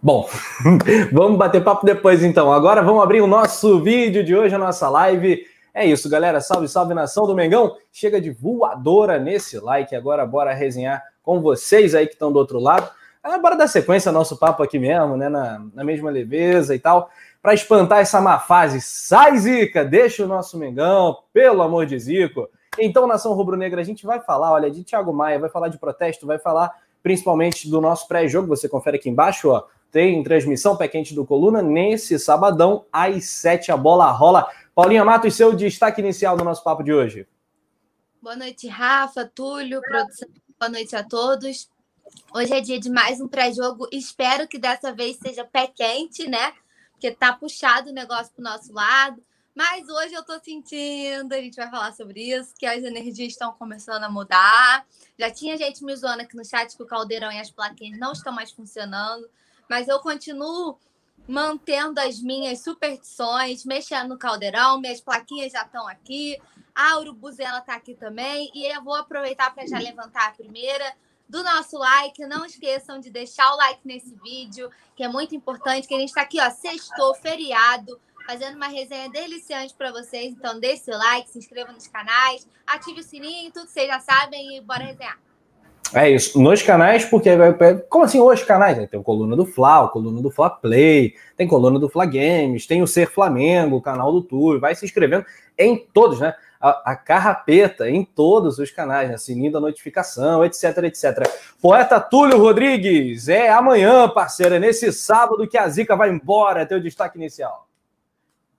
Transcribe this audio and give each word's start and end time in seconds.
Bom, 0.00 0.28
vamos 1.12 1.36
bater 1.36 1.62
papo 1.62 1.84
depois 1.84 2.22
então. 2.22 2.52
Agora 2.52 2.80
vamos 2.82 3.02
abrir 3.02 3.20
o 3.20 3.26
nosso 3.26 3.82
vídeo 3.82 4.22
de 4.22 4.34
hoje, 4.34 4.54
a 4.54 4.58
nossa 4.58 4.88
live. 4.88 5.44
É 5.74 5.84
isso, 5.84 6.08
galera. 6.08 6.40
Salve, 6.40 6.68
salve 6.68 6.94
nação 6.94 7.26
do 7.26 7.34
Mengão. 7.34 7.74
Chega 7.90 8.20
de 8.20 8.30
voadora 8.30 9.18
nesse 9.18 9.58
like. 9.58 9.96
Agora 9.96 10.24
bora 10.24 10.54
resenhar 10.54 11.02
com 11.20 11.40
vocês 11.40 11.96
aí 11.96 12.06
que 12.06 12.12
estão 12.12 12.30
do 12.30 12.38
outro 12.38 12.60
lado. 12.60 12.88
Ah, 13.20 13.38
bora 13.38 13.56
dar 13.56 13.66
sequência 13.66 14.10
ao 14.10 14.12
nosso 14.12 14.38
papo 14.38 14.62
aqui 14.62 14.78
mesmo, 14.78 15.16
né? 15.16 15.28
Na, 15.28 15.66
na 15.74 15.82
mesma 15.82 16.10
leveza 16.10 16.76
e 16.76 16.78
tal. 16.78 17.10
Para 17.42 17.54
espantar 17.54 17.98
essa 17.98 18.20
má 18.20 18.38
fase, 18.38 18.80
sai 18.80 19.36
Zica, 19.36 19.84
deixa 19.84 20.24
o 20.24 20.28
nosso 20.28 20.56
Mengão, 20.56 21.18
pelo 21.32 21.60
amor 21.60 21.86
de 21.86 21.98
Zico. 21.98 22.48
Então, 22.78 23.04
nação 23.04 23.32
rubro-negra, 23.32 23.80
a 23.80 23.84
gente 23.84 24.06
vai 24.06 24.20
falar, 24.20 24.52
olha, 24.52 24.70
de 24.70 24.84
Thiago 24.84 25.12
Maia, 25.12 25.40
vai 25.40 25.50
falar 25.50 25.66
de 25.68 25.78
protesto, 25.78 26.24
vai 26.24 26.38
falar 26.38 26.70
principalmente 27.02 27.68
do 27.68 27.80
nosso 27.80 28.06
pré-jogo. 28.06 28.46
Você 28.48 28.68
confere 28.68 28.96
aqui 28.96 29.08
embaixo, 29.08 29.50
ó 29.50 29.64
tem 29.90 30.22
transmissão 30.22 30.76
pé 30.76 30.86
quente 30.88 31.14
do 31.14 31.24
Coluna 31.24 31.62
nesse 31.62 32.18
sabadão, 32.18 32.84
às 32.92 33.24
7 33.24 33.72
a 33.72 33.76
bola 33.76 34.10
rola. 34.10 34.48
Paulinha 34.74 35.04
Matos, 35.04 35.34
seu 35.34 35.54
destaque 35.54 36.00
inicial 36.00 36.36
do 36.36 36.44
nosso 36.44 36.62
papo 36.62 36.82
de 36.82 36.92
hoje. 36.92 37.26
Boa 38.20 38.36
noite, 38.36 38.68
Rafa, 38.68 39.24
Túlio, 39.24 39.80
produção. 39.80 40.28
Boa 40.58 40.70
noite 40.70 40.94
a 40.94 41.02
todos. 41.02 41.70
Hoje 42.34 42.52
é 42.52 42.60
dia 42.60 42.78
de 42.78 42.90
mais 42.90 43.20
um 43.20 43.28
pré-jogo. 43.28 43.88
Espero 43.92 44.46
que 44.46 44.58
dessa 44.58 44.92
vez 44.92 45.16
seja 45.16 45.44
pé 45.44 45.66
quente, 45.66 46.28
né? 46.28 46.52
Porque 46.92 47.10
tá 47.10 47.32
puxado 47.32 47.90
o 47.90 47.94
negócio 47.94 48.32
pro 48.34 48.44
nosso 48.44 48.72
lado. 48.72 49.22
Mas 49.54 49.88
hoje 49.88 50.14
eu 50.14 50.22
tô 50.22 50.38
sentindo, 50.38 51.32
a 51.32 51.40
gente 51.40 51.56
vai 51.56 51.68
falar 51.68 51.92
sobre 51.92 52.22
isso, 52.22 52.54
que 52.56 52.64
as 52.64 52.84
energias 52.84 53.32
estão 53.32 53.52
começando 53.52 54.04
a 54.04 54.08
mudar. 54.08 54.86
Já 55.18 55.30
tinha 55.30 55.56
gente 55.56 55.84
me 55.84 55.96
zoando 55.96 56.22
aqui 56.22 56.36
no 56.36 56.44
chat 56.44 56.76
que 56.76 56.82
o 56.82 56.86
caldeirão 56.86 57.32
e 57.32 57.40
as 57.40 57.50
plaquinhas 57.50 57.98
não 57.98 58.12
estão 58.12 58.32
mais 58.32 58.52
funcionando 58.52 59.28
mas 59.68 59.88
eu 59.88 59.98
continuo 60.00 60.78
mantendo 61.28 62.00
as 62.00 62.20
minhas 62.20 62.62
superstições, 62.62 63.64
mexendo 63.64 64.08
no 64.08 64.18
caldeirão, 64.18 64.80
minhas 64.80 65.00
plaquinhas 65.00 65.52
já 65.52 65.62
estão 65.62 65.86
aqui, 65.86 66.40
a 66.74 66.96
urubuzela 66.98 67.58
está 67.58 67.74
aqui 67.74 67.94
também, 67.94 68.50
e 68.54 68.64
eu 68.64 68.82
vou 68.82 68.94
aproveitar 68.94 69.54
para 69.54 69.66
já 69.66 69.78
levantar 69.78 70.28
a 70.28 70.30
primeira 70.30 70.94
do 71.28 71.42
nosso 71.42 71.76
like. 71.76 72.24
Não 72.24 72.46
esqueçam 72.46 72.98
de 72.98 73.10
deixar 73.10 73.52
o 73.52 73.56
like 73.56 73.80
nesse 73.84 74.14
vídeo, 74.22 74.70
que 74.96 75.04
é 75.04 75.08
muito 75.08 75.34
importante, 75.34 75.86
que 75.86 75.94
a 75.94 75.98
gente 75.98 76.08
está 76.08 76.22
aqui, 76.22 76.40
ó, 76.40 76.48
sextou, 76.50 77.14
feriado, 77.16 78.00
fazendo 78.26 78.56
uma 78.56 78.68
resenha 78.68 79.10
deliciante 79.10 79.74
para 79.74 79.92
vocês. 79.92 80.32
Então, 80.32 80.58
deixe 80.58 80.84
seu 80.84 80.96
like, 80.96 81.28
se 81.28 81.38
inscreva 81.38 81.72
nos 81.72 81.86
canais, 81.88 82.46
ative 82.66 83.00
o 83.00 83.04
sininho, 83.04 83.52
tudo 83.52 83.68
vocês 83.68 83.86
já 83.86 84.00
sabem 84.00 84.56
e 84.56 84.60
bora 84.60 84.84
resenhar. 84.84 85.18
É 85.94 86.10
isso, 86.10 86.38
nos 86.40 86.60
canais, 86.60 87.06
porque 87.06 87.30
como 87.88 88.04
assim 88.04 88.20
os 88.20 88.42
canais? 88.42 88.76
Tem 88.90 89.00
o 89.00 89.02
coluna 89.02 89.34
do 89.34 89.46
Fla, 89.46 89.82
o 89.82 89.88
coluna 89.88 90.20
do 90.20 90.30
Fla 90.30 90.50
Play, 90.50 91.14
tem 91.34 91.48
coluna 91.48 91.78
do 91.78 91.88
Fla 91.88 92.04
Games, 92.04 92.66
tem 92.66 92.82
o 92.82 92.86
Ser 92.86 93.08
Flamengo, 93.08 93.76
o 93.76 93.80
canal 93.80 94.12
do 94.12 94.20
Tour, 94.20 94.60
vai 94.60 94.74
se 94.74 94.84
inscrevendo 94.84 95.24
em 95.56 95.78
todos, 95.94 96.20
né? 96.20 96.34
A, 96.60 96.92
a 96.92 96.96
carrapeta 96.96 97.88
em 97.88 98.04
todos 98.04 98.58
os 98.58 98.70
canais, 98.70 99.08
né? 99.08 99.16
sininho 99.16 99.52
da 99.52 99.60
notificação, 99.60 100.44
etc, 100.44 100.78
etc. 100.84 101.26
Poeta 101.62 101.98
Túlio 102.00 102.38
Rodrigues, 102.38 103.28
é 103.28 103.48
amanhã, 103.48 104.08
parceira, 104.08 104.56
é 104.56 104.58
nesse 104.58 104.92
sábado 104.92 105.48
que 105.48 105.56
a 105.56 105.68
Zica 105.68 105.96
vai 105.96 106.10
embora, 106.10 106.66
teu 106.66 106.80
destaque 106.80 107.16
inicial. 107.16 107.66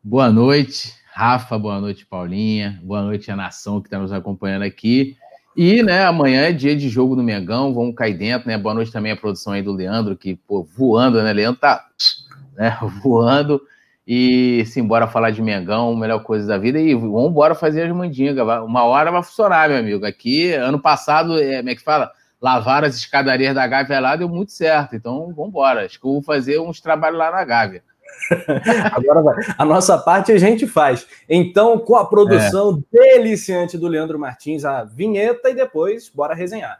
Boa 0.02 0.32
noite, 0.32 0.96
Rafa, 1.14 1.60
boa 1.60 1.80
noite, 1.80 2.06
Paulinha, 2.06 2.80
boa 2.82 3.04
noite 3.04 3.30
a 3.30 3.36
nação 3.36 3.82
que 3.82 3.88
está 3.88 4.00
nos 4.00 4.12
acompanhando 4.12 4.64
aqui. 4.64 5.16
E, 5.62 5.84
né, 5.84 6.06
amanhã 6.06 6.44
é 6.44 6.54
dia 6.54 6.74
de 6.74 6.88
jogo 6.88 7.18
do 7.18 7.22
Mengão, 7.22 7.74
vamos 7.74 7.94
cair 7.94 8.14
dentro, 8.14 8.48
né? 8.48 8.58
Boa 8.58 8.74
noite 8.74 8.94
também 8.94 9.12
à 9.12 9.18
produção 9.18 9.52
aí 9.52 9.62
do 9.62 9.74
Leandro, 9.74 10.16
que, 10.16 10.38
pô, 10.38 10.64
voando, 10.64 11.22
né? 11.22 11.34
Leandro 11.34 11.60
tá, 11.60 11.86
né, 12.56 12.78
voando. 13.04 13.62
E 14.08 14.64
simbora 14.68 15.06
falar 15.06 15.32
de 15.32 15.42
Mengão, 15.42 15.94
melhor 15.98 16.24
coisa 16.24 16.48
da 16.48 16.58
vida. 16.58 16.80
E 16.80 16.96
vamos 16.96 17.32
embora 17.32 17.54
fazer 17.56 17.84
as 17.84 17.92
mandingas. 17.94 18.48
Uma 18.64 18.86
hora 18.86 19.11
vai 19.11 19.22
funcionar, 19.22 19.67
meu 19.67 19.80
amigo. 19.80 20.06
Aqui, 20.06 20.54
ano 20.54 20.80
passado, 20.80 21.38
é, 21.38 21.58
como 21.58 21.70
é 21.72 21.76
que 21.76 21.83
fala? 21.83 22.10
Lavar 22.42 22.86
as 22.86 22.95
escadarias 22.95 23.54
da 23.54 23.67
Gávea 23.67 24.00
lá 24.00 24.16
deu 24.16 24.30
muito 24.30 24.54
certo. 24.54 24.95
Então, 24.95 25.33
vamos 25.36 25.50
embora. 25.50 25.86
Acho 25.86 26.00
que 26.00 26.08
eu 26.08 26.14
vou 26.14 26.23
fazer 26.23 26.58
uns 26.62 26.80
trabalhos 26.80 27.20
lá 27.20 27.32
na 27.32 27.44
Gávea. 27.44 27.83
Agora 28.93 29.21
vai. 29.21 29.36
A 29.58 29.65
nossa 29.65 29.97
parte 29.97 30.31
a 30.31 30.37
gente 30.37 30.67
faz. 30.67 31.08
Então, 31.27 31.80
com 31.80 31.95
a 31.95 32.05
produção 32.05 32.83
é. 32.93 33.17
deliciante 33.17 33.77
do 33.77 33.87
Leandro 33.87 34.20
Martins, 34.20 34.65
a 34.65 34.83
vinheta 34.83 35.49
e 35.49 35.55
depois, 35.55 36.09
bora 36.09 36.36
resenhar. 36.36 36.80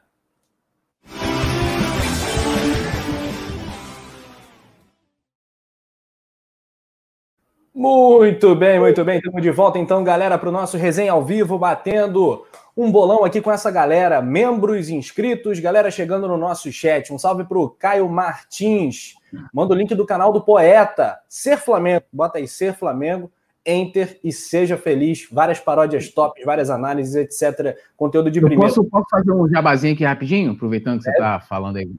Muito 7.79 8.53
bem, 8.56 8.78
muito 8.78 9.06
bem. 9.06 9.19
Estamos 9.19 9.41
de 9.41 9.51
volta 9.51 9.79
então, 9.79 10.03
galera, 10.03 10.38
para 10.38 10.50
o 10.50 10.51
nosso 10.51 10.75
resenha 10.75 11.13
ao 11.13 11.23
vivo, 11.23 11.57
batendo 11.57 12.45
um 12.75 12.91
bolão 12.91 13.23
aqui 13.23 13.40
com 13.40 13.50
essa 13.50 13.72
galera, 13.72 14.22
membros 14.22 14.90
inscritos, 14.90 15.62
galera 15.62 15.90
chegando 15.90 16.28
no 16.28 16.35
nosso 16.35 16.69
chat. 16.73 17.13
Um 17.13 17.17
salve 17.17 17.45
para 17.45 17.57
o 17.57 17.69
Caio 17.69 18.09
Martins. 18.09 19.13
Manda 19.53 19.73
o 19.73 19.78
link 19.78 19.95
do 19.95 20.06
canal 20.06 20.34
do 20.34 20.41
Poeta. 20.41 21.19
Ser 21.29 21.56
Flamengo. 21.56 22.03
Bota 22.12 22.38
aí, 22.38 22.50
Ser 22.50 22.73
Flamengo. 22.73 23.31
Enter 23.66 24.19
e 24.22 24.34
seja 24.34 24.75
feliz. 24.75 25.25
Várias 25.31 25.61
paródias 25.61 26.09
top, 26.09 26.44
várias 26.44 26.69
análises, 26.69 27.16
etc. 27.16 27.78
Conteúdo 27.96 28.29
de 28.29 28.41
primeiro. 28.41 28.61
Posso, 28.61 28.84
posso 28.84 29.06
fazer 29.09 29.31
um 29.31 29.47
jabazinho 29.47 29.94
aqui 29.94 30.03
rapidinho, 30.03 30.51
aproveitando 30.51 30.97
que 30.97 31.06
você 31.06 31.11
está 31.11 31.40
falando 31.40 31.78
aí? 31.78 31.90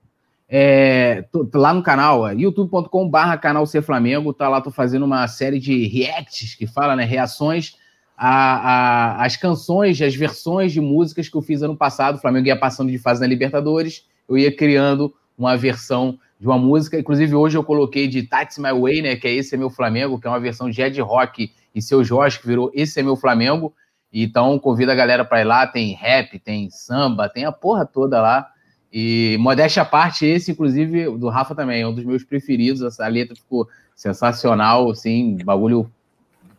É, 0.53 1.23
tô, 1.31 1.45
tô 1.45 1.61
lá 1.61 1.73
no 1.73 1.81
canal, 1.81 2.29
youtube.com/barra 2.33 3.39
canal 3.39 3.65
Ser 3.67 3.83
Flamengo. 3.83 4.35
Tá 4.35 4.49
lá, 4.49 4.61
tô 4.61 4.73
fazendo 4.73 5.05
uma 5.05 5.29
série 5.29 5.61
de 5.61 5.87
reacts 5.87 6.57
que 6.57 6.67
fala, 6.67 6.97
né? 6.97 7.05
Reações 7.05 7.77
às 8.17 9.37
canções, 9.37 10.03
as 10.03 10.15
versões 10.15 10.73
de 10.73 10.81
músicas 10.81 11.29
que 11.29 11.37
eu 11.37 11.41
fiz 11.41 11.63
ano 11.63 11.77
passado. 11.77 12.17
O 12.17 12.21
Flamengo 12.21 12.49
ia 12.49 12.59
passando 12.59 12.91
de 12.91 12.99
fase 12.99 13.21
na 13.21 13.27
Libertadores, 13.29 14.05
eu 14.29 14.37
ia 14.37 14.55
criando 14.55 15.15
uma 15.39 15.57
versão 15.57 16.19
de 16.39 16.47
uma 16.47 16.59
música. 16.59 16.99
Inclusive, 16.99 17.35
hoje 17.35 17.57
eu 17.57 17.63
coloquei 17.63 18.09
de 18.09 18.25
That's 18.25 18.59
My 18.59 18.73
Way, 18.73 19.03
né? 19.03 19.17
Que 19.17 19.29
é 19.29 19.35
Esse 19.35 19.55
é 19.55 19.59
Meu 19.59 19.71
Flamengo, 19.71 20.21
que 20.21 20.27
é 20.27 20.31
uma 20.31 20.41
versão 20.41 20.69
de 20.69 20.83
Ed 20.83 21.01
Rock 21.01 21.53
e 21.73 21.81
seu 21.81 22.03
Jorge, 22.03 22.41
que 22.41 22.47
virou 22.47 22.73
Esse 22.75 22.99
é 22.99 23.03
Meu 23.05 23.15
Flamengo. 23.15 23.73
Então, 24.13 24.59
convido 24.59 24.91
a 24.91 24.97
galera 24.97 25.25
para 25.25 25.41
ir 25.41 25.45
lá. 25.45 25.67
Tem 25.67 25.95
rap, 25.95 26.39
tem 26.41 26.69
samba, 26.71 27.29
tem 27.29 27.45
a 27.45 27.53
porra 27.53 27.87
toda 27.87 28.21
lá. 28.21 28.49
E 28.93 29.37
modéstia 29.39 29.83
à 29.83 29.87
parte, 29.87 30.27
esse, 30.27 30.51
inclusive, 30.51 31.05
do 31.17 31.29
Rafa 31.29 31.55
também, 31.55 31.83
é 31.83 31.87
um 31.87 31.95
dos 31.95 32.05
meus 32.05 32.25
preferidos. 32.25 32.83
Essa 32.83 33.07
letra 33.07 33.37
ficou 33.37 33.69
sensacional, 33.95 34.91
assim, 34.91 35.39
bagulho 35.45 35.91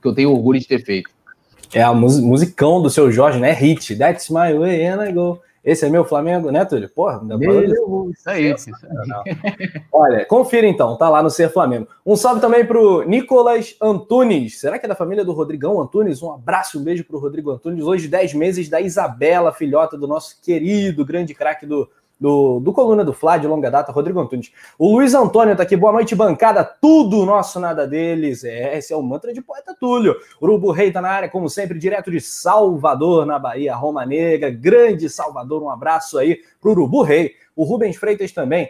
que 0.01 0.07
eu 0.07 0.13
tenho 0.13 0.31
orgulho 0.31 0.59
de 0.59 0.67
ter 0.67 0.83
feito. 0.83 1.09
É 1.73 1.81
a 1.81 1.93
musicão 1.93 2.81
do 2.81 2.89
seu 2.89 3.11
Jorge, 3.11 3.39
né? 3.39 3.51
Hit. 3.51 3.95
That's 3.95 4.29
my 4.29 4.53
way 4.53 4.85
and 4.85 5.03
I 5.03 5.11
go. 5.11 5.39
Esse 5.63 5.85
é 5.85 5.89
meu 5.89 6.03
Flamengo, 6.03 6.49
né, 6.49 6.65
Túlio? 6.65 6.89
Porra, 6.89 7.21
ainda 7.21 7.37
Meu, 7.37 8.09
isso 8.09 8.27
aí, 8.27 8.51
isso 8.51 8.71
aí. 8.71 9.83
Olha, 9.91 10.25
confira 10.25 10.65
então, 10.65 10.97
tá 10.97 11.07
lá 11.07 11.21
no 11.21 11.29
Ser 11.29 11.51
Flamengo. 11.51 11.87
Um 12.03 12.15
salve 12.15 12.41
também 12.41 12.65
pro 12.65 13.07
Nicolas 13.07 13.75
Antunes. 13.79 14.59
Será 14.59 14.79
que 14.79 14.87
é 14.87 14.89
da 14.89 14.95
família 14.95 15.23
do 15.23 15.33
Rodrigão 15.33 15.79
Antunes? 15.79 16.23
Um 16.23 16.31
abraço, 16.31 16.79
um 16.79 16.83
beijo 16.83 17.03
pro 17.03 17.19
Rodrigo 17.19 17.51
Antunes. 17.51 17.85
Hoje, 17.85 18.07
10 18.07 18.33
meses 18.33 18.69
da 18.69 18.81
Isabela, 18.81 19.53
filhota 19.53 19.95
do 19.95 20.07
nosso 20.07 20.41
querido, 20.41 21.05
grande 21.05 21.35
craque 21.35 21.67
do 21.67 21.87
do, 22.21 22.59
do 22.59 22.71
Coluna 22.71 23.03
do 23.03 23.13
Flá, 23.13 23.39
de 23.39 23.47
longa 23.47 23.71
data, 23.71 23.91
Rodrigo 23.91 24.19
Antunes. 24.19 24.51
O 24.77 24.93
Luiz 24.93 25.15
Antônio 25.15 25.55
tá 25.55 25.63
aqui, 25.63 25.75
boa 25.75 25.91
noite, 25.91 26.15
bancada, 26.15 26.63
tudo 26.63 27.25
nosso, 27.25 27.59
nada 27.59 27.87
deles. 27.87 28.43
É, 28.43 28.77
esse 28.77 28.93
é 28.93 28.95
o 28.95 29.01
mantra 29.01 29.33
de 29.33 29.41
poeta 29.41 29.75
Túlio. 29.77 30.15
Urubu 30.39 30.69
Rei 30.69 30.91
tá 30.91 31.01
na 31.01 31.09
área, 31.09 31.27
como 31.27 31.49
sempre, 31.49 31.79
direto 31.79 32.11
de 32.11 32.21
Salvador, 32.21 33.25
na 33.25 33.39
Bahia, 33.39 33.73
Roma 33.73 34.05
Negra, 34.05 34.51
grande 34.51 35.09
Salvador, 35.09 35.63
um 35.63 35.69
abraço 35.71 36.19
aí 36.19 36.39
pro 36.61 36.71
Urubu 36.71 37.01
Rei. 37.01 37.33
O 37.55 37.63
Rubens 37.63 37.97
Freitas 37.97 38.31
também, 38.31 38.69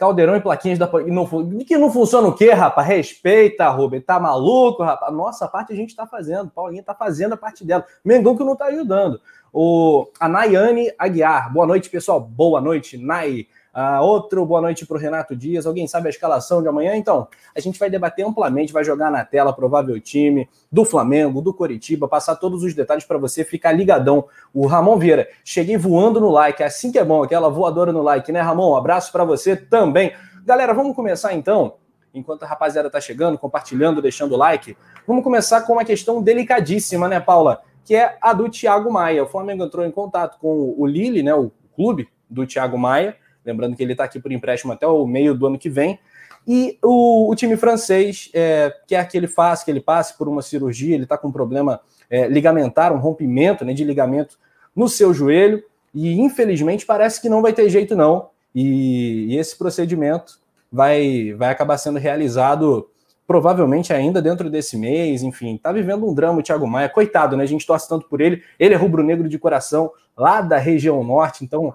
Caldeirão 0.00 0.34
e 0.34 0.40
plaquinhas 0.40 0.78
da. 0.78 0.90
Não, 1.06 1.26
que 1.62 1.76
não 1.76 1.92
funciona 1.92 2.26
o 2.26 2.34
quê, 2.34 2.52
rapaz? 2.52 2.88
Respeita, 2.88 3.68
Rubem. 3.68 4.00
Tá 4.00 4.18
maluco, 4.18 4.82
rapaz? 4.82 5.12
Nossa 5.12 5.46
parte 5.46 5.74
a 5.74 5.76
gente 5.76 5.94
tá 5.94 6.06
fazendo. 6.06 6.50
Paulinha 6.50 6.82
tá 6.82 6.94
fazendo 6.94 7.34
a 7.34 7.36
parte 7.36 7.66
dela. 7.66 7.84
Mengão 8.02 8.34
que 8.34 8.42
não 8.42 8.56
tá 8.56 8.64
ajudando. 8.64 9.20
O, 9.52 10.08
a 10.18 10.28
Nayane 10.28 10.92
Aguiar. 10.98 11.52
Boa 11.52 11.66
noite, 11.66 11.90
pessoal. 11.90 12.20
Boa 12.20 12.60
noite, 12.60 12.96
Nay. 12.96 13.48
Uh, 13.72 14.02
outro 14.02 14.44
boa 14.44 14.60
noite 14.60 14.84
para 14.84 14.96
o 14.96 15.00
Renato 15.00 15.34
Dias. 15.36 15.64
Alguém 15.64 15.86
sabe 15.86 16.08
a 16.08 16.10
escalação 16.10 16.60
de 16.60 16.68
amanhã? 16.68 16.96
Então, 16.96 17.28
a 17.54 17.60
gente 17.60 17.78
vai 17.78 17.88
debater 17.88 18.26
amplamente, 18.26 18.72
vai 18.72 18.82
jogar 18.82 19.10
na 19.10 19.24
tela 19.24 19.52
provável 19.52 19.98
time 20.00 20.48
do 20.70 20.84
Flamengo, 20.84 21.40
do 21.40 21.54
Coritiba, 21.54 22.08
passar 22.08 22.36
todos 22.36 22.64
os 22.64 22.74
detalhes 22.74 23.04
para 23.04 23.16
você 23.16 23.44
ficar 23.44 23.72
ligadão. 23.72 24.26
O 24.52 24.66
Ramon 24.66 24.98
Vieira, 24.98 25.28
cheguei 25.44 25.76
voando 25.76 26.20
no 26.20 26.30
like, 26.30 26.62
assim 26.62 26.90
que 26.90 26.98
é 26.98 27.04
bom, 27.04 27.22
aquela 27.22 27.48
voadora 27.48 27.92
no 27.92 28.02
like, 28.02 28.32
né, 28.32 28.40
Ramon? 28.40 28.72
Um 28.72 28.76
abraço 28.76 29.12
para 29.12 29.24
você 29.24 29.54
também. 29.54 30.12
Galera, 30.44 30.74
vamos 30.74 30.96
começar 30.96 31.32
então, 31.34 31.74
enquanto 32.12 32.42
a 32.42 32.46
rapaziada 32.46 32.88
está 32.88 33.00
chegando, 33.00 33.38
compartilhando, 33.38 34.02
deixando 34.02 34.32
o 34.34 34.36
like. 34.36 34.76
Vamos 35.06 35.22
começar 35.22 35.60
com 35.62 35.74
uma 35.74 35.84
questão 35.84 36.20
delicadíssima, 36.20 37.08
né, 37.08 37.20
Paula? 37.20 37.62
Que 37.90 37.96
é 37.96 38.16
a 38.20 38.32
do 38.32 38.48
Thiago 38.48 38.88
Maia. 38.88 39.24
O 39.24 39.26
Flamengo 39.26 39.64
entrou 39.64 39.84
em 39.84 39.90
contato 39.90 40.38
com 40.38 40.76
o 40.78 40.86
Lille, 40.86 41.24
né, 41.24 41.34
o 41.34 41.50
clube 41.74 42.06
do 42.28 42.46
Thiago 42.46 42.78
Maia, 42.78 43.16
lembrando 43.44 43.74
que 43.74 43.82
ele 43.82 43.90
está 43.90 44.04
aqui 44.04 44.20
por 44.20 44.30
empréstimo 44.30 44.72
até 44.72 44.86
o 44.86 45.04
meio 45.04 45.34
do 45.34 45.44
ano 45.44 45.58
que 45.58 45.68
vem, 45.68 45.98
E 46.46 46.78
o, 46.84 47.28
o 47.28 47.34
time 47.34 47.56
francês 47.56 48.30
é, 48.32 48.72
quer 48.86 49.08
que 49.08 49.16
ele 49.16 49.26
faça, 49.26 49.64
que 49.64 49.72
ele 49.72 49.80
passe 49.80 50.16
por 50.16 50.28
uma 50.28 50.40
cirurgia, 50.40 50.94
ele 50.94 51.02
está 51.02 51.18
com 51.18 51.26
um 51.26 51.32
problema 51.32 51.80
é, 52.08 52.28
ligamentar, 52.28 52.92
um 52.92 52.98
rompimento 52.98 53.64
né, 53.64 53.72
de 53.72 53.82
ligamento 53.82 54.38
no 54.72 54.88
seu 54.88 55.12
joelho, 55.12 55.60
e 55.92 56.20
infelizmente 56.20 56.86
parece 56.86 57.20
que 57.20 57.28
não 57.28 57.42
vai 57.42 57.52
ter 57.52 57.68
jeito, 57.68 57.96
não. 57.96 58.30
E, 58.54 59.34
e 59.34 59.36
esse 59.36 59.58
procedimento 59.58 60.38
vai, 60.70 61.34
vai 61.34 61.50
acabar 61.50 61.76
sendo 61.76 61.98
realizado 61.98 62.88
provavelmente 63.30 63.92
ainda 63.92 64.20
dentro 64.20 64.50
desse 64.50 64.76
mês, 64.76 65.22
enfim, 65.22 65.56
tá 65.56 65.70
vivendo 65.70 66.04
um 66.04 66.12
drama 66.12 66.40
o 66.40 66.42
Thiago 66.42 66.66
Maia, 66.66 66.88
coitado, 66.88 67.36
né? 67.36 67.44
A 67.44 67.46
gente 67.46 67.64
torce 67.64 67.88
tanto 67.88 68.08
por 68.08 68.20
ele, 68.20 68.42
ele 68.58 68.74
é 68.74 68.76
rubro-negro 68.76 69.28
de 69.28 69.38
coração, 69.38 69.92
lá 70.16 70.40
da 70.40 70.56
região 70.56 71.04
norte, 71.04 71.44
então, 71.44 71.72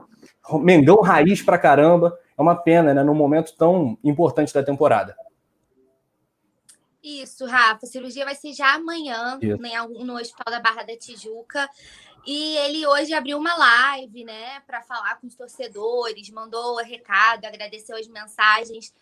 Mengão 0.60 1.00
raiz 1.00 1.42
pra 1.42 1.58
caramba, 1.58 2.20
é 2.38 2.42
uma 2.42 2.58
pena, 2.58 2.94
né, 2.94 3.02
num 3.02 3.16
momento 3.16 3.56
tão 3.56 3.98
importante 4.04 4.54
da 4.54 4.62
temporada. 4.62 5.16
Isso, 7.02 7.46
Rafa, 7.46 7.86
a 7.86 7.88
cirurgia 7.88 8.26
vai 8.26 8.36
ser 8.36 8.52
já 8.52 8.74
amanhã, 8.74 9.40
né, 9.42 9.82
no 10.04 10.18
Hospital 10.18 10.52
da 10.52 10.60
Barra 10.60 10.84
da 10.84 10.98
Tijuca, 10.98 11.70
e 12.28 12.58
ele 12.58 12.86
hoje 12.86 13.14
abriu 13.14 13.38
uma 13.38 13.56
live, 13.56 14.26
né, 14.26 14.60
para 14.68 14.82
falar 14.82 15.22
com 15.22 15.28
os 15.28 15.36
torcedores, 15.36 16.30
mandou 16.32 16.76
recado, 16.84 17.46
agradeceu 17.46 17.96
as 17.96 18.10
mensagens 18.10 18.94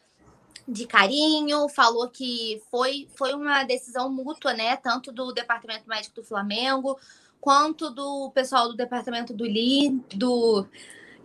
de 0.68 0.88
carinho, 0.88 1.68
falou 1.69 2.10
que 2.10 2.62
foi, 2.71 3.07
foi 3.15 3.33
uma 3.33 3.63
decisão 3.63 4.10
mútua, 4.10 4.54
né? 4.54 4.75
Tanto 4.77 5.12
do 5.12 5.33
Departamento 5.33 5.88
Médico 5.88 6.15
do 6.15 6.24
Flamengo, 6.24 6.98
quanto 7.42 7.89
do 7.89 8.31
pessoal 8.31 8.69
do 8.69 8.75
Departamento 8.75 9.33
do 9.33 9.45
Li, 9.45 9.89
do 10.15 10.65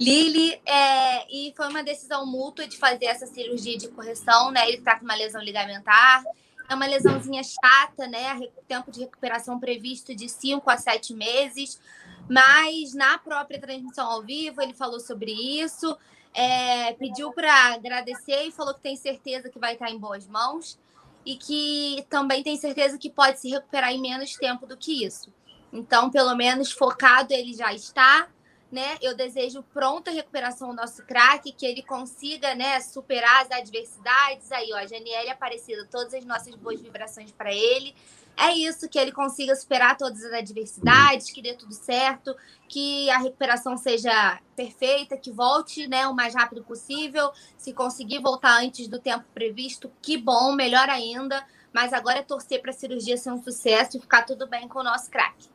Lili, 0.00 0.61
é, 0.67 1.26
e 1.32 1.52
foi 1.56 1.69
uma 1.69 1.82
decisão 1.82 2.26
mútua 2.26 2.67
de 2.67 2.76
fazer 2.76 3.06
essa 3.06 3.26
cirurgia 3.26 3.79
de 3.79 3.88
correção, 3.88 4.50
né? 4.50 4.69
Ele 4.69 4.81
tá 4.81 4.99
com 4.99 5.05
uma 5.05 5.14
lesão 5.14 5.40
ligamentar, 5.40 6.25
é 6.69 6.75
uma 6.75 6.87
lesãozinha 6.87 7.43
chata, 7.43 8.06
né? 8.06 8.40
Tempo 8.67 8.90
de 8.90 9.00
recuperação 9.00 9.58
previsto 9.58 10.14
de 10.14 10.29
5 10.29 10.69
a 10.69 10.76
7 10.76 11.14
meses, 11.14 11.81
mas 12.29 12.94
na 12.94 13.19
própria 13.19 13.61
transmissão 13.61 14.11
ao 14.11 14.23
vivo 14.23 14.61
ele 14.61 14.75
falou 14.75 15.00
sobre 15.00 15.32
isso 15.32 15.96
é, 16.34 16.92
pediu 16.94 17.32
para 17.32 17.75
agradecer 17.75 18.44
e 18.44 18.52
falou 18.52 18.75
que 18.75 18.80
tem 18.80 18.96
certeza 18.96 19.48
que 19.48 19.58
vai 19.58 19.75
estar 19.75 19.90
em 19.90 19.98
boas 19.98 20.26
mãos 20.26 20.78
e 21.25 21.36
que 21.36 22.06
também 22.08 22.42
tem 22.42 22.56
certeza 22.56 22.96
que 22.96 23.10
pode 23.10 23.40
se 23.40 23.50
recuperar 23.50 23.92
em 23.92 24.00
menos 24.00 24.34
tempo 24.34 24.66
do 24.66 24.76
que 24.76 25.04
isso. 25.04 25.32
Então, 25.72 26.10
pelo 26.10 26.34
menos 26.34 26.72
focado 26.72 27.32
ele 27.32 27.52
já 27.52 27.72
está, 27.75 28.28
né? 28.70 28.96
Eu 29.00 29.16
desejo 29.16 29.62
pronta 29.72 30.10
recuperação 30.10 30.70
do 30.70 30.76
nosso 30.76 31.02
craque, 31.04 31.52
que 31.52 31.66
ele 31.66 31.82
consiga, 31.82 32.54
né, 32.54 32.80
superar 32.80 33.42
as 33.42 33.50
adversidades. 33.50 34.52
Aí, 34.52 34.70
ó, 34.72 34.86
Janiele 34.86 35.30
Aparecida, 35.30 35.86
todas 35.90 36.14
as 36.14 36.24
nossas 36.24 36.54
boas 36.54 36.80
vibrações 36.80 37.32
para 37.32 37.52
ele 37.52 37.94
é 38.38 38.52
isso, 38.54 38.88
que 38.88 38.96
ele 38.96 39.10
consiga 39.10 39.54
superar 39.56 39.96
todas 39.96 40.24
as 40.24 40.32
adversidades, 40.32 41.32
que 41.32 41.42
dê 41.42 41.54
tudo 41.54 41.74
certo, 41.74 42.36
que 42.68 43.10
a 43.10 43.18
recuperação 43.18 43.76
seja 43.76 44.40
perfeita, 44.54 45.16
que 45.16 45.32
volte 45.32 45.88
né, 45.88 46.06
o 46.06 46.14
mais 46.14 46.36
rápido 46.36 46.62
possível. 46.62 47.32
Se 47.56 47.72
conseguir 47.72 48.20
voltar 48.20 48.62
antes 48.62 48.86
do 48.86 49.00
tempo 49.00 49.24
previsto, 49.34 49.90
que 50.00 50.16
bom, 50.16 50.52
melhor 50.52 50.88
ainda. 50.88 51.44
Mas 51.72 51.92
agora 51.92 52.20
é 52.20 52.22
torcer 52.22 52.62
para 52.62 52.70
a 52.70 52.74
cirurgia 52.74 53.16
ser 53.16 53.32
um 53.32 53.42
sucesso 53.42 53.96
e 53.96 54.00
ficar 54.00 54.22
tudo 54.22 54.46
bem 54.46 54.68
com 54.68 54.78
o 54.78 54.84
nosso 54.84 55.10
craque. 55.10 55.48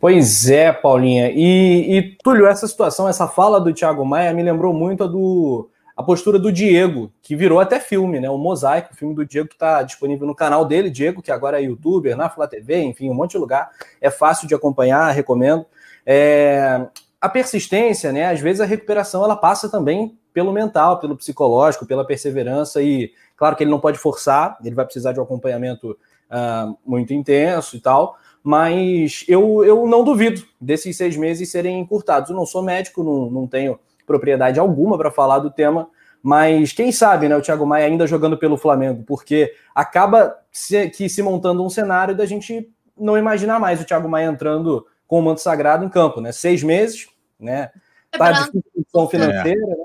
Pois 0.00 0.50
é, 0.50 0.70
Paulinha. 0.72 1.30
E, 1.30 1.96
e, 1.96 2.02
Túlio, 2.22 2.46
essa 2.46 2.66
situação, 2.68 3.08
essa 3.08 3.26
fala 3.26 3.60
do 3.60 3.72
Thiago 3.72 4.04
Maia 4.04 4.34
me 4.34 4.42
lembrou 4.42 4.74
muito 4.74 5.04
a 5.04 5.06
do 5.06 5.70
a 5.96 6.02
postura 6.02 6.40
do 6.40 6.50
Diego, 6.50 7.12
que 7.22 7.36
virou 7.36 7.60
até 7.60 7.78
filme, 7.78 8.18
né? 8.18 8.28
O 8.28 8.36
Mosaico, 8.36 8.92
o 8.92 8.96
filme 8.96 9.14
do 9.14 9.24
Diego 9.24 9.48
que 9.48 9.54
está 9.54 9.80
disponível 9.82 10.26
no 10.26 10.34
canal 10.34 10.64
dele, 10.64 10.90
Diego, 10.90 11.22
que 11.22 11.30
agora 11.30 11.60
é 11.60 11.64
youtuber, 11.64 12.16
na 12.16 12.28
Flá 12.28 12.48
TV, 12.48 12.82
enfim, 12.82 13.08
um 13.08 13.14
monte 13.14 13.32
de 13.32 13.38
lugar. 13.38 13.70
É 14.00 14.10
fácil 14.10 14.48
de 14.48 14.54
acompanhar, 14.54 15.10
recomendo. 15.12 15.64
É... 16.04 16.84
A 17.20 17.28
persistência, 17.28 18.12
né? 18.12 18.26
Às 18.26 18.40
vezes 18.40 18.60
a 18.60 18.66
recuperação 18.66 19.24
ela 19.24 19.36
passa 19.36 19.68
também 19.68 20.18
pelo 20.32 20.52
mental, 20.52 20.98
pelo 20.98 21.16
psicológico, 21.16 21.86
pela 21.86 22.04
perseverança, 22.04 22.82
e 22.82 23.12
claro 23.36 23.54
que 23.54 23.62
ele 23.62 23.70
não 23.70 23.78
pode 23.78 23.96
forçar, 23.98 24.58
ele 24.64 24.74
vai 24.74 24.84
precisar 24.84 25.12
de 25.12 25.20
um 25.20 25.22
acompanhamento 25.22 25.92
uh, 25.92 26.76
muito 26.84 27.14
intenso 27.14 27.76
e 27.76 27.80
tal. 27.80 28.18
Mas 28.46 29.24
eu, 29.26 29.64
eu 29.64 29.86
não 29.86 30.04
duvido 30.04 30.46
desses 30.60 30.94
seis 30.98 31.16
meses 31.16 31.50
serem 31.50 31.80
encurtados. 31.80 32.28
Eu 32.28 32.36
não 32.36 32.44
sou 32.44 32.62
médico, 32.62 33.02
não, 33.02 33.30
não 33.30 33.46
tenho 33.46 33.80
propriedade 34.06 34.60
alguma 34.60 34.98
para 34.98 35.10
falar 35.10 35.38
do 35.38 35.50
tema, 35.50 35.88
mas 36.22 36.72
quem 36.72 36.92
sabe, 36.92 37.26
né, 37.26 37.36
o 37.36 37.40
Thiago 37.40 37.66
Maia 37.66 37.86
ainda 37.86 38.06
jogando 38.06 38.36
pelo 38.36 38.58
Flamengo, 38.58 39.02
porque 39.06 39.54
acaba 39.74 40.38
se, 40.52 40.90
que 40.90 41.08
se 41.08 41.22
montando 41.22 41.64
um 41.64 41.70
cenário 41.70 42.14
da 42.14 42.26
gente 42.26 42.70
não 42.96 43.16
imaginar 43.16 43.58
mais 43.58 43.80
o 43.80 43.84
Thiago 43.84 44.08
Maia 44.08 44.26
entrando 44.26 44.86
com 45.06 45.18
o 45.18 45.22
manto 45.22 45.40
sagrado 45.40 45.84
em 45.84 45.88
campo, 45.88 46.20
né? 46.20 46.30
Seis 46.30 46.62
meses, 46.62 47.08
né? 47.38 47.70
Tá 48.10 48.30
de 48.30 48.62
condição 48.74 49.08
financeira, 49.08 49.60
é. 49.60 49.66
né? 49.66 49.84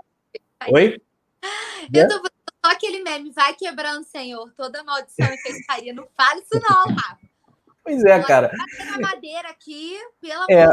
Oi? 0.72 1.02
Eu 1.94 2.08
tô 2.08 2.16
só 2.66 2.72
aquele 2.72 3.04
meme, 3.04 3.32
vai 3.32 3.54
quebrando, 3.54 4.04
Senhor, 4.04 4.52
toda 4.56 4.84
maldição 4.84 5.28
e 5.34 5.38
feitiçaria. 5.38 5.94
Não 5.94 6.08
fala 6.16 6.40
isso 6.40 6.62
não, 6.70 6.96
Rafa. 6.96 7.29
Pois 7.90 8.06
é, 8.06 8.22
cara. 8.22 8.50
Tá 8.50 9.00
madeira 9.02 9.50
aqui, 9.50 9.98
pelo 10.22 10.46
é, 10.48 10.70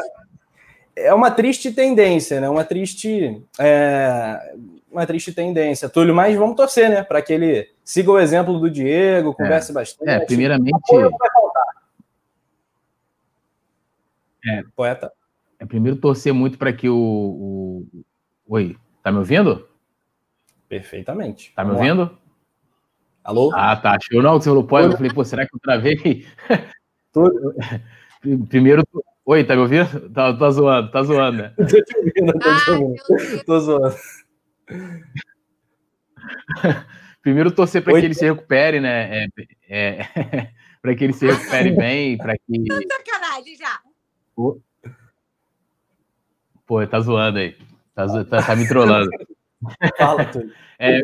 é 0.97 1.15
uma 1.15 1.31
triste 1.31 1.73
tendência, 1.73 2.41
né? 2.41 2.49
Uma 2.49 2.63
triste, 2.63 3.43
é, 3.59 4.55
uma 4.91 5.07
triste 5.07 5.33
tendência, 5.33 5.89
Túlio. 5.89 6.15
Mas 6.15 6.37
vamos 6.37 6.57
torcer, 6.57 6.91
né? 6.91 7.03
Para 7.03 7.23
que 7.23 7.33
ele 7.33 7.71
siga 7.83 8.11
o 8.11 8.19
exemplo 8.19 8.59
do 8.61 8.71
Diego, 8.71 9.33
converse 9.33 9.71
é, 9.71 9.75
bastante. 9.75 10.11
É, 10.11 10.21
primeiramente. 10.27 10.75
É, 14.45 14.63
poeta. 14.77 15.11
É 15.59 15.65
primeiro 15.65 15.97
torcer 15.97 16.35
muito 16.35 16.59
para 16.59 16.73
que 16.73 16.89
o, 16.89 16.95
o, 16.95 17.87
Oi, 18.47 18.77
tá 19.03 19.11
me 19.11 19.19
ouvindo? 19.19 19.67
Perfeitamente. 20.69 21.53
Tá 21.57 21.65
me 21.65 21.73
ouvindo? 21.73 22.03
Lá. 22.03 22.19
Alô? 23.25 23.51
Ah, 23.55 23.75
tá. 23.75 23.97
Show 24.01 24.23
não, 24.23 24.39
que 24.39 24.45
você 24.45 24.51
falou 24.51 24.65
pode. 24.65 24.87
Eu 24.89 24.97
falei, 24.97 25.13
pô, 25.13 25.25
será 25.25 25.47
que 25.47 25.57
eu 25.57 25.61
travei? 25.61 26.27
Primeiro, 28.49 28.83
Oi, 29.29 29.43
tá 29.43 29.57
me 29.57 29.63
ouvindo? 29.63 30.09
Tá, 30.11 30.33
tá 30.33 30.51
zoando, 30.51 30.89
tá 30.93 31.03
zoando, 31.03 31.39
né? 31.39 31.53
tô 31.59 31.67
te 31.67 31.83
ouvindo, 31.97 32.33
tô 32.33 32.39
te 32.39 32.71
ouvindo. 32.71 33.03
Tô 33.45 33.59
zoando. 33.59 33.97
Primeiro 37.21 37.51
torcer 37.51 37.83
para 37.83 37.99
que 37.99 38.07
ele 38.07 38.15
se 38.15 38.25
recupere, 38.25 38.79
né? 38.79 39.25
É, 39.25 39.27
é, 39.69 40.07
para 40.81 40.95
que 40.95 41.03
ele 41.03 41.13
se 41.13 41.27
recupere 41.27 41.73
bem, 41.73 42.17
para 42.17 42.39
que. 42.39 42.67
Tô 42.69 42.75
sacanagem 42.75 43.57
já. 43.57 43.81
Pô, 46.65 46.87
tá 46.87 47.01
zoando 47.01 47.39
aí. 47.39 47.57
Tá, 47.97 48.07
tá, 48.25 48.45
tá 48.45 48.55
me 48.55 48.69
trollando. 48.69 49.11
Fala, 49.99 50.25
tu. 50.27 50.49
É, 50.79 51.01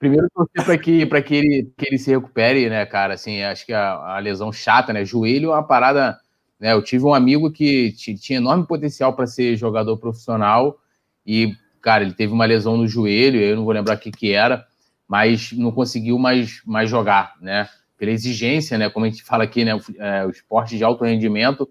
primeiro 0.00 0.26
torcer 0.34 0.64
para 0.64 0.78
que, 0.78 1.06
pra 1.06 1.22
que, 1.22 1.34
ele, 1.36 1.72
que 1.78 1.86
ele 1.86 1.98
se 1.98 2.10
recupere, 2.10 2.68
né, 2.68 2.84
cara? 2.86 3.14
Assim, 3.14 3.42
acho 3.42 3.64
que 3.64 3.72
a, 3.72 4.16
a 4.16 4.18
lesão 4.18 4.50
chata, 4.50 4.92
né? 4.92 5.04
Joelho 5.04 5.50
é 5.50 5.54
uma 5.54 5.62
parada 5.62 6.18
né? 6.60 6.74
Eu 6.74 6.82
tive 6.82 7.04
um 7.04 7.14
amigo 7.14 7.50
que 7.50 7.92
tinha 7.92 8.36
enorme 8.36 8.66
potencial 8.66 9.14
para 9.14 9.26
ser 9.26 9.56
jogador 9.56 9.96
profissional 9.96 10.78
e, 11.26 11.54
cara, 11.80 12.04
ele 12.04 12.12
teve 12.12 12.32
uma 12.32 12.44
lesão 12.44 12.76
no 12.76 12.86
joelho, 12.86 13.40
eu 13.40 13.56
não 13.56 13.64
vou 13.64 13.72
lembrar 13.72 13.96
o 13.96 13.98
que, 13.98 14.10
que 14.10 14.32
era, 14.32 14.66
mas 15.08 15.52
não 15.52 15.72
conseguiu 15.72 16.18
mais, 16.18 16.60
mais 16.66 16.90
jogar, 16.90 17.34
né? 17.40 17.66
Pela 17.96 18.12
exigência, 18.12 18.76
né? 18.76 18.90
Como 18.90 19.06
a 19.06 19.08
gente 19.08 19.24
fala 19.24 19.44
aqui, 19.44 19.64
né? 19.64 19.74
O, 19.74 19.80
é, 19.98 20.26
o 20.26 20.30
esporte 20.30 20.76
de 20.76 20.84
alto 20.84 21.04
rendimento. 21.04 21.68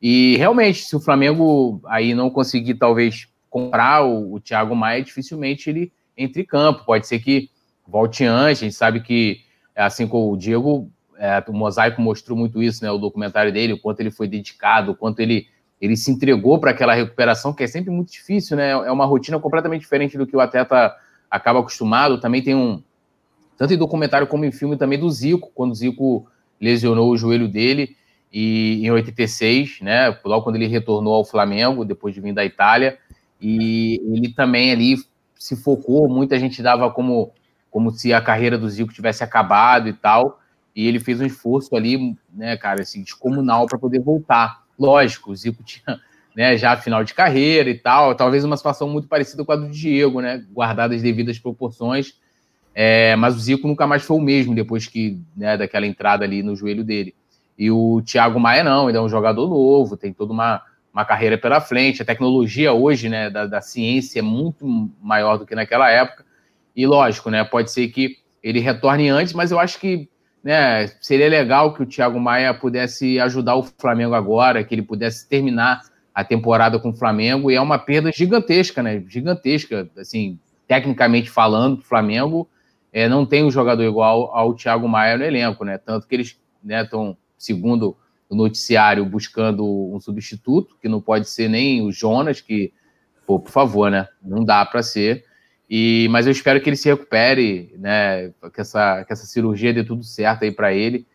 E 0.00 0.36
realmente, 0.38 0.84
se 0.84 0.96
o 0.96 1.00
Flamengo 1.00 1.80
aí 1.86 2.14
não 2.14 2.30
conseguir, 2.30 2.74
talvez, 2.74 3.28
comprar 3.50 4.02
o, 4.04 4.34
o 4.34 4.40
Thiago 4.40 4.74
Maia, 4.74 5.02
dificilmente 5.02 5.68
ele 5.68 5.92
entre 6.16 6.44
campo. 6.44 6.84
Pode 6.84 7.06
ser 7.06 7.18
que 7.18 7.50
volte 7.90 8.24
antes. 8.24 8.62
A 8.62 8.64
gente 8.64 8.74
sabe 8.74 9.00
que, 9.00 9.40
assim 9.74 10.06
como 10.06 10.32
o 10.32 10.36
Diego 10.36 10.90
é, 11.18 11.44
o 11.46 11.52
Mosaico 11.52 12.00
mostrou 12.00 12.36
muito 12.36 12.62
isso, 12.62 12.82
né? 12.82 12.90
O 12.90 12.96
documentário 12.96 13.52
dele, 13.52 13.74
o 13.74 13.78
quanto 13.78 14.00
ele 14.00 14.10
foi 14.10 14.26
dedicado, 14.26 14.92
o 14.92 14.94
quanto 14.94 15.20
ele, 15.20 15.46
ele 15.78 15.94
se 15.94 16.10
entregou 16.10 16.58
para 16.58 16.70
aquela 16.70 16.94
recuperação, 16.94 17.52
que 17.52 17.62
é 17.62 17.66
sempre 17.66 17.90
muito 17.90 18.10
difícil, 18.10 18.56
né? 18.56 18.70
É 18.70 18.90
uma 18.90 19.04
rotina 19.04 19.38
completamente 19.38 19.82
diferente 19.82 20.16
do 20.16 20.26
que 20.26 20.34
o 20.34 20.40
atleta 20.40 20.96
acaba 21.30 21.60
acostumado. 21.60 22.18
Também 22.18 22.42
tem 22.42 22.54
um, 22.54 22.82
tanto 23.58 23.74
em 23.74 23.76
documentário 23.76 24.26
como 24.26 24.46
em 24.46 24.50
filme 24.50 24.78
também 24.78 24.98
do 24.98 25.10
Zico, 25.10 25.50
quando 25.54 25.72
o 25.72 25.74
Zico 25.74 26.26
lesionou 26.58 27.10
o 27.10 27.16
joelho 27.18 27.46
dele 27.46 27.94
e 28.32 28.80
em 28.86 28.90
86, 28.90 29.80
né? 29.82 30.16
Logo 30.24 30.42
quando 30.42 30.56
ele 30.56 30.66
retornou 30.66 31.12
ao 31.12 31.24
Flamengo, 31.24 31.84
depois 31.84 32.14
de 32.14 32.22
vir 32.22 32.32
da 32.32 32.44
Itália, 32.46 32.98
e 33.38 34.00
ele 34.14 34.32
também 34.32 34.72
ali 34.72 34.96
se 35.34 35.54
focou, 35.54 36.08
muita 36.08 36.38
gente 36.38 36.62
dava 36.62 36.90
como 36.90 37.32
como 37.70 37.90
se 37.90 38.12
a 38.12 38.20
carreira 38.20 38.58
do 38.58 38.68
Zico 38.68 38.92
tivesse 38.92 39.22
acabado 39.22 39.88
e 39.88 39.92
tal 39.92 40.40
e 40.74 40.86
ele 40.86 41.00
fez 41.00 41.20
um 41.20 41.26
esforço 41.26 41.74
ali, 41.74 42.16
né, 42.32 42.56
cara, 42.56 42.82
assim, 42.82 43.02
descomunal 43.02 43.66
para 43.66 43.78
poder 43.78 44.00
voltar. 44.00 44.62
Lógico, 44.78 45.30
o 45.30 45.36
Zico 45.36 45.62
tinha 45.62 46.00
né, 46.34 46.56
já 46.56 46.76
final 46.76 47.02
de 47.04 47.12
carreira 47.12 47.68
e 47.68 47.74
tal, 47.74 48.14
talvez 48.14 48.44
uma 48.44 48.56
situação 48.56 48.88
muito 48.88 49.08
parecida 49.08 49.44
com 49.44 49.52
a 49.52 49.56
do 49.56 49.68
Diego, 49.68 50.20
né, 50.20 50.44
guardadas 50.52 50.96
as 50.96 51.02
devidas 51.02 51.38
proporções. 51.38 52.14
É, 52.74 53.16
mas 53.16 53.34
o 53.34 53.40
Zico 53.40 53.66
nunca 53.66 53.86
mais 53.86 54.02
foi 54.04 54.16
o 54.16 54.20
mesmo 54.20 54.54
depois 54.54 54.86
que 54.86 55.20
né, 55.36 55.56
daquela 55.56 55.86
entrada 55.86 56.24
ali 56.24 56.42
no 56.42 56.54
joelho 56.54 56.84
dele. 56.84 57.14
E 57.58 57.70
o 57.70 58.00
Thiago 58.02 58.38
Maia 58.38 58.64
não, 58.64 58.88
ele 58.88 58.96
é 58.96 59.00
um 59.02 59.08
jogador 59.08 59.48
novo, 59.48 59.96
tem 59.96 60.12
toda 60.12 60.32
uma, 60.32 60.62
uma 60.94 61.04
carreira 61.04 61.36
pela 61.36 61.60
frente. 61.60 62.00
A 62.00 62.06
tecnologia 62.06 62.72
hoje, 62.72 63.08
né, 63.08 63.28
da, 63.28 63.44
da 63.44 63.60
ciência 63.60 64.20
é 64.20 64.22
muito 64.22 64.64
maior 65.02 65.36
do 65.36 65.44
que 65.44 65.54
naquela 65.54 65.90
época. 65.90 66.24
E 66.74 66.86
lógico, 66.86 67.30
né, 67.30 67.44
pode 67.44 67.70
ser 67.70 67.88
que 67.88 68.16
ele 68.42 68.60
retorne 68.60 69.08
antes, 69.08 69.32
mas 69.32 69.50
eu 69.50 69.58
acho 69.58 69.78
que 69.78 70.08
né, 70.42 70.86
seria 71.00 71.28
legal 71.28 71.74
que 71.74 71.82
o 71.82 71.86
Thiago 71.86 72.18
Maia 72.18 72.54
pudesse 72.54 73.20
ajudar 73.20 73.56
o 73.56 73.62
Flamengo 73.62 74.14
agora, 74.14 74.64
que 74.64 74.74
ele 74.74 74.82
pudesse 74.82 75.28
terminar 75.28 75.82
a 76.14 76.24
temporada 76.24 76.78
com 76.78 76.90
o 76.90 76.96
Flamengo, 76.96 77.50
e 77.50 77.54
é 77.54 77.60
uma 77.60 77.78
perda 77.78 78.10
gigantesca, 78.10 78.82
né? 78.82 79.02
Gigantesca, 79.06 79.88
assim, 79.96 80.38
tecnicamente 80.66 81.30
falando, 81.30 81.78
o 81.78 81.82
Flamengo 81.82 82.48
é, 82.92 83.08
não 83.08 83.24
tem 83.24 83.44
um 83.44 83.50
jogador 83.50 83.82
igual 83.84 84.34
ao 84.34 84.54
Thiago 84.54 84.88
Maia 84.88 85.16
no 85.16 85.24
elenco, 85.24 85.64
né? 85.64 85.78
Tanto 85.78 86.06
que 86.06 86.14
eles 86.14 86.38
estão, 86.64 87.08
né, 87.10 87.16
segundo 87.38 87.96
o 88.28 88.34
noticiário, 88.34 89.04
buscando 89.04 89.64
um 89.92 90.00
substituto, 90.00 90.76
que 90.80 90.88
não 90.88 91.00
pode 91.00 91.28
ser 91.28 91.48
nem 91.48 91.82
o 91.82 91.90
Jonas, 91.90 92.40
que, 92.40 92.72
pô, 93.26 93.38
por 93.38 93.50
favor, 93.50 93.90
né? 93.90 94.08
Não 94.22 94.44
dá 94.44 94.64
para 94.64 94.82
ser. 94.82 95.24
E, 95.70 96.08
mas 96.10 96.26
eu 96.26 96.32
espero 96.32 96.60
que 96.60 96.68
ele 96.68 96.76
se 96.76 96.88
recupere, 96.88 97.72
né? 97.78 98.32
Que 98.52 98.60
essa, 98.60 99.04
que 99.04 99.12
essa 99.12 99.24
cirurgia 99.24 99.72
dê 99.72 99.84
tudo 99.84 100.02
certo 100.02 100.42
aí 100.42 100.50
para 100.50 100.74
ele. 100.74 101.06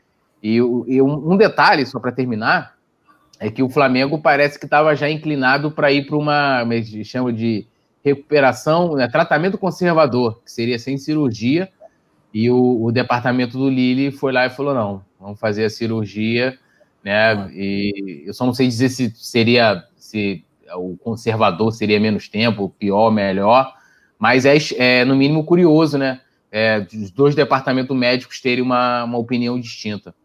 E, 0.41 0.55
e, 0.55 1.01
um 1.01 1.35
detalhe, 1.35 1.85
só 1.85 1.99
para 1.99 2.13
terminar, 2.13 2.77
é 3.37 3.51
que 3.51 3.61
o 3.61 3.69
Flamengo 3.69 4.21
parece 4.21 4.57
que 4.57 4.63
estava 4.63 4.95
já 4.95 5.09
inclinado 5.09 5.71
para 5.71 5.91
ir 5.91 6.05
para 6.05 6.15
uma, 6.15 6.65
é 6.71 7.03
chama 7.03 7.33
de 7.33 7.67
recuperação, 8.01 8.93
né, 8.93 9.09
tratamento 9.09 9.57
conservador, 9.57 10.39
que 10.41 10.51
seria 10.51 10.79
sem 10.79 10.97
cirurgia. 10.97 11.67
E 12.33 12.49
o, 12.49 12.83
o, 12.83 12.91
departamento 12.93 13.57
do 13.57 13.69
Lille 13.69 14.09
foi 14.09 14.31
lá 14.31 14.45
e 14.45 14.49
falou: 14.49 14.73
não, 14.73 15.03
vamos 15.19 15.39
fazer 15.39 15.65
a 15.65 15.69
cirurgia, 15.69 16.57
né? 17.03 17.49
E 17.53 18.23
eu 18.25 18.33
só 18.33 18.45
não 18.45 18.53
sei 18.53 18.67
dizer 18.67 18.87
se 18.87 19.11
seria 19.15 19.83
se 19.97 20.45
o 20.77 20.95
conservador 20.97 21.73
seria 21.73 21.99
menos 21.99 22.29
tempo, 22.29 22.73
pior, 22.79 23.11
melhor 23.11 23.73
mas 24.19 24.45
é, 24.45 24.57
é 24.77 25.05
no 25.05 25.15
mínimo 25.15 25.43
curioso, 25.45 25.97
né? 25.97 26.21
É, 26.51 26.85
os 26.93 27.11
dois 27.11 27.35
departamentos 27.35 27.95
médicos 27.95 28.39
terem 28.39 28.63
uma, 28.63 29.03
uma 29.03 29.17
opinião 29.17 29.59
distinta. 29.59 30.15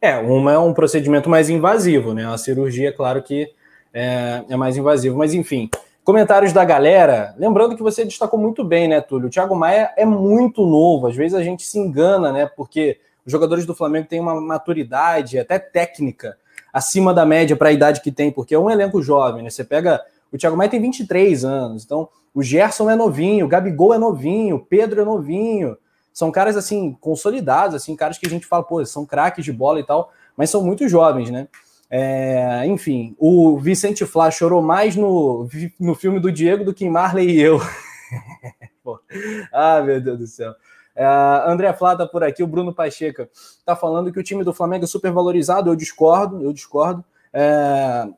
É, 0.00 0.16
uma 0.18 0.52
é 0.52 0.58
um 0.58 0.74
procedimento 0.74 1.28
mais 1.28 1.48
invasivo, 1.48 2.12
né? 2.12 2.26
A 2.26 2.36
cirurgia, 2.36 2.92
claro 2.92 3.22
que 3.22 3.50
é, 3.92 4.44
é, 4.48 4.56
mais 4.56 4.76
invasivo, 4.76 5.16
mas 5.16 5.32
enfim. 5.32 5.70
Comentários 6.04 6.52
da 6.52 6.64
galera. 6.64 7.34
Lembrando 7.38 7.74
que 7.74 7.82
você 7.82 8.04
destacou 8.04 8.38
muito 8.38 8.62
bem, 8.62 8.86
né, 8.86 9.00
Túlio? 9.00 9.26
O 9.26 9.30
Thiago 9.30 9.56
Maia 9.56 9.92
é 9.96 10.04
muito 10.04 10.64
novo, 10.64 11.08
às 11.08 11.16
vezes 11.16 11.34
a 11.34 11.42
gente 11.42 11.64
se 11.64 11.78
engana, 11.78 12.30
né? 12.30 12.46
Porque 12.46 13.00
os 13.24 13.32
jogadores 13.32 13.66
do 13.66 13.74
Flamengo 13.74 14.06
têm 14.06 14.20
uma 14.20 14.40
maturidade, 14.40 15.38
até 15.38 15.58
técnica, 15.58 16.36
acima 16.72 17.12
da 17.12 17.26
média 17.26 17.56
para 17.56 17.70
a 17.70 17.72
idade 17.72 18.00
que 18.00 18.12
tem, 18.12 18.30
porque 18.30 18.54
é 18.54 18.58
um 18.58 18.70
elenco 18.70 19.02
jovem, 19.02 19.42
né? 19.42 19.50
Você 19.50 19.64
pega. 19.64 20.00
O 20.32 20.38
Thiago 20.38 20.56
Maia 20.56 20.70
tem 20.70 20.80
23 20.80 21.44
anos, 21.44 21.84
então 21.84 22.08
o 22.34 22.42
Gerson 22.42 22.90
é 22.90 22.96
novinho, 22.96 23.46
o 23.46 23.48
Gabigol 23.48 23.94
é 23.94 23.98
novinho, 23.98 24.56
o 24.56 24.64
Pedro 24.64 25.00
é 25.00 25.04
novinho. 25.04 25.76
São 26.12 26.30
caras, 26.30 26.56
assim, 26.56 26.96
consolidados, 27.00 27.74
assim, 27.76 27.94
caras 27.94 28.18
que 28.18 28.26
a 28.26 28.30
gente 28.30 28.46
fala, 28.46 28.62
pô, 28.62 28.84
são 28.84 29.04
craques 29.04 29.44
de 29.44 29.52
bola 29.52 29.80
e 29.80 29.84
tal, 29.84 30.10
mas 30.36 30.50
são 30.50 30.62
muito 30.62 30.88
jovens, 30.88 31.30
né? 31.30 31.48
É, 31.88 32.66
enfim, 32.66 33.14
o 33.18 33.58
Vicente 33.58 34.04
Flá 34.04 34.30
chorou 34.30 34.60
mais 34.60 34.96
no, 34.96 35.48
no 35.78 35.94
filme 35.94 36.18
do 36.18 36.32
Diego 36.32 36.64
do 36.64 36.74
que 36.74 36.84
em 36.84 36.90
Marley 36.90 37.30
e 37.30 37.40
eu. 37.40 37.60
ah, 39.52 39.80
meu 39.82 40.00
Deus 40.00 40.18
do 40.18 40.26
céu. 40.26 40.54
É, 40.94 41.04
André 41.46 41.72
Flá 41.74 41.94
tá 41.94 42.06
por 42.06 42.24
aqui, 42.24 42.42
o 42.42 42.46
Bruno 42.46 42.74
Pacheco 42.74 43.28
tá 43.64 43.76
falando 43.76 44.10
que 44.10 44.18
o 44.18 44.22
time 44.22 44.42
do 44.42 44.54
Flamengo 44.54 44.84
é 44.84 44.88
super 44.88 45.12
valorizado. 45.12 45.70
Eu 45.70 45.76
discordo, 45.76 46.42
eu 46.42 46.52
discordo. 46.52 47.04
É, 47.32 48.08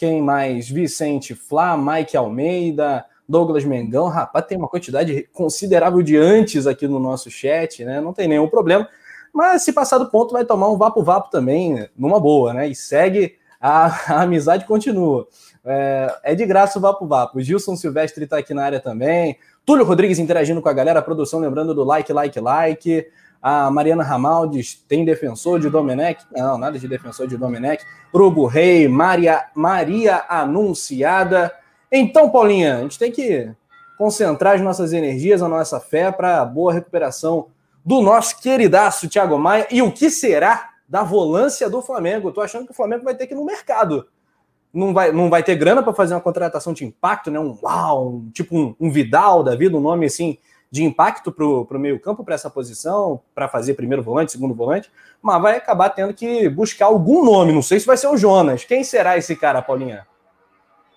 quem 0.00 0.22
mais? 0.22 0.66
Vicente 0.66 1.34
Flá, 1.34 1.76
Mike 1.76 2.16
Almeida, 2.16 3.04
Douglas 3.28 3.66
Mengão, 3.66 4.08
rapaz, 4.08 4.46
tem 4.46 4.56
uma 4.56 4.66
quantidade 4.66 5.28
considerável 5.30 6.00
de 6.00 6.16
antes 6.16 6.66
aqui 6.66 6.88
no 6.88 6.98
nosso 6.98 7.30
chat, 7.30 7.84
né? 7.84 8.00
Não 8.00 8.14
tem 8.14 8.26
nenhum 8.26 8.48
problema. 8.48 8.88
Mas 9.30 9.62
se 9.62 9.74
passar 9.74 9.98
do 9.98 10.10
ponto, 10.10 10.32
vai 10.32 10.42
tomar 10.42 10.70
um 10.70 10.78
vapo-vapo 10.78 11.30
também, 11.30 11.86
numa 11.94 12.18
boa, 12.18 12.54
né? 12.54 12.66
E 12.66 12.74
segue, 12.74 13.34
a, 13.60 13.88
a 14.16 14.22
amizade 14.22 14.64
continua. 14.64 15.28
É, 15.62 16.20
é, 16.24 16.34
de 16.34 16.46
graça 16.46 16.78
o 16.78 16.82
vapo-vapo. 16.82 17.38
Gilson 17.42 17.76
Silvestre 17.76 18.24
está 18.24 18.38
aqui 18.38 18.54
na 18.54 18.64
área 18.64 18.80
também. 18.80 19.36
Túlio 19.66 19.84
Rodrigues 19.84 20.18
interagindo 20.18 20.62
com 20.62 20.68
a 20.70 20.72
galera, 20.72 21.00
a 21.00 21.02
produção 21.02 21.40
lembrando 21.40 21.74
do 21.74 21.84
like, 21.84 22.10
like, 22.10 22.40
like. 22.40 23.06
A 23.42 23.70
Mariana 23.70 24.02
Ramaldes 24.02 24.84
tem 24.86 25.04
defensor 25.04 25.58
de 25.58 25.70
Domenech? 25.70 26.24
Não, 26.30 26.58
nada 26.58 26.78
de 26.78 26.86
defensor 26.86 27.26
de 27.26 27.36
Domenech. 27.36 27.84
Urubu 28.12 28.46
Rei, 28.46 28.86
Maria, 28.86 29.46
Maria 29.54 30.24
Anunciada. 30.28 31.52
Então, 31.90 32.28
Paulinha, 32.28 32.78
a 32.78 32.80
gente 32.82 32.98
tem 32.98 33.10
que 33.10 33.50
concentrar 33.96 34.54
as 34.54 34.60
nossas 34.60 34.92
energias, 34.92 35.42
a 35.42 35.48
nossa 35.48 35.80
fé 35.80 36.10
para 36.12 36.40
a 36.40 36.44
boa 36.44 36.72
recuperação 36.72 37.48
do 37.84 38.00
nosso 38.00 38.40
queridaço 38.40 39.08
Thiago 39.08 39.38
Maia. 39.38 39.66
E 39.70 39.82
o 39.82 39.90
que 39.90 40.10
será 40.10 40.70
da 40.88 41.02
volância 41.02 41.68
do 41.68 41.80
Flamengo? 41.80 42.28
Estou 42.28 42.44
achando 42.44 42.66
que 42.66 42.72
o 42.72 42.74
Flamengo 42.74 43.04
vai 43.04 43.14
ter 43.14 43.26
que 43.26 43.34
ir 43.34 43.36
no 43.36 43.44
mercado. 43.44 44.06
Não 44.72 44.94
vai, 44.94 45.12
não 45.12 45.28
vai 45.28 45.42
ter 45.42 45.56
grana 45.56 45.82
para 45.82 45.92
fazer 45.92 46.14
uma 46.14 46.20
contratação 46.20 46.72
de 46.72 46.84
impacto, 46.84 47.30
né? 47.30 47.40
Um 47.40 47.58
uau, 47.62 48.08
um, 48.08 48.30
tipo 48.30 48.56
um, 48.56 48.74
um, 48.78 48.90
Vidal 48.90 49.42
da 49.42 49.56
vida, 49.56 49.76
um 49.76 49.80
nome 49.80 50.06
assim 50.06 50.38
de 50.70 50.84
impacto 50.84 51.32
para 51.32 51.44
o 51.44 51.78
meio-campo, 51.78 52.24
para 52.24 52.34
essa 52.34 52.48
posição, 52.48 53.20
para 53.34 53.48
fazer 53.48 53.74
primeiro 53.74 54.02
volante, 54.02 54.32
segundo 54.32 54.54
volante, 54.54 54.90
mas 55.20 55.42
vai 55.42 55.56
acabar 55.56 55.90
tendo 55.90 56.14
que 56.14 56.48
buscar 56.48 56.86
algum 56.86 57.24
nome. 57.24 57.52
Não 57.52 57.62
sei 57.62 57.80
se 57.80 57.86
vai 57.86 57.96
ser 57.96 58.06
o 58.06 58.16
Jonas. 58.16 58.64
Quem 58.64 58.84
será 58.84 59.18
esse 59.18 59.34
cara, 59.34 59.60
Paulinha? 59.60 60.06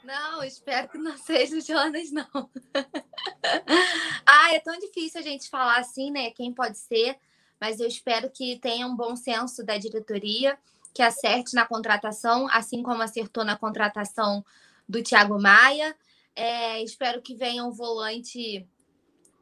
Não, 0.03 0.44
espero 0.44 0.89
que 0.89 0.98
não 0.98 1.18
seja 1.18 1.58
o 1.58 1.62
Jonas, 1.62 2.12
não. 2.12 2.50
ah, 4.25 4.53
é 4.53 4.60
tão 4.60 4.77
difícil 4.77 5.20
a 5.20 5.24
gente 5.24 5.50
falar 5.50 5.80
assim, 5.80 6.12
né? 6.12 6.30
Quem 6.32 6.53
pode 6.53 6.77
ser, 6.77 7.18
mas 7.60 7.80
eu 7.80 7.88
espero 7.88 8.30
que 8.30 8.60
tenha 8.60 8.86
um 8.86 8.96
bom 8.96 9.15
senso 9.15 9.65
da 9.65 9.77
diretoria, 9.77 10.56
que 10.94 11.01
acerte 11.01 11.56
na 11.56 11.65
contratação, 11.65 12.48
assim 12.51 12.84
como 12.84 13.01
acertou 13.01 13.44
na 13.44 13.58
contratação 13.58 14.46
do 14.88 15.01
Thiago 15.01 15.42
Maia. 15.42 15.96
É, 16.36 16.84
espero 16.84 17.22
que 17.22 17.34
venha 17.34 17.63
um 17.63 17.72
volante 17.72 18.68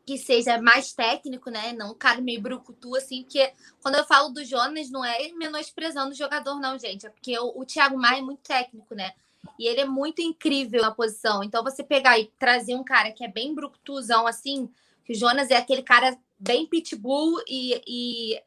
que 0.05 0.17
seja 0.17 0.62
mais 0.62 0.93
técnico, 0.93 1.50
né? 1.50 1.74
Não 1.74 1.91
um 1.91 1.96
cara 1.96 2.22
meio 2.22 2.41
brucutu, 2.41 2.96
assim, 2.96 3.24
porque 3.24 3.51
quando 3.81 3.96
eu 3.96 4.05
falo 4.05 4.29
do 4.29 4.43
Jonas, 4.43 4.89
não 4.89 5.05
é 5.05 5.31
menosprezando 5.34 6.12
o 6.12 6.15
jogador, 6.15 6.60
não, 6.60 6.77
gente. 6.77 7.05
É 7.05 7.10
porque 7.10 7.38
o, 7.38 7.60
o 7.60 7.65
Thiago 7.65 7.98
Maia 7.98 8.20
é 8.20 8.22
muito 8.22 8.41
técnico, 8.41 8.96
né? 8.96 9.13
E 9.58 9.67
ele 9.67 9.81
é 9.81 9.86
muito 9.86 10.22
incrível 10.22 10.81
na 10.81 10.91
posição. 10.91 11.43
Então, 11.43 11.63
você 11.63 11.84
pegar 11.84 12.20
e 12.20 12.31
trazer 12.39 12.75
um 12.75 12.84
cara 12.84 13.12
que 13.12 13.24
é 13.24 13.27
bem 13.27 13.53
bructuzão 13.53 14.27
assim, 14.27 14.70
que 15.05 15.13
o 15.13 15.15
Jonas 15.15 15.50
é 15.50 15.58
aquele 15.58 15.84
cara 15.84 16.17
bem 16.39 16.65
pitbull 16.65 17.41
e, 17.48 17.81
e 17.88 18.41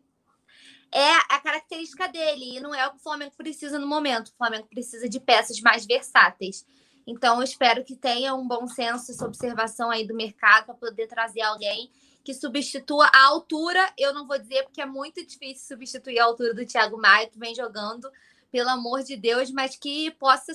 é 0.92 1.12
a 1.28 1.40
característica 1.40 2.08
dele. 2.08 2.56
E 2.56 2.60
não 2.60 2.74
é 2.74 2.86
o 2.86 2.90
que 2.90 2.96
o 2.96 3.02
Flamengo 3.02 3.32
precisa 3.36 3.78
no 3.78 3.86
momento. 3.86 4.28
O 4.28 4.36
Flamengo 4.36 4.66
precisa 4.68 5.08
de 5.08 5.20
peças 5.20 5.60
mais 5.60 5.84
versáteis. 5.84 6.64
Então, 7.06 7.38
eu 7.38 7.42
espero 7.42 7.84
que 7.84 7.94
tenha 7.94 8.34
um 8.34 8.46
bom 8.46 8.66
senso, 8.66 9.10
essa 9.10 9.26
observação 9.26 9.90
aí 9.90 10.06
do 10.06 10.14
mercado 10.14 10.66
para 10.66 10.74
poder 10.74 11.06
trazer 11.06 11.42
alguém 11.42 11.90
que 12.24 12.32
substitua 12.32 13.06
a 13.14 13.26
altura. 13.26 13.80
Eu 13.98 14.14
não 14.14 14.26
vou 14.26 14.38
dizer 14.38 14.62
porque 14.64 14.80
é 14.80 14.86
muito 14.86 15.24
difícil 15.26 15.66
substituir 15.68 16.18
a 16.18 16.24
altura 16.24 16.54
do 16.54 16.64
Thiago 16.64 16.96
Maia, 16.96 17.28
que 17.28 17.38
vem 17.38 17.54
jogando 17.54 18.08
pelo 18.50 18.70
amor 18.70 19.02
de 19.02 19.16
Deus, 19.16 19.50
mas 19.50 19.76
que 19.76 20.10
possa 20.12 20.52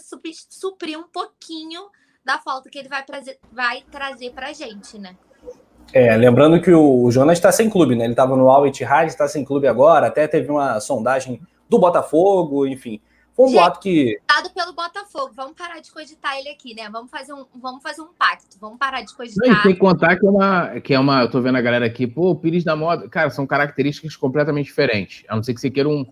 suprir 0.49 0.97
um 0.97 1.03
pouquinho 1.03 1.81
da 2.25 2.37
falta 2.39 2.69
que 2.69 2.79
ele 2.79 2.89
vai, 2.89 3.03
trazer, 3.03 3.37
vai 3.51 3.83
trazer 3.91 4.31
para 4.31 4.47
a 4.47 4.53
gente, 4.53 4.97
né? 4.97 5.15
É, 5.93 6.15
lembrando 6.15 6.61
que 6.61 6.71
o 6.71 7.09
Jonas 7.09 7.37
está 7.37 7.51
sem 7.51 7.69
clube, 7.69 7.95
né? 7.95 8.05
Ele 8.05 8.13
estava 8.13 8.35
no 8.35 8.49
Al 8.49 8.67
Ittihad, 8.67 9.07
está 9.07 9.27
sem 9.27 9.43
clube 9.43 9.67
agora. 9.67 10.07
Até 10.07 10.27
teve 10.27 10.49
uma 10.49 10.79
sondagem 10.79 11.41
do 11.67 11.79
Botafogo, 11.79 12.65
enfim. 12.67 13.01
Foi 13.39 13.47
um 13.47 13.51
boato 13.53 13.79
que. 13.79 14.19
Dado 14.27 14.49
pelo 14.49 14.73
Botafogo. 14.73 15.31
Vamos 15.33 15.53
parar 15.53 15.79
de 15.79 15.89
cogitar 15.89 16.37
ele 16.37 16.49
aqui, 16.49 16.75
né? 16.75 16.89
Vamos 16.91 17.09
fazer 17.09 17.31
um, 17.31 17.45
vamos 17.55 17.81
fazer 17.81 18.01
um 18.01 18.09
pacto. 18.17 18.57
Vamos 18.59 18.77
parar 18.77 19.01
de 19.01 19.15
cogitar. 19.15 19.47
Não, 19.47 19.63
tem 19.63 19.73
que 19.73 19.79
contar 19.79 20.17
que 20.17 20.25
é 20.25 20.29
uma. 20.29 20.79
Que 20.81 20.93
é 20.93 20.99
uma 20.99 21.21
eu 21.21 21.31
tô 21.31 21.39
vendo 21.39 21.57
a 21.57 21.61
galera 21.61 21.85
aqui, 21.85 22.05
pô, 22.05 22.31
o 22.31 22.35
Pires 22.35 22.65
da 22.65 22.75
moda. 22.75 23.07
Cara, 23.07 23.29
são 23.29 23.47
características 23.47 24.17
completamente 24.17 24.65
diferentes. 24.65 25.23
A 25.29 25.37
não 25.37 25.41
ser 25.41 25.53
que 25.53 25.61
você 25.61 25.69
queira 25.69 25.87
um, 25.87 26.05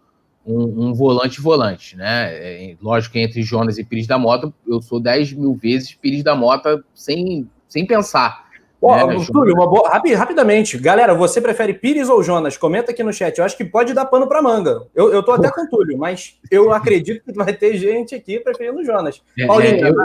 um, 0.46 0.88
um 0.88 0.93
volante-volante, 0.93 1.98
né? 1.98 2.34
É, 2.34 2.77
lógico 2.81 3.12
que 3.12 3.19
entre 3.19 3.43
Jonas 3.43 3.77
e 3.77 3.84
Pires 3.84 4.07
da 4.07 4.17
Mota, 4.17 4.53
eu 4.65 4.81
sou 4.81 4.98
10 4.98 5.34
mil 5.34 5.53
vezes 5.53 5.93
Pires 5.93 6.24
da 6.24 6.34
Mota 6.34 6.81
sem, 6.93 7.50
sem 7.67 7.86
pensar. 7.86 8.46
Pô, 8.79 8.96
né, 8.96 9.25
Túlio, 9.31 9.55
uma 9.55 9.67
boa, 9.67 9.89
rapidamente, 9.89 10.77
galera, 10.77 11.15
você 11.15 11.41
prefere 11.41 11.74
Pires 11.74 12.10
ou 12.10 12.22
Jonas? 12.22 12.57
Comenta 12.57 12.91
aqui 12.91 13.01
no 13.01 13.12
chat. 13.12 13.38
Eu 13.38 13.46
acho 13.46 13.57
que 13.57 13.65
pode 13.65 13.93
dar 13.93 14.05
pano 14.05 14.27
para 14.27 14.41
manga. 14.41 14.88
Eu, 14.93 15.12
eu 15.12 15.24
tô 15.24 15.31
até 15.31 15.50
com 15.51 15.62
o 15.62 15.69
Túlio, 15.69 15.98
mas 15.98 16.39
eu 16.51 16.72
acredito 16.72 17.24
que 17.25 17.34
vai 17.34 17.53
ter 17.53 17.75
gente 17.77 18.13
aqui 18.13 18.39
preferindo 18.39 18.84
Jonas. 18.84 19.22
É, 19.38 19.48
Paulinho, 19.48 19.88
é, 19.88 19.89
eu... 19.89 19.96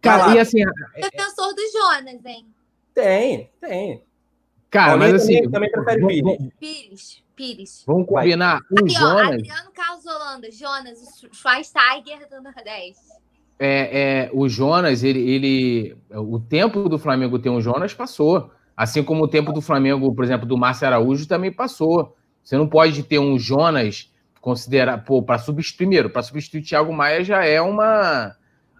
cara, 0.00 0.34
e 0.34 0.38
assim, 0.38 0.60
defensor 0.94 1.52
do 1.52 1.62
Jonas, 1.72 2.24
hein? 2.24 2.46
Tem, 2.94 3.50
tem. 3.60 4.02
Cara, 4.70 4.96
mas 4.96 5.14
assim. 5.14 5.42
Também, 5.42 5.50
também 5.50 5.70
prefere 5.70 6.06
Pires. 6.06 6.52
Pires. 6.58 7.22
Pires. 7.34 7.84
Vamos 7.86 8.06
combinar. 8.06 8.60
O 8.70 8.78
Aqui, 8.78 8.94
Jonas. 8.94 9.28
ó, 9.28 9.32
Adriano 9.32 9.72
Carlos 9.72 10.06
Holanda. 10.06 10.50
Jonas, 10.50 11.22
o 11.22 11.34
Schweinsteiger 11.34 12.28
do 12.28 12.42
Nordeste. 12.42 13.21
É, 13.58 14.24
é, 14.24 14.30
o 14.32 14.48
Jonas, 14.48 15.04
ele, 15.04 15.20
ele. 15.20 15.96
O 16.10 16.40
tempo 16.40 16.88
do 16.88 16.98
Flamengo 16.98 17.38
ter 17.38 17.50
um 17.50 17.60
Jonas 17.60 17.94
passou. 17.94 18.50
Assim 18.76 19.02
como 19.02 19.24
o 19.24 19.28
tempo 19.28 19.52
do 19.52 19.60
Flamengo, 19.60 20.14
por 20.14 20.24
exemplo, 20.24 20.46
do 20.46 20.56
Márcio 20.56 20.86
Araújo 20.86 21.26
também 21.28 21.52
passou. 21.52 22.16
Você 22.42 22.56
não 22.56 22.66
pode 22.66 23.02
ter 23.04 23.18
um 23.18 23.38
Jonas 23.38 24.10
considerar, 24.40 25.04
pô, 25.04 25.22
para 25.22 25.38
substituir 25.38 25.76
primeiro, 25.76 26.10
para 26.10 26.22
substituir 26.22 26.62
Thiago 26.62 26.92
Maia 26.92 27.22
já 27.22 27.44
é 27.44 27.60
uma 27.60 28.34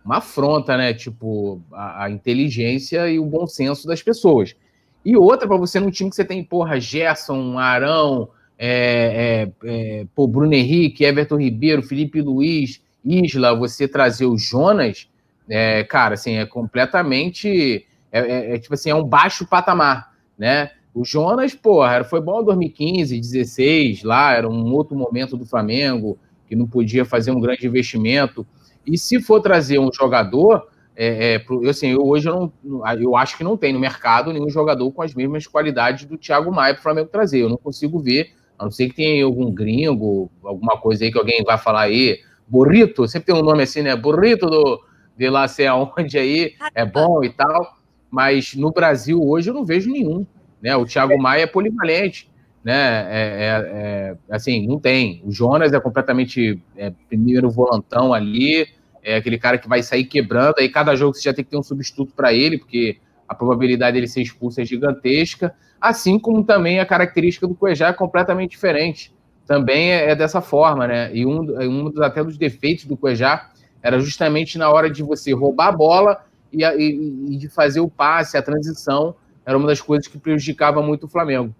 uma 0.04 0.16
afronta, 0.16 0.76
né? 0.76 0.92
Tipo, 0.92 1.62
a, 1.72 2.04
a 2.04 2.10
inteligência 2.10 3.08
e 3.08 3.18
o 3.18 3.24
bom 3.24 3.46
senso 3.46 3.86
das 3.86 4.02
pessoas. 4.02 4.56
E 5.04 5.16
outra, 5.16 5.46
para 5.46 5.56
você 5.56 5.80
num 5.80 5.90
time 5.90 6.10
que 6.10 6.16
você 6.16 6.24
tem, 6.24 6.42
porra, 6.44 6.80
Gerson, 6.80 7.58
Arão, 7.58 8.28
é, 8.58 9.48
é, 9.64 10.00
é, 10.00 10.06
pô, 10.14 10.26
Bruno 10.26 10.52
Henrique, 10.52 11.04
Everton 11.04 11.36
Ribeiro, 11.36 11.82
Felipe 11.82 12.20
Luiz, 12.20 12.82
Isla, 13.04 13.54
você 13.54 13.88
trazer 13.88 14.26
o 14.26 14.38
Jonas, 14.38 15.08
é, 15.48 15.84
cara, 15.84 16.14
assim, 16.14 16.36
é 16.36 16.46
completamente. 16.46 17.86
É, 18.10 18.20
é, 18.20 18.54
é, 18.54 18.58
tipo 18.58 18.74
assim, 18.74 18.90
é 18.90 18.94
um 18.94 19.04
baixo 19.04 19.46
patamar, 19.46 20.12
né? 20.38 20.70
O 20.94 21.04
Jonas, 21.04 21.54
porra, 21.54 22.04
foi 22.04 22.20
bom 22.20 22.42
em 22.42 22.44
2015, 22.44 23.18
16, 23.18 24.02
lá, 24.02 24.34
era 24.34 24.48
um 24.48 24.72
outro 24.72 24.94
momento 24.94 25.36
do 25.36 25.46
Flamengo, 25.46 26.18
que 26.46 26.54
não 26.54 26.66
podia 26.66 27.04
fazer 27.04 27.30
um 27.30 27.40
grande 27.40 27.66
investimento. 27.66 28.46
E 28.86 28.98
se 28.98 29.20
for 29.22 29.40
trazer 29.40 29.78
um 29.78 29.90
jogador, 29.90 30.68
é, 30.94 31.36
é, 31.36 31.44
eu, 31.48 31.70
assim, 31.70 31.88
eu, 31.88 32.06
hoje 32.06 32.28
eu, 32.28 32.52
não, 32.62 32.86
eu 33.00 33.16
acho 33.16 33.38
que 33.38 33.44
não 33.44 33.56
tem 33.56 33.72
no 33.72 33.80
mercado 33.80 34.32
nenhum 34.32 34.50
jogador 34.50 34.90
com 34.92 35.02
as 35.02 35.14
mesmas 35.14 35.46
qualidades 35.46 36.04
do 36.04 36.18
Thiago 36.18 36.52
Maia 36.52 36.74
para 36.74 36.80
o 36.80 36.82
Flamengo 36.82 37.08
trazer. 37.08 37.40
Eu 37.40 37.48
não 37.48 37.56
consigo 37.56 37.98
ver, 37.98 38.32
a 38.58 38.64
não 38.64 38.70
ser 38.70 38.88
que 38.88 38.96
tenha 38.96 39.24
algum 39.24 39.50
gringo, 39.50 40.30
alguma 40.44 40.78
coisa 40.78 41.04
aí 41.04 41.10
que 41.10 41.18
alguém 41.18 41.42
vai 41.42 41.56
falar 41.56 41.82
aí. 41.82 42.20
Burrito, 42.46 43.06
sempre 43.08 43.26
tem 43.26 43.34
um 43.34 43.42
nome 43.44 43.62
assim, 43.62 43.82
né? 43.82 43.96
Burrito 43.96 44.46
do, 44.46 44.82
de 45.16 45.28
lá 45.28 45.46
sei 45.48 45.66
aonde 45.66 46.18
aí, 46.18 46.54
é 46.74 46.84
bom 46.84 47.22
e 47.24 47.30
tal. 47.30 47.76
Mas 48.10 48.54
no 48.54 48.70
Brasil 48.70 49.22
hoje 49.22 49.50
eu 49.50 49.54
não 49.54 49.64
vejo 49.64 49.90
nenhum. 49.90 50.26
Né? 50.60 50.76
O 50.76 50.84
Thiago 50.84 51.18
Maia 51.18 51.42
é 51.42 51.46
polivalente, 51.46 52.30
né? 52.62 53.06
É, 53.10 53.20
é, 53.20 53.72
é, 53.74 54.16
assim, 54.30 54.66
não 54.66 54.78
tem. 54.78 55.22
O 55.24 55.32
Jonas 55.32 55.72
é 55.72 55.80
completamente 55.80 56.62
é, 56.76 56.92
primeiro 57.08 57.50
volantão 57.50 58.12
ali, 58.14 58.68
é 59.02 59.16
aquele 59.16 59.38
cara 59.38 59.58
que 59.58 59.68
vai 59.68 59.82
sair 59.82 60.04
quebrando. 60.04 60.54
Aí 60.58 60.68
cada 60.68 60.94
jogo 60.94 61.14
você 61.14 61.22
já 61.22 61.34
tem 61.34 61.44
que 61.44 61.50
ter 61.50 61.56
um 61.56 61.62
substituto 61.62 62.12
para 62.14 62.32
ele, 62.32 62.58
porque 62.58 62.98
a 63.26 63.34
probabilidade 63.34 63.94
dele 63.94 64.06
ser 64.06 64.22
expulso 64.22 64.60
é 64.60 64.64
gigantesca. 64.64 65.54
Assim 65.80 66.18
como 66.18 66.44
também 66.44 66.78
a 66.78 66.86
característica 66.86 67.48
do 67.48 67.54
Cuejá 67.54 67.88
é 67.88 67.92
completamente 67.92 68.50
diferente. 68.50 69.12
Também 69.46 69.92
é, 69.92 70.10
é 70.10 70.14
dessa 70.14 70.40
forma, 70.40 70.86
né? 70.86 71.14
E 71.14 71.26
um, 71.26 71.40
um 71.40 71.90
dos, 71.90 72.00
até 72.00 72.22
dos 72.22 72.36
defeitos 72.36 72.84
do 72.84 72.96
Cuejá 72.96 73.50
era 73.82 73.98
justamente 73.98 74.56
na 74.56 74.70
hora 74.70 74.88
de 74.88 75.02
você 75.02 75.32
roubar 75.32 75.68
a 75.68 75.72
bola 75.72 76.24
e, 76.52 76.64
e, 76.64 77.34
e 77.34 77.36
de 77.36 77.48
fazer 77.48 77.80
o 77.80 77.88
passe, 77.88 78.36
a 78.36 78.42
transição 78.42 79.14
era 79.44 79.58
uma 79.58 79.66
das 79.66 79.80
coisas 79.80 80.06
que 80.06 80.18
prejudicava 80.18 80.80
muito 80.82 81.06
o 81.06 81.08
Flamengo. 81.08 81.54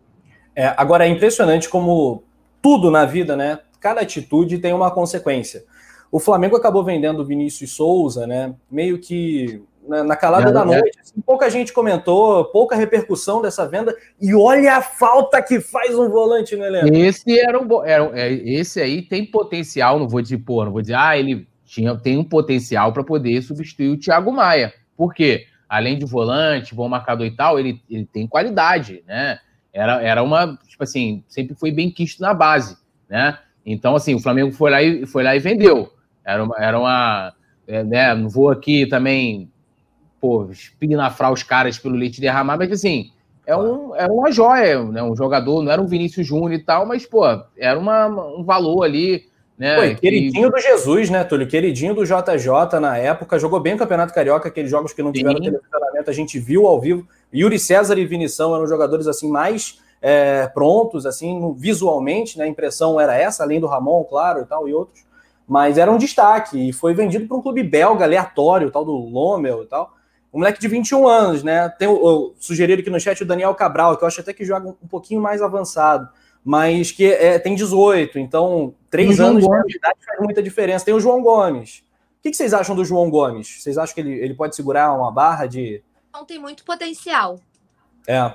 É, 0.54 0.72
agora 0.76 1.06
é 1.06 1.08
impressionante 1.08 1.68
como 1.68 2.22
tudo 2.60 2.90
na 2.90 3.04
vida, 3.04 3.36
né? 3.36 3.58
Cada 3.80 4.02
atitude 4.02 4.58
tem 4.58 4.72
uma 4.72 4.90
consequência. 4.90 5.64
O 6.12 6.20
Flamengo 6.20 6.54
acabou 6.54 6.84
vendendo 6.84 7.20
o 7.20 7.24
Vinícius 7.24 7.72
Souza, 7.72 8.26
né? 8.26 8.54
Meio 8.70 9.00
que 9.00 9.62
na 9.88 10.14
calada 10.14 10.50
é, 10.50 10.52
da 10.52 10.64
noite. 10.64 10.96
Assim, 11.00 11.20
pouca 11.26 11.50
gente 11.50 11.72
comentou, 11.72 12.44
pouca 12.44 12.76
repercussão 12.76 13.42
dessa 13.42 13.66
venda. 13.66 13.96
E 14.20 14.32
olha 14.32 14.76
a 14.76 14.82
falta 14.82 15.42
que 15.42 15.58
faz 15.58 15.98
um 15.98 16.08
volante 16.08 16.54
no 16.54 16.64
elenco. 16.64 16.94
Esse 16.94 17.40
era 17.40 17.58
um 17.58 17.84
era, 17.84 18.10
é, 18.14 18.32
esse 18.32 18.80
aí 18.80 19.02
tem 19.02 19.26
potencial, 19.26 19.98
não 19.98 20.08
vou 20.08 20.22
dizer, 20.22 20.38
pô, 20.38 20.64
não 20.64 20.70
vou 20.70 20.82
dizer, 20.82 20.94
ah, 20.94 21.18
ele 21.18 21.48
tinha, 21.64 21.96
tem 21.96 22.16
um 22.16 22.24
potencial 22.24 22.92
para 22.92 23.02
poder 23.02 23.42
substituir 23.42 23.88
o 23.88 23.98
Thiago 23.98 24.30
Maia. 24.30 24.72
Por 24.96 25.12
quê? 25.12 25.46
além 25.72 25.98
de 25.98 26.04
volante, 26.04 26.74
bom 26.74 26.86
marcador 26.86 27.26
e 27.26 27.30
tal, 27.30 27.58
ele, 27.58 27.80
ele 27.88 28.04
tem 28.04 28.26
qualidade, 28.26 29.02
né? 29.06 29.38
Era, 29.72 30.02
era 30.02 30.22
uma, 30.22 30.58
tipo 30.68 30.84
assim, 30.84 31.24
sempre 31.26 31.54
foi 31.54 31.72
bem 31.72 31.90
quisto 31.90 32.20
na 32.20 32.34
base, 32.34 32.76
né? 33.08 33.38
Então, 33.64 33.96
assim, 33.96 34.14
o 34.14 34.20
Flamengo 34.20 34.52
foi 34.52 34.70
lá 34.70 34.82
e, 34.82 35.06
foi 35.06 35.22
lá 35.22 35.34
e 35.34 35.38
vendeu. 35.38 35.90
Era 36.24 36.42
uma, 36.44 36.56
era 36.58 36.78
uma 36.78 37.32
é, 37.66 37.82
né? 37.82 38.14
Não 38.14 38.28
vou 38.28 38.50
aqui 38.50 38.86
também, 38.86 39.50
pô, 40.20 40.48
espinafrar 40.50 41.32
os 41.32 41.42
caras 41.42 41.78
pelo 41.78 41.96
leite 41.96 42.20
derramar, 42.20 42.56
mas 42.56 42.70
assim, 42.70 43.10
é, 43.46 43.56
um, 43.56 43.94
é 43.96 44.06
uma 44.06 44.30
joia, 44.30 44.82
né? 44.84 45.02
Um 45.02 45.16
jogador, 45.16 45.62
não 45.62 45.72
era 45.72 45.80
um 45.80 45.86
Vinícius 45.86 46.26
Júnior 46.26 46.52
e 46.52 46.58
tal, 46.58 46.86
mas, 46.86 47.06
pô, 47.06 47.24
era 47.56 47.78
uma, 47.78 48.06
um 48.06 48.44
valor 48.44 48.84
ali 48.84 49.30
né, 49.62 49.76
Foi, 49.76 49.94
queridinho 49.94 50.50
que... 50.50 50.56
do 50.56 50.60
Jesus, 50.60 51.10
né, 51.10 51.22
Túlio? 51.22 51.46
Queridinho 51.46 51.94
do 51.94 52.04
JJ 52.04 52.80
na 52.80 52.96
época, 52.96 53.38
jogou 53.38 53.60
bem 53.60 53.74
o 53.74 53.78
Campeonato 53.78 54.12
Carioca, 54.12 54.48
aqueles 54.48 54.70
jogos 54.70 54.92
que 54.92 55.02
não 55.02 55.12
tiveram 55.12 55.36
Sim. 55.36 55.44
televisionamento, 55.50 56.10
a 56.10 56.12
gente 56.12 56.38
viu 56.38 56.66
ao 56.66 56.80
vivo. 56.80 57.06
Yuri 57.32 57.58
César 57.58 57.96
e 57.98 58.04
Vinição 58.04 58.54
eram 58.54 58.66
jogadores 58.66 59.06
assim 59.06 59.30
mais 59.30 59.78
é, 60.00 60.48
prontos, 60.48 61.06
assim, 61.06 61.54
visualmente, 61.56 62.36
né? 62.38 62.44
A 62.44 62.48
impressão 62.48 63.00
era 63.00 63.16
essa, 63.16 63.44
além 63.44 63.60
do 63.60 63.68
Ramon, 63.68 64.02
claro, 64.04 64.40
e 64.40 64.46
tal, 64.46 64.68
e 64.68 64.74
outros. 64.74 65.04
Mas 65.46 65.78
era 65.78 65.90
um 65.90 65.98
destaque, 65.98 66.68
e 66.68 66.72
foi 66.72 66.94
vendido 66.94 67.26
para 67.26 67.36
um 67.36 67.42
clube 67.42 67.62
belga 67.62 68.04
aleatório, 68.04 68.70
tal 68.70 68.84
do 68.84 68.92
Lommel 68.92 69.64
e 69.64 69.66
tal. 69.66 69.94
Um 70.32 70.38
moleque 70.38 70.60
de 70.60 70.68
21 70.68 71.06
anos, 71.06 71.42
né? 71.42 71.68
Tem 71.68 71.88
o, 71.88 72.32
sugerido 72.38 72.80
aqui 72.80 72.90
no 72.90 73.00
chat 73.00 73.22
o 73.22 73.26
Daniel 73.26 73.54
Cabral, 73.54 73.96
que 73.96 74.04
eu 74.04 74.08
acho 74.08 74.20
até 74.20 74.32
que 74.32 74.44
joga 74.44 74.68
um 74.68 74.88
pouquinho 74.88 75.20
mais 75.20 75.42
avançado 75.42 76.08
mas 76.44 76.90
que 76.90 77.06
é, 77.06 77.38
tem 77.38 77.54
18, 77.54 78.18
então 78.18 78.74
três 78.90 79.20
anos 79.20 79.44
de 79.44 79.76
idade 79.76 79.98
faz 80.04 80.20
muita 80.20 80.42
diferença. 80.42 80.84
Tem 80.84 80.94
o 80.94 81.00
João 81.00 81.22
Gomes. 81.22 81.84
O 82.18 82.22
que, 82.22 82.30
que, 82.30 82.36
vocês 82.36 82.52
acham 82.52 82.74
do 82.74 82.84
João 82.84 83.10
Gomes? 83.10 83.62
Vocês 83.62 83.78
acham 83.78 83.94
que 83.94 84.00
ele, 84.00 84.12
ele 84.12 84.34
pode 84.34 84.56
segurar 84.56 84.92
uma 84.92 85.10
barra 85.10 85.46
de. 85.46 85.82
Não 86.12 86.24
tem 86.24 86.38
muito 86.38 86.64
potencial. 86.64 87.38
É. 88.06 88.34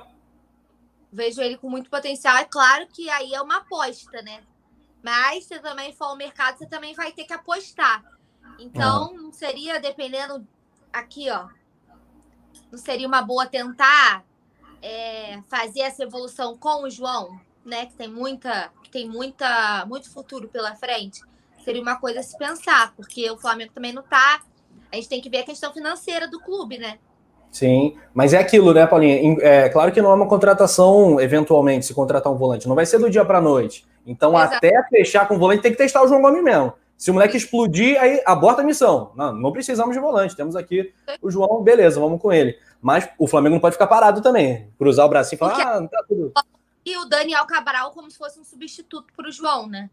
Vejo 1.12 1.40
ele 1.40 1.56
com 1.56 1.68
muito 1.68 1.88
potencial. 1.90 2.36
É 2.36 2.44
claro 2.44 2.86
que 2.92 3.08
aí 3.10 3.34
é 3.34 3.40
uma 3.40 3.58
aposta, 3.58 4.22
né? 4.22 4.40
Mas 5.08 5.44
se 5.44 5.58
também 5.60 5.92
for 5.92 6.06
ao 6.06 6.16
mercado, 6.16 6.58
você 6.58 6.66
também 6.66 6.94
vai 6.94 7.12
ter 7.12 7.24
que 7.24 7.32
apostar. 7.32 8.04
Então, 8.58 9.14
não 9.14 9.32
seria, 9.32 9.80
dependendo 9.80 10.46
aqui, 10.92 11.30
ó. 11.30 11.48
Não 12.70 12.78
seria 12.78 13.06
uma 13.06 13.22
boa 13.22 13.46
tentar 13.46 14.24
é, 14.82 15.40
fazer 15.48 15.80
essa 15.80 16.02
evolução 16.02 16.56
com 16.56 16.82
o 16.82 16.90
João? 16.90 17.40
né, 17.68 17.86
que 17.86 17.94
tem 17.94 18.08
muita, 18.08 18.72
que 18.82 18.90
tem 18.90 19.08
muita, 19.08 19.84
muito 19.86 20.10
futuro 20.10 20.48
pela 20.48 20.74
frente, 20.74 21.20
seria 21.62 21.82
uma 21.82 21.96
coisa 21.96 22.20
a 22.20 22.22
se 22.22 22.36
pensar, 22.38 22.94
porque 22.96 23.30
o 23.30 23.36
Flamengo 23.36 23.72
também 23.74 23.92
não 23.92 24.02
tá. 24.02 24.42
A 24.90 24.96
gente 24.96 25.08
tem 25.08 25.20
que 25.20 25.28
ver 25.28 25.40
a 25.40 25.44
questão 25.44 25.72
financeira 25.72 26.26
do 26.26 26.40
clube, 26.40 26.78
né? 26.78 26.98
Sim, 27.58 27.96
mas 28.14 28.32
é 28.32 28.38
aquilo, 28.38 28.72
né, 28.72 28.86
Paulinha? 28.86 29.36
É 29.40 29.68
claro 29.68 29.90
que 29.90 30.00
não 30.00 30.10
é 30.10 30.14
uma 30.14 30.28
contratação, 30.28 31.20
eventualmente, 31.20 31.86
se 31.86 31.94
contratar 31.94 32.32
um 32.32 32.36
volante. 32.36 32.68
Não 32.68 32.74
vai 32.74 32.86
ser 32.86 32.98
do 32.98 33.10
dia 33.10 33.24
para 33.24 33.40
noite. 33.40 33.86
Então, 34.06 34.34
Exato. 34.34 34.56
até 34.56 34.82
fechar 34.88 35.26
com 35.26 35.34
o 35.36 35.38
volante, 35.38 35.62
tem 35.62 35.72
que 35.72 35.78
testar 35.78 36.02
o 36.02 36.08
João 36.08 36.22
Gomes 36.22 36.42
mesmo. 36.42 36.72
Se 36.96 37.10
o 37.10 37.14
moleque 37.14 37.36
explodir, 37.36 38.00
aí 38.00 38.20
aborta 38.26 38.62
a 38.62 38.64
missão. 38.64 39.12
Não, 39.14 39.32
não 39.32 39.52
precisamos 39.52 39.94
de 39.94 40.00
volante. 40.00 40.36
Temos 40.36 40.56
aqui 40.56 40.92
o 41.22 41.30
João, 41.30 41.62
beleza, 41.62 42.00
vamos 42.00 42.20
com 42.20 42.32
ele. 42.32 42.56
Mas 42.80 43.08
o 43.18 43.26
Flamengo 43.26 43.54
não 43.54 43.60
pode 43.60 43.74
ficar 43.74 43.86
parado 43.86 44.20
também. 44.20 44.68
Cruzar 44.78 45.06
o 45.06 45.08
bracinho 45.08 45.36
e 45.36 45.38
falar, 45.38 45.54
Porque... 45.54 45.68
ah, 45.68 45.80
não 45.80 45.88
tá 45.88 46.04
tudo 46.08 46.32
e 46.88 46.96
o 46.96 47.04
Daniel 47.04 47.46
Cabral 47.46 47.90
como 47.90 48.10
se 48.10 48.16
fosse 48.16 48.40
um 48.40 48.44
substituto 48.44 49.12
para 49.14 49.28
o 49.28 49.32
João, 49.32 49.66
né? 49.66 49.90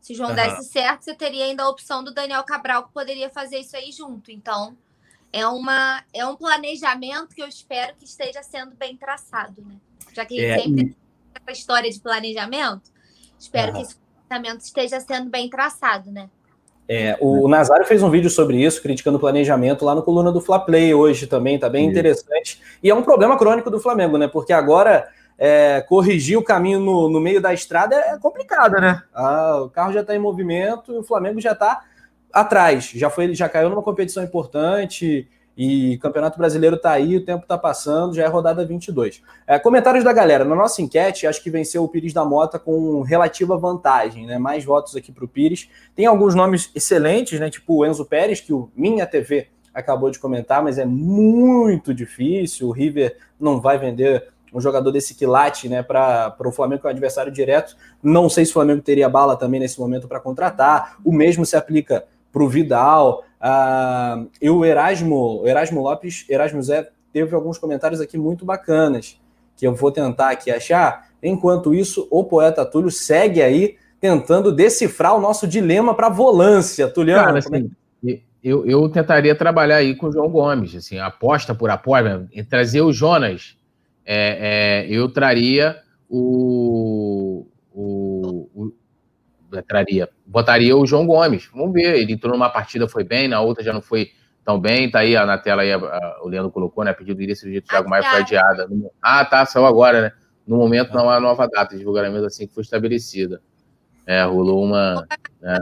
Se 0.00 0.12
o 0.12 0.16
João 0.16 0.30
uhum. 0.30 0.36
desse 0.36 0.64
certo, 0.64 1.02
você 1.02 1.14
teria 1.14 1.44
ainda 1.44 1.64
a 1.64 1.68
opção 1.68 2.02
do 2.04 2.14
Daniel 2.14 2.44
Cabral 2.44 2.84
que 2.84 2.92
poderia 2.92 3.28
fazer 3.28 3.58
isso 3.58 3.76
aí 3.76 3.90
junto. 3.90 4.30
Então, 4.30 4.76
é, 5.32 5.46
uma, 5.46 6.02
é 6.12 6.26
um 6.26 6.36
planejamento 6.36 7.34
que 7.34 7.42
eu 7.42 7.46
espero 7.46 7.94
que 7.98 8.04
esteja 8.04 8.42
sendo 8.42 8.74
bem 8.76 8.96
traçado, 8.96 9.62
né? 9.62 9.76
Já 10.12 10.24
que 10.24 10.44
é, 10.44 10.58
sempre 10.58 10.84
tem 10.84 10.96
essa 11.34 11.52
história 11.58 11.90
de 11.90 12.00
planejamento, 12.00 12.90
espero 13.38 13.68
uhum. 13.68 13.78
que 13.78 13.82
esse 13.82 13.96
planejamento 14.28 14.60
esteja 14.62 15.00
sendo 15.00 15.30
bem 15.30 15.48
traçado, 15.48 16.10
né? 16.10 16.28
É, 16.92 17.16
o 17.20 17.46
Nazário 17.46 17.86
fez 17.86 18.02
um 18.02 18.10
vídeo 18.10 18.28
sobre 18.28 18.60
isso, 18.60 18.82
criticando 18.82 19.16
o 19.16 19.20
planejamento 19.20 19.84
lá 19.84 19.94
no 19.94 20.02
coluna 20.02 20.32
do 20.32 20.40
Fla 20.40 20.58
Play 20.58 20.92
hoje 20.92 21.28
também, 21.28 21.56
tá 21.56 21.68
bem 21.68 21.86
interessante. 21.86 22.60
E 22.82 22.90
é 22.90 22.94
um 22.94 23.02
problema 23.02 23.38
crônico 23.38 23.70
do 23.70 23.78
Flamengo, 23.78 24.18
né? 24.18 24.26
Porque 24.26 24.52
agora 24.52 25.08
é, 25.38 25.80
corrigir 25.82 26.36
o 26.36 26.42
caminho 26.42 26.80
no, 26.80 27.08
no, 27.08 27.20
meio 27.20 27.40
da 27.40 27.54
estrada 27.54 27.94
é 27.94 28.18
complicado, 28.18 28.80
né? 28.80 29.04
Ah, 29.14 29.62
o 29.62 29.70
carro 29.70 29.92
já 29.92 30.00
está 30.00 30.16
em 30.16 30.18
movimento 30.18 30.92
e 30.92 30.98
o 30.98 31.04
Flamengo 31.04 31.40
já 31.40 31.52
está 31.52 31.80
atrás. 32.32 32.90
Já 32.94 33.10
foi, 33.10 33.34
já 33.34 33.48
caiu 33.48 33.70
numa 33.70 33.82
competição 33.82 34.22
importante 34.22 35.28
e 35.56 35.98
Campeonato 35.98 36.38
Brasileiro 36.38 36.76
está 36.76 36.92
aí, 36.92 37.16
o 37.16 37.24
tempo 37.24 37.42
está 37.42 37.58
passando, 37.58 38.14
já 38.14 38.24
é 38.24 38.26
rodada 38.26 38.64
22. 38.64 39.22
É, 39.46 39.58
comentários 39.58 40.02
da 40.02 40.12
galera. 40.12 40.44
Na 40.44 40.54
nossa 40.54 40.80
enquete, 40.80 41.26
acho 41.26 41.42
que 41.42 41.50
venceu 41.50 41.84
o 41.84 41.88
Pires 41.88 42.12
da 42.12 42.24
Mota 42.24 42.58
com 42.58 43.02
relativa 43.02 43.58
vantagem, 43.58 44.26
né? 44.26 44.38
Mais 44.38 44.64
votos 44.64 44.96
aqui 44.96 45.12
para 45.12 45.24
o 45.24 45.28
Pires. 45.28 45.68
Tem 45.94 46.06
alguns 46.06 46.34
nomes 46.34 46.70
excelentes, 46.74 47.38
né? 47.38 47.50
Tipo 47.50 47.74
o 47.74 47.86
Enzo 47.86 48.06
Pérez, 48.06 48.40
que 48.40 48.52
o 48.52 48.70
Minha 48.74 49.06
TV 49.06 49.48
acabou 49.74 50.10
de 50.10 50.18
comentar, 50.18 50.62
mas 50.62 50.78
é 50.78 50.84
muito 50.84 51.92
difícil. 51.92 52.68
O 52.68 52.72
River 52.72 53.16
não 53.38 53.60
vai 53.60 53.78
vender 53.78 54.28
um 54.52 54.60
jogador 54.60 54.90
desse 54.90 55.14
quilate, 55.14 55.68
né, 55.68 55.82
para 55.82 56.34
o 56.44 56.50
Flamengo, 56.50 56.80
que 56.80 56.86
é 56.86 56.90
um 56.90 56.92
adversário 56.92 57.30
direto. 57.30 57.76
Não 58.02 58.28
sei 58.28 58.44
se 58.44 58.50
o 58.50 58.54
Flamengo 58.54 58.82
teria 58.82 59.08
bala 59.08 59.36
também 59.36 59.60
nesse 59.60 59.78
momento 59.78 60.08
para 60.08 60.18
contratar. 60.20 60.96
O 61.04 61.12
mesmo 61.12 61.46
se 61.46 61.56
aplica 61.56 62.04
para 62.32 62.42
o 62.42 62.48
Vidal. 62.48 63.24
Uh, 63.40 64.28
e 64.40 64.50
o 64.50 64.64
Erasmo, 64.64 65.42
Erasmo 65.46 65.82
Lopes, 65.82 66.24
Erasmo 66.28 66.62
Zé, 66.62 66.88
teve 67.12 67.34
alguns 67.34 67.58
comentários 67.58 68.00
aqui 68.00 68.18
muito 68.18 68.44
bacanas, 68.44 69.20
que 69.56 69.66
eu 69.66 69.74
vou 69.74 69.90
tentar 69.90 70.30
aqui 70.30 70.50
achar. 70.50 71.08
Enquanto 71.22 71.74
isso, 71.74 72.06
o 72.10 72.24
poeta 72.24 72.64
Túlio 72.64 72.90
segue 72.90 73.42
aí 73.42 73.76
tentando 74.00 74.50
decifrar 74.50 75.16
o 75.16 75.20
nosso 75.20 75.46
dilema 75.46 75.94
para 75.94 76.08
volância. 76.08 76.88
Tuliano, 76.88 77.24
Cara, 77.24 77.38
assim, 77.38 77.70
é? 78.06 78.18
eu, 78.42 78.66
eu 78.66 78.88
tentaria 78.88 79.34
trabalhar 79.34 79.76
aí 79.76 79.94
com 79.94 80.06
o 80.06 80.12
João 80.12 80.30
Gomes, 80.30 80.74
assim, 80.74 80.98
aposta 80.98 81.54
por 81.54 81.70
aposta, 81.70 82.26
trazer 82.48 82.80
o 82.80 82.92
Jonas 82.92 83.58
é, 84.04 84.86
é, 84.86 84.86
eu 84.88 85.08
traria 85.08 85.76
o 86.08 87.29
traria, 89.66 90.08
botaria 90.26 90.76
o 90.76 90.86
João 90.86 91.06
Gomes. 91.06 91.48
Vamos 91.52 91.72
ver, 91.72 91.98
ele 91.98 92.12
entrou 92.12 92.32
numa 92.32 92.48
partida, 92.48 92.88
foi 92.88 93.04
bem, 93.04 93.28
na 93.28 93.40
outra 93.40 93.64
já 93.64 93.72
não 93.72 93.82
foi 93.82 94.10
tão 94.44 94.58
bem. 94.60 94.90
Tá 94.90 95.00
aí 95.00 95.14
na 95.14 95.38
tela 95.38 95.62
aí, 95.62 95.72
a, 95.72 95.76
a, 95.76 96.20
o 96.22 96.28
Leandro 96.28 96.50
colocou, 96.50 96.84
né? 96.84 96.92
Pedido 96.92 97.18
de 97.18 97.34
cirurgia 97.34 97.60
do 97.60 97.66
Thiago 97.66 97.88
Maia 97.88 98.02
foi 98.02 98.20
adiada. 98.20 98.68
Ah, 99.02 99.24
tá, 99.24 99.44
saiu 99.46 99.66
agora, 99.66 100.02
né? 100.02 100.12
No 100.46 100.56
momento 100.56 100.92
não 100.94 101.08
há 101.08 101.20
nova 101.20 101.46
data 101.48 101.72
de 101.72 101.78
divulgamento 101.78 102.24
assim 102.24 102.46
que 102.46 102.54
foi 102.54 102.62
estabelecida. 102.62 103.40
É, 104.06 104.24
rolou 104.24 104.64
uma. 104.64 105.06
Né? 105.40 105.58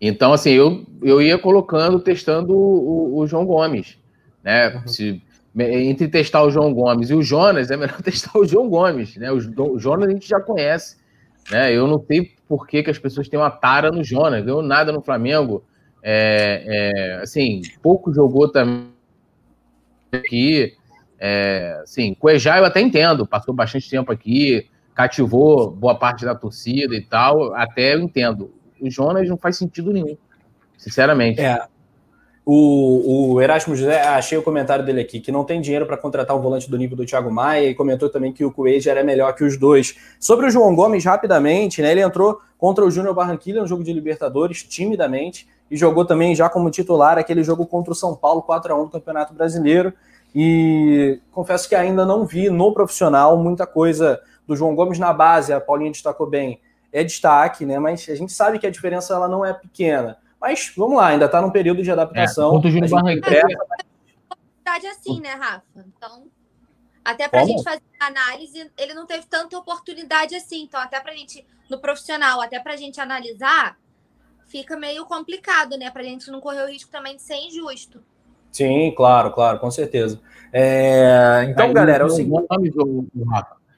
Então, 0.00 0.32
assim, 0.32 0.50
eu, 0.50 0.86
eu 1.02 1.20
ia 1.20 1.38
colocando, 1.38 2.00
testando 2.00 2.56
o, 2.56 3.18
o 3.18 3.26
João 3.26 3.44
Gomes. 3.44 3.98
Né? 4.42 4.74
Uhum. 4.74 4.88
Se 4.88 5.22
entre 5.54 6.08
testar 6.08 6.42
o 6.42 6.50
João 6.50 6.72
Gomes 6.72 7.10
e 7.10 7.14
o 7.14 7.22
Jonas, 7.22 7.70
é 7.70 7.76
melhor 7.76 8.00
testar 8.02 8.38
o 8.38 8.46
João 8.46 8.68
Gomes, 8.68 9.16
né? 9.16 9.30
O 9.30 9.78
Jonas 9.78 10.08
a 10.08 10.12
gente 10.12 10.26
já 10.28 10.40
conhece, 10.40 10.96
né? 11.50 11.72
Eu 11.72 11.86
não 11.86 12.02
sei 12.06 12.32
por 12.48 12.66
que, 12.66 12.82
que 12.82 12.90
as 12.90 12.98
pessoas 12.98 13.28
têm 13.28 13.38
uma 13.38 13.50
tara 13.50 13.90
no 13.90 14.04
Jonas, 14.04 14.44
ganhou 14.44 14.62
nada 14.62 14.92
no 14.92 15.02
Flamengo, 15.02 15.64
é, 16.02 16.64
é, 16.66 17.22
assim, 17.22 17.62
pouco 17.82 18.12
jogou 18.12 18.50
também 18.50 18.88
aqui, 20.12 20.74
é, 21.18 21.80
assim, 21.82 22.14
Cuejá 22.14 22.58
eu 22.58 22.64
até 22.64 22.80
entendo, 22.80 23.26
passou 23.26 23.54
bastante 23.54 23.88
tempo 23.88 24.10
aqui, 24.12 24.68
cativou 24.94 25.70
boa 25.70 25.94
parte 25.94 26.24
da 26.24 26.34
torcida 26.34 26.94
e 26.94 27.02
tal, 27.02 27.54
até 27.54 27.94
eu 27.94 28.00
entendo. 28.00 28.52
O 28.80 28.90
Jonas 28.90 29.28
não 29.28 29.36
faz 29.36 29.56
sentido 29.56 29.92
nenhum, 29.92 30.16
sinceramente. 30.76 31.40
É, 31.40 31.64
o, 32.44 33.34
o 33.34 33.40
Erasmo 33.40 33.76
José, 33.76 34.02
achei 34.02 34.36
o 34.36 34.42
comentário 34.42 34.84
dele 34.84 35.00
aqui, 35.00 35.20
que 35.20 35.30
não 35.30 35.44
tem 35.44 35.60
dinheiro 35.60 35.86
para 35.86 35.96
contratar 35.96 36.36
um 36.36 36.40
volante 36.40 36.68
do 36.68 36.76
nível 36.76 36.96
do 36.96 37.06
Thiago 37.06 37.30
Maia, 37.30 37.68
e 37.68 37.74
comentou 37.74 38.08
também 38.08 38.32
que 38.32 38.44
o 38.44 38.50
Coelho 38.50 38.90
era 38.90 39.04
melhor 39.04 39.32
que 39.34 39.44
os 39.44 39.56
dois. 39.56 39.96
Sobre 40.18 40.46
o 40.46 40.50
João 40.50 40.74
Gomes, 40.74 41.04
rapidamente, 41.04 41.80
né? 41.80 41.92
Ele 41.92 42.00
entrou 42.00 42.40
contra 42.58 42.84
o 42.84 42.90
Júnior 42.90 43.14
Barranquilla 43.14 43.60
no 43.60 43.66
jogo 43.68 43.84
de 43.84 43.92
Libertadores, 43.92 44.64
timidamente, 44.64 45.48
e 45.70 45.76
jogou 45.76 46.04
também 46.04 46.34
já 46.34 46.48
como 46.48 46.70
titular 46.70 47.16
aquele 47.16 47.44
jogo 47.44 47.64
contra 47.64 47.92
o 47.92 47.96
São 47.96 48.16
Paulo, 48.16 48.42
4 48.42 48.72
a 48.72 48.76
1 48.76 48.82
no 48.82 48.90
Campeonato 48.90 49.32
Brasileiro. 49.32 49.92
E 50.34 51.20
confesso 51.30 51.68
que 51.68 51.74
ainda 51.74 52.04
não 52.04 52.26
vi 52.26 52.50
no 52.50 52.72
profissional 52.72 53.36
muita 53.36 53.66
coisa 53.66 54.20
do 54.46 54.56
João 54.56 54.74
Gomes 54.74 54.98
na 54.98 55.12
base, 55.12 55.52
a 55.52 55.60
Paulinha 55.60 55.92
destacou 55.92 56.26
bem, 56.26 56.60
é 56.92 57.04
destaque, 57.04 57.64
né? 57.64 57.78
Mas 57.78 58.08
a 58.08 58.14
gente 58.14 58.32
sabe 58.32 58.58
que 58.58 58.66
a 58.66 58.70
diferença 58.70 59.14
ela 59.14 59.28
não 59.28 59.44
é 59.44 59.52
pequena. 59.52 60.18
Mas 60.42 60.72
vamos 60.76 60.96
lá, 60.96 61.06
ainda 61.06 61.26
está 61.26 61.40
num 61.40 61.50
período 61.50 61.84
de 61.84 61.90
adaptação. 61.92 62.60
É, 62.62 62.68
Júnior 62.68 62.90
Barranquilla. 62.90 63.66
É 64.66 64.88
assim, 64.88 65.20
né, 65.20 65.34
Rafa? 65.34 65.62
Então, 65.76 66.24
até 67.04 67.28
para 67.28 67.42
a 67.42 67.44
gente 67.44 67.62
fazer 67.62 67.82
análise, 68.00 68.68
ele 68.76 68.92
não 68.92 69.06
teve 69.06 69.24
tanta 69.26 69.56
oportunidade 69.56 70.34
assim. 70.34 70.64
Então, 70.64 70.80
até 70.80 70.98
para 70.98 71.12
a 71.12 71.14
gente, 71.14 71.46
no 71.70 71.78
profissional, 71.78 72.40
até 72.40 72.58
para 72.58 72.72
a 72.72 72.76
gente 72.76 73.00
analisar, 73.00 73.76
fica 74.46 74.76
meio 74.76 75.04
complicado, 75.04 75.78
né? 75.78 75.90
Para 75.90 76.02
a 76.02 76.04
gente 76.04 76.28
não 76.28 76.40
correr 76.40 76.64
o 76.64 76.68
risco 76.68 76.90
também 76.90 77.14
de 77.14 77.22
ser 77.22 77.36
injusto. 77.36 78.02
Sim, 78.50 78.92
claro, 78.96 79.30
claro, 79.30 79.60
com 79.60 79.70
certeza. 79.70 80.20
É... 80.52 81.46
Então, 81.48 81.66
Aí, 81.66 81.72
galera, 81.72 82.02
é 82.02 82.06
o 82.06 82.10
seguinte. 82.10 82.44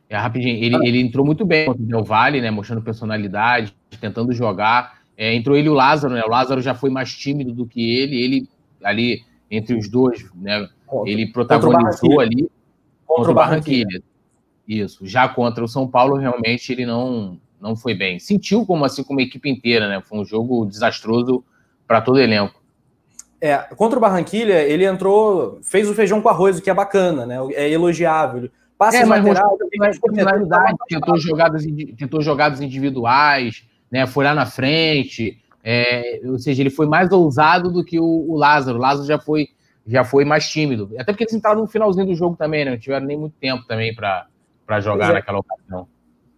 É, 0.08 0.16
rapidinho, 0.16 0.62
ele, 0.62 0.76
ah. 0.76 0.80
ele 0.82 1.00
entrou 1.00 1.26
muito 1.26 1.44
bem 1.44 1.66
contra 1.66 1.82
o 1.82 1.86
Del 1.86 2.04
Valle, 2.04 2.40
né? 2.40 2.50
Mostrando 2.50 2.82
personalidade, 2.82 3.76
tentando 4.00 4.32
jogar. 4.32 5.03
É, 5.16 5.34
entrou 5.34 5.56
ele 5.56 5.68
e 5.68 5.70
o 5.70 5.74
Lázaro, 5.74 6.14
né? 6.14 6.22
O 6.24 6.30
Lázaro 6.30 6.60
já 6.60 6.74
foi 6.74 6.90
mais 6.90 7.12
tímido 7.14 7.52
do 7.52 7.66
que 7.66 7.96
ele. 7.96 8.20
Ele, 8.22 8.48
ali, 8.82 9.22
entre 9.50 9.76
os 9.76 9.88
dois, 9.88 10.24
né? 10.34 10.68
Contra, 10.86 11.10
ele 11.10 11.26
protagonizou 11.26 12.20
ali 12.20 12.48
contra 13.06 13.30
o 13.30 13.34
Barranquilha. 13.34 14.02
Isso. 14.66 15.06
Já 15.06 15.28
contra 15.28 15.64
o 15.64 15.68
São 15.68 15.86
Paulo, 15.86 16.16
realmente, 16.16 16.72
ele 16.72 16.84
não, 16.84 17.38
não 17.60 17.76
foi 17.76 17.94
bem. 17.94 18.18
Sentiu 18.18 18.66
como 18.66 18.84
assim, 18.84 19.04
como 19.04 19.20
a 19.20 19.22
equipe 19.22 19.48
inteira, 19.48 19.88
né? 19.88 20.00
Foi 20.00 20.18
um 20.18 20.24
jogo 20.24 20.66
desastroso 20.66 21.44
para 21.86 22.00
todo 22.00 22.16
o 22.16 22.20
elenco. 22.20 22.62
É, 23.40 23.58
contra 23.76 23.98
o 23.98 24.00
Barranquilha, 24.00 24.62
ele 24.62 24.84
entrou, 24.84 25.58
fez 25.62 25.88
o 25.88 25.94
feijão 25.94 26.20
com 26.22 26.28
arroz, 26.28 26.58
o 26.58 26.62
que 26.62 26.70
é 26.70 26.74
bacana, 26.74 27.26
né? 27.26 27.36
É 27.52 27.68
elogiável. 27.70 28.50
Passa 28.76 28.96
é, 28.96 29.04
mas 29.04 29.24
lateral, 29.24 29.56
tentou 30.88 31.16
jogadas, 31.18 31.64
tentou 31.96 32.20
jogadas 32.20 32.60
individuais, 32.60 33.64
né? 33.90 34.06
Foi 34.06 34.24
lá 34.24 34.34
na 34.34 34.46
frente, 34.46 35.38
é, 35.62 36.20
ou 36.24 36.38
seja, 36.38 36.62
ele 36.62 36.70
foi 36.70 36.86
mais 36.86 37.10
ousado 37.10 37.70
do 37.70 37.82
que 37.82 37.98
o, 37.98 38.04
o, 38.04 38.36
Lázaro. 38.36 38.76
O 38.76 38.80
Lázaro 38.80 39.06
já 39.06 39.18
foi, 39.18 39.48
já 39.86 40.04
foi 40.04 40.24
mais 40.24 40.48
tímido. 40.48 40.90
Até 40.98 41.12
porque 41.12 41.24
eles 41.24 41.34
entraram 41.34 41.62
no 41.62 41.66
finalzinho 41.66 42.06
do 42.06 42.14
jogo 42.14 42.36
também, 42.36 42.64
né? 42.64 42.72
Não 42.72 42.78
tiveram 42.78 43.06
nem 43.06 43.16
muito 43.16 43.34
tempo 43.40 43.64
também 43.66 43.94
para 43.94 44.26
jogar 44.80 45.10
é. 45.10 45.14
naquela 45.14 45.38
ocasião. 45.38 45.88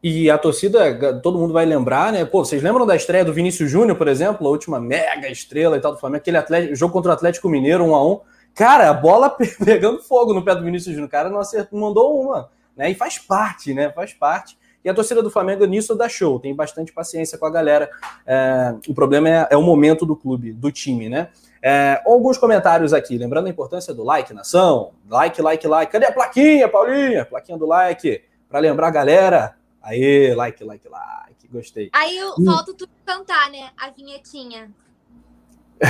E 0.00 0.30
a 0.30 0.38
torcida, 0.38 1.20
todo 1.20 1.38
mundo 1.38 1.52
vai 1.52 1.66
lembrar, 1.66 2.12
né? 2.12 2.24
Pô, 2.24 2.44
vocês 2.44 2.62
lembram 2.62 2.86
da 2.86 2.94
estreia 2.94 3.24
do 3.24 3.32
Vinícius 3.32 3.68
Júnior, 3.68 3.98
por 3.98 4.06
exemplo, 4.06 4.46
a 4.46 4.50
última 4.50 4.78
mega 4.78 5.28
estrela 5.28 5.76
e 5.76 5.80
tal 5.80 5.92
do 5.92 5.98
Flamengo, 5.98 6.18
aquele 6.18 6.36
Atlético, 6.36 6.76
jogo 6.76 6.92
contra 6.92 7.10
o 7.10 7.14
Atlético 7.14 7.48
Mineiro, 7.48 7.82
um 7.82 7.96
a 7.96 8.06
um. 8.06 8.20
Cara, 8.54 8.88
a 8.88 8.94
bola 8.94 9.28
pegando 9.64 10.00
fogo 10.00 10.32
no 10.32 10.44
pé 10.44 10.54
do 10.54 10.62
Vinícius 10.62 10.94
Júnior. 10.94 11.08
O 11.08 11.10
cara 11.10 11.28
não 11.28 11.40
acertou, 11.40 11.80
mandou 11.80 12.22
uma, 12.22 12.48
né? 12.76 12.90
E 12.92 12.94
faz 12.94 13.18
parte, 13.18 13.74
né? 13.74 13.90
Faz 13.90 14.12
parte. 14.12 14.56
E 14.86 14.88
a 14.88 14.94
torcida 14.94 15.20
do 15.20 15.28
Flamengo 15.28 15.64
nisso 15.64 15.96
dá 15.96 16.08
show, 16.08 16.38
tem 16.38 16.54
bastante 16.54 16.92
paciência 16.92 17.36
com 17.36 17.44
a 17.44 17.50
galera. 17.50 17.90
É, 18.24 18.72
o 18.86 18.94
problema 18.94 19.28
é, 19.28 19.48
é, 19.50 19.56
o 19.56 19.62
momento 19.62 20.06
do 20.06 20.14
clube, 20.14 20.52
do 20.52 20.70
time, 20.70 21.08
né? 21.08 21.26
É, 21.60 22.00
alguns 22.06 22.38
comentários 22.38 22.92
aqui, 22.92 23.18
lembrando 23.18 23.48
a 23.48 23.50
importância 23.50 23.92
do 23.92 24.04
like, 24.04 24.32
nação. 24.32 24.92
Like, 25.10 25.42
like, 25.42 25.66
like. 25.66 25.90
Cadê 25.90 26.06
a 26.06 26.12
plaquinha, 26.12 26.68
Paulinha? 26.68 27.24
Plaquinha 27.24 27.58
do 27.58 27.66
like. 27.66 28.22
Para 28.48 28.60
lembrar 28.60 28.86
a 28.86 28.90
galera. 28.92 29.56
Aê, 29.82 30.32
like, 30.36 30.62
like, 30.62 30.88
like. 30.88 31.48
Gostei. 31.50 31.90
Aí 31.92 32.20
hum. 32.38 32.44
falta 32.44 32.72
tu 32.72 32.88
cantar, 33.04 33.50
né? 33.50 33.70
A 33.76 33.90
vinhetinha. 33.90 34.70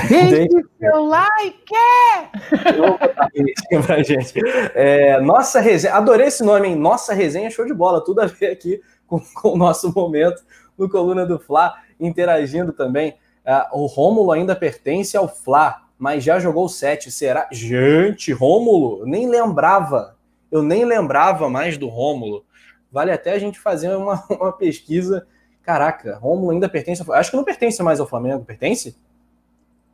Deixe 0.09 0.49
seu 0.81 1.05
like! 1.05 1.75
Vou 2.77 3.83
pra 3.83 4.03
gente. 4.03 4.41
É, 4.75 5.21
nossa 5.21 5.61
resenha, 5.61 5.95
adorei 5.95 6.27
esse 6.27 6.43
nome, 6.43 6.69
hein? 6.69 6.77
Nossa 6.77 7.15
resenha, 7.15 7.51
show 7.51 7.65
de 7.65 7.75
bola, 7.75 8.05
tudo 8.05 8.21
a 8.21 8.27
ver 8.27 8.51
aqui 8.51 8.81
com, 9.07 9.21
com 9.21 9.51
o 9.51 9.57
nosso 9.57 9.93
momento 9.95 10.43
no 10.77 10.89
Coluna 10.89 11.25
do 11.25 11.39
Fla, 11.39 11.75
interagindo 11.99 12.73
também. 12.73 13.15
Uh, 13.45 13.83
o 13.83 13.87
Rômulo 13.87 14.33
ainda 14.33 14.57
pertence 14.57 15.17
ao 15.17 15.29
Fla, 15.29 15.83
mas 15.99 16.25
já 16.25 16.39
jogou 16.39 16.69
sete. 16.69 17.11
Será? 17.11 17.49
Gente, 17.53 18.33
Rômulo, 18.33 19.07
nem 19.07 19.29
lembrava. 19.29 20.17
Eu 20.51 20.63
nem 20.63 20.85
lembrava 20.85 21.49
mais 21.49 21.79
do 21.79 21.89
Rômulo. 21.89 22.45
Vale 22.91 23.11
até 23.13 23.33
a 23.33 23.39
gente 23.39 23.59
fazer 23.59 23.95
uma, 23.95 24.25
uma 24.31 24.53
pesquisa. 24.53 25.27
Caraca, 25.63 26.17
Rômulo 26.17 26.51
ainda 26.51 26.69
pertence 26.69 27.03
ao 27.03 27.13
Acho 27.15 27.31
que 27.31 27.37
não 27.37 27.45
pertence 27.45 27.83
mais 27.83 28.01
ao 28.01 28.07
Flamengo. 28.07 28.45
Pertence? 28.45 28.97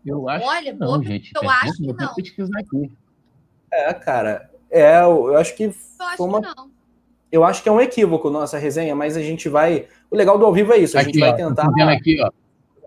Eu 0.05 0.29
acho 0.29 0.47
Olha, 0.47 0.73
que 0.73 0.79
não, 0.79 0.87
boa, 0.87 1.05
gente. 1.05 1.33
Eu 1.35 1.49
acho 1.49 1.77
que 1.77 1.93
não. 1.93 2.15
pesquisar 2.15 2.59
aqui. 2.59 2.91
É, 3.73 3.95
cara. 3.95 4.51
É, 4.71 5.01
eu 5.03 5.37
acho 5.37 5.55
que. 5.57 5.65
Eu 5.65 6.07
acho 6.07 6.25
uma... 6.25 6.41
que 6.41 6.47
não. 6.57 6.71
Eu 7.31 7.45
acho 7.45 7.63
que 7.63 7.69
é 7.69 7.73
um 7.73 7.81
equívoco 7.81 8.29
nossa 8.29 8.59
resenha, 8.59 8.95
mas 8.95 9.17
a 9.17 9.23
gente 9.23 9.49
vai. 9.49 9.87
O 10.11 10.17
legal 10.17 10.39
do 10.39 10.45
ao 10.45 10.53
vivo 10.53 10.73
é 10.73 10.79
isso. 10.79 10.99
A 10.99 11.01
aqui, 11.01 11.13
gente 11.13 11.21
vai 11.21 11.31
ó, 11.31 11.37
tentar. 11.37 11.71
Vendo 11.71 11.89
aqui, 11.89 12.21
ó. 12.21 12.31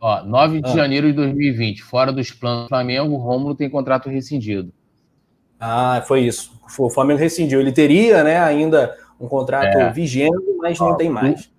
Ó, 0.02 0.24
9 0.24 0.62
de 0.62 0.70
ah. 0.70 0.76
janeiro 0.76 1.08
de 1.08 1.14
2020, 1.14 1.82
fora 1.82 2.12
dos 2.12 2.30
planos 2.32 2.66
do 2.66 2.70
Flamengo, 2.70 3.16
o 3.16 3.18
Rômulo 3.18 3.56
tem 3.56 3.70
contrato 3.70 4.08
rescindido. 4.08 4.72
Ah, 5.60 6.04
foi 6.06 6.22
isso. 6.22 6.60
O 6.78 6.90
Flamengo 6.92 7.20
rescindiu. 7.20 7.60
Ele 7.60 7.72
teria, 7.72 8.24
né, 8.24 8.38
ainda 8.38 8.96
um 9.20 9.28
contrato 9.28 9.78
é. 9.78 9.92
vigente, 9.92 10.36
mas 10.60 10.80
ó, 10.80 10.90
não 10.90 10.98
tem 10.98 11.10
mais. 11.10 11.50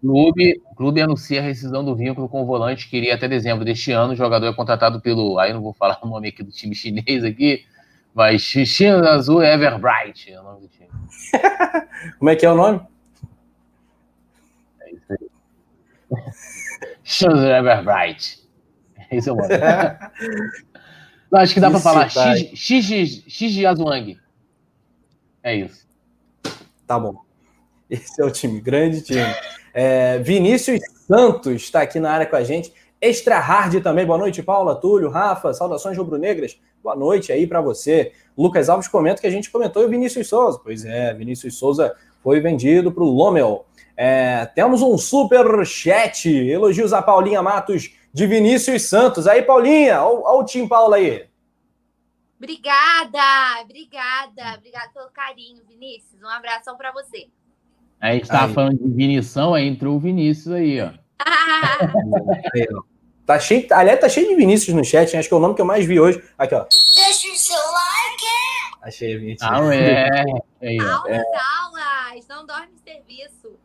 Clube, 0.00 0.62
clube 0.76 1.00
anuncia 1.00 1.40
a 1.40 1.42
rescisão 1.42 1.84
do 1.84 1.94
vínculo 1.96 2.28
com 2.28 2.42
o 2.42 2.46
volante, 2.46 2.88
que 2.88 2.96
iria 2.96 3.16
até 3.16 3.26
dezembro 3.26 3.64
deste 3.64 3.90
ano. 3.90 4.12
O 4.12 4.16
jogador 4.16 4.46
é 4.46 4.52
contratado 4.54 5.00
pelo. 5.00 5.38
Aí 5.38 5.52
não 5.52 5.60
vou 5.60 5.72
falar 5.72 5.98
o 6.02 6.06
nome 6.06 6.28
aqui 6.28 6.42
do 6.42 6.52
time 6.52 6.74
chinês 6.74 7.24
aqui, 7.24 7.64
mas 8.14 8.42
China 8.42 9.10
Azul 9.10 9.42
Everbright 9.42 10.30
é 10.32 10.40
o 10.40 10.44
nome 10.44 10.60
do 10.60 10.68
time. 10.68 10.88
Como 12.18 12.30
é 12.30 12.36
que 12.36 12.46
é 12.46 12.50
o 12.50 12.54
nome? 12.54 12.80
É 14.82 14.92
isso 14.92 15.12
aí. 15.12 15.28
China 17.02 17.58
Everbright. 17.58 18.38
Esse 19.10 19.28
é 19.28 19.32
o 19.32 19.36
nome. 19.36 19.48
não, 21.32 21.40
acho 21.40 21.54
que 21.54 21.60
dá 21.60 21.70
para 21.70 21.80
falar. 21.80 22.08
Xi 22.08 23.66
Azuang. 23.66 24.16
É 25.42 25.56
isso. 25.56 25.88
Tá 26.86 26.98
bom. 27.00 27.16
Esse 27.90 28.20
é 28.20 28.24
o 28.24 28.30
time, 28.30 28.60
grande 28.60 29.02
time. 29.02 29.34
É, 29.80 30.18
Vinícius 30.18 30.80
Santos 31.06 31.62
está 31.62 31.82
aqui 31.82 32.00
na 32.00 32.10
área 32.10 32.26
com 32.26 32.34
a 32.34 32.42
gente. 32.42 32.74
Extra 33.00 33.38
Hard 33.38 33.80
também. 33.80 34.04
Boa 34.04 34.18
noite, 34.18 34.42
Paula, 34.42 34.74
Túlio, 34.74 35.08
Rafa. 35.08 35.54
Saudações 35.54 35.96
rubro-negras. 35.96 36.60
Boa 36.82 36.96
noite 36.96 37.30
aí 37.30 37.46
para 37.46 37.60
você. 37.60 38.10
Lucas 38.36 38.68
Alves 38.68 38.88
comenta 38.88 39.20
que 39.20 39.26
a 39.28 39.30
gente 39.30 39.48
comentou 39.48 39.80
e 39.80 39.86
o 39.86 39.88
Vinícius 39.88 40.26
Souza. 40.26 40.58
Pois 40.60 40.84
é, 40.84 41.14
Vinícius 41.14 41.56
Souza 41.56 41.94
foi 42.24 42.40
vendido 42.40 42.90
para 42.90 43.04
o 43.04 43.06
Lomel. 43.06 43.66
É, 43.96 44.46
temos 44.46 44.82
um 44.82 44.98
super 44.98 45.64
chat. 45.64 46.28
Elogios 46.28 46.92
a 46.92 47.00
Paulinha 47.00 47.40
Matos 47.40 47.94
de 48.12 48.26
Vinícius 48.26 48.82
Santos. 48.82 49.28
Aí, 49.28 49.42
Paulinha, 49.42 50.02
olha 50.02 50.40
o 50.40 50.44
Tim 50.44 50.66
Paula 50.66 50.96
aí. 50.96 51.28
Obrigada, 52.36 53.62
obrigada, 53.62 54.56
obrigada 54.56 54.90
pelo 54.92 55.10
carinho, 55.12 55.62
Vinícius. 55.68 56.20
Um 56.20 56.28
abração 56.28 56.76
para 56.76 56.90
você. 56.90 57.28
A 58.00 58.12
gente 58.12 58.28
tava 58.28 58.52
falando 58.52 58.78
de 58.78 58.88
Vinição, 58.88 59.54
aí 59.54 59.66
entrou 59.66 59.96
o 59.96 60.00
Vinícius 60.00 60.54
aí, 60.54 60.80
ó. 60.80 60.92
tá 63.26 63.40
cheio, 63.40 63.66
aliás, 63.72 63.98
tá 64.00 64.08
cheio 64.08 64.28
de 64.28 64.36
Vinícius 64.36 64.74
no 64.76 64.84
chat, 64.84 65.16
acho 65.16 65.28
que 65.28 65.34
é 65.34 65.36
o 65.36 65.40
nome 65.40 65.54
que 65.54 65.60
eu 65.60 65.66
mais 65.66 65.84
vi 65.84 65.98
hoje. 65.98 66.22
Aqui, 66.38 66.54
ó. 66.54 66.64
Deixa 66.94 67.28
o 67.28 67.36
seu 67.36 67.56
like. 67.56 68.78
Achei, 68.82 69.18
Vinícius. 69.18 69.50
Ah, 69.50 69.74
é. 69.74 70.22
Aí, 70.62 70.78
ó. 70.80 70.84
Aulas, 70.84 71.10
é. 71.10 71.22
aulas, 71.60 72.28
não 72.28 72.46
dorme 72.46 72.68
serviço. 72.84 73.58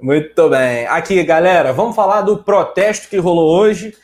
Muito 0.00 0.48
bem. 0.48 0.86
Aqui, 0.86 1.22
galera, 1.22 1.72
vamos 1.72 1.94
falar 1.94 2.22
do 2.22 2.42
protesto 2.42 3.08
que 3.08 3.18
rolou 3.18 3.58
hoje. 3.58 3.96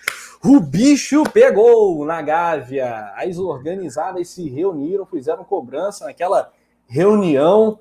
O 0.44 0.58
bicho 0.58 1.22
pegou 1.24 2.04
na 2.04 2.20
Gávea. 2.20 3.12
As 3.16 3.38
organizadas 3.38 4.28
se 4.28 4.48
reuniram, 4.48 5.06
fizeram 5.06 5.44
cobrança 5.44 6.04
naquela 6.04 6.50
reunião 6.87 7.78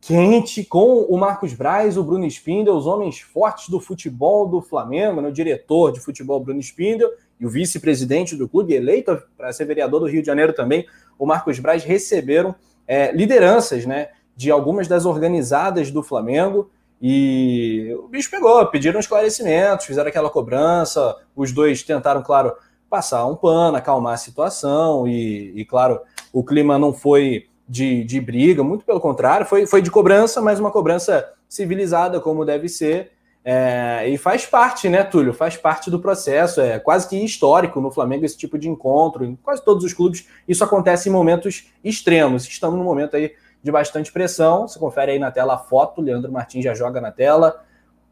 quente 0.00 0.64
com 0.64 1.02
o 1.02 1.16
Marcos 1.18 1.52
Braz, 1.52 1.96
o 1.96 2.04
Bruno 2.04 2.24
Spindel, 2.26 2.74
os 2.74 2.86
homens 2.86 3.20
fortes 3.20 3.68
do 3.68 3.80
futebol 3.80 4.46
do 4.46 4.60
Flamengo, 4.60 5.20
né? 5.20 5.28
o 5.28 5.32
diretor 5.32 5.92
de 5.92 6.00
futebol 6.00 6.40
Bruno 6.40 6.60
Spindel 6.60 7.10
e 7.38 7.46
o 7.46 7.50
vice-presidente 7.50 8.36
do 8.36 8.48
clube, 8.48 8.74
eleito 8.74 9.20
para 9.36 9.52
ser 9.52 9.64
vereador 9.64 10.00
do 10.00 10.06
Rio 10.06 10.20
de 10.20 10.26
Janeiro 10.26 10.52
também, 10.52 10.86
o 11.18 11.26
Marcos 11.26 11.58
Braz, 11.58 11.84
receberam 11.84 12.54
é, 12.86 13.12
lideranças 13.12 13.84
né, 13.84 14.08
de 14.36 14.50
algumas 14.50 14.88
das 14.88 15.04
organizadas 15.04 15.90
do 15.90 16.02
Flamengo. 16.02 16.70
E 17.00 17.94
o 18.02 18.08
bicho 18.08 18.30
pegou, 18.30 18.64
pediram 18.66 18.98
esclarecimentos, 18.98 19.86
fizeram 19.86 20.08
aquela 20.08 20.30
cobrança. 20.30 21.16
Os 21.36 21.52
dois 21.52 21.82
tentaram, 21.82 22.22
claro, 22.22 22.54
passar 22.88 23.26
um 23.26 23.36
pano, 23.36 23.76
acalmar 23.76 24.14
a 24.14 24.16
situação. 24.16 25.06
E, 25.06 25.52
e 25.60 25.64
claro, 25.64 26.00
o 26.32 26.42
clima 26.42 26.78
não 26.78 26.92
foi 26.92 27.46
de, 27.68 28.02
de 28.04 28.20
briga, 28.20 28.64
muito 28.64 28.84
pelo 28.84 29.00
contrário, 29.00 29.44
foi, 29.44 29.66
foi 29.66 29.82
de 29.82 29.90
cobrança, 29.90 30.40
mas 30.40 30.58
uma 30.58 30.70
cobrança 30.70 31.32
civilizada, 31.48 32.20
como 32.20 32.44
deve 32.44 32.68
ser. 32.68 33.12
É, 33.44 34.08
e 34.08 34.18
faz 34.18 34.44
parte, 34.46 34.88
né, 34.88 35.02
Túlio? 35.04 35.32
Faz 35.32 35.56
parte 35.56 35.90
do 35.90 36.00
processo. 36.00 36.60
É 36.60 36.78
quase 36.78 37.08
que 37.08 37.16
histórico 37.22 37.80
no 37.80 37.90
Flamengo 37.90 38.24
esse 38.24 38.36
tipo 38.36 38.58
de 38.58 38.68
encontro. 38.68 39.24
Em 39.24 39.36
quase 39.36 39.64
todos 39.64 39.84
os 39.84 39.92
clubes, 39.92 40.26
isso 40.46 40.64
acontece 40.64 41.08
em 41.08 41.12
momentos 41.12 41.70
extremos. 41.84 42.46
Estamos 42.46 42.78
num 42.78 42.84
momento 42.84 43.16
aí 43.16 43.32
de 43.62 43.70
bastante 43.70 44.12
pressão. 44.12 44.66
Você 44.66 44.78
confere 44.78 45.12
aí 45.12 45.18
na 45.18 45.30
tela 45.30 45.54
a 45.54 45.58
foto, 45.58 46.00
Leandro 46.00 46.32
Martins 46.32 46.64
já 46.64 46.74
joga 46.74 47.00
na 47.00 47.10
tela. 47.10 47.64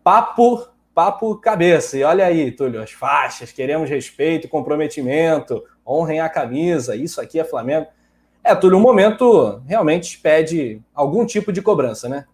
Papo, 0.02 0.68
papo 0.94 1.34
cabeça. 1.36 1.98
E 1.98 2.02
olha 2.02 2.24
aí, 2.24 2.50
Túlio, 2.52 2.82
as 2.82 2.92
faixas, 2.92 3.52
queremos 3.52 3.90
respeito, 3.90 4.48
comprometimento, 4.48 5.62
honrem 5.86 6.20
a 6.20 6.28
camisa. 6.28 6.96
Isso 6.96 7.20
aqui 7.20 7.38
é 7.38 7.44
Flamengo. 7.44 7.88
É, 8.46 8.54
Túlio, 8.54 8.78
um 8.78 8.80
momento 8.80 9.60
realmente 9.66 10.20
pede 10.20 10.80
algum 10.94 11.26
tipo 11.26 11.52
de 11.52 11.60
cobrança, 11.60 12.08
né? 12.08 12.26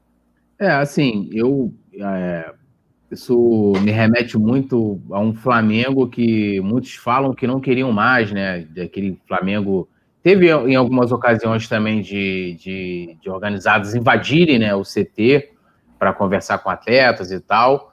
É, 0.58 0.70
assim, 0.70 1.30
eu. 1.32 1.72
É, 1.98 2.52
isso 3.10 3.72
me 3.80 3.90
remete 3.90 4.36
muito 4.36 5.00
a 5.10 5.18
um 5.18 5.34
Flamengo 5.34 6.06
que 6.06 6.60
muitos 6.60 6.94
falam 6.96 7.32
que 7.32 7.46
não 7.46 7.60
queriam 7.60 7.90
mais, 7.90 8.30
né? 8.30 8.66
Aquele 8.78 9.18
Flamengo. 9.26 9.88
Teve 10.22 10.50
em 10.50 10.76
algumas 10.76 11.12
ocasiões 11.12 11.66
também 11.66 12.02
de, 12.02 12.58
de, 12.60 13.16
de 13.20 13.30
organizados 13.30 13.94
invadirem 13.94 14.58
né, 14.58 14.74
o 14.74 14.82
CT 14.82 15.50
para 15.98 16.12
conversar 16.12 16.58
com 16.58 16.68
atletas 16.68 17.32
e 17.32 17.40
tal. 17.40 17.91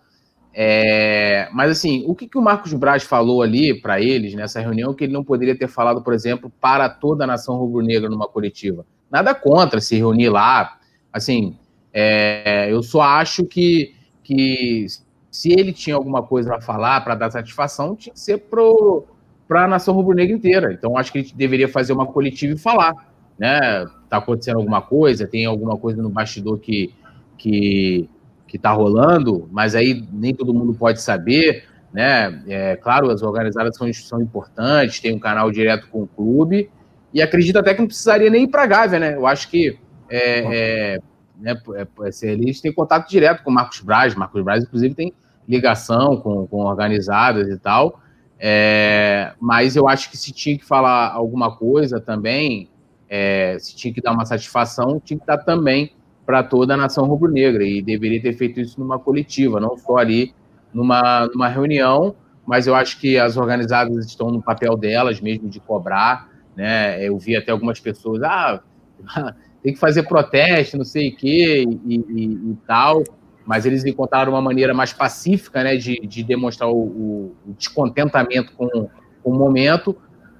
É, 0.53 1.47
mas 1.53 1.71
assim, 1.71 2.03
o 2.07 2.15
que, 2.15 2.27
que 2.27 2.37
o 2.37 2.41
Marcos 2.41 2.73
Braz 2.73 3.03
falou 3.03 3.41
ali 3.41 3.79
para 3.79 4.01
eles 4.01 4.33
nessa 4.33 4.59
reunião 4.59 4.93
que 4.93 5.03
ele 5.03 5.13
não 5.13 5.23
poderia 5.23 5.57
ter 5.57 5.67
falado, 5.67 6.01
por 6.01 6.13
exemplo, 6.13 6.51
para 6.59 6.89
toda 6.89 7.23
a 7.23 7.27
nação 7.27 7.57
rubro-negra 7.57 8.09
numa 8.09 8.27
coletiva? 8.27 8.85
Nada 9.09 9.33
contra 9.33 9.79
se 9.79 9.95
reunir 9.95 10.29
lá. 10.29 10.77
Assim, 11.11 11.55
é, 11.93 12.67
eu 12.71 12.81
só 12.83 13.01
acho 13.01 13.45
que, 13.45 13.93
que 14.23 14.85
se 15.31 15.51
ele 15.51 15.71
tinha 15.71 15.95
alguma 15.95 16.23
coisa 16.23 16.49
para 16.49 16.61
falar, 16.61 17.01
para 17.01 17.15
dar 17.15 17.31
satisfação, 17.31 17.95
tinha 17.95 18.13
que 18.13 18.19
ser 18.19 18.43
para 19.47 19.63
a 19.63 19.67
nação 19.67 19.93
rubro-negra 19.93 20.35
inteira. 20.35 20.73
Então, 20.73 20.97
acho 20.97 21.11
que 21.11 21.19
ele 21.19 21.31
deveria 21.35 21.67
fazer 21.67 21.93
uma 21.93 22.05
coletiva 22.05 22.53
e 22.53 22.57
falar. 22.57 22.93
Né? 23.37 23.85
Tá 24.09 24.17
acontecendo 24.17 24.57
alguma 24.57 24.81
coisa, 24.81 25.27
tem 25.27 25.45
alguma 25.45 25.77
coisa 25.77 26.01
no 26.01 26.09
bastidor 26.09 26.59
que, 26.59 26.93
que 27.37 28.09
que 28.49 28.57
está 28.57 28.71
rolando, 28.71 29.47
mas 29.51 29.75
aí 29.75 30.05
nem 30.11 30.33
todo 30.33 30.53
mundo 30.53 30.73
pode 30.73 31.01
saber, 31.01 31.65
né? 31.93 32.43
É, 32.47 32.75
claro, 32.75 33.09
as 33.09 33.21
organizadas 33.21 33.77
são, 33.77 33.91
são 33.93 34.21
importantes, 34.21 34.99
tem 34.99 35.15
um 35.15 35.19
canal 35.19 35.51
direto 35.51 35.87
com 35.87 36.03
o 36.03 36.07
clube, 36.07 36.69
e 37.13 37.21
acredito 37.21 37.57
até 37.57 37.73
que 37.73 37.79
não 37.79 37.87
precisaria 37.87 38.29
nem 38.29 38.43
ir 38.43 38.47
para 38.47 38.63
a 38.63 38.67
Gávea, 38.67 38.99
né? 38.99 39.15
Eu 39.15 39.25
acho 39.25 39.49
que 39.49 39.79
é, 40.09 40.93
é, 40.93 40.99
né, 41.39 41.59
é, 41.75 42.27
eles 42.27 42.59
têm 42.59 42.73
contato 42.73 43.09
direto 43.09 43.43
com 43.43 43.51
o 43.51 43.53
Marcos 43.53 43.79
Braz, 43.81 44.15
Marcos 44.15 44.43
Braz, 44.43 44.63
inclusive, 44.63 44.93
tem 44.95 45.13
ligação 45.47 46.17
com, 46.17 46.45
com 46.47 46.57
organizadas 46.57 47.47
e 47.47 47.57
tal, 47.57 47.99
é, 48.39 49.33
mas 49.39 49.75
eu 49.75 49.87
acho 49.87 50.09
que 50.09 50.17
se 50.17 50.31
tinha 50.31 50.57
que 50.57 50.65
falar 50.65 51.11
alguma 51.11 51.55
coisa 51.55 51.99
também, 51.99 52.69
é, 53.09 53.57
se 53.59 53.75
tinha 53.75 53.93
que 53.93 54.01
dar 54.01 54.11
uma 54.11 54.25
satisfação, 54.25 54.99
tinha 55.03 55.19
que 55.19 55.25
dar 55.25 55.39
também 55.39 55.93
para 56.29 56.43
toda 56.43 56.75
a 56.75 56.77
nação 56.77 57.07
rubro-negra 57.07 57.63
e 57.63 57.81
deveria 57.81 58.21
ter 58.21 58.33
feito 58.33 58.61
isso 58.61 58.79
numa 58.79 58.99
coletiva, 58.99 59.59
não 59.59 59.75
só 59.75 59.97
ali 59.97 60.31
numa, 60.71 61.25
numa 61.25 61.47
reunião, 61.47 62.15
mas 62.45 62.67
eu 62.67 62.75
acho 62.75 62.99
que 62.99 63.17
as 63.17 63.35
organizadas 63.35 64.05
estão 64.05 64.29
no 64.29 64.39
papel 64.39 64.77
delas 64.77 65.19
mesmo 65.19 65.49
de 65.49 65.59
cobrar, 65.59 66.29
né? 66.55 67.03
Eu 67.03 67.17
vi 67.17 67.35
até 67.35 67.51
algumas 67.51 67.79
pessoas, 67.79 68.21
ah, 68.21 68.61
tem 69.63 69.73
que 69.73 69.79
fazer 69.79 70.03
protesto, 70.03 70.77
não 70.77 70.85
sei 70.85 71.09
o 71.09 71.15
quê 71.15 71.65
e, 71.67 71.95
e, 71.95 72.25
e 72.51 72.57
tal, 72.67 73.03
mas 73.43 73.65
eles 73.65 73.83
encontraram 73.83 74.33
uma 74.33 74.41
maneira 74.41 74.71
mais 74.71 74.93
pacífica, 74.93 75.63
né, 75.63 75.77
de, 75.77 75.99
de 76.01 76.23
demonstrar 76.23 76.69
o, 76.69 76.77
o 76.77 77.35
descontentamento 77.57 78.53
com, 78.53 78.67
com 79.23 79.31
o 79.31 79.35
momento. 79.35 79.97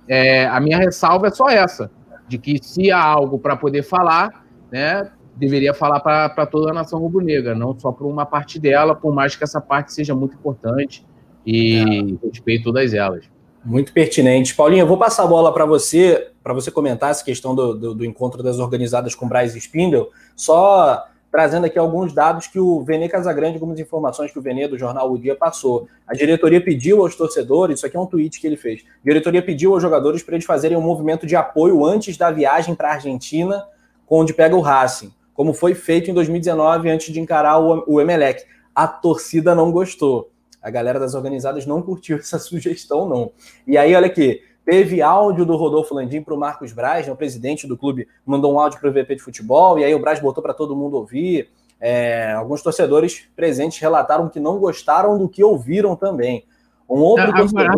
É, 0.08 0.46
a 0.46 0.60
minha 0.60 0.78
ressalva 0.78 1.30
é 1.30 1.32
só 1.32 1.50
essa, 1.50 1.90
de 2.28 2.38
que 2.38 2.64
se 2.64 2.92
há 2.92 3.04
algo 3.04 3.40
para 3.40 3.56
poder 3.56 3.82
falar, 3.82 4.46
né, 4.72 5.10
deveria 5.36 5.74
falar 5.74 6.00
para 6.00 6.46
toda 6.46 6.72
a 6.72 6.74
nação 6.74 7.00
rubro-negra, 7.00 7.56
não 7.56 7.78
só 7.78 7.92
para 7.92 8.06
uma 8.06 8.26
parte 8.26 8.60
dela, 8.60 8.94
por 8.94 9.14
mais 9.14 9.36
que 9.36 9.44
essa 9.44 9.62
parte 9.62 9.94
seja 9.94 10.14
muito 10.14 10.36
importante 10.36 11.06
e 11.46 12.18
é. 12.22 12.28
respeito 12.28 12.66
todas 12.66 12.94
elas. 12.94 13.26
Muito 13.64 13.92
pertinente. 13.92 14.56
Paulinho, 14.56 14.82
eu 14.82 14.88
vou 14.88 14.98
passar 14.98 15.24
a 15.24 15.28
bola 15.28 15.54
para 15.54 15.66
você, 15.66 16.32
para 16.44 16.54
você 16.54 16.72
comentar 16.72 17.12
essa 17.12 17.24
questão 17.24 17.54
do, 17.54 17.74
do, 17.74 17.94
do, 17.96 18.06
encontro 18.06 18.42
das 18.42 18.60
organizadas 18.60 19.16
com 19.16 19.28
Braz 19.28 19.56
Spindle, 19.56 20.10
só 20.36 21.06
trazendo 21.32 21.66
aqui 21.66 21.78
alguns 21.78 22.12
dados 22.14 22.48
que 22.48 22.60
o 22.60 22.82
Vene 22.84 23.08
Casagrande, 23.08 23.56
algumas 23.56 23.80
informações 23.80 24.32
que 24.32 24.40
o 24.40 24.42
Vene 24.42 24.68
do 24.68 24.78
jornal 24.78 25.12
O 25.12 25.18
Dia 25.18 25.36
passou. 25.36 25.88
A 26.08 26.14
diretoria 26.14 26.60
pediu 26.60 27.02
aos 27.02 27.16
torcedores, 27.16 27.78
isso 27.78 27.86
aqui 27.86 27.96
é 27.96 28.00
um 28.00 28.06
tweet 28.06 28.40
que 28.40 28.48
ele 28.48 28.58
fez, 28.58 28.82
a 28.82 29.08
diretoria 29.08 29.42
pediu 29.42 29.74
aos 29.74 29.82
jogadores 29.82 30.24
para 30.24 30.36
eles 30.36 30.46
fazerem 30.46 30.78
um 30.78 30.82
movimento 30.82 31.28
de 31.28 31.36
apoio 31.36 31.86
antes 31.86 32.18
da 32.18 32.32
viagem 32.32 32.74
para 32.74 32.90
a 32.90 32.94
Argentina, 32.94 33.64
onde 34.10 34.34
pega 34.34 34.56
o 34.56 34.62
Racing 34.62 35.14
como 35.40 35.54
foi 35.54 35.74
feito 35.74 36.12
em 36.12 36.14
2019 36.14 36.90
antes 36.90 37.14
de 37.14 37.20
encarar 37.22 37.60
o, 37.60 37.82
o 37.88 38.02
Emelec. 38.02 38.44
A 38.76 38.86
torcida 38.86 39.56
não 39.56 39.72
gostou. 39.72 40.34
A 40.62 40.70
galera 40.70 41.00
das 41.00 41.16
organizadas 41.16 41.66
não 41.66 41.82
curtiu 41.82 42.18
essa 42.20 42.38
sugestão, 42.38 43.08
não. 43.08 43.32
E 43.66 43.78
aí, 43.78 43.96
olha 43.96 44.08
aqui, 44.08 44.42
teve 44.66 45.02
áudio 45.02 45.46
do 45.46 45.56
Rodolfo 45.56 45.96
Landim 45.96 46.22
para 46.22 46.34
o 46.34 46.38
Marcos 46.38 46.74
Braz, 46.74 47.08
né, 47.08 47.14
o 47.14 47.16
presidente 47.16 47.66
do 47.66 47.78
clube, 47.78 48.06
mandou 48.26 48.54
um 48.54 48.60
áudio 48.60 48.82
para 48.82 48.90
o 48.90 48.92
VP 48.92 49.16
de 49.16 49.22
futebol, 49.22 49.80
e 49.80 49.86
aí 49.86 49.96
o 49.96 50.00
Braz 50.00 50.20
botou 50.20 50.44
para 50.44 50.54
todo 50.54 50.76
mundo 50.76 50.98
ouvir. 50.98 51.48
É, 51.80 52.34
alguns 52.34 52.62
torcedores 52.62 53.26
presentes 53.34 53.80
relataram 53.80 54.28
que 54.28 54.42
não 54.42 54.60
gostaram 54.60 55.18
do 55.18 55.30
que 55.30 55.42
ouviram 55.42 55.96
também. 55.96 56.44
Um 56.90 57.00
outro 57.00 57.30
ah, 57.30 57.34
torcedor... 57.34 57.78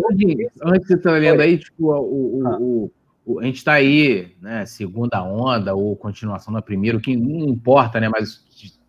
Antes 0.64 0.88
você 0.88 0.94
estar 0.94 1.12
lendo 1.12 1.40
aí, 1.40 1.58
tipo, 1.58 1.92
o, 1.92 2.40
o, 2.40 2.48
ah. 2.48 2.58
o 2.60 2.90
a 3.38 3.44
gente 3.44 3.56
está 3.56 3.74
aí, 3.74 4.34
né, 4.40 4.66
segunda 4.66 5.22
onda 5.22 5.74
ou 5.74 5.96
continuação 5.96 6.52
da 6.52 6.62
primeira, 6.62 6.98
o 6.98 7.00
que 7.00 7.16
não 7.16 7.48
importa, 7.48 8.00
né, 8.00 8.08
mas 8.08 8.44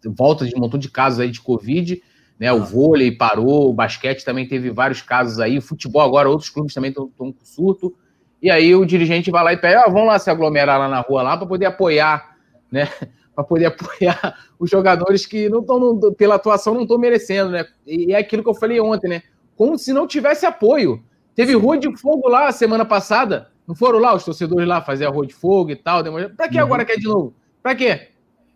volta 0.05 0.45
de 0.45 0.55
um 0.55 0.59
montão 0.59 0.79
de 0.79 0.89
casos 0.89 1.19
aí 1.19 1.29
de 1.29 1.41
Covid, 1.41 2.01
né, 2.39 2.51
o 2.51 2.63
vôlei 2.63 3.11
parou, 3.11 3.69
o 3.69 3.73
basquete 3.73 4.25
também 4.25 4.47
teve 4.47 4.71
vários 4.71 5.01
casos 5.01 5.39
aí, 5.39 5.57
o 5.57 5.61
futebol 5.61 6.01
agora, 6.01 6.29
outros 6.29 6.49
clubes 6.49 6.73
também 6.73 6.89
estão 6.89 7.09
com 7.09 7.33
surto, 7.43 7.95
e 8.41 8.49
aí 8.49 8.75
o 8.75 8.85
dirigente 8.85 9.31
vai 9.31 9.43
lá 9.43 9.53
e 9.53 9.57
pede, 9.57 9.75
ah, 9.75 9.85
vamos 9.85 10.07
lá 10.07 10.19
se 10.19 10.29
aglomerar 10.29 10.79
lá 10.79 10.89
na 10.89 10.99
rua 10.99 11.21
lá 11.21 11.37
para 11.37 11.47
poder 11.47 11.67
apoiar 11.67 12.33
né? 12.73 12.89
Para 13.35 13.43
poder 13.43 13.65
apoiar 13.65 14.37
os 14.59 14.69
jogadores 14.69 15.25
que 15.25 15.49
não 15.49 15.61
estão, 15.61 16.13
pela 16.13 16.35
atuação, 16.35 16.75
não 16.75 16.83
estão 16.83 16.99
merecendo, 16.99 17.49
né? 17.49 17.65
E 17.85 18.13
é 18.13 18.17
aquilo 18.19 18.43
que 18.43 18.49
eu 18.49 18.53
falei 18.53 18.79
ontem, 18.79 19.07
né? 19.07 19.23
Como 19.55 19.75
se 19.75 19.91
não 19.91 20.05
tivesse 20.05 20.45
apoio. 20.45 21.03
Teve 21.33 21.55
Rua 21.55 21.75
de 21.75 21.95
Fogo 21.97 22.27
lá 22.27 22.51
semana 22.51 22.85
passada. 22.85 23.51
Não 23.67 23.76
foram 23.76 23.99
lá 23.99 24.13
os 24.13 24.26
torcedores 24.26 24.67
lá 24.67 24.82
fazer 24.82 25.06
a 25.06 25.10
Rua 25.10 25.26
de 25.26 25.34
Fogo 25.34 25.71
e 25.71 25.76
tal? 25.76 26.04
Para 26.36 26.49
que 26.49 26.58
uhum. 26.58 26.63
agora 26.63 26.86
quer 26.86 26.97
de 26.97 27.08
novo? 27.08 27.34
Para 27.62 27.76
quê? 27.76 28.10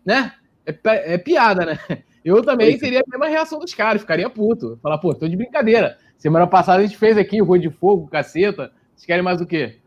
Né? 0.04 0.32
É, 0.66 1.14
é, 1.14 1.18
piada, 1.18 1.64
né? 1.64 1.78
Eu 2.24 2.42
também 2.42 2.76
teria 2.76 3.00
a 3.00 3.08
mesma 3.08 3.26
reação 3.26 3.58
dos 3.58 3.72
caras, 3.72 4.02
ficaria 4.02 4.28
puto. 4.28 4.78
Falar, 4.82 4.98
pô, 4.98 5.14
tô 5.14 5.26
de 5.26 5.36
brincadeira. 5.36 5.96
Semana 6.18 6.46
passada 6.46 6.80
a 6.80 6.86
gente 6.86 6.98
fez 6.98 7.16
aqui 7.16 7.40
Rua 7.40 7.58
de 7.58 7.70
Fogo, 7.70 8.08
caceta. 8.08 8.70
Vocês 8.94 9.06
querem 9.06 9.22
mais 9.22 9.40
o 9.40 9.46
quê? 9.46 9.78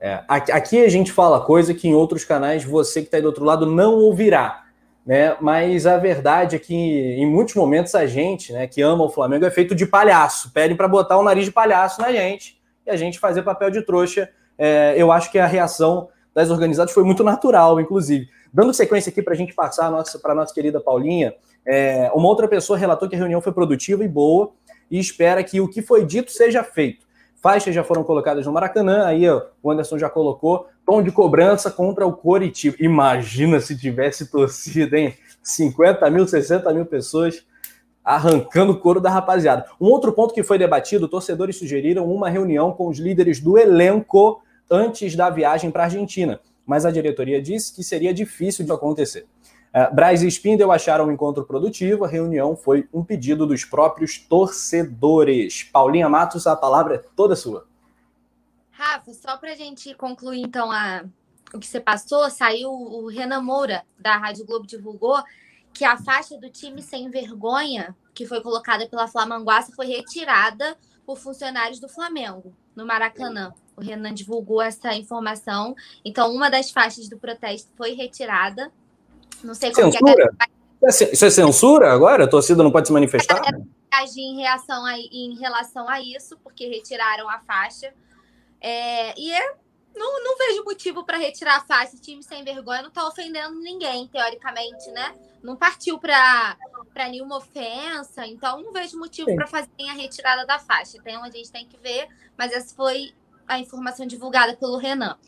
É, 0.00 0.24
aqui 0.28 0.82
a 0.82 0.88
gente 0.88 1.12
fala 1.12 1.44
coisa 1.44 1.74
que 1.74 1.86
em 1.86 1.94
outros 1.94 2.24
canais 2.24 2.64
você 2.64 3.00
que 3.00 3.08
está 3.08 3.18
aí 3.18 3.22
do 3.22 3.26
outro 3.26 3.44
lado 3.44 3.66
não 3.66 3.96
ouvirá. 3.96 4.64
Né? 5.04 5.36
Mas 5.40 5.86
a 5.86 5.98
verdade 5.98 6.56
é 6.56 6.58
que 6.58 6.74
em 6.74 7.26
muitos 7.26 7.54
momentos 7.54 7.94
a 7.94 8.06
gente, 8.06 8.52
né, 8.52 8.66
que 8.66 8.80
ama 8.80 9.04
o 9.04 9.10
Flamengo, 9.10 9.44
é 9.44 9.50
feito 9.50 9.74
de 9.74 9.84
palhaço. 9.84 10.52
Pedem 10.52 10.76
para 10.76 10.88
botar 10.88 11.18
o 11.18 11.22
nariz 11.22 11.44
de 11.44 11.52
palhaço 11.52 12.00
na 12.00 12.12
gente 12.12 12.58
e 12.86 12.90
a 12.90 12.96
gente 12.96 13.18
fazer 13.18 13.42
papel 13.42 13.70
de 13.70 13.82
trouxa. 13.82 14.30
É, 14.62 14.92
eu 14.94 15.10
acho 15.10 15.32
que 15.32 15.38
a 15.38 15.46
reação 15.46 16.10
das 16.34 16.50
organizadas 16.50 16.92
foi 16.92 17.02
muito 17.02 17.24
natural, 17.24 17.80
inclusive. 17.80 18.28
Dando 18.52 18.74
sequência 18.74 19.08
aqui 19.08 19.22
para 19.22 19.32
a 19.32 19.36
gente 19.36 19.54
passar 19.54 19.90
para 20.20 20.32
a 20.32 20.34
nossa 20.34 20.52
querida 20.52 20.78
Paulinha, 20.78 21.34
é, 21.66 22.10
uma 22.14 22.28
outra 22.28 22.46
pessoa 22.46 22.78
relatou 22.78 23.08
que 23.08 23.14
a 23.14 23.18
reunião 23.18 23.40
foi 23.40 23.52
produtiva 23.52 24.04
e 24.04 24.08
boa 24.08 24.52
e 24.90 24.98
espera 24.98 25.42
que 25.42 25.62
o 25.62 25.68
que 25.68 25.80
foi 25.80 26.04
dito 26.04 26.30
seja 26.30 26.62
feito. 26.62 27.06
Faixas 27.36 27.74
já 27.74 27.82
foram 27.82 28.04
colocadas 28.04 28.44
no 28.44 28.52
Maracanã, 28.52 29.06
aí 29.06 29.26
ó, 29.26 29.40
o 29.62 29.70
Anderson 29.70 29.98
já 29.98 30.10
colocou. 30.10 30.68
Tom 30.84 31.02
de 31.02 31.10
cobrança 31.10 31.70
contra 31.70 32.06
o 32.06 32.12
Coritiba. 32.12 32.76
Imagina 32.80 33.60
se 33.60 33.74
tivesse 33.78 34.30
torcida, 34.30 34.98
hein? 34.98 35.14
50 35.42 36.10
mil, 36.10 36.28
60 36.28 36.70
mil 36.74 36.84
pessoas 36.84 37.46
arrancando 38.04 38.72
o 38.72 38.78
couro 38.78 39.00
da 39.00 39.08
rapaziada. 39.08 39.64
Um 39.80 39.86
outro 39.86 40.12
ponto 40.12 40.34
que 40.34 40.42
foi 40.42 40.58
debatido, 40.58 41.08
torcedores 41.08 41.56
sugeriram 41.56 42.10
uma 42.12 42.28
reunião 42.28 42.72
com 42.72 42.88
os 42.88 42.98
líderes 42.98 43.40
do 43.40 43.56
elenco 43.56 44.42
antes 44.70 45.16
da 45.16 45.28
viagem 45.28 45.70
para 45.70 45.82
a 45.82 45.86
Argentina, 45.86 46.40
mas 46.64 46.86
a 46.86 46.90
diretoria 46.90 47.42
disse 47.42 47.74
que 47.74 47.82
seria 47.82 48.14
difícil 48.14 48.64
de 48.64 48.72
acontecer. 48.72 49.26
Uh, 49.70 49.94
Braz 49.94 50.22
e 50.22 50.26
Spindel 50.26 50.72
acharam 50.72 51.06
o 51.06 51.12
encontro 51.12 51.44
produtivo, 51.44 52.04
a 52.04 52.08
reunião 52.08 52.56
foi 52.56 52.88
um 52.92 53.04
pedido 53.04 53.46
dos 53.46 53.64
próprios 53.64 54.18
torcedores. 54.18 55.64
Paulinha 55.64 56.08
Matos, 56.08 56.46
a 56.46 56.56
palavra 56.56 56.96
é 56.96 56.98
toda 57.16 57.36
sua. 57.36 57.66
Rafa, 58.70 59.12
só 59.12 59.36
para 59.36 59.52
a 59.52 59.54
gente 59.56 59.94
concluir 59.94 60.40
então 60.40 60.72
a, 60.72 61.04
o 61.54 61.58
que 61.58 61.66
você 61.66 61.80
passou, 61.80 62.28
saiu 62.30 62.70
o 62.70 63.08
Renan 63.08 63.42
Moura, 63.42 63.84
da 63.98 64.16
Rádio 64.16 64.46
Globo, 64.46 64.66
divulgou 64.66 65.22
que 65.72 65.84
a 65.84 65.96
faixa 65.96 66.36
do 66.36 66.50
time 66.50 66.82
sem 66.82 67.10
vergonha, 67.10 67.94
que 68.14 68.26
foi 68.26 68.40
colocada 68.40 68.88
pela 68.88 69.06
Flamanguaça, 69.06 69.72
foi 69.74 69.86
retirada 69.86 70.76
por 71.06 71.18
funcionários 71.18 71.78
do 71.78 71.88
Flamengo, 71.88 72.54
no 72.74 72.86
Maracanã. 72.86 73.52
O 73.80 73.82
Renan 73.82 74.12
divulgou 74.12 74.60
essa 74.60 74.94
informação. 74.94 75.74
Então, 76.04 76.32
uma 76.34 76.50
das 76.50 76.70
faixas 76.70 77.08
do 77.08 77.16
protesto 77.16 77.70
foi 77.76 77.94
retirada. 77.94 78.70
Não 79.42 79.54
sei 79.54 79.72
como 79.72 79.90
censura? 79.90 80.28
que 80.38 80.44
é. 80.44 80.60
Isso 81.12 81.24
é 81.24 81.30
censura 81.30 81.92
agora? 81.92 82.24
A 82.24 82.28
torcida 82.28 82.62
não 82.62 82.70
pode 82.70 82.86
se 82.88 82.92
manifestar? 82.92 83.40
Agir 83.90 84.20
em, 84.20 84.36
reação 84.36 84.84
a, 84.84 84.98
em 84.98 85.36
relação 85.38 85.88
a 85.88 86.00
isso, 86.00 86.38
porque 86.42 86.66
retiraram 86.66 87.28
a 87.28 87.38
faixa. 87.40 87.92
É, 88.60 89.18
e 89.18 89.32
é, 89.32 89.54
não, 89.94 90.22
não 90.24 90.36
vejo 90.38 90.64
motivo 90.64 91.04
para 91.04 91.18
retirar 91.18 91.56
a 91.56 91.60
faixa. 91.60 91.96
Time 91.98 92.22
sem 92.22 92.44
vergonha 92.44 92.82
não 92.82 92.88
está 92.88 93.06
ofendendo 93.06 93.58
ninguém, 93.60 94.08
teoricamente, 94.08 94.90
né? 94.90 95.14
Não 95.42 95.56
partiu 95.56 95.98
para 95.98 96.56
nenhuma 97.08 97.38
ofensa, 97.38 98.26
então 98.26 98.62
não 98.62 98.72
vejo 98.72 98.98
motivo 98.98 99.34
para 99.34 99.46
fazer 99.46 99.68
a 99.88 99.92
retirada 99.92 100.46
da 100.46 100.58
faixa. 100.58 100.96
Então 100.96 101.22
a 101.22 101.30
gente 101.30 101.50
tem 101.50 101.66
que 101.66 101.76
ver, 101.78 102.08
mas 102.36 102.52
essa 102.52 102.74
foi 102.74 103.12
a 103.50 103.58
informação 103.58 104.06
divulgada 104.06 104.56
pelo 104.56 104.76
Renan. 104.76 105.18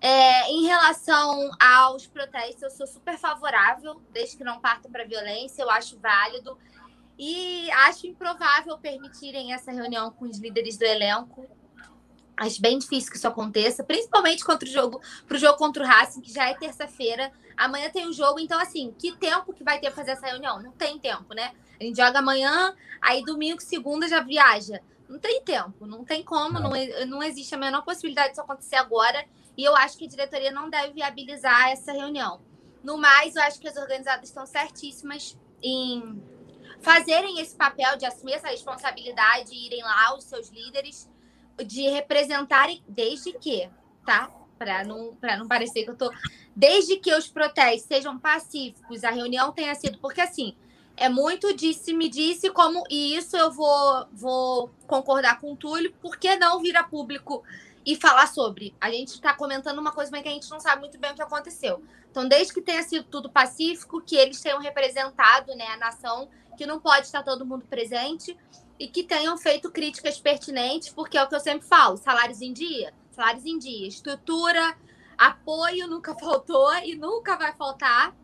É, 0.00 0.48
em 0.48 0.66
relação 0.66 1.50
aos 1.58 2.06
protestos, 2.06 2.62
eu 2.62 2.70
sou 2.70 2.86
super 2.86 3.18
favorável, 3.18 4.00
desde 4.12 4.36
que 4.36 4.44
não 4.44 4.60
parta 4.60 4.88
para 4.88 5.04
violência, 5.04 5.62
eu 5.62 5.68
acho 5.68 5.98
válido. 5.98 6.56
E 7.18 7.68
acho 7.72 8.06
improvável 8.06 8.78
permitirem 8.78 9.52
essa 9.52 9.72
reunião 9.72 10.12
com 10.12 10.26
os 10.26 10.38
líderes 10.38 10.78
do 10.78 10.84
elenco. 10.84 11.44
Acho 12.36 12.62
bem 12.62 12.78
difícil 12.78 13.10
que 13.10 13.18
isso 13.18 13.28
aconteça, 13.28 13.82
principalmente 13.82 14.44
contra 14.44 14.66
o 14.66 14.70
jogo, 14.70 15.02
para 15.26 15.36
o 15.36 15.38
jogo 15.38 15.58
contra 15.58 15.82
o 15.82 15.86
Racing, 15.86 16.20
que 16.20 16.32
já 16.32 16.48
é 16.48 16.54
terça-feira. 16.54 17.32
Amanhã 17.56 17.90
tem 17.90 18.06
o 18.06 18.10
um 18.10 18.12
jogo, 18.12 18.38
então 18.38 18.58
assim, 18.58 18.94
que 18.96 19.12
tempo 19.16 19.52
que 19.52 19.64
vai 19.64 19.78
ter 19.80 19.88
para 19.88 19.96
fazer 19.96 20.12
essa 20.12 20.28
reunião? 20.28 20.62
Não 20.62 20.70
tem 20.70 20.98
tempo, 20.98 21.34
né? 21.34 21.52
A 21.78 21.84
gente 21.84 21.96
joga 21.96 22.20
amanhã, 22.20 22.74
aí 23.02 23.24
domingo, 23.24 23.60
segunda 23.60 24.08
já 24.08 24.20
viaja. 24.20 24.80
Não 25.10 25.18
tem 25.18 25.42
tempo, 25.42 25.86
não 25.86 26.04
tem 26.04 26.22
como, 26.22 26.60
não, 26.60 26.70
não 27.08 27.20
existe 27.20 27.52
a 27.52 27.58
menor 27.58 27.82
possibilidade 27.82 28.28
disso 28.28 28.42
acontecer 28.42 28.76
agora. 28.76 29.26
E 29.56 29.64
eu 29.64 29.74
acho 29.74 29.98
que 29.98 30.04
a 30.04 30.08
diretoria 30.08 30.52
não 30.52 30.70
deve 30.70 30.92
viabilizar 30.92 31.70
essa 31.70 31.90
reunião. 31.90 32.40
No 32.80 32.96
mais, 32.96 33.34
eu 33.34 33.42
acho 33.42 33.58
que 33.58 33.66
as 33.66 33.76
organizadas 33.76 34.28
estão 34.28 34.46
certíssimas 34.46 35.36
em 35.60 36.22
fazerem 36.80 37.40
esse 37.40 37.56
papel 37.56 37.98
de 37.98 38.06
assumir 38.06 38.34
essa 38.34 38.46
responsabilidade 38.46 39.52
e 39.52 39.66
irem 39.66 39.82
lá, 39.82 40.14
os 40.16 40.22
seus 40.22 40.48
líderes, 40.48 41.10
de 41.66 41.88
representarem, 41.88 42.80
desde 42.86 43.32
que, 43.32 43.68
tá? 44.06 44.30
Para 44.56 44.84
não, 44.84 45.18
não 45.38 45.48
parecer 45.48 45.82
que 45.82 45.90
eu 45.90 45.96
tô. 45.96 46.08
Desde 46.54 46.96
que 46.98 47.12
os 47.12 47.26
protestos 47.26 47.88
sejam 47.88 48.16
pacíficos, 48.16 49.02
a 49.02 49.10
reunião 49.10 49.50
tenha 49.50 49.74
sido. 49.74 49.98
Porque, 49.98 50.20
assim, 50.20 50.56
é 51.00 51.08
muito 51.08 51.56
disse-me 51.56 52.10
disse 52.10 52.50
como 52.50 52.84
e 52.90 53.16
isso 53.16 53.34
eu 53.34 53.50
vou 53.50 54.06
vou 54.12 54.70
concordar 54.86 55.40
com 55.40 55.54
o 55.54 55.56
Túlio, 55.56 55.92
por 55.94 56.18
que 56.18 56.36
não 56.36 56.60
vir 56.60 56.76
a 56.76 56.84
público 56.84 57.42
e 57.86 57.96
falar 57.96 58.26
sobre? 58.26 58.74
A 58.78 58.90
gente 58.90 59.14
está 59.14 59.32
comentando 59.32 59.78
uma 59.78 59.92
coisa, 59.92 60.10
mas 60.10 60.22
que 60.22 60.28
a 60.28 60.32
gente 60.32 60.50
não 60.50 60.60
sabe 60.60 60.82
muito 60.82 60.98
bem 60.98 61.10
o 61.10 61.14
que 61.14 61.22
aconteceu. 61.22 61.82
Então, 62.10 62.28
desde 62.28 62.52
que 62.52 62.60
tenha 62.60 62.82
sido 62.82 63.04
tudo 63.04 63.30
pacífico, 63.30 64.02
que 64.02 64.14
eles 64.14 64.42
tenham 64.42 64.60
representado 64.60 65.54
né, 65.54 65.68
a 65.68 65.78
nação, 65.78 66.28
que 66.58 66.66
não 66.66 66.78
pode 66.78 67.06
estar 67.06 67.22
todo 67.22 67.46
mundo 67.46 67.64
presente, 67.64 68.36
e 68.78 68.86
que 68.86 69.02
tenham 69.02 69.38
feito 69.38 69.70
críticas 69.70 70.20
pertinentes, 70.20 70.90
porque 70.90 71.16
é 71.16 71.22
o 71.22 71.28
que 71.28 71.34
eu 71.34 71.40
sempre 71.40 71.66
falo: 71.66 71.96
salários 71.96 72.42
em 72.42 72.52
dia, 72.52 72.92
salários 73.10 73.46
em 73.46 73.58
dia, 73.58 73.88
estrutura, 73.88 74.76
apoio 75.16 75.86
nunca 75.86 76.14
faltou 76.20 76.74
e 76.84 76.94
nunca 76.94 77.38
vai 77.38 77.54
faltar, 77.54 78.14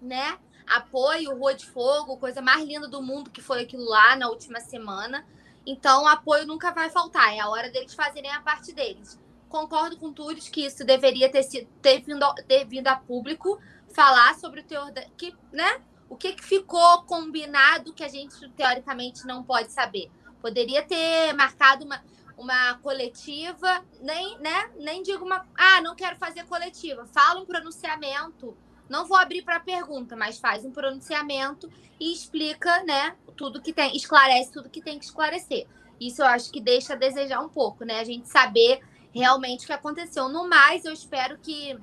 né? 0.00 0.38
Apoio, 0.66 1.36
Rua 1.36 1.54
de 1.54 1.66
Fogo, 1.66 2.16
coisa 2.16 2.42
mais 2.42 2.64
linda 2.64 2.88
do 2.88 3.02
mundo 3.02 3.30
que 3.30 3.40
foi 3.40 3.62
aquilo 3.62 3.84
lá 3.84 4.16
na 4.16 4.28
última 4.28 4.60
semana. 4.60 5.26
Então, 5.64 6.06
apoio 6.06 6.46
nunca 6.46 6.70
vai 6.72 6.90
faltar, 6.90 7.34
é 7.34 7.40
a 7.40 7.48
hora 7.48 7.70
deles 7.70 7.94
fazerem 7.94 8.30
a 8.30 8.40
parte 8.40 8.72
deles. 8.72 9.18
Concordo 9.48 9.96
com 9.96 10.12
tudo 10.12 10.36
que 10.36 10.64
isso 10.64 10.84
deveria 10.84 11.30
ter, 11.30 11.42
sido, 11.42 11.68
ter, 11.80 12.00
vindo, 12.00 12.34
ter 12.46 12.64
vindo 12.64 12.88
a 12.88 12.96
público 12.96 13.60
falar 13.92 14.34
sobre 14.34 14.60
o 14.60 14.64
teor 14.64 14.92
da, 14.92 15.02
que, 15.16 15.34
né? 15.52 15.80
O 16.08 16.16
que, 16.16 16.34
que 16.34 16.44
ficou 16.44 17.02
combinado 17.02 17.92
que 17.92 18.04
a 18.04 18.08
gente 18.08 18.48
teoricamente 18.50 19.26
não 19.26 19.42
pode 19.42 19.72
saber. 19.72 20.10
Poderia 20.40 20.82
ter 20.82 21.32
marcado 21.32 21.84
uma, 21.84 22.00
uma 22.36 22.74
coletiva, 22.78 23.84
nem, 24.00 24.38
né? 24.38 24.70
Nem 24.76 25.02
digo 25.02 25.24
uma. 25.24 25.44
Ah, 25.56 25.80
não 25.80 25.96
quero 25.96 26.16
fazer 26.16 26.44
coletiva. 26.44 27.06
Fala 27.06 27.40
um 27.40 27.46
pronunciamento 27.46 28.56
não 28.88 29.06
vou 29.06 29.16
abrir 29.16 29.42
para 29.42 29.60
pergunta, 29.60 30.16
mas 30.16 30.38
faz 30.38 30.64
um 30.64 30.70
pronunciamento 30.70 31.70
e 31.98 32.12
explica, 32.12 32.82
né, 32.84 33.16
tudo 33.36 33.60
que 33.60 33.72
tem, 33.72 33.96
esclarece 33.96 34.52
tudo 34.52 34.70
que 34.70 34.80
tem 34.80 34.98
que 34.98 35.04
esclarecer. 35.04 35.66
Isso 36.00 36.22
eu 36.22 36.26
acho 36.26 36.50
que 36.50 36.60
deixa 36.60 36.92
a 36.92 36.96
desejar 36.96 37.40
um 37.40 37.48
pouco, 37.48 37.84
né? 37.84 38.00
A 38.00 38.04
gente 38.04 38.28
saber 38.28 38.80
realmente 39.14 39.64
o 39.64 39.66
que 39.66 39.72
aconteceu. 39.72 40.28
No 40.28 40.48
mais, 40.48 40.84
eu 40.84 40.92
espero 40.92 41.38
que 41.38 41.76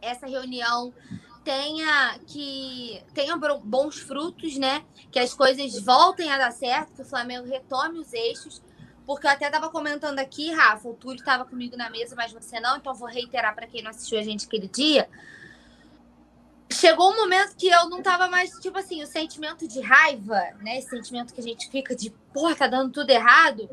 essa 0.00 0.26
reunião 0.26 0.92
tenha 1.42 2.18
que 2.26 3.02
tenha 3.14 3.36
bons 3.64 3.98
frutos, 3.98 4.56
né? 4.58 4.84
Que 5.10 5.18
as 5.18 5.32
coisas 5.32 5.82
voltem 5.82 6.30
a 6.30 6.38
dar 6.38 6.52
certo, 6.52 6.92
que 6.92 7.02
o 7.02 7.06
Flamengo 7.06 7.48
retome 7.48 7.98
os 7.98 8.12
eixos. 8.12 8.60
Porque 9.06 9.26
eu 9.26 9.30
até 9.30 9.46
estava 9.46 9.68
comentando 9.68 10.18
aqui, 10.18 10.52
Rafa, 10.52 10.88
o 10.88 10.94
Túlio 10.94 11.18
estava 11.18 11.44
comigo 11.44 11.76
na 11.76 11.90
mesa, 11.90 12.14
mas 12.14 12.32
você 12.32 12.60
não, 12.60 12.76
então 12.76 12.94
vou 12.94 13.08
reiterar 13.08 13.54
para 13.54 13.66
quem 13.66 13.82
não 13.82 13.90
assistiu 13.90 14.18
a 14.18 14.22
gente 14.22 14.46
aquele 14.46 14.68
dia 14.68 15.08
chegou 16.72 17.12
um 17.12 17.16
momento 17.16 17.56
que 17.56 17.68
eu 17.68 17.88
não 17.88 18.02
tava 18.02 18.28
mais, 18.28 18.50
tipo 18.58 18.78
assim, 18.78 19.02
o 19.02 19.06
sentimento 19.06 19.66
de 19.66 19.80
raiva, 19.80 20.40
né? 20.60 20.78
Esse 20.78 20.90
sentimento 20.90 21.32
que 21.32 21.40
a 21.40 21.44
gente 21.44 21.70
fica 21.70 21.94
de, 21.94 22.10
porra, 22.32 22.54
tá 22.54 22.66
dando 22.66 22.92
tudo 22.92 23.10
errado. 23.10 23.68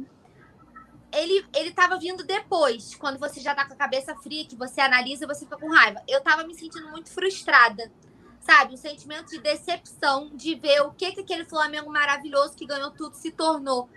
Ele, 1.11 1.45
ele 1.55 1.71
tava 1.71 1.97
vindo 1.97 2.23
depois, 2.23 2.93
quando 2.95 3.17
você 3.17 3.39
já 3.39 3.55
tá 3.55 3.65
com 3.65 3.73
a 3.73 3.75
cabeça 3.77 4.15
fria, 4.15 4.45
que 4.45 4.55
você 4.55 4.79
analisa 4.79 5.23
e 5.23 5.27
você 5.27 5.45
fica 5.45 5.57
com 5.57 5.71
raiva. 5.71 6.01
Eu 6.07 6.21
tava 6.21 6.43
me 6.45 6.53
sentindo 6.53 6.87
muito 6.89 7.09
frustrada, 7.09 7.91
sabe? 8.39 8.73
Um 8.73 8.77
sentimento 8.77 9.29
de 9.29 9.39
decepção 9.39 10.29
de 10.35 10.55
ver 10.55 10.81
o 10.81 10.91
que, 10.91 11.11
que 11.11 11.21
aquele 11.21 11.45
Flamengo 11.45 11.91
maravilhoso 11.91 12.55
que 12.55 12.65
ganhou 12.65 12.91
tudo 12.91 13.15
se 13.15 13.31
tornou, 13.31 13.89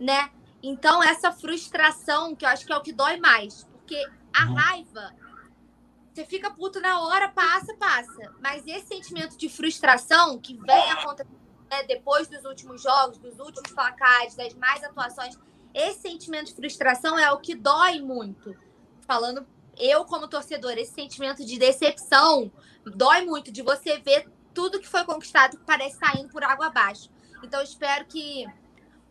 né? 0.00 0.30
Então, 0.62 1.02
essa 1.02 1.30
frustração, 1.30 2.34
que 2.34 2.44
eu 2.44 2.48
acho 2.48 2.66
que 2.66 2.72
é 2.72 2.76
o 2.76 2.82
que 2.82 2.92
dói 2.92 3.18
mais, 3.18 3.64
porque 3.64 4.04
a 4.34 4.46
uhum. 4.46 4.54
raiva 4.54 5.14
você 6.16 6.24
fica 6.24 6.50
puto 6.50 6.80
na 6.80 6.98
hora, 7.02 7.28
passa, 7.28 7.74
passa. 7.74 8.34
Mas 8.40 8.66
esse 8.66 8.86
sentimento 8.86 9.36
de 9.36 9.50
frustração 9.50 10.38
que 10.38 10.54
vem 10.56 10.90
acontecer 10.92 11.28
né, 11.70 11.82
depois 11.82 12.26
dos 12.26 12.42
últimos 12.46 12.82
jogos, 12.82 13.18
dos 13.18 13.38
últimos 13.38 13.70
placares, 13.72 14.34
das 14.34 14.54
mais 14.54 14.82
atuações, 14.82 15.38
esse 15.74 16.00
sentimento 16.00 16.46
de 16.46 16.54
frustração 16.54 17.18
é 17.18 17.30
o 17.30 17.38
que 17.38 17.54
dói 17.54 18.00
muito. 18.00 18.56
Falando 19.02 19.46
eu 19.76 20.06
como 20.06 20.26
torcedor, 20.26 20.72
esse 20.78 20.94
sentimento 20.94 21.44
de 21.44 21.58
decepção 21.58 22.50
dói 22.86 23.26
muito 23.26 23.52
de 23.52 23.60
você 23.60 23.98
ver 23.98 24.26
tudo 24.54 24.80
que 24.80 24.88
foi 24.88 25.04
conquistado 25.04 25.58
que 25.58 25.64
parece 25.66 25.96
estar 25.96 26.18
indo 26.18 26.30
por 26.30 26.42
água 26.42 26.68
abaixo. 26.68 27.10
Então 27.42 27.60
espero 27.60 28.06
que 28.06 28.46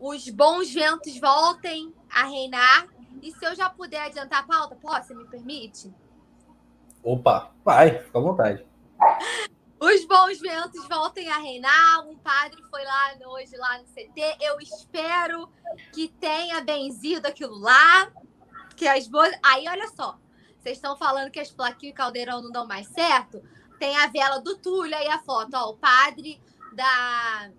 os 0.00 0.28
bons 0.28 0.74
ventos 0.74 1.16
voltem 1.20 1.94
a 2.10 2.24
reinar. 2.24 2.88
E 3.22 3.30
se 3.30 3.44
eu 3.46 3.54
já 3.54 3.70
puder 3.70 4.06
adiantar 4.06 4.40
a 4.40 4.46
pauta, 4.46 4.74
posso? 4.74 5.14
Me 5.14 5.24
permite? 5.28 5.94
Opa, 7.06 7.52
vai, 7.64 8.02
fica 8.02 8.18
à 8.18 8.20
vontade. 8.20 8.66
Os 9.78 10.04
bons 10.06 10.40
ventos 10.40 10.88
voltem 10.88 11.30
a 11.30 11.38
reinar. 11.38 12.04
Um 12.04 12.16
padre 12.16 12.60
foi 12.68 12.82
lá 12.82 13.14
hoje 13.28 13.56
lá 13.56 13.78
no 13.78 13.84
CT. 13.84 14.38
Eu 14.40 14.58
espero 14.58 15.48
que 15.92 16.08
tenha 16.08 16.60
benzido 16.62 17.28
aquilo 17.28 17.60
lá. 17.60 18.10
Que 18.74 18.88
as 18.88 19.06
boas. 19.06 19.30
Aí, 19.40 19.68
olha 19.68 19.86
só. 19.94 20.18
Vocês 20.58 20.78
estão 20.78 20.96
falando 20.96 21.30
que 21.30 21.38
as 21.38 21.52
plaquinhas 21.52 21.92
e 21.92 21.96
caldeirão 21.96 22.42
não 22.42 22.50
dão 22.50 22.66
mais 22.66 22.88
certo? 22.88 23.40
Tem 23.78 23.96
a 23.96 24.08
vela 24.08 24.40
do 24.40 24.56
Túlio 24.56 24.96
aí 24.96 25.06
a 25.06 25.20
foto, 25.20 25.54
ó. 25.54 25.70
O 25.70 25.76
padre 25.76 26.42
da, 26.72 27.50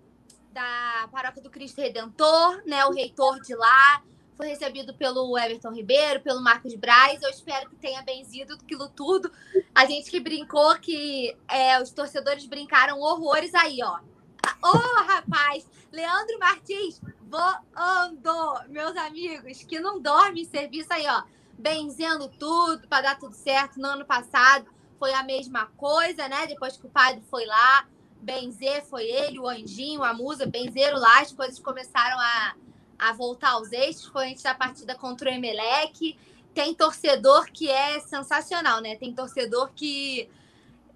da 0.52 1.08
Paróquia 1.10 1.42
do 1.42 1.48
Cristo 1.48 1.80
Redentor, 1.80 2.62
né? 2.66 2.84
O 2.84 2.92
reitor 2.92 3.40
de 3.40 3.54
lá 3.54 4.02
foi 4.38 4.46
recebido 4.46 4.94
pelo 4.94 5.36
Everton 5.36 5.72
Ribeiro, 5.72 6.20
pelo 6.20 6.40
Marcos 6.40 6.72
Braz. 6.76 7.20
Eu 7.20 7.28
espero 7.28 7.68
que 7.68 7.74
tenha 7.74 8.00
benzido 8.02 8.54
aquilo 8.54 8.88
tudo. 8.88 9.30
A 9.74 9.84
gente 9.84 10.08
que 10.08 10.20
brincou 10.20 10.78
que 10.78 11.36
é, 11.48 11.82
os 11.82 11.90
torcedores 11.90 12.46
brincaram 12.46 13.00
horrores 13.00 13.52
aí, 13.52 13.80
ó. 13.82 13.98
Ô, 13.98 14.76
oh, 14.76 15.02
rapaz! 15.02 15.66
Leandro 15.90 16.38
Martins 16.38 17.00
voando, 17.22 18.68
meus 18.68 18.96
amigos, 18.96 19.64
que 19.64 19.80
não 19.80 20.00
dorme 20.00 20.42
em 20.42 20.44
serviço 20.44 20.92
aí, 20.92 21.04
ó. 21.08 21.24
Benzendo 21.58 22.28
tudo 22.28 22.86
para 22.86 23.02
dar 23.02 23.18
tudo 23.18 23.34
certo. 23.34 23.80
No 23.80 23.88
ano 23.88 24.04
passado 24.04 24.66
foi 25.00 25.12
a 25.14 25.24
mesma 25.24 25.66
coisa, 25.76 26.28
né? 26.28 26.46
Depois 26.46 26.76
que 26.76 26.86
o 26.86 26.90
padre 26.90 27.24
foi 27.28 27.44
lá, 27.44 27.88
benzer 28.22 28.84
foi 28.84 29.04
ele, 29.04 29.40
o 29.40 29.48
anjinho, 29.48 30.04
a 30.04 30.14
musa, 30.14 30.46
benzeram 30.46 30.96
lá, 30.96 31.22
as 31.22 31.32
coisas 31.32 31.58
começaram 31.58 32.16
a 32.20 32.54
a 32.98 33.12
voltar 33.12 33.50
aos 33.50 33.70
eixos, 33.72 34.06
foi 34.06 34.30
antes 34.30 34.42
da 34.42 34.54
partida 34.54 34.94
contra 34.94 35.30
o 35.30 35.32
Emelec. 35.32 36.18
Tem 36.52 36.74
torcedor 36.74 37.46
que 37.52 37.70
é 37.70 38.00
sensacional, 38.00 38.80
né? 38.80 38.96
Tem 38.96 39.12
torcedor 39.12 39.70
que 39.74 40.28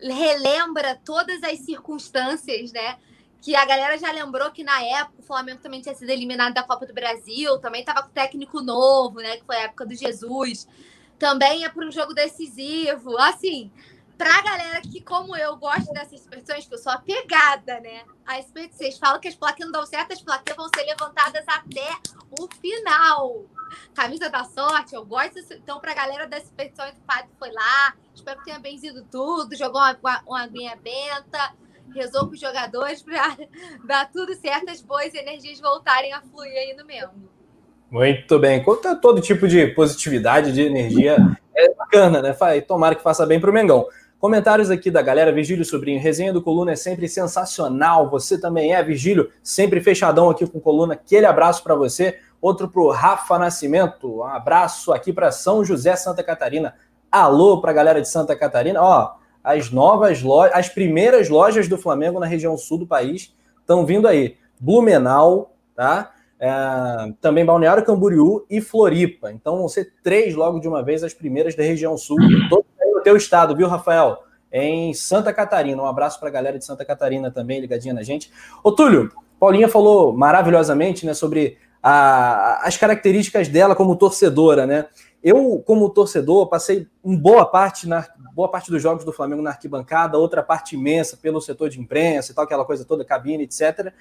relembra 0.01 1.01
todas 1.05 1.43
as 1.43 1.61
circunstâncias, 1.61 2.73
né? 2.73 2.99
Que 3.41 3.55
a 3.55 3.65
galera 3.65 3.97
já 3.99 4.11
lembrou 4.11 4.51
que 4.51 4.65
na 4.65 4.83
época 4.83 5.21
o 5.21 5.23
Flamengo 5.23 5.61
também 5.61 5.81
tinha 5.81 5.95
sido 5.95 6.11
eliminado 6.11 6.55
da 6.55 6.63
Copa 6.63 6.87
do 6.87 6.95
Brasil, 6.95 7.59
também 7.59 7.81
estava 7.81 8.03
com 8.03 8.11
técnico 8.11 8.61
novo, 8.61 9.21
né? 9.21 9.37
Que 9.37 9.45
foi 9.45 9.57
a 9.57 9.63
época 9.63 9.87
do 9.87 9.95
Jesus. 9.95 10.67
Também 11.19 11.65
é 11.65 11.69
para 11.69 11.87
um 11.87 11.93
jogo 11.93 12.15
decisivo. 12.15 13.17
Assim, 13.19 13.71
pra 14.17 14.43
galera 14.43 14.81
que, 14.81 15.01
como 15.01 15.37
eu, 15.37 15.57
gosta 15.57 15.93
dessas 15.93 16.21
superstições, 16.21 16.67
que 16.67 16.75
eu 16.75 16.79
sou 16.79 16.93
apegada, 16.93 17.81
né? 17.81 18.03
As 18.27 18.47
superstições 18.47 18.99
falam 18.99 19.21
que 19.21 19.29
as 19.29 19.35
plaquinhas 19.35 19.71
não 19.71 19.81
dão 19.81 19.87
certo, 19.87 20.13
as 20.13 20.23
plaquinhas 20.23 20.57
vão 20.57 20.69
ser 20.75 20.85
levantadas 20.85 21.45
até 21.47 21.89
o 22.39 22.49
final. 22.61 23.45
Camisa 23.95 24.29
da 24.29 24.45
sorte, 24.45 24.95
eu 24.95 25.05
gosto. 25.05 25.39
Então, 25.53 25.81
pra 25.81 25.95
galera 25.95 26.27
das 26.27 26.45
superstições, 26.45 26.95
o 26.95 27.01
padre 27.07 27.31
foi 27.39 27.51
lá, 27.51 27.95
espero 28.15 28.39
que 28.39 28.45
tenha 28.47 28.59
benzido 28.59 29.07
tudo, 29.11 29.57
jogou 29.57 29.81
uma, 29.81 30.23
uma 30.27 30.43
aguinha 30.43 30.77
benta, 30.77 31.55
rezou 31.95 32.27
com 32.27 32.33
os 32.33 32.41
jogadores 32.41 33.03
pra 33.03 33.37
dar 33.85 34.11
tudo 34.11 34.35
certo, 34.35 34.71
as 34.71 34.83
boas 34.83 35.15
energias 35.15 35.61
voltarem 35.61 36.13
a 36.13 36.21
fluir 36.21 36.53
aí 36.53 36.75
no 36.77 36.85
mesmo. 36.85 37.31
Muito 37.91 38.39
bem. 38.39 38.63
Conta 38.63 38.97
todo 38.97 39.21
tipo 39.21 39.47
de 39.47 39.67
positividade, 39.67 40.53
de 40.53 40.63
energia. 40.63 41.19
É 41.55 41.75
bacana, 41.75 42.23
né? 42.23 42.35
Tomara 42.67 42.95
que 42.95 43.03
faça 43.03 43.27
bem 43.27 43.39
para 43.39 43.51
o 43.51 43.53
Mengão. 43.53 43.87
Comentários 44.23 44.71
aqui 44.71 44.89
da 44.89 45.03
galera, 45.03 45.33
Virgílio 45.33 45.65
Sobrinho, 45.65 46.01
resenha 46.01 46.33
do 46.33 46.41
Coluna 46.41 46.71
é 46.71 46.77
sempre 46.77 47.09
sensacional. 47.09 48.09
Você 48.09 48.41
também 48.41 48.73
é, 48.73 48.81
Virgílio, 48.81 49.33
sempre 49.43 49.81
fechadão 49.81 50.31
aqui 50.31 50.47
com 50.47 50.61
Coluna. 50.61 50.95
Aquele 50.95 51.27
abraço 51.27 51.61
para 51.61 51.75
você. 51.75 52.21
Outro 52.41 52.69
para 52.69 52.83
o 52.83 52.91
Rafa 52.93 53.37
Nascimento. 53.37 54.19
Um 54.19 54.23
abraço 54.23 54.93
aqui 54.93 55.13
para 55.13 55.33
São 55.33 55.65
José, 55.65 55.97
Santa 55.97 56.23
Catarina. 56.23 56.77
Alô 57.11 57.61
para 57.61 57.73
a 57.73 57.75
galera 57.75 58.01
de 58.01 58.09
Santa 58.09 58.37
Catarina. 58.37 58.81
Ó, 58.81 59.13
as 59.43 59.73
novas 59.73 60.23
lojas, 60.23 60.55
as 60.55 60.69
primeiras 60.69 61.29
lojas 61.29 61.67
do 61.67 61.77
Flamengo 61.77 62.21
na 62.21 62.27
região 62.27 62.57
sul 62.57 62.79
do 62.79 62.87
país 62.87 63.35
estão 63.59 63.85
vindo 63.85 64.07
aí. 64.07 64.37
Blumenau, 64.61 65.57
tá? 65.75 66.13
É, 66.39 66.49
também 67.21 67.45
Balneário 67.45 67.85
Camboriú 67.85 68.47
e 68.49 68.61
Floripa. 68.61 69.33
Então 69.33 69.57
vão 69.59 69.69
ser 69.69 69.95
três 70.01 70.33
logo 70.37 70.61
de 70.61 70.69
uma 70.69 70.81
vez 70.81 71.03
as 71.03 71.13
primeiras 71.13 71.57
da 71.57 71.65
região 71.65 71.99
sul. 71.99 72.19
Todo 72.49 72.65
teu 73.03 73.17
estado, 73.17 73.57
viu, 73.57 73.69
Rafael? 73.69 74.25
Em 74.53 74.93
Santa 74.95 75.33
Catarina. 75.33 75.83
Um 75.83 75.87
abraço 75.87 76.19
para 76.19 76.29
a 76.29 76.33
galera 76.33 76.59
de 76.59 76.65
Santa 76.65 76.85
Catarina 76.85 77.31
também, 77.31 77.61
ligadinha 77.61 77.95
na 77.95 78.03
gente. 78.03 78.31
Ô, 78.63 78.73
Túlio, 78.73 79.11
Paulinha 79.39 79.69
falou 79.69 80.13
maravilhosamente 80.13 81.05
né, 81.05 81.15
sobre 81.15 81.59
a, 81.83 82.67
as 82.67 82.77
características 82.77 83.49
dela 83.49 83.75
como 83.75 83.97
torcedora, 83.97 84.67
né? 84.67 84.87
Eu, 85.23 85.63
como 85.65 85.89
torcedor, 85.89 86.49
passei 86.49 86.89
uma 87.03 87.17
boa 87.17 87.47
parte 87.47 87.89
na 87.89 88.05
boa 88.35 88.49
parte 88.49 88.71
dos 88.71 88.83
jogos 88.83 89.05
do 89.05 89.13
Flamengo 89.13 89.43
na 89.43 89.51
arquibancada, 89.51 90.17
outra 90.19 90.43
parte 90.43 90.75
imensa 90.75 91.17
pelo 91.17 91.41
setor 91.41 91.69
de 91.69 91.79
imprensa 91.79 92.33
e 92.33 92.35
tal, 92.35 92.45
aquela 92.45 92.65
coisa 92.65 92.85
toda, 92.85 93.05
cabine, 93.05 93.45
etc. 93.45 93.93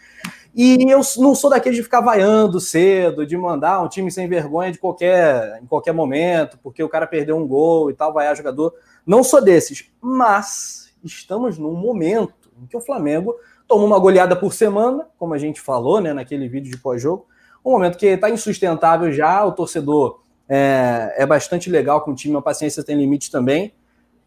E 0.55 0.89
eu 0.89 1.01
não 1.17 1.35
sou 1.35 1.49
daqueles 1.49 1.77
de 1.77 1.83
ficar 1.83 2.01
vaiando 2.01 2.59
cedo, 2.59 3.25
de 3.25 3.35
mandar 3.37 3.81
um 3.81 3.89
time 3.89 4.09
sem 4.09 4.27
vergonha 4.27 4.71
de 4.71 4.77
qualquer, 4.77 5.59
em 5.61 5.65
qualquer 5.65 5.91
momento, 5.91 6.57
porque 6.63 6.81
o 6.81 6.89
cara 6.89 7.05
perdeu 7.05 7.37
um 7.37 7.47
gol 7.47 7.89
e 7.91 7.93
tal, 7.93 8.13
vaiar 8.13 8.35
jogador. 8.35 8.73
Não 9.05 9.23
sou 9.23 9.41
desses, 9.41 9.91
mas 9.99 10.93
estamos 11.03 11.57
num 11.57 11.73
momento 11.73 12.49
em 12.61 12.65
que 12.65 12.77
o 12.77 12.81
Flamengo 12.81 13.35
tomou 13.67 13.85
uma 13.85 13.99
goleada 13.99 14.35
por 14.35 14.53
semana, 14.53 15.07
como 15.17 15.33
a 15.33 15.37
gente 15.37 15.59
falou 15.59 15.99
né, 15.99 16.13
naquele 16.13 16.47
vídeo 16.47 16.71
de 16.71 16.77
pós-jogo, 16.77 17.27
um 17.63 17.71
momento 17.71 17.97
que 17.97 18.05
está 18.05 18.29
insustentável 18.29 19.11
já, 19.11 19.45
o 19.45 19.51
torcedor 19.51 20.20
é, 20.53 21.13
é, 21.19 21.25
bastante 21.25 21.69
legal 21.69 22.01
com 22.01 22.11
o 22.11 22.15
time, 22.15 22.35
a 22.35 22.41
paciência 22.41 22.83
tem 22.83 22.97
limite 22.97 23.31
também. 23.31 23.73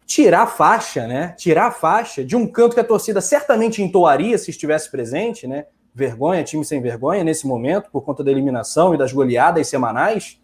Tirar 0.07 0.41
a 0.41 0.47
faixa, 0.47 1.05
né? 1.05 1.35
Tirar 1.37 1.67
a 1.67 1.71
faixa 1.71 2.25
de 2.25 2.35
um 2.35 2.47
canto 2.47 2.73
que 2.73 2.79
a 2.79 2.83
torcida 2.83 3.21
certamente 3.21 3.79
entoaria 3.79 4.35
se 4.39 4.49
estivesse 4.49 4.89
presente, 4.89 5.45
né? 5.45 5.67
Vergonha, 5.93 6.43
time 6.43 6.65
sem 6.65 6.81
vergonha 6.81 7.23
nesse 7.23 7.45
momento, 7.45 7.91
por 7.91 8.01
conta 8.01 8.23
da 8.23 8.31
eliminação 8.31 8.95
e 8.95 8.97
das 8.97 9.13
goleadas 9.13 9.67
semanais, 9.67 10.41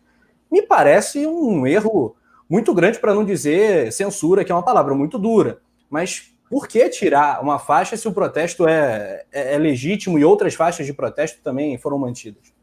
me 0.52 0.62
parece 0.62 1.26
um 1.26 1.66
erro 1.66 2.16
muito 2.48 2.76
grande, 2.76 3.00
para 3.00 3.16
não 3.16 3.26
dizer 3.26 3.92
censura, 3.92 4.46
que 4.46 4.52
é 4.52 4.56
uma 4.56 4.64
palavra 4.64 4.94
muito 4.94 5.18
dura. 5.18 5.62
Mas 5.90 6.32
por 6.48 6.68
que 6.68 6.88
tirar 6.90 7.42
uma 7.42 7.58
faixa 7.58 7.98
se 7.98 8.08
o 8.08 8.14
protesto 8.14 8.68
é, 8.68 9.26
é, 9.32 9.56
é 9.56 9.58
legítimo 9.58 10.20
e 10.20 10.24
outras 10.24 10.54
faixas 10.54 10.86
de 10.86 10.94
protesto 10.94 11.42
também 11.42 11.76
foram 11.80 11.98
mantidas? 11.98 12.54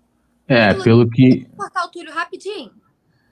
É, 0.46 0.72
pelo 0.74 1.10
que. 1.10 1.48
Vou 1.48 1.66
cortar 1.66 1.84
o 1.84 1.88
Túlio 1.88 2.12
rapidinho. 2.12 2.70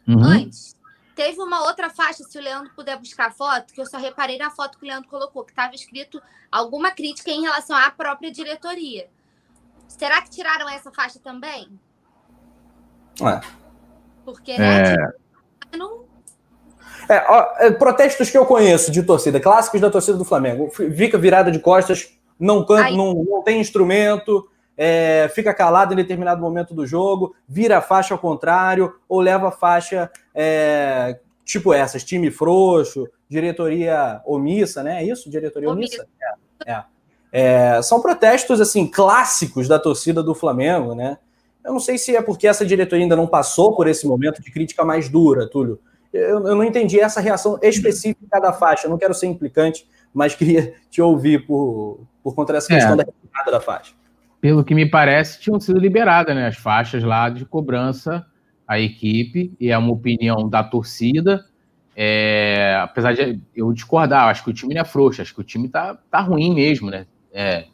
Uhum. 0.06 0.22
Antes, 0.22 0.76
teve 1.14 1.40
uma 1.40 1.64
outra 1.64 1.90
faixa, 1.90 2.24
se 2.24 2.38
o 2.38 2.42
Leandro 2.42 2.72
puder 2.74 2.98
buscar 2.98 3.28
a 3.28 3.30
foto, 3.30 3.72
que 3.72 3.80
eu 3.80 3.86
só 3.86 3.98
reparei 3.98 4.38
na 4.38 4.50
foto 4.50 4.78
que 4.78 4.84
o 4.84 4.88
Leandro 4.88 5.08
colocou, 5.08 5.44
que 5.44 5.52
estava 5.52 5.74
escrito 5.74 6.20
alguma 6.50 6.90
crítica 6.90 7.30
em 7.30 7.42
relação 7.42 7.76
à 7.76 7.90
própria 7.90 8.30
diretoria. 8.30 9.08
Será 9.88 10.20
que 10.22 10.30
tiraram 10.30 10.68
essa 10.68 10.90
faixa 10.92 11.18
também? 11.18 11.68
Porque, 14.24 14.58
né? 14.58 14.94
É... 14.94 15.76
Não, 15.76 16.06
é, 17.08 17.24
ó, 17.28 17.46
é, 17.58 17.70
protestos 17.70 18.30
que 18.30 18.36
eu 18.36 18.44
conheço 18.44 18.90
de 18.90 19.02
torcida, 19.02 19.38
clássicos 19.38 19.80
da 19.80 19.90
torcida 19.90 20.18
do 20.18 20.24
Flamengo. 20.24 20.70
Fica 20.70 21.16
virada 21.16 21.50
de 21.50 21.58
costas, 21.58 22.12
não 22.38 22.64
canta, 22.64 22.90
não, 22.90 23.14
não 23.14 23.42
tem 23.42 23.60
instrumento, 23.60 24.48
é, 24.76 25.30
fica 25.34 25.54
calado 25.54 25.92
em 25.92 25.96
determinado 25.96 26.40
momento 26.40 26.74
do 26.74 26.86
jogo, 26.86 27.34
vira 27.48 27.78
a 27.78 27.80
faixa 27.80 28.14
ao 28.14 28.18
contrário, 28.18 28.94
ou 29.08 29.20
leva 29.20 29.48
a 29.48 29.52
faixa 29.52 30.10
é, 30.34 31.18
tipo 31.44 31.72
essas, 31.72 32.04
time 32.04 32.30
frouxo, 32.30 33.08
diretoria 33.28 34.20
omissa, 34.24 34.82
né? 34.82 35.02
É 35.02 35.06
isso? 35.06 35.30
Diretoria 35.30 35.70
omissa? 35.70 36.02
omissa. 36.02 36.08
É, 36.66 36.72
é. 36.72 36.84
É, 37.32 37.82
são 37.82 38.00
protestos 38.00 38.60
assim 38.60 38.86
clássicos 38.86 39.68
da 39.68 39.78
torcida 39.78 40.22
do 40.22 40.34
Flamengo, 40.34 40.94
né? 40.94 41.18
Eu 41.64 41.72
não 41.72 41.80
sei 41.80 41.98
se 41.98 42.14
é 42.14 42.22
porque 42.22 42.46
essa 42.46 42.64
diretoria 42.64 43.04
ainda 43.04 43.16
não 43.16 43.26
passou 43.26 43.74
por 43.74 43.88
esse 43.88 44.06
momento 44.06 44.40
de 44.40 44.50
crítica 44.50 44.84
mais 44.84 45.08
dura, 45.08 45.48
Túlio 45.48 45.80
eu, 46.16 46.46
eu 46.46 46.54
não 46.54 46.64
entendi 46.64 47.00
essa 47.00 47.20
reação 47.20 47.58
específica 47.62 48.40
da 48.40 48.52
faixa. 48.52 48.86
Eu 48.86 48.90
não 48.90 48.98
quero 48.98 49.14
ser 49.14 49.26
implicante, 49.26 49.86
mas 50.12 50.34
queria 50.34 50.74
te 50.90 51.00
ouvir 51.02 51.46
por, 51.46 52.00
por 52.22 52.34
conta 52.34 52.54
dessa 52.54 52.68
questão 52.68 52.94
é. 52.94 52.96
da 52.96 53.04
retirada 53.04 53.50
da 53.50 53.60
faixa. 53.60 53.92
Pelo 54.40 54.64
que 54.64 54.74
me 54.74 54.88
parece, 54.88 55.40
tinham 55.40 55.58
sido 55.58 55.78
liberadas 55.78 56.34
né, 56.34 56.46
as 56.46 56.56
faixas 56.56 57.02
lá 57.02 57.28
de 57.28 57.44
cobrança 57.44 58.24
à 58.66 58.78
equipe, 58.78 59.54
e 59.58 59.70
é 59.70 59.78
uma 59.78 59.92
opinião 59.92 60.48
da 60.48 60.62
torcida. 60.62 61.44
É, 61.94 62.78
apesar 62.82 63.14
de 63.14 63.40
eu 63.54 63.72
discordar, 63.72 64.28
acho 64.28 64.44
que 64.44 64.50
o 64.50 64.52
time 64.52 64.74
não 64.74 64.82
é 64.82 64.84
frouxo, 64.84 65.22
acho 65.22 65.34
que 65.34 65.40
o 65.40 65.44
time 65.44 65.68
tá, 65.68 65.96
tá 66.10 66.20
ruim 66.20 66.54
mesmo, 66.54 66.90
né? 66.90 67.06
É, 67.32 67.66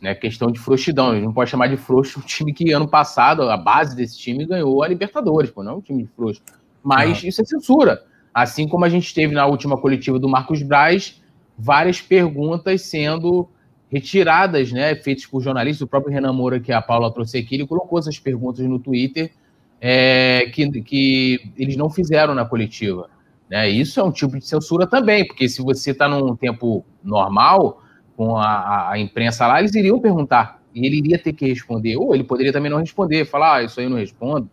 né, 0.00 0.14
questão 0.14 0.50
de 0.50 0.58
frouxidão. 0.58 1.10
A 1.10 1.14
gente 1.14 1.24
não 1.24 1.32
pode 1.32 1.50
chamar 1.50 1.68
de 1.68 1.76
frouxo 1.76 2.18
um 2.18 2.22
time 2.22 2.52
que 2.52 2.72
ano 2.72 2.88
passado, 2.88 3.42
a 3.42 3.56
base 3.56 3.94
desse 3.94 4.18
time 4.18 4.46
ganhou 4.46 4.82
a 4.82 4.88
Libertadores, 4.88 5.50
pô, 5.50 5.62
não 5.62 5.72
é 5.72 5.76
um 5.76 5.80
time 5.80 6.02
de 6.02 6.08
frouxo. 6.10 6.42
Mas 6.82 7.22
não. 7.22 7.28
isso 7.28 7.42
é 7.42 7.44
censura. 7.44 8.02
Assim 8.32 8.66
como 8.66 8.84
a 8.84 8.88
gente 8.88 9.12
teve 9.12 9.34
na 9.34 9.46
última 9.46 9.76
coletiva 9.76 10.18
do 10.18 10.28
Marcos 10.28 10.62
Braz, 10.62 11.20
várias 11.58 12.00
perguntas 12.00 12.82
sendo 12.82 13.48
retiradas, 13.90 14.70
né, 14.70 14.94
feitas 14.94 15.26
por 15.26 15.42
jornalistas, 15.42 15.82
o 15.82 15.86
próprio 15.86 16.12
Renan 16.12 16.32
Moura, 16.32 16.60
que 16.60 16.72
a 16.72 16.80
Paula 16.80 17.12
trouxe 17.12 17.38
aqui, 17.38 17.56
ele 17.56 17.66
colocou 17.66 17.98
essas 17.98 18.18
perguntas 18.18 18.64
no 18.64 18.78
Twitter 18.78 19.32
é, 19.80 20.50
que, 20.52 20.82
que 20.82 21.52
eles 21.56 21.76
não 21.76 21.90
fizeram 21.90 22.34
na 22.34 22.44
coletiva. 22.44 23.08
Né? 23.50 23.68
Isso 23.68 23.98
é 23.98 24.04
um 24.04 24.12
tipo 24.12 24.38
de 24.38 24.46
censura 24.46 24.86
também, 24.86 25.26
porque 25.26 25.48
se 25.48 25.60
você 25.60 25.90
está 25.90 26.08
num 26.08 26.36
tempo 26.36 26.84
normal, 27.02 27.82
com 28.16 28.36
a, 28.36 28.90
a, 28.90 28.98
imprensa 28.98 29.46
lá, 29.46 29.58
eles 29.58 29.74
iriam 29.74 29.98
perguntar, 29.98 30.60
e 30.72 30.86
ele 30.86 30.98
iria 30.98 31.18
ter 31.18 31.32
que 31.32 31.46
responder, 31.46 31.96
ou 31.96 32.14
ele 32.14 32.22
poderia 32.22 32.52
também 32.52 32.70
não 32.70 32.78
responder, 32.78 33.24
falar, 33.24 33.56
ah, 33.56 33.62
isso 33.64 33.80
aí 33.80 33.86
eu 33.86 33.90
não 33.90 33.96
respondo, 33.96 34.48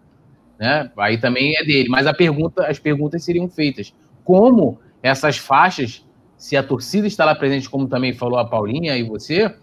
né? 0.57 0.89
Aí 0.97 1.19
também 1.19 1.55
é 1.55 1.63
dele, 1.63 1.89
mas 1.89 2.07
a 2.07 2.13
pergunta, 2.13 2.65
as 2.65 2.79
perguntas 2.79 3.23
seriam 3.23 3.47
feitas. 3.47 3.93
Como 4.23 4.79
essas 5.03 5.38
faixas, 5.38 6.03
se 6.38 6.55
a 6.55 6.63
torcida 6.63 7.07
está 7.07 7.25
lá 7.25 7.35
presente, 7.35 7.69
como 7.69 7.88
também 7.88 8.13
falou 8.13 8.38
a 8.38 8.45
Paulinha 8.45 8.95
e 8.95 9.03
você, 9.03 9.53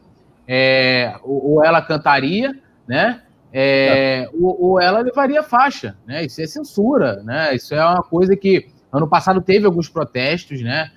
é, 0.46 1.16
ou, 1.22 1.52
ou 1.52 1.64
ela 1.64 1.80
cantaria, 1.80 2.52
né? 2.86 3.22
É, 3.52 4.28
ou, 4.34 4.60
ou, 4.60 4.80
ela 4.80 4.98
levaria 4.98 5.42
faixa, 5.42 5.96
né? 6.04 6.24
Isso 6.24 6.42
é 6.42 6.46
censura, 6.46 7.22
né? 7.22 7.54
Isso 7.54 7.72
é 7.74 7.84
uma 7.84 8.02
coisa 8.02 8.36
que 8.36 8.66
ano 8.92 9.08
passado 9.08 9.40
teve 9.40 9.64
alguns 9.64 9.88
protestos, 9.88 10.60
né? 10.60 10.90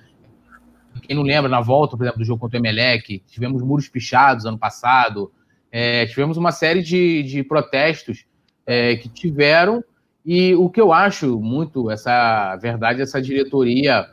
Quem 1.02 1.14
não 1.14 1.22
lembra, 1.22 1.48
na 1.48 1.60
volta, 1.60 1.96
por 1.96 2.02
exemplo, 2.02 2.18
do 2.18 2.24
jogo 2.24 2.40
contra 2.40 2.58
o 2.58 2.60
Emelec, 2.60 3.22
tivemos 3.28 3.62
muros 3.62 3.88
pichados 3.88 4.44
ano 4.44 4.58
passado, 4.58 5.32
é, 5.70 6.06
tivemos 6.06 6.36
uma 6.36 6.50
série 6.50 6.82
de, 6.82 7.22
de 7.22 7.44
protestos 7.44 8.26
é, 8.66 8.96
que 8.96 9.08
tiveram, 9.08 9.82
e 10.26 10.54
o 10.56 10.68
que 10.68 10.80
eu 10.80 10.92
acho 10.92 11.40
muito, 11.40 11.90
essa 11.90 12.56
verdade, 12.56 13.00
essa 13.00 13.22
diretoria, 13.22 14.10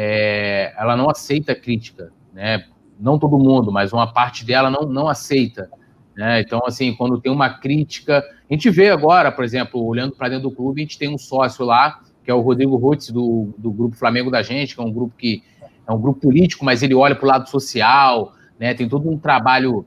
é, 0.00 0.72
ela 0.78 0.96
não 0.96 1.10
aceita 1.10 1.56
crítica, 1.56 2.12
né? 2.32 2.64
Não 3.00 3.18
todo 3.18 3.36
mundo, 3.36 3.72
mas 3.72 3.92
uma 3.92 4.12
parte 4.12 4.44
dela 4.44 4.70
não, 4.70 4.82
não 4.82 5.08
aceita. 5.08 5.68
Né? 6.16 6.40
Então, 6.40 6.60
assim, 6.64 6.94
quando 6.94 7.20
tem 7.20 7.32
uma 7.32 7.50
crítica. 7.50 8.24
A 8.48 8.54
gente 8.54 8.70
vê 8.70 8.90
agora, 8.90 9.32
por 9.32 9.44
exemplo, 9.44 9.84
olhando 9.84 10.14
para 10.14 10.28
dentro 10.28 10.48
do 10.48 10.54
clube, 10.54 10.80
a 10.80 10.84
gente 10.84 10.98
tem 10.98 11.12
um 11.12 11.18
sócio 11.18 11.64
lá, 11.64 12.00
que 12.22 12.30
é 12.30 12.34
o 12.34 12.40
Rodrigo 12.40 12.76
Rutz, 12.76 13.10
do, 13.10 13.52
do 13.58 13.72
Grupo 13.72 13.96
Flamengo 13.96 14.30
da 14.30 14.40
Gente, 14.40 14.76
que 14.76 14.80
é 14.80 14.84
um 14.84 14.92
grupo 14.92 15.14
que 15.18 15.42
é 15.84 15.92
um 15.92 16.00
grupo 16.00 16.20
político, 16.20 16.64
mas 16.64 16.80
ele 16.82 16.94
olha 16.94 17.16
para 17.16 17.24
o 17.24 17.28
lado 17.28 17.48
social, 17.48 18.32
né? 18.56 18.74
tem 18.74 18.88
todo 18.88 19.10
um 19.10 19.18
trabalho 19.18 19.84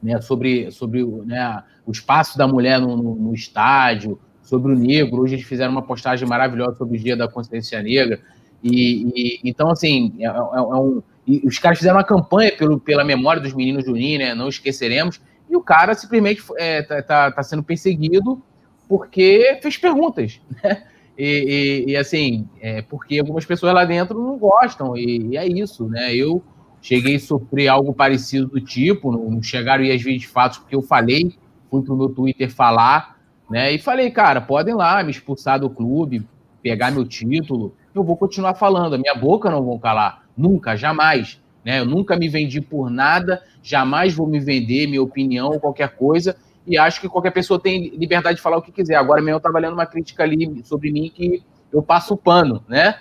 né, 0.00 0.20
sobre, 0.20 0.70
sobre 0.70 1.04
né, 1.24 1.62
o 1.84 1.90
espaço 1.90 2.38
da 2.38 2.46
mulher 2.46 2.80
no, 2.80 2.96
no, 2.96 3.14
no, 3.16 3.34
estádio, 3.34 4.18
sobre 4.42 4.72
o 4.72 4.78
negro. 4.78 5.22
Hoje 5.22 5.34
eles 5.34 5.46
fizeram 5.46 5.72
uma 5.72 5.82
postagem 5.82 6.28
maravilhosa 6.28 6.76
sobre 6.76 6.98
o 6.98 7.00
Dia 7.00 7.16
da 7.16 7.26
Consciência 7.26 7.82
Negra. 7.82 8.20
E, 8.62 9.12
e 9.14 9.40
então, 9.44 9.70
assim, 9.70 10.14
é, 10.18 10.24
é, 10.24 10.28
é 10.28 10.32
um, 10.32 11.02
os 11.44 11.58
caras 11.58 11.78
fizeram 11.78 11.96
uma 11.96 12.04
campanha 12.04 12.52
pelo, 12.56 12.80
pela 12.80 13.04
memória 13.04 13.40
dos 13.40 13.54
meninos 13.54 13.84
Juninho, 13.84 14.18
né? 14.18 14.34
Não 14.34 14.48
esqueceremos 14.48 15.20
e 15.50 15.56
o 15.56 15.60
cara 15.60 15.94
simplesmente 15.94 16.42
é, 16.56 16.82
tá, 16.82 17.32
tá, 17.32 17.42
sendo 17.42 17.62
perseguido 17.62 18.40
porque 18.88 19.58
fez 19.60 19.76
perguntas, 19.76 20.40
né? 20.62 20.84
E, 21.18 21.84
e, 21.86 21.90
e 21.90 21.96
assim, 21.96 22.48
é 22.60 22.80
porque 22.80 23.18
algumas 23.18 23.44
pessoas 23.44 23.74
lá 23.74 23.84
dentro 23.84 24.18
não 24.18 24.38
gostam, 24.38 24.96
e, 24.96 25.32
e, 25.32 25.36
é 25.36 25.46
isso, 25.46 25.86
né? 25.86 26.14
Eu 26.14 26.42
cheguei 26.80 27.16
a 27.16 27.20
sofrer 27.20 27.68
algo 27.68 27.92
parecido 27.92 28.46
do 28.46 28.60
tipo, 28.60 29.12
não, 29.12 29.42
chegaram 29.42 29.84
as 29.84 30.00
vídeos 30.00 30.22
de 30.22 30.28
fatos, 30.28 30.58
porque 30.58 30.74
eu 30.74 30.80
falei, 30.80 31.34
fui 31.70 31.82
pro 31.82 31.96
meu 31.96 32.08
Twitter 32.08 32.50
falar, 32.50 33.18
né? 33.50 33.72
E 33.72 33.78
falei, 33.78 34.10
cara, 34.10 34.40
podem 34.40 34.74
lá 34.74 35.02
me 35.02 35.10
expulsar 35.10 35.60
do 35.60 35.68
clube, 35.68 36.26
pegar 36.62 36.90
meu 36.90 37.04
título, 37.04 37.74
eu 37.94 38.04
vou 38.04 38.16
continuar 38.16 38.54
falando, 38.54 38.94
a 38.94 38.98
minha 38.98 39.14
boca 39.14 39.50
não 39.50 39.64
vão 39.64 39.78
calar, 39.78 40.24
nunca, 40.36 40.76
jamais. 40.76 41.40
Né? 41.64 41.80
Eu 41.80 41.84
nunca 41.84 42.16
me 42.16 42.28
vendi 42.28 42.60
por 42.60 42.90
nada, 42.90 43.42
jamais 43.62 44.14
vou 44.14 44.26
me 44.26 44.40
vender, 44.40 44.86
minha 44.86 45.02
opinião 45.02 45.48
ou 45.48 45.60
qualquer 45.60 45.90
coisa, 45.90 46.36
e 46.66 46.78
acho 46.78 47.00
que 47.00 47.08
qualquer 47.08 47.32
pessoa 47.32 47.60
tem 47.60 47.88
liberdade 47.96 48.36
de 48.36 48.42
falar 48.42 48.56
o 48.56 48.62
que 48.62 48.72
quiser. 48.72 48.94
Agora 48.94 49.20
mesmo 49.20 49.34
eu 49.34 49.38
estava 49.38 49.58
lendo 49.58 49.74
uma 49.74 49.86
crítica 49.86 50.22
ali 50.22 50.62
sobre 50.64 50.92
mim 50.92 51.10
que 51.14 51.42
eu 51.72 51.82
passo 51.82 52.14
o 52.14 52.16
pano, 52.16 52.64
né? 52.68 52.96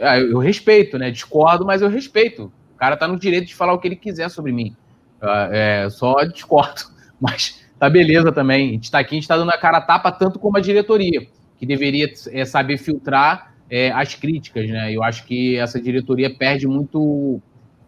Ah, 0.00 0.18
eu 0.18 0.38
respeito, 0.38 0.98
né? 0.98 1.10
Discordo, 1.10 1.64
mas 1.64 1.82
eu 1.82 1.88
respeito. 1.88 2.52
O 2.74 2.78
cara 2.78 2.96
tá 2.96 3.08
no 3.08 3.18
direito 3.18 3.46
de 3.46 3.54
falar 3.54 3.72
o 3.72 3.78
que 3.78 3.88
ele 3.88 3.96
quiser 3.96 4.28
sobre 4.28 4.52
mim. 4.52 4.76
Ah, 5.20 5.48
é, 5.50 5.90
só 5.90 6.22
discordo. 6.24 6.82
Mas 7.20 7.66
tá 7.78 7.90
beleza 7.90 8.30
também. 8.30 8.68
A 8.68 8.72
gente 8.74 8.84
está 8.84 9.00
aqui, 9.00 9.14
a 9.14 9.16
gente 9.16 9.24
está 9.24 9.36
dando 9.36 9.50
a 9.50 9.58
cara 9.58 9.78
a 9.78 9.80
tapa, 9.80 10.12
tanto 10.12 10.38
como 10.38 10.56
a 10.56 10.60
diretoria, 10.60 11.26
que 11.58 11.66
deveria 11.66 12.08
é, 12.30 12.44
saber 12.44 12.78
filtrar 12.78 13.54
é, 13.70 13.90
as 13.90 14.14
críticas, 14.14 14.68
né? 14.68 14.94
Eu 14.94 15.02
acho 15.02 15.26
que 15.26 15.56
essa 15.56 15.80
diretoria 15.80 16.34
perde 16.34 16.66
muito 16.66 17.40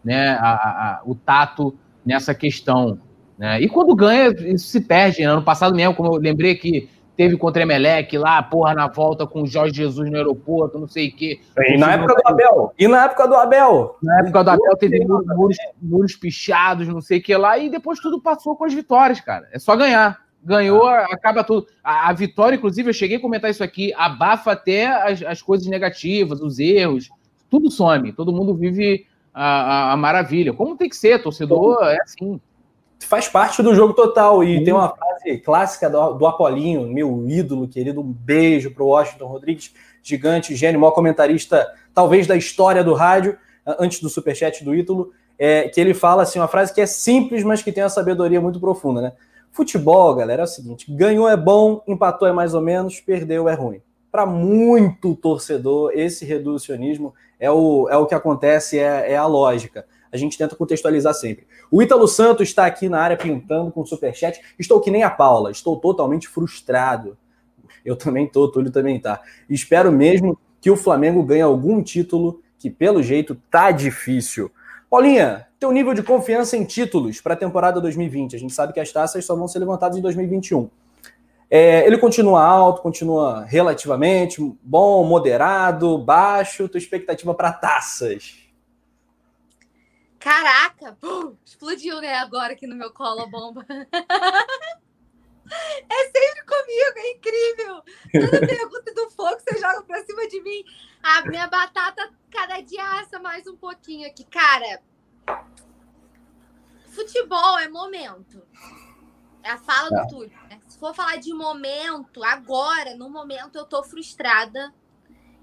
né, 0.03 0.31
a, 0.39 0.51
a, 0.51 1.01
o 1.05 1.15
tato 1.15 1.75
nessa 2.05 2.35
questão. 2.35 2.99
Né? 3.37 3.61
E 3.61 3.69
quando 3.69 3.95
ganha, 3.95 4.29
isso 4.29 4.67
se 4.67 4.81
perde. 4.81 5.21
Né? 5.21 5.27
Ano 5.27 5.43
passado 5.43 5.75
mesmo, 5.75 5.95
como 5.95 6.13
eu 6.13 6.19
lembrei 6.19 6.55
que 6.55 6.89
teve 7.15 7.37
contra 7.37 7.61
Emelec 7.61 8.17
lá, 8.17 8.41
porra, 8.41 8.73
na 8.73 8.87
volta 8.87 9.27
com 9.27 9.43
o 9.43 9.47
Jorge 9.47 9.75
Jesus 9.75 10.09
no 10.09 10.17
aeroporto, 10.17 10.79
não 10.79 10.87
sei 10.87 11.09
o 11.09 11.15
quê. 11.15 11.39
E 11.67 11.77
na 11.77 11.93
época 11.93 12.15
do 12.15 12.27
Abel? 12.27 12.73
E 12.79 12.87
na 12.87 13.05
época 13.05 13.27
do 13.27 13.35
Abel? 13.35 13.97
Na 14.01 14.19
época 14.19 14.43
do 14.43 14.49
Abel 14.49 14.77
teve 14.77 15.05
muros, 15.05 15.57
muros, 15.81 16.15
pichados, 16.15 16.87
não 16.87 17.01
sei 17.01 17.19
o 17.19 17.21
que 17.21 17.35
lá, 17.35 17.57
e 17.57 17.69
depois 17.69 17.99
tudo 17.99 18.21
passou 18.21 18.55
com 18.55 18.65
as 18.65 18.73
vitórias, 18.73 19.19
cara. 19.21 19.47
É 19.51 19.59
só 19.59 19.75
ganhar. 19.75 20.19
Ganhou, 20.43 20.87
ah. 20.87 21.05
acaba 21.11 21.43
tudo. 21.43 21.67
A, 21.83 22.09
a, 22.09 22.13
vitória, 22.13 22.55
inclusive, 22.55 22.89
eu 22.89 22.93
cheguei 22.93 23.17
a 23.17 23.21
comentar 23.21 23.51
isso 23.51 23.63
aqui, 23.63 23.93
abafa 23.93 24.51
até 24.51 24.87
as, 24.87 25.21
as 25.21 25.41
coisas 25.41 25.67
negativas, 25.67 26.41
os 26.41 26.57
erros, 26.57 27.09
tudo 27.49 27.69
some. 27.69 28.11
Todo 28.11 28.33
mundo 28.33 28.55
vive 28.55 29.05
a, 29.33 29.43
a, 29.43 29.91
a, 29.91 29.97
maravilha. 29.97 30.53
Como 30.53 30.75
tem 30.75 30.89
que 30.89 30.95
ser, 30.95 31.21
torcedor 31.21 31.77
é 31.83 32.01
assim. 32.01 32.39
Faz 33.01 33.27
parte 33.27 33.61
do 33.61 33.75
jogo 33.75 33.93
total. 33.93 34.43
E 34.43 34.59
Sim. 34.59 34.63
tem 34.63 34.73
uma 34.73 34.89
frase 34.89 35.37
clássica 35.39 35.89
do, 35.89 36.13
do 36.13 36.25
Apolinho, 36.25 36.87
meu 36.87 37.27
ídolo 37.27 37.67
querido. 37.67 38.01
Um 38.01 38.11
beijo 38.11 38.71
para 38.71 38.83
o 38.83 38.87
Washington 38.87 39.27
Rodrigues, 39.27 39.73
gigante, 40.01 40.55
gênio, 40.55 40.79
maior 40.79 40.91
comentarista, 40.91 41.67
talvez 41.93 42.25
da 42.25 42.35
história 42.35 42.83
do 42.83 42.93
rádio, 42.93 43.37
antes 43.79 43.99
do 43.99 44.09
superchat 44.09 44.63
do 44.63 44.73
ídolo. 44.73 45.11
É, 45.37 45.67
que 45.69 45.81
ele 45.81 45.95
fala 45.95 46.21
assim, 46.21 46.37
uma 46.37 46.47
frase 46.47 46.71
que 46.71 46.79
é 46.79 46.85
simples, 46.85 47.43
mas 47.43 47.63
que 47.63 47.71
tem 47.71 47.83
uma 47.83 47.89
sabedoria 47.89 48.39
muito 48.39 48.59
profunda, 48.59 49.01
né? 49.01 49.13
Futebol, 49.51 50.15
galera, 50.15 50.43
é 50.43 50.45
o 50.45 50.47
seguinte: 50.47 50.91
ganhou 50.91 51.27
é 51.27 51.35
bom, 51.35 51.83
empatou 51.87 52.27
é 52.27 52.31
mais 52.31 52.53
ou 52.53 52.61
menos, 52.61 52.99
perdeu 52.99 53.49
é 53.49 53.53
ruim. 53.53 53.81
Para 54.09 54.25
muito 54.25 55.15
torcedor, 55.15 55.91
esse 55.93 56.25
reducionismo 56.25 57.13
é 57.39 57.49
o, 57.51 57.87
é 57.89 57.97
o 57.97 58.05
que 58.05 58.15
acontece, 58.15 58.79
é, 58.79 59.11
é 59.11 59.17
a 59.17 59.25
lógica. 59.25 59.85
A 60.11 60.17
gente 60.17 60.37
tenta 60.37 60.55
contextualizar 60.55 61.13
sempre. 61.13 61.47
O 61.69 61.81
Ítalo 61.81 62.07
Santos 62.07 62.49
está 62.49 62.65
aqui 62.65 62.89
na 62.89 62.99
área 62.99 63.15
pintando 63.15 63.71
com 63.71 63.85
superchat. 63.85 64.41
Estou 64.59 64.81
que 64.81 64.91
nem 64.91 65.03
a 65.03 65.09
Paula, 65.09 65.51
estou 65.51 65.79
totalmente 65.79 66.27
frustrado. 66.27 67.17
Eu 67.85 67.95
também 67.95 68.25
estou, 68.25 68.51
Túlio 68.51 68.71
também 68.71 68.97
está. 68.97 69.21
Espero 69.49 69.91
mesmo 69.91 70.37
que 70.59 70.69
o 70.69 70.75
Flamengo 70.75 71.23
ganhe 71.23 71.41
algum 71.41 71.81
título, 71.81 72.41
que 72.59 72.69
pelo 72.69 73.01
jeito 73.01 73.35
tá 73.49 73.71
difícil. 73.71 74.51
Paulinha, 74.91 75.47
teu 75.57 75.71
nível 75.71 75.93
de 75.93 76.03
confiança 76.03 76.57
em 76.57 76.65
títulos 76.65 77.21
para 77.21 77.33
a 77.33 77.37
temporada 77.37 77.79
2020. 77.79 78.35
A 78.35 78.39
gente 78.39 78.53
sabe 78.53 78.73
que 78.73 78.79
as 78.79 78.91
taças 78.91 79.23
só 79.23 79.33
vão 79.37 79.47
ser 79.47 79.59
levantadas 79.59 79.97
em 79.97 80.01
2021. 80.01 80.69
É, 81.49 81.87
ele 81.87 81.97
continua 81.97 82.43
alto, 82.43 82.81
continua 82.81 83.45
relativamente 83.45 84.41
bom, 84.61 85.05
moderado, 85.05 85.97
baixo. 85.97 86.67
Tua 86.67 86.77
expectativa 86.77 87.33
para 87.33 87.53
taças? 87.53 88.37
Caraca! 90.19 90.97
explodiu, 91.45 92.01
né? 92.01 92.15
Agora 92.15 92.51
aqui 92.51 92.67
no 92.67 92.75
meu 92.75 92.91
colo 92.91 93.21
a 93.21 93.27
bomba. 93.27 93.65
É 95.53 96.03
sempre 96.05 96.45
comigo, 96.45 96.93
é 96.95 97.11
incrível. 97.11 97.83
Toda 98.31 98.47
pergunta 98.47 98.93
do 98.93 99.09
fogo 99.09 99.37
você 99.37 99.59
joga 99.59 99.83
pra 99.83 100.01
cima 100.05 100.25
de 100.29 100.41
mim. 100.41 100.63
A 101.03 101.25
minha 101.25 101.47
batata 101.47 102.13
cada 102.29 102.61
dia 102.61 102.83
assa 102.99 103.19
mais 103.19 103.47
um 103.47 103.55
pouquinho 103.55 104.07
aqui. 104.07 104.23
Cara, 104.23 104.81
futebol 106.87 107.57
é 107.57 107.67
momento. 107.67 108.41
É 109.43 109.51
a 109.51 109.57
fala 109.57 109.89
é. 109.91 110.01
do 110.01 110.07
Túlio. 110.09 110.37
Né? 110.49 110.59
Se 110.67 110.77
for 110.77 110.93
falar 110.93 111.17
de 111.17 111.33
momento, 111.33 112.23
agora, 112.23 112.95
no 112.95 113.09
momento, 113.09 113.57
eu 113.57 113.65
tô 113.65 113.83
frustrada. 113.83 114.73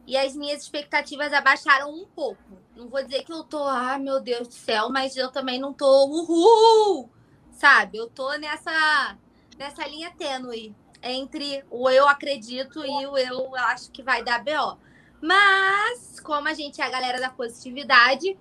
E 0.06 0.16
as 0.16 0.34
minhas 0.34 0.62
expectativas 0.62 1.32
abaixaram 1.32 1.92
um 1.92 2.06
pouco. 2.06 2.58
Não 2.74 2.88
vou 2.88 3.02
dizer 3.02 3.24
que 3.24 3.32
eu 3.32 3.44
tô, 3.44 3.62
ah, 3.64 3.98
meu 3.98 4.20
Deus 4.20 4.48
do 4.48 4.54
céu, 4.54 4.88
mas 4.88 5.16
eu 5.16 5.30
também 5.30 5.60
não 5.60 5.74
tô 5.74 6.06
uhul, 6.06 7.10
sabe? 7.50 7.98
Eu 7.98 8.08
tô 8.08 8.32
nessa, 8.38 9.18
nessa 9.58 9.86
linha 9.86 10.10
tênue 10.16 10.74
entre 11.02 11.62
o 11.70 11.90
eu 11.90 12.08
acredito 12.08 12.84
e 12.86 13.06
o 13.06 13.18
eu 13.18 13.54
acho 13.56 13.90
que 13.90 14.02
vai 14.02 14.24
dar 14.24 14.42
BO. 14.42 14.78
Mas, 15.20 16.20
como 16.20 16.48
a 16.48 16.54
gente 16.54 16.80
é 16.80 16.84
a 16.84 16.90
galera 16.90 17.20
da 17.20 17.30
positividade, 17.30 18.38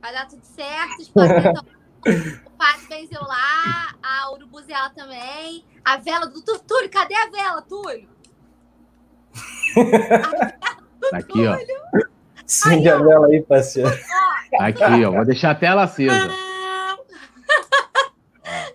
vai 0.00 0.12
dar 0.12 0.26
tudo 0.28 0.44
certo. 0.44 1.02
Então, 2.04 2.42
o 2.46 2.50
Pato 2.58 2.88
venceu 2.88 3.22
lá, 3.22 3.94
a 4.02 4.32
Urubuzela 4.32 4.90
também. 4.90 5.64
A 5.84 5.98
vela 5.98 6.26
do 6.26 6.42
Túlio, 6.42 6.90
cadê 6.90 7.14
a 7.14 7.30
vela, 7.30 7.62
Túlio? 7.62 8.08
Tá 11.10 11.18
aqui, 11.18 11.46
ó. 11.46 11.58
Sim, 12.46 12.88
a 12.88 12.96
vela 12.98 13.26
aí, 13.26 13.42
parceiro. 13.42 13.90
Aqui, 14.58 15.04
ó. 15.04 15.10
Vou 15.10 15.24
deixar 15.24 15.50
a 15.50 15.54
tela 15.54 15.84
acesa. 15.84 16.30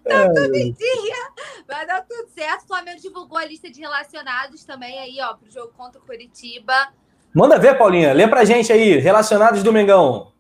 Tá 0.04 0.30
tudo 0.34 0.56
em 0.56 0.72
dia. 0.72 1.27
Vai 1.68 1.86
dar 1.86 2.02
tudo 2.02 2.30
certo. 2.30 2.64
O 2.64 2.68
Flamengo 2.68 3.02
divulgou 3.02 3.38
a 3.38 3.46
lista 3.46 3.70
de 3.70 3.82
relacionados 3.82 4.64
também 4.64 4.98
aí, 5.00 5.18
ó, 5.22 5.34
pro 5.34 5.52
jogo 5.52 5.74
contra 5.76 6.00
o 6.00 6.06
Curitiba. 6.06 6.94
Manda 7.34 7.60
ver, 7.60 7.78
Paulinha. 7.78 8.14
Lê 8.14 8.28
pra 8.28 8.46
gente 8.46 8.72
aí. 8.72 8.98
Relacionados 8.98 9.62
do 9.62 9.74
Mengão. 9.74 10.32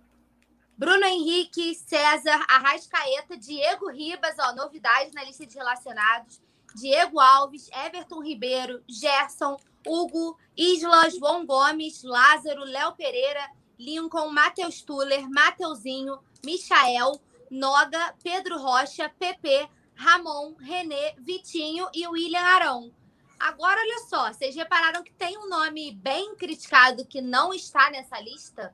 Bruno 0.78 1.06
Henrique, 1.06 1.76
César, 1.76 2.40
Arrascaeta, 2.48 3.36
Diego 3.36 3.90
Ribas, 3.90 4.36
ó, 4.40 4.54
novidade 4.54 5.12
na 5.14 5.24
lista 5.24 5.46
de 5.46 5.56
relacionados. 5.56 6.40
Diego 6.76 7.20
Alves, 7.20 7.70
Everton 7.86 8.22
Ribeiro, 8.22 8.84
Gerson, 8.88 9.58
Hugo, 9.86 10.38
Isla, 10.56 11.10
João 11.10 11.46
Gomes, 11.46 12.04
Lázaro, 12.04 12.64
Léo 12.64 12.94
Pereira, 12.94 13.50
Lincoln, 13.80 14.30
Matheus 14.30 14.82
Tuller, 14.82 15.28
Mateuzinho, 15.30 16.20
Michael, 16.46 17.20
Noga, 17.50 18.14
Pedro 18.24 18.60
Rocha, 18.60 19.10
PP, 19.18 19.68
Ramon, 19.98 20.54
Renê, 20.60 21.14
Vitinho 21.18 21.88
e 21.94 22.08
William 22.08 22.40
Arão. 22.40 22.92
Agora, 23.40 23.80
olha 23.80 24.00
só, 24.08 24.32
vocês 24.32 24.56
repararam 24.56 25.04
que 25.04 25.12
tem 25.14 25.38
um 25.38 25.50
nome 25.50 25.92
bem 25.92 26.36
criticado 26.36 27.06
que 27.06 27.22
não 27.22 27.54
está 27.54 27.90
nessa 27.90 28.20
lista? 28.20 28.74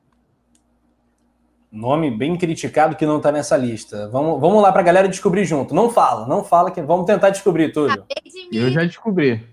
Nome 1.71 2.11
bem 2.11 2.37
criticado 2.37 2.95
que 2.95 3.05
não 3.05 3.17
está 3.17 3.31
nessa 3.31 3.57
lista. 3.57 4.07
Vamos, 4.09 4.39
vamos 4.39 4.61
lá 4.61 4.71
para 4.71 4.81
a 4.81 4.85
galera 4.85 5.07
descobrir 5.07 5.43
junto. 5.43 5.73
Não 5.73 5.89
fala, 5.89 6.27
não 6.27 6.43
fala 6.43 6.71
que 6.71 6.81
vamos 6.81 7.05
tentar 7.05 7.29
descobrir 7.31 7.71
tudo. 7.71 8.05
De 8.51 8.57
Eu 8.57 8.69
já 8.69 8.83
descobri. 8.83 9.47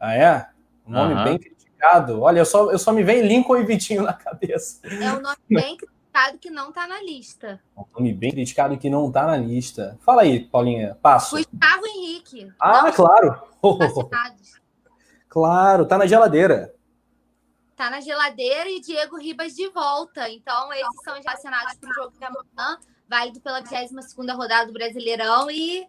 Ah, 0.00 0.14
é? 0.14 0.48
Um 0.86 0.92
nome 0.92 1.14
uhum. 1.14 1.24
bem 1.24 1.38
criticado. 1.38 2.20
Olha, 2.22 2.40
eu 2.40 2.44
só, 2.44 2.70
eu 2.72 2.78
só 2.78 2.92
me 2.92 3.02
vem 3.02 3.22
Lincoln 3.22 3.56
e 3.56 3.64
Vitinho 3.64 4.02
na 4.02 4.12
cabeça. 4.12 4.80
É 4.84 5.12
um 5.12 5.20
nome 5.20 5.36
bem 5.48 5.76
criticado 5.76 5.93
que 6.38 6.48
não 6.48 6.68
está 6.68 6.86
na 6.86 7.02
lista. 7.02 7.60
Um 7.76 7.84
nome 7.94 8.12
bem 8.12 8.30
criticado 8.30 8.78
que 8.78 8.88
não 8.88 9.08
está 9.08 9.26
na 9.26 9.36
lista. 9.36 9.98
Fala 10.00 10.22
aí, 10.22 10.44
Paulinha, 10.44 10.96
passo. 11.02 11.36
Gustavo 11.36 11.86
Henrique. 11.86 12.52
Ah, 12.60 12.92
claro. 12.92 13.42
claro, 15.28 15.86
tá 15.86 15.98
na 15.98 16.06
geladeira. 16.06 16.72
Tá 17.74 17.90
na 17.90 18.00
geladeira 18.00 18.70
e 18.70 18.80
Diego 18.80 19.18
Ribas 19.18 19.54
de 19.54 19.68
volta. 19.70 20.30
Então, 20.30 20.72
esses 20.72 21.02
são 21.02 21.14
relacionados 21.14 21.74
para 21.74 21.90
o 21.90 21.94
jogo 21.94 22.16
de 22.16 22.24
amanhã, 22.24 22.78
válido 23.08 23.40
pela 23.40 23.60
22 23.60 24.36
rodada 24.36 24.66
do 24.66 24.72
Brasileirão. 24.72 25.50
E 25.50 25.84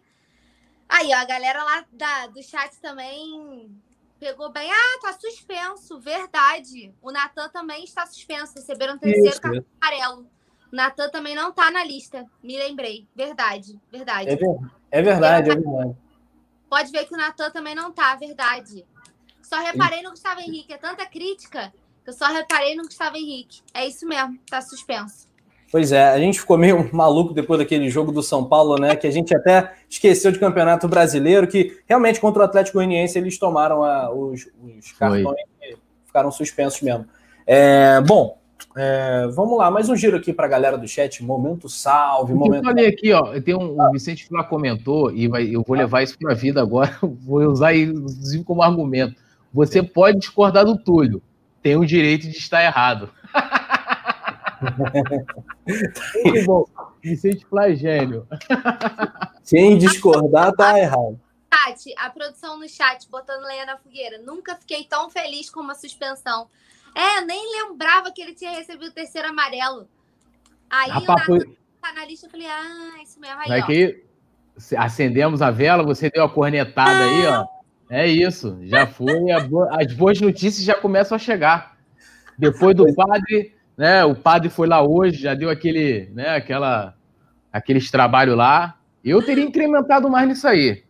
aí, 0.88 1.10
ó, 1.14 1.18
a 1.18 1.24
galera 1.24 1.62
lá 1.62 1.84
da, 1.92 2.26
do 2.26 2.42
chat 2.42 2.80
também 2.80 3.70
pegou 4.18 4.50
bem. 4.50 4.70
Ah, 4.70 4.98
tá 5.00 5.12
suspenso, 5.12 5.98
verdade. 5.98 6.94
O 7.02 7.10
Natan 7.10 7.48
também 7.48 7.84
está 7.84 8.06
suspenso. 8.06 8.54
Receberam 8.54 8.94
um 8.94 8.98
terceiro 8.98 9.40
cartão 9.40 9.64
amarelo. 9.80 10.30
O 10.72 10.76
Natan 10.76 11.08
também 11.10 11.34
não 11.34 11.52
tá 11.52 11.70
na 11.70 11.84
lista. 11.84 12.24
Me 12.42 12.58
lembrei. 12.58 13.06
Verdade, 13.14 13.80
verdade. 13.90 14.30
É, 14.30 14.36
ver... 14.36 14.56
é 14.90 15.02
verdade, 15.02 15.50
é 15.50 15.54
verdade. 15.54 15.96
Pode 16.68 16.90
ver 16.90 17.06
que 17.06 17.14
o 17.14 17.18
Natan 17.18 17.50
também 17.50 17.74
não 17.74 17.92
tá, 17.92 18.16
verdade. 18.16 18.84
Só 19.42 19.56
reparei 19.58 20.02
no 20.02 20.10
Gustavo 20.10 20.40
Henrique. 20.40 20.72
É 20.72 20.78
tanta 20.78 21.06
crítica 21.06 21.72
que 22.02 22.10
eu 22.10 22.14
só 22.14 22.26
reparei 22.26 22.74
no 22.74 22.82
Gustavo 22.82 23.16
Henrique. 23.16 23.62
É 23.72 23.86
isso 23.86 24.06
mesmo, 24.06 24.38
tá 24.50 24.60
suspenso. 24.60 25.28
Pois 25.70 25.90
é, 25.92 26.08
a 26.08 26.18
gente 26.18 26.40
ficou 26.40 26.56
meio 26.56 26.88
maluco 26.94 27.34
depois 27.34 27.58
daquele 27.58 27.88
jogo 27.90 28.12
do 28.12 28.22
São 28.22 28.44
Paulo, 28.44 28.76
né? 28.76 28.94
Que 28.96 29.06
a 29.06 29.10
gente 29.10 29.34
até 29.34 29.72
esqueceu 29.88 30.30
de 30.30 30.38
campeonato 30.38 30.88
brasileiro, 30.88 31.46
que 31.46 31.78
realmente 31.86 32.20
contra 32.20 32.42
o 32.42 32.44
Atlético 32.44 32.78
Goianiense 32.78 33.18
eles 33.18 33.38
tomaram 33.38 33.82
a, 33.82 34.12
os, 34.12 34.48
os 34.62 34.92
cartões 34.92 35.36
e 35.62 35.76
ficaram 36.06 36.30
suspensos 36.30 36.80
mesmo. 36.82 37.06
É, 37.46 38.00
bom, 38.00 38.38
é, 38.76 39.26
vamos 39.28 39.56
lá, 39.56 39.70
mais 39.70 39.88
um 39.88 39.96
giro 39.96 40.16
aqui 40.16 40.32
para 40.32 40.46
a 40.46 40.48
galera 40.48 40.76
do 40.76 40.86
chat. 40.86 41.24
Momento 41.24 41.68
salve, 41.68 42.34
momento. 42.34 42.64
Eu 42.64 42.64
falei 42.64 42.86
aqui, 42.86 43.12
ó, 43.12 43.40
tem 43.40 43.54
um, 43.54 43.80
o 43.80 43.90
Vicente 43.92 44.26
Flá 44.26 44.44
comentou 44.44 45.10
e 45.10 45.28
vai, 45.28 45.44
eu 45.46 45.62
vou 45.66 45.76
levar 45.76 46.02
isso 46.02 46.18
para 46.18 46.32
a 46.32 46.34
vida 46.34 46.60
agora, 46.60 46.94
vou 47.02 47.42
usar 47.44 47.72
isso 47.72 48.44
como 48.44 48.62
argumento. 48.62 49.16
Você 49.52 49.82
pode 49.82 50.18
discordar 50.18 50.64
do 50.64 50.76
Túlio, 50.76 51.22
tem 51.62 51.76
o 51.76 51.86
direito 51.86 52.28
de 52.28 52.36
estar 52.36 52.62
errado. 52.62 53.08
Muito 56.24 56.46
bom. 56.46 56.64
Vicente 57.02 57.44
Flagênio. 57.46 58.26
Quem 59.48 59.78
discordar 59.78 60.52
tá 60.52 60.78
errado. 60.78 61.20
Tati, 61.48 61.94
a 61.98 62.10
produção 62.10 62.58
no 62.58 62.68
chat 62.68 63.08
botando 63.10 63.44
lenha 63.44 63.66
na 63.66 63.76
fogueira. 63.76 64.18
Nunca 64.18 64.56
fiquei 64.56 64.84
tão 64.84 65.10
feliz 65.10 65.48
com 65.50 65.60
uma 65.60 65.74
suspensão. 65.74 66.48
É, 66.94 67.20
nem 67.22 67.62
lembrava 67.62 68.10
que 68.10 68.22
ele 68.22 68.34
tinha 68.34 68.52
recebido 68.52 68.88
o 68.88 68.94
terceiro 68.94 69.28
amarelo. 69.28 69.88
Aí 70.68 70.90
a 70.90 71.00
papo... 71.00 71.38
tá 71.80 71.92
na 71.94 72.04
lista, 72.06 72.26
eu 72.26 72.30
falei, 72.30 72.46
ah, 72.46 73.02
isso 73.02 73.20
mesmo. 73.20 73.40
Aí, 73.40 73.48
Vai 73.48 73.60
ó. 73.60 73.66
que 73.66 74.04
acendemos 74.76 75.42
a 75.42 75.50
vela, 75.50 75.82
você 75.82 76.10
deu 76.10 76.24
a 76.24 76.30
cornetada 76.30 77.04
aí, 77.04 77.26
ó. 77.26 77.46
É 77.88 78.06
isso, 78.06 78.58
já 78.62 78.86
foi. 78.86 79.30
As 79.70 79.92
boas 79.92 80.20
notícias 80.20 80.64
já 80.64 80.74
começam 80.74 81.14
a 81.14 81.18
chegar. 81.18 81.76
Depois 82.36 82.74
do 82.74 82.92
padre, 82.94 83.54
né? 83.76 84.04
O 84.04 84.14
padre 84.14 84.48
foi 84.48 84.66
lá 84.66 84.82
hoje, 84.82 85.22
já 85.22 85.34
deu 85.34 85.50
aquele, 85.50 86.10
né? 86.12 86.30
Aquela, 86.30 86.94
aqueles 87.52 87.90
trabalho 87.90 88.34
lá. 88.34 88.76
Eu 89.04 89.22
teria 89.22 89.44
incrementado 89.44 90.08
mais 90.10 90.28
nisso 90.28 90.48
aí. 90.48 90.82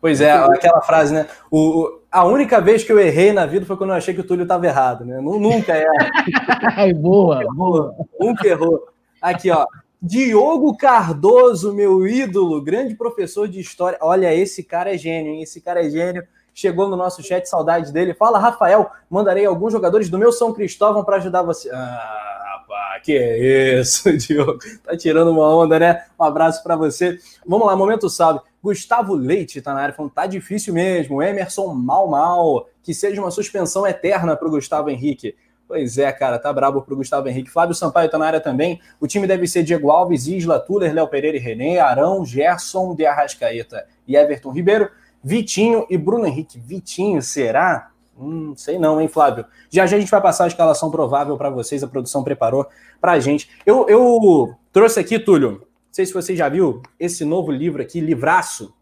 Pois 0.00 0.20
é, 0.20 0.32
aquela 0.32 0.80
frase, 0.80 1.14
né? 1.14 1.26
O, 1.50 2.00
a 2.10 2.24
única 2.24 2.60
vez 2.60 2.82
que 2.82 2.90
eu 2.90 2.98
errei 2.98 3.32
na 3.32 3.46
vida 3.46 3.64
foi 3.64 3.76
quando 3.76 3.90
eu 3.90 3.96
achei 3.96 4.12
que 4.12 4.20
o 4.20 4.24
Túlio 4.24 4.42
estava 4.42 4.66
errado, 4.66 5.04
né? 5.04 5.20
Nunca 5.20 5.74
é. 5.74 5.86
boa, 6.94 7.38
nunca 7.40 7.54
boa. 7.54 7.94
Nunca 8.18 8.48
errou. 8.48 8.88
Aqui, 9.20 9.50
ó. 9.50 9.64
Diogo 10.00 10.76
Cardoso, 10.76 11.72
meu 11.72 12.04
ídolo, 12.08 12.60
grande 12.60 12.96
professor 12.96 13.46
de 13.46 13.60
história. 13.60 13.96
Olha, 14.02 14.34
esse 14.34 14.64
cara 14.64 14.92
é 14.92 14.98
gênio, 14.98 15.34
hein? 15.34 15.42
Esse 15.42 15.60
cara 15.60 15.86
é 15.86 15.88
gênio. 15.88 16.24
Chegou 16.54 16.88
no 16.88 16.96
nosso 16.96 17.22
chat, 17.22 17.46
saudade 17.46 17.92
dele. 17.92 18.14
Fala, 18.14 18.38
Rafael, 18.38 18.90
mandarei 19.08 19.46
alguns 19.46 19.72
jogadores 19.72 20.08
do 20.10 20.18
meu 20.18 20.30
São 20.30 20.52
Cristóvão 20.52 21.02
para 21.02 21.16
ajudar 21.16 21.42
você. 21.42 21.70
Ah, 21.70 22.56
rapaz, 22.56 23.02
que 23.02 23.16
é 23.16 23.80
isso, 23.80 24.12
Diogo? 24.16 24.58
Tá 24.84 24.96
tirando 24.96 25.30
uma 25.30 25.48
onda, 25.54 25.78
né? 25.78 26.04
Um 26.18 26.24
abraço 26.24 26.62
para 26.62 26.76
você. 26.76 27.18
Vamos 27.46 27.66
lá, 27.66 27.74
momento 27.74 28.10
salve. 28.10 28.40
Gustavo 28.62 29.14
Leite 29.14 29.60
tá 29.60 29.74
na 29.74 29.80
área 29.80 29.94
falando, 29.94 30.12
tá 30.12 30.26
difícil 30.26 30.72
mesmo. 30.74 31.22
Emerson 31.22 31.74
mal 31.74 32.06
mal. 32.06 32.68
Que 32.82 32.92
seja 32.92 33.20
uma 33.20 33.30
suspensão 33.30 33.86
eterna 33.86 34.36
para 34.36 34.46
o 34.46 34.50
Gustavo 34.50 34.90
Henrique. 34.90 35.34
Pois 35.66 35.96
é, 35.96 36.12
cara, 36.12 36.38
tá 36.38 36.52
brabo 36.52 36.82
pro 36.82 36.94
Gustavo 36.94 37.28
Henrique. 37.28 37.50
Flávio 37.50 37.74
Sampaio 37.74 38.10
tá 38.10 38.18
na 38.18 38.26
área 38.26 38.40
também. 38.40 38.78
O 39.00 39.06
time 39.06 39.26
deve 39.26 39.46
ser 39.46 39.62
Diego 39.62 39.90
Alves, 39.90 40.26
Isla, 40.26 40.60
Tuller, 40.60 40.92
Léo 40.92 41.08
Pereira 41.08 41.36
e 41.36 41.40
René, 41.40 41.78
Arão, 41.80 42.26
Gerson, 42.26 42.94
de 42.94 43.06
Arrascaeta 43.06 43.86
e 44.06 44.14
Everton 44.14 44.50
Ribeiro, 44.50 44.90
Vitinho 45.22 45.86
e 45.88 45.96
Bruno 45.96 46.26
Henrique. 46.26 46.58
Vitinho, 46.58 47.22
será? 47.22 47.90
Hum, 48.18 48.54
sei 48.56 48.78
não, 48.78 49.00
hein, 49.00 49.08
Flávio? 49.08 49.44
Já 49.70 49.86
já 49.86 49.96
a 49.96 50.00
gente 50.00 50.10
vai 50.10 50.20
passar 50.20 50.44
a 50.44 50.48
escalação 50.48 50.90
provável 50.90 51.36
para 51.36 51.50
vocês, 51.50 51.82
a 51.82 51.88
produção 51.88 52.22
preparou 52.22 52.66
pra 53.00 53.18
gente. 53.18 53.48
Eu, 53.64 53.88
eu 53.88 54.54
trouxe 54.72 55.00
aqui, 55.00 55.18
Túlio, 55.18 55.50
não 55.52 55.60
sei 55.90 56.06
se 56.06 56.12
você 56.12 56.36
já 56.36 56.48
viu 56.48 56.82
esse 56.98 57.24
novo 57.24 57.50
livro 57.50 57.82
aqui, 57.82 58.00
Livraço. 58.00 58.74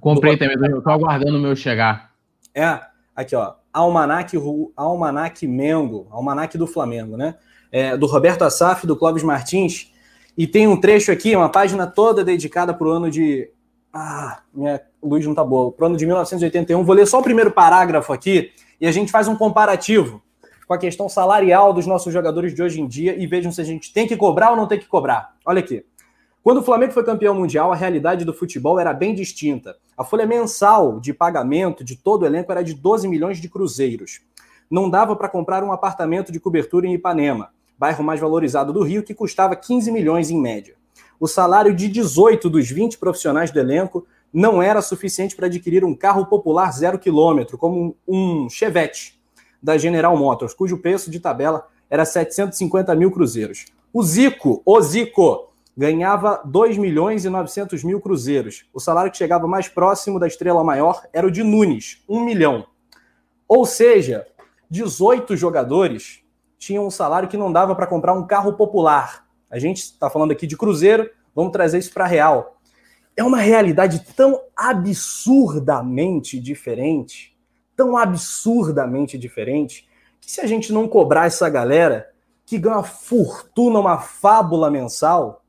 Comprei 0.00 0.36
também, 0.36 0.56
eu 0.70 0.82
tô 0.82 0.90
aguardando 0.90 1.36
o 1.36 1.40
meu 1.40 1.54
chegar. 1.54 2.12
É, 2.54 2.80
aqui 3.14 3.34
ó, 3.36 3.54
Almanac, 3.72 4.36
Almanac 4.76 5.46
Mengo, 5.46 6.06
Almanac 6.10 6.56
do 6.56 6.66
Flamengo, 6.66 7.16
né? 7.16 7.34
É, 7.72 7.96
do 7.96 8.06
Roberto 8.06 8.42
Assaf, 8.42 8.86
do 8.86 8.96
Clóvis 8.96 9.24
Martins. 9.24 9.92
E 10.38 10.46
tem 10.46 10.66
um 10.66 10.80
trecho 10.80 11.10
aqui, 11.10 11.34
uma 11.34 11.48
página 11.48 11.86
toda 11.86 12.24
dedicada 12.24 12.72
para 12.72 12.86
o 12.86 12.90
ano 12.90 13.10
de. 13.10 13.50
Ah, 13.96 14.40
minha 14.52 14.80
luz 15.00 15.24
não 15.24 15.36
tá 15.36 15.44
boa. 15.44 15.70
Para 15.70 15.84
o 15.84 15.86
ano 15.86 15.96
de 15.96 16.04
1981. 16.04 16.82
Vou 16.82 16.96
ler 16.96 17.06
só 17.06 17.20
o 17.20 17.22
primeiro 17.22 17.52
parágrafo 17.52 18.12
aqui 18.12 18.50
e 18.80 18.88
a 18.88 18.92
gente 18.92 19.12
faz 19.12 19.28
um 19.28 19.36
comparativo 19.36 20.20
com 20.66 20.74
a 20.74 20.78
questão 20.78 21.08
salarial 21.08 21.72
dos 21.72 21.86
nossos 21.86 22.12
jogadores 22.12 22.52
de 22.52 22.60
hoje 22.60 22.80
em 22.80 22.88
dia 22.88 23.16
e 23.16 23.24
vejam 23.24 23.52
se 23.52 23.60
a 23.60 23.64
gente 23.64 23.92
tem 23.92 24.04
que 24.04 24.16
cobrar 24.16 24.50
ou 24.50 24.56
não 24.56 24.66
tem 24.66 24.80
que 24.80 24.88
cobrar. 24.88 25.36
Olha 25.46 25.60
aqui. 25.60 25.86
Quando 26.42 26.58
o 26.58 26.62
Flamengo 26.62 26.92
foi 26.92 27.04
campeão 27.04 27.36
mundial, 27.36 27.72
a 27.72 27.76
realidade 27.76 28.24
do 28.24 28.34
futebol 28.34 28.80
era 28.80 28.92
bem 28.92 29.14
distinta. 29.14 29.76
A 29.96 30.02
folha 30.02 30.26
mensal 30.26 30.98
de 30.98 31.14
pagamento 31.14 31.84
de 31.84 31.94
todo 31.94 32.22
o 32.22 32.26
elenco 32.26 32.50
era 32.50 32.64
de 32.64 32.74
12 32.74 33.06
milhões 33.06 33.38
de 33.38 33.48
cruzeiros. 33.48 34.22
Não 34.68 34.90
dava 34.90 35.14
para 35.14 35.28
comprar 35.28 35.62
um 35.62 35.70
apartamento 35.70 36.32
de 36.32 36.40
cobertura 36.40 36.86
em 36.86 36.94
Ipanema, 36.94 37.50
bairro 37.78 38.02
mais 38.02 38.18
valorizado 38.18 38.72
do 38.72 38.82
Rio, 38.82 39.04
que 39.04 39.14
custava 39.14 39.54
15 39.54 39.92
milhões 39.92 40.30
em 40.30 40.40
média. 40.40 40.74
O 41.18 41.26
salário 41.26 41.74
de 41.74 41.88
18 41.88 42.50
dos 42.50 42.70
20 42.70 42.98
profissionais 42.98 43.50
do 43.50 43.58
elenco 43.58 44.06
não 44.32 44.60
era 44.60 44.82
suficiente 44.82 45.36
para 45.36 45.46
adquirir 45.46 45.84
um 45.84 45.94
carro 45.94 46.26
popular 46.26 46.72
zero 46.72 46.98
quilômetro, 46.98 47.56
como 47.56 47.96
um 48.06 48.48
Chevette. 48.50 49.20
da 49.62 49.78
General 49.78 50.14
Motors, 50.16 50.52
cujo 50.52 50.76
preço 50.78 51.10
de 51.10 51.18
tabela 51.18 51.66
era 51.88 52.04
750 52.04 52.94
mil 52.94 53.10
cruzeiros. 53.10 53.64
O 53.92 54.02
Zico, 54.02 54.60
o 54.64 54.80
Zico, 54.82 55.54
ganhava 55.76 56.42
2 56.44 56.76
milhões 56.76 57.24
e 57.24 57.30
900 57.30 57.82
mil 57.82 58.00
cruzeiros. 58.00 58.66
O 58.72 58.80
salário 58.80 59.10
que 59.10 59.16
chegava 59.16 59.46
mais 59.46 59.68
próximo 59.68 60.20
da 60.20 60.26
estrela 60.26 60.62
maior 60.62 61.02
era 61.12 61.26
o 61.26 61.30
de 61.30 61.42
Nunes, 61.42 62.02
1 62.08 62.24
milhão. 62.24 62.66
Ou 63.48 63.64
seja, 63.64 64.26
18 64.70 65.36
jogadores 65.36 66.20
tinham 66.58 66.86
um 66.86 66.90
salário 66.90 67.28
que 67.28 67.36
não 67.36 67.52
dava 67.52 67.74
para 67.74 67.86
comprar 67.86 68.14
um 68.14 68.26
carro 68.26 68.54
popular. 68.54 69.23
A 69.54 69.58
gente 69.60 69.84
está 69.84 70.10
falando 70.10 70.32
aqui 70.32 70.48
de 70.48 70.56
Cruzeiro, 70.56 71.08
vamos 71.32 71.52
trazer 71.52 71.78
isso 71.78 71.94
para 71.94 72.08
real. 72.08 72.58
É 73.16 73.22
uma 73.22 73.38
realidade 73.38 74.04
tão 74.16 74.40
absurdamente 74.56 76.40
diferente, 76.40 77.38
tão 77.76 77.96
absurdamente 77.96 79.16
diferente, 79.16 79.88
que 80.20 80.28
se 80.28 80.40
a 80.40 80.46
gente 80.48 80.72
não 80.72 80.88
cobrar 80.88 81.26
essa 81.26 81.48
galera 81.48 82.10
que 82.44 82.58
ganha 82.58 82.78
uma 82.78 82.82
fortuna, 82.82 83.78
uma 83.78 83.96
fábula 83.96 84.68
mensal, 84.72 85.44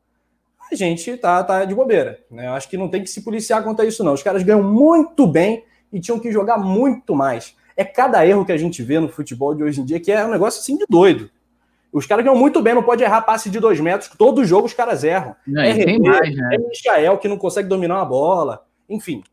a 0.71 0.75
gente 0.75 1.17
tá, 1.17 1.43
tá 1.43 1.65
de 1.65 1.73
bobeira. 1.73 2.19
Né? 2.29 2.45
Eu 2.45 2.53
acho 2.53 2.69
que 2.69 2.77
não 2.77 2.89
tem 2.89 3.01
que 3.01 3.09
se 3.09 3.23
policiar 3.23 3.63
quanto 3.63 3.81
a 3.81 3.85
isso, 3.85 4.03
não. 4.03 4.13
Os 4.13 4.21
caras 4.21 4.43
ganham 4.43 4.61
muito 4.61 5.25
bem 5.25 5.63
e 5.91 5.99
tinham 5.99 6.19
que 6.19 6.31
jogar 6.31 6.59
muito 6.59 7.15
mais. 7.15 7.55
É 7.75 7.83
cada 7.83 8.23
erro 8.23 8.45
que 8.45 8.51
a 8.51 8.57
gente 8.57 8.83
vê 8.83 8.99
no 8.99 9.09
futebol 9.09 9.55
de 9.55 9.63
hoje 9.63 9.81
em 9.81 9.85
dia 9.85 9.99
que 9.99 10.11
é 10.11 10.23
um 10.23 10.29
negócio 10.29 10.61
assim 10.61 10.77
de 10.77 10.85
doido. 10.87 11.31
Os 11.95 12.05
caras 12.05 12.25
ganham 12.25 12.37
muito 12.37 12.61
bem, 12.61 12.75
não 12.75 12.83
pode 12.83 13.01
errar 13.01 13.21
passe 13.21 13.49
de 13.49 13.57
dois 13.57 13.79
metros, 13.79 14.11
todo 14.17 14.43
jogo 14.43 14.67
os 14.67 14.73
caras 14.73 15.01
erram. 15.01 15.33
Não, 15.47 15.61
é 15.61 15.71
René, 15.71 15.97
mais, 15.97 16.35
né? 16.35 16.49
é 16.51 16.57
Michael 16.57 17.17
que 17.17 17.27
não 17.29 17.37
consegue 17.37 17.69
dominar 17.69 17.95
uma 17.95 18.05
bola. 18.05 18.67
Enfim, 18.89 19.23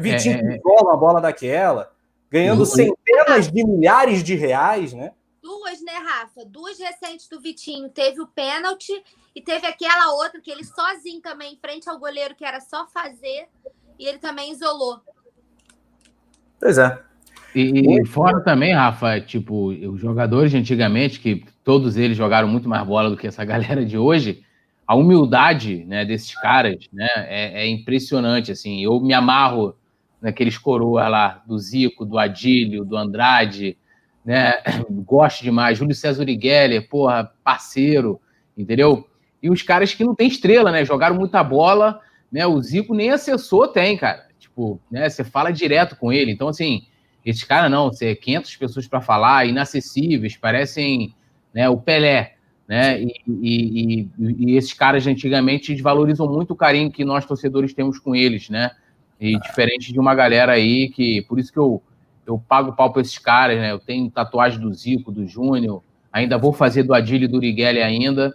Vitinho 0.00 0.36
é, 0.36 0.54
é, 0.54 0.58
que 0.58 0.68
uma 0.68 0.96
bola 0.96 1.20
daquela, 1.20 1.92
ganhando 2.30 2.60
uhum. 2.60 2.64
centenas 2.64 3.52
de 3.52 3.62
milhares 3.62 4.24
de 4.24 4.34
reais, 4.34 4.94
né? 4.94 5.12
Duas, 5.42 5.82
né, 5.82 5.92
Rafa? 5.92 6.46
Duas 6.46 6.78
recentes 6.78 7.28
do 7.28 7.42
Vitinho. 7.42 7.90
Teve 7.90 8.22
o 8.22 8.26
pênalti 8.26 8.92
e 9.36 9.42
teve 9.42 9.66
aquela 9.66 10.10
outra 10.14 10.40
que 10.40 10.50
ele 10.50 10.64
sozinho 10.64 11.20
também, 11.20 11.52
em 11.52 11.58
frente 11.58 11.90
ao 11.90 11.98
goleiro, 11.98 12.34
que 12.34 12.44
era 12.44 12.58
só 12.58 12.86
fazer, 12.86 13.48
e 13.98 14.06
ele 14.06 14.18
também 14.18 14.50
isolou. 14.50 14.98
Pois 16.58 16.78
é. 16.78 17.02
E, 17.54 18.00
e 18.00 18.06
fora 18.06 18.40
também, 18.40 18.74
Rafa, 18.74 19.20
tipo, 19.20 19.68
os 19.68 20.00
jogadores 20.00 20.50
de 20.50 20.56
antigamente, 20.56 21.20
que 21.20 21.44
todos 21.68 21.98
eles 21.98 22.16
jogaram 22.16 22.48
muito 22.48 22.66
mais 22.66 22.82
bola 22.86 23.10
do 23.10 23.16
que 23.18 23.26
essa 23.26 23.44
galera 23.44 23.84
de 23.84 23.98
hoje, 23.98 24.42
a 24.86 24.94
humildade 24.94 25.84
né, 25.84 26.02
desses 26.02 26.34
caras 26.34 26.88
né, 26.90 27.06
é, 27.14 27.64
é 27.64 27.68
impressionante. 27.68 28.50
Assim, 28.50 28.82
eu 28.82 28.98
me 29.02 29.12
amarro 29.12 29.76
naqueles 30.18 30.56
coroas 30.56 31.10
lá, 31.10 31.42
do 31.46 31.58
Zico, 31.58 32.06
do 32.06 32.18
Adílio, 32.18 32.86
do 32.86 32.96
Andrade, 32.96 33.76
né? 34.24 34.54
Gosto 35.04 35.42
demais. 35.42 35.76
Júlio 35.76 35.94
César 35.94 36.22
Urigueler, 36.22 36.88
porra, 36.88 37.30
parceiro, 37.44 38.18
entendeu? 38.56 39.06
E 39.42 39.50
os 39.50 39.60
caras 39.60 39.92
que 39.92 40.02
não 40.02 40.14
tem 40.14 40.26
estrela, 40.26 40.72
né? 40.72 40.86
Jogaram 40.86 41.16
muita 41.16 41.44
bola, 41.44 42.00
né? 42.32 42.46
O 42.46 42.58
Zico 42.62 42.94
nem 42.94 43.10
assessor 43.10 43.68
tem, 43.68 43.94
cara. 43.94 44.26
Tipo, 44.38 44.80
né? 44.90 45.06
Você 45.06 45.22
fala 45.22 45.50
direto 45.50 45.96
com 45.96 46.10
ele. 46.10 46.32
Então, 46.32 46.48
assim, 46.48 46.86
esses 47.26 47.44
caras 47.44 47.70
não, 47.70 47.92
você 47.92 48.14
500 48.14 48.56
pessoas 48.56 48.88
para 48.88 49.02
falar, 49.02 49.46
inacessíveis, 49.46 50.34
parecem 50.34 51.14
né, 51.58 51.68
o 51.68 51.76
Pelé, 51.76 52.36
né? 52.68 53.02
E, 53.02 53.12
e, 53.26 54.08
e, 54.16 54.52
e, 54.52 54.56
esses 54.56 54.72
caras 54.72 55.04
antigamente 55.08 55.74
valorizam 55.82 56.32
muito 56.32 56.52
o 56.52 56.56
carinho 56.56 56.88
que 56.88 57.04
nós 57.04 57.26
torcedores 57.26 57.74
temos 57.74 57.98
com 57.98 58.14
eles, 58.14 58.48
né? 58.48 58.70
E 59.20 59.34
ah. 59.34 59.40
diferente 59.40 59.92
de 59.92 59.98
uma 59.98 60.14
galera 60.14 60.52
aí 60.52 60.88
que, 60.88 61.22
por 61.22 61.40
isso 61.40 61.52
que 61.52 61.58
eu, 61.58 61.82
eu 62.24 62.40
pago 62.48 62.76
pau 62.76 62.92
para 62.92 63.02
esses 63.02 63.18
caras, 63.18 63.58
né? 63.58 63.72
Eu 63.72 63.80
tenho 63.80 64.08
tatuagem 64.08 64.60
do 64.60 64.72
Zico, 64.72 65.10
do 65.10 65.26
Júnior, 65.26 65.82
ainda 66.12 66.38
vou 66.38 66.52
fazer 66.52 66.84
do 66.84 66.94
Adílio 66.94 67.24
e 67.24 67.28
do 67.28 67.38
Urigueli 67.38 67.82
ainda, 67.82 68.32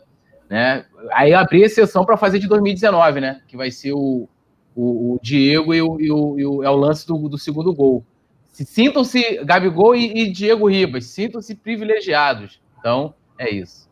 né? 0.50 0.84
Aí 1.14 1.34
abri 1.34 1.62
exceção 1.62 2.04
para 2.04 2.18
fazer 2.18 2.40
de 2.40 2.48
2019, 2.50 3.22
né? 3.22 3.40
Que 3.48 3.56
vai 3.56 3.72
ser 3.72 3.94
o, 3.94 4.28
o, 4.76 5.14
o 5.14 5.20
Diego 5.24 5.74
e 5.74 5.82
o, 5.82 6.02
e 6.02 6.12
o, 6.12 6.40
e 6.40 6.46
o, 6.46 6.62
é 6.62 6.70
o 6.70 6.76
lance 6.76 7.08
do, 7.08 7.30
do 7.30 7.38
segundo 7.38 7.74
gol. 7.74 8.04
Sintam-se, 8.52 9.42
Gabigol 9.46 9.96
e, 9.96 10.24
e 10.24 10.30
Diego 10.30 10.68
Ribas, 10.68 11.06
sintam-se 11.06 11.56
privilegiados. 11.56 12.62
Então, 12.84 13.14
é 13.40 13.50
isso. 13.50 13.90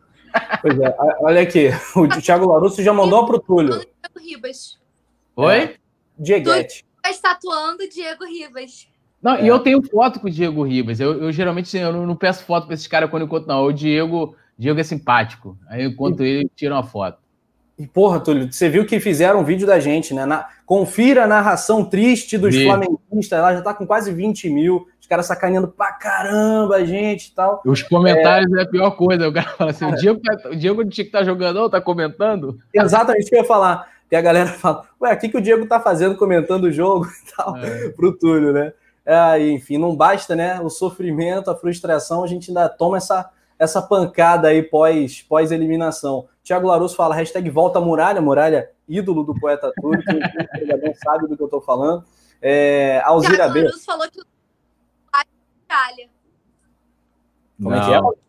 Pois 0.60 0.78
é, 0.78 0.94
olha 1.20 1.40
aqui, 1.40 1.70
o 1.96 2.06
Thiago 2.20 2.46
Larusso 2.46 2.82
já 2.82 2.92
mandou 2.92 3.24
para 3.24 3.36
o 3.36 3.40
Túlio. 3.40 3.70
Diego 3.70 4.18
Ribas. 4.20 4.78
Oi? 5.34 5.56
É, 5.56 5.74
Dieguete. 6.18 6.84
Está 7.02 7.30
tatuando 7.30 7.88
Diego 7.88 8.26
Ribas. 8.26 8.86
Não, 9.22 9.36
é. 9.36 9.44
e 9.44 9.48
eu 9.48 9.58
tenho 9.60 9.82
foto 9.82 10.20
com 10.20 10.26
o 10.26 10.30
Diego 10.30 10.62
Ribas. 10.62 11.00
Eu, 11.00 11.22
eu 11.22 11.32
geralmente 11.32 11.74
eu 11.74 11.90
não, 11.90 12.06
não, 12.06 12.14
peço 12.14 12.44
foto 12.44 12.66
para 12.66 12.74
esses 12.74 12.86
caras 12.86 13.08
quando 13.08 13.22
eu 13.22 13.26
encontro, 13.26 13.48
não. 13.48 13.64
O 13.64 13.72
Diego, 13.72 14.36
Diego 14.58 14.78
é 14.78 14.84
simpático. 14.84 15.56
Aí 15.68 15.84
eu 15.84 15.88
encontro 15.88 16.22
e... 16.22 16.28
ele 16.28 16.50
tiro 16.54 16.74
uma 16.74 16.84
foto. 16.84 17.18
E, 17.78 17.86
porra, 17.86 18.20
Túlio, 18.20 18.52
você 18.52 18.68
viu 18.68 18.84
que 18.84 19.00
fizeram 19.00 19.40
um 19.40 19.44
vídeo 19.44 19.66
da 19.66 19.80
gente, 19.80 20.12
né? 20.12 20.26
Na... 20.26 20.50
Confira 20.66 21.24
a 21.24 21.26
narração 21.26 21.82
triste 21.82 22.36
dos 22.36 22.54
Vi. 22.54 22.66
flamenguistas. 22.66 23.38
Ela 23.38 23.54
já 23.54 23.62
tá 23.62 23.72
com 23.72 23.86
quase 23.86 24.12
20 24.12 24.50
mil. 24.50 24.86
Caras 25.12 25.26
sacaneando 25.26 25.68
pra 25.68 25.92
caramba 25.92 26.76
a 26.76 26.84
gente 26.86 27.26
e 27.26 27.32
tal. 27.32 27.60
Os 27.66 27.82
comentários 27.82 28.50
é, 28.54 28.60
é 28.60 28.62
a 28.62 28.66
pior 28.66 28.92
coisa. 28.92 29.28
O 29.28 29.32
cara 29.32 29.50
fala 29.50 29.70
assim: 29.70 29.84
cara... 29.84 29.94
o 29.94 30.00
Diego, 30.00 30.20
tá... 30.22 30.48
o 30.48 30.56
Diego 30.56 30.88
tinha 30.88 31.04
que 31.04 31.10
tá 31.10 31.22
jogando, 31.22 31.60
não, 31.60 31.68
tá 31.68 31.82
comentando? 31.82 32.58
Exatamente 32.72 33.26
o 33.26 33.28
que 33.28 33.34
eu 33.34 33.40
ia 33.40 33.44
falar. 33.44 33.92
E 34.10 34.16
a 34.16 34.22
galera 34.22 34.48
fala: 34.48 34.86
Ué, 34.98 35.12
o 35.12 35.18
que, 35.18 35.28
que 35.28 35.36
o 35.36 35.40
Diego 35.42 35.66
tá 35.66 35.78
fazendo 35.78 36.16
comentando 36.16 36.64
o 36.64 36.72
jogo 36.72 37.04
e 37.06 37.36
tal, 37.36 37.54
é. 37.58 37.90
pro 37.92 38.16
Túlio, 38.16 38.54
né? 38.54 38.72
É, 39.04 39.38
enfim, 39.50 39.76
não 39.76 39.94
basta, 39.94 40.34
né? 40.34 40.58
O 40.62 40.70
sofrimento, 40.70 41.50
a 41.50 41.54
frustração, 41.54 42.24
a 42.24 42.26
gente 42.26 42.48
ainda 42.48 42.66
toma 42.70 42.96
essa, 42.96 43.28
essa 43.58 43.82
pancada 43.82 44.48
aí 44.48 44.62
pós, 44.62 45.20
pós 45.20 45.52
eliminação. 45.52 46.26
Tiago 46.42 46.68
Larusso 46.68 46.96
fala, 46.96 47.14
hashtag 47.14 47.50
volta 47.50 47.82
muralha, 47.82 48.22
muralha, 48.22 48.70
ídolo 48.88 49.24
do 49.24 49.38
poeta 49.38 49.70
Túlio, 49.78 50.02
que 50.02 50.90
o 50.90 50.94
sabe 51.04 51.28
do 51.28 51.36
que 51.36 51.42
eu 51.42 51.48
estou 51.48 51.60
falando. 51.60 52.02
É, 52.40 53.02
Alzira 53.04 53.50
B. 53.50 53.60
Larusso 53.60 53.84
falou 53.84 54.08
que 54.10 54.31
muralha. 55.72 56.08
Como 57.56 57.70
Não. 57.70 57.78
é 57.78 57.86
que 57.86 57.94
é? 57.94 58.22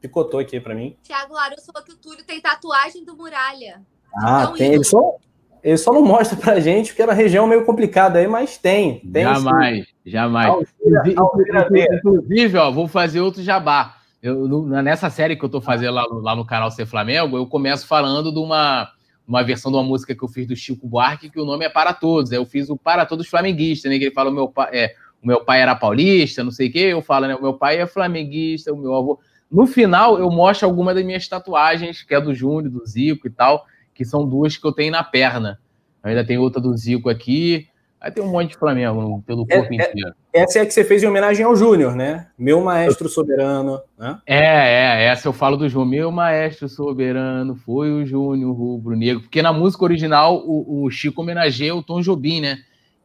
Picotou 0.00 0.40
aqui 0.40 0.58
para 0.58 0.74
mim. 0.74 0.96
Tiago 1.02 1.34
Larusso 1.34 1.72
falou 1.72 1.86
que 1.86 1.92
o 1.92 1.96
Túlio 1.96 2.24
tem 2.24 2.40
tatuagem 2.40 3.04
do 3.04 3.16
muralha. 3.16 3.82
Ah, 4.16 4.42
então, 4.42 4.54
tem. 4.54 4.74
Ele 4.74 4.84
só, 4.84 5.16
ele 5.62 5.78
só 5.78 5.92
não 5.92 6.02
mostra 6.02 6.36
pra 6.36 6.58
gente, 6.58 6.88
porque 6.88 7.02
é 7.02 7.04
uma 7.04 7.14
região 7.14 7.46
meio 7.46 7.64
complicada 7.64 8.18
aí, 8.18 8.26
mas 8.26 8.58
tem. 8.58 8.98
tem 9.00 9.22
jamais, 9.22 9.86
sim. 9.86 9.92
jamais. 10.04 10.48
Alzira, 10.48 11.02
Alzira 11.16 11.96
inclusive, 11.96 12.58
ó, 12.58 12.70
vou 12.70 12.88
fazer 12.88 13.20
outro 13.20 13.42
jabá. 13.42 13.96
Eu, 14.20 14.46
nessa 14.82 15.10
série 15.10 15.36
que 15.36 15.44
eu 15.44 15.48
tô 15.48 15.60
fazendo 15.60 15.94
lá, 15.94 16.06
lá 16.08 16.36
no 16.36 16.44
canal 16.44 16.70
Ser 16.70 16.86
Flamengo, 16.86 17.36
eu 17.36 17.46
começo 17.46 17.86
falando 17.86 18.32
de 18.32 18.38
uma, 18.38 18.88
uma 19.26 19.42
versão 19.42 19.70
de 19.70 19.76
uma 19.76 19.84
música 19.84 20.14
que 20.14 20.22
eu 20.22 20.28
fiz 20.28 20.46
do 20.46 20.54
Chico 20.54 20.86
Buarque, 20.86 21.30
que 21.30 21.40
o 21.40 21.44
nome 21.44 21.64
é 21.64 21.68
Para 21.68 21.92
Todos. 21.92 22.30
Eu 22.32 22.44
fiz 22.44 22.70
o 22.70 22.76
Para 22.76 23.06
Todos 23.06 23.28
Flamenguistas, 23.28 23.90
né? 23.90 23.98
Que 23.98 24.04
ele 24.04 24.14
fala 24.14 24.30
o 24.30 24.32
meu 24.32 24.48
pai, 24.48 24.68
é, 24.72 24.94
o 25.22 25.26
meu 25.26 25.44
pai 25.44 25.62
era 25.62 25.74
paulista, 25.74 26.42
não 26.42 26.50
sei 26.50 26.68
o 26.68 26.72
quê. 26.72 26.78
Eu 26.78 27.00
falo, 27.00 27.26
né? 27.26 27.34
O 27.34 27.42
meu 27.42 27.54
pai 27.54 27.78
é 27.78 27.86
flamenguista, 27.86 28.72
o 28.72 28.76
meu 28.76 28.94
avô. 28.94 29.20
No 29.50 29.66
final, 29.66 30.18
eu 30.18 30.30
mostro 30.30 30.66
alguma 30.66 30.92
das 30.92 31.04
minhas 31.04 31.28
tatuagens, 31.28 32.02
que 32.02 32.14
é 32.14 32.20
do 32.20 32.34
Júnior, 32.34 32.70
do 32.70 32.86
Zico 32.86 33.26
e 33.26 33.30
tal, 33.30 33.64
que 33.94 34.04
são 34.04 34.26
duas 34.26 34.56
que 34.56 34.66
eu 34.66 34.72
tenho 34.72 34.90
na 34.90 35.04
perna. 35.04 35.60
Eu 36.02 36.10
ainda 36.10 36.24
tem 36.24 36.38
outra 36.38 36.60
do 36.60 36.76
Zico 36.76 37.08
aqui. 37.08 37.68
Aí 38.00 38.10
tem 38.10 38.24
um 38.24 38.32
monte 38.32 38.50
de 38.50 38.56
Flamengo 38.56 39.22
pelo 39.24 39.46
é, 39.48 39.56
corpo 39.58 39.72
é, 39.72 39.76
inteiro. 39.76 40.12
Essa 40.32 40.58
é 40.58 40.62
a 40.62 40.66
que 40.66 40.74
você 40.74 40.82
fez 40.82 41.04
em 41.04 41.06
homenagem 41.06 41.46
ao 41.46 41.54
Júnior, 41.54 41.94
né? 41.94 42.26
Meu 42.36 42.60
maestro 42.60 43.08
soberano. 43.08 43.80
Né? 43.96 44.18
É, 44.26 44.38
é, 44.38 45.04
essa 45.04 45.28
eu 45.28 45.32
falo 45.32 45.56
do 45.56 45.68
Júnior. 45.68 45.88
Meu 45.88 46.10
maestro 46.10 46.68
soberano 46.68 47.54
foi 47.54 47.92
o 47.92 48.04
Júnior 48.04 48.56
Rubro 48.56 48.96
Negro. 48.96 49.20
Porque 49.22 49.40
na 49.40 49.52
música 49.52 49.84
original 49.84 50.42
o, 50.44 50.84
o 50.84 50.90
Chico 50.90 51.22
homenageia 51.22 51.76
o 51.76 51.82
Tom 51.82 52.00
Jobim, 52.00 52.40
né? 52.40 52.58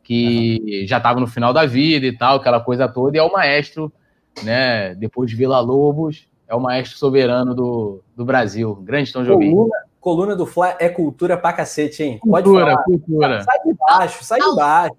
Que 0.08 0.62
uhum. 0.64 0.88
já 0.88 0.98
estava 0.98 1.20
no 1.20 1.28
final 1.28 1.52
da 1.52 1.66
vida 1.66 2.06
e 2.06 2.18
tal, 2.18 2.38
aquela 2.38 2.62
coisa 2.62 2.88
toda. 2.88 3.18
E 3.18 3.20
é 3.20 3.24
o 3.24 3.32
maestro, 3.32 3.92
né? 4.42 4.96
Depois 4.96 5.30
de 5.30 5.36
Vila 5.36 5.60
Lobos, 5.60 6.26
é 6.48 6.56
o 6.56 6.62
maestro 6.62 6.98
soberano 6.98 7.54
do, 7.54 8.02
do 8.16 8.24
Brasil. 8.24 8.74
Grande 8.76 9.12
Tom 9.12 9.24
Jobim. 9.26 9.52
Coluna, 9.52 9.76
coluna 10.00 10.36
do 10.36 10.46
Fla 10.46 10.78
é 10.80 10.88
cultura 10.88 11.36
pra 11.38 11.52
cacete, 11.52 12.04
hein? 12.04 12.20
Pode 12.24 12.46
cultura, 12.46 12.72
falar. 12.72 12.84
cultura. 12.84 13.44
Sai 13.44 13.60
de 13.66 13.74
baixo, 13.74 14.24
sai 14.24 14.40
de 14.40 14.56
baixo. 14.56 14.96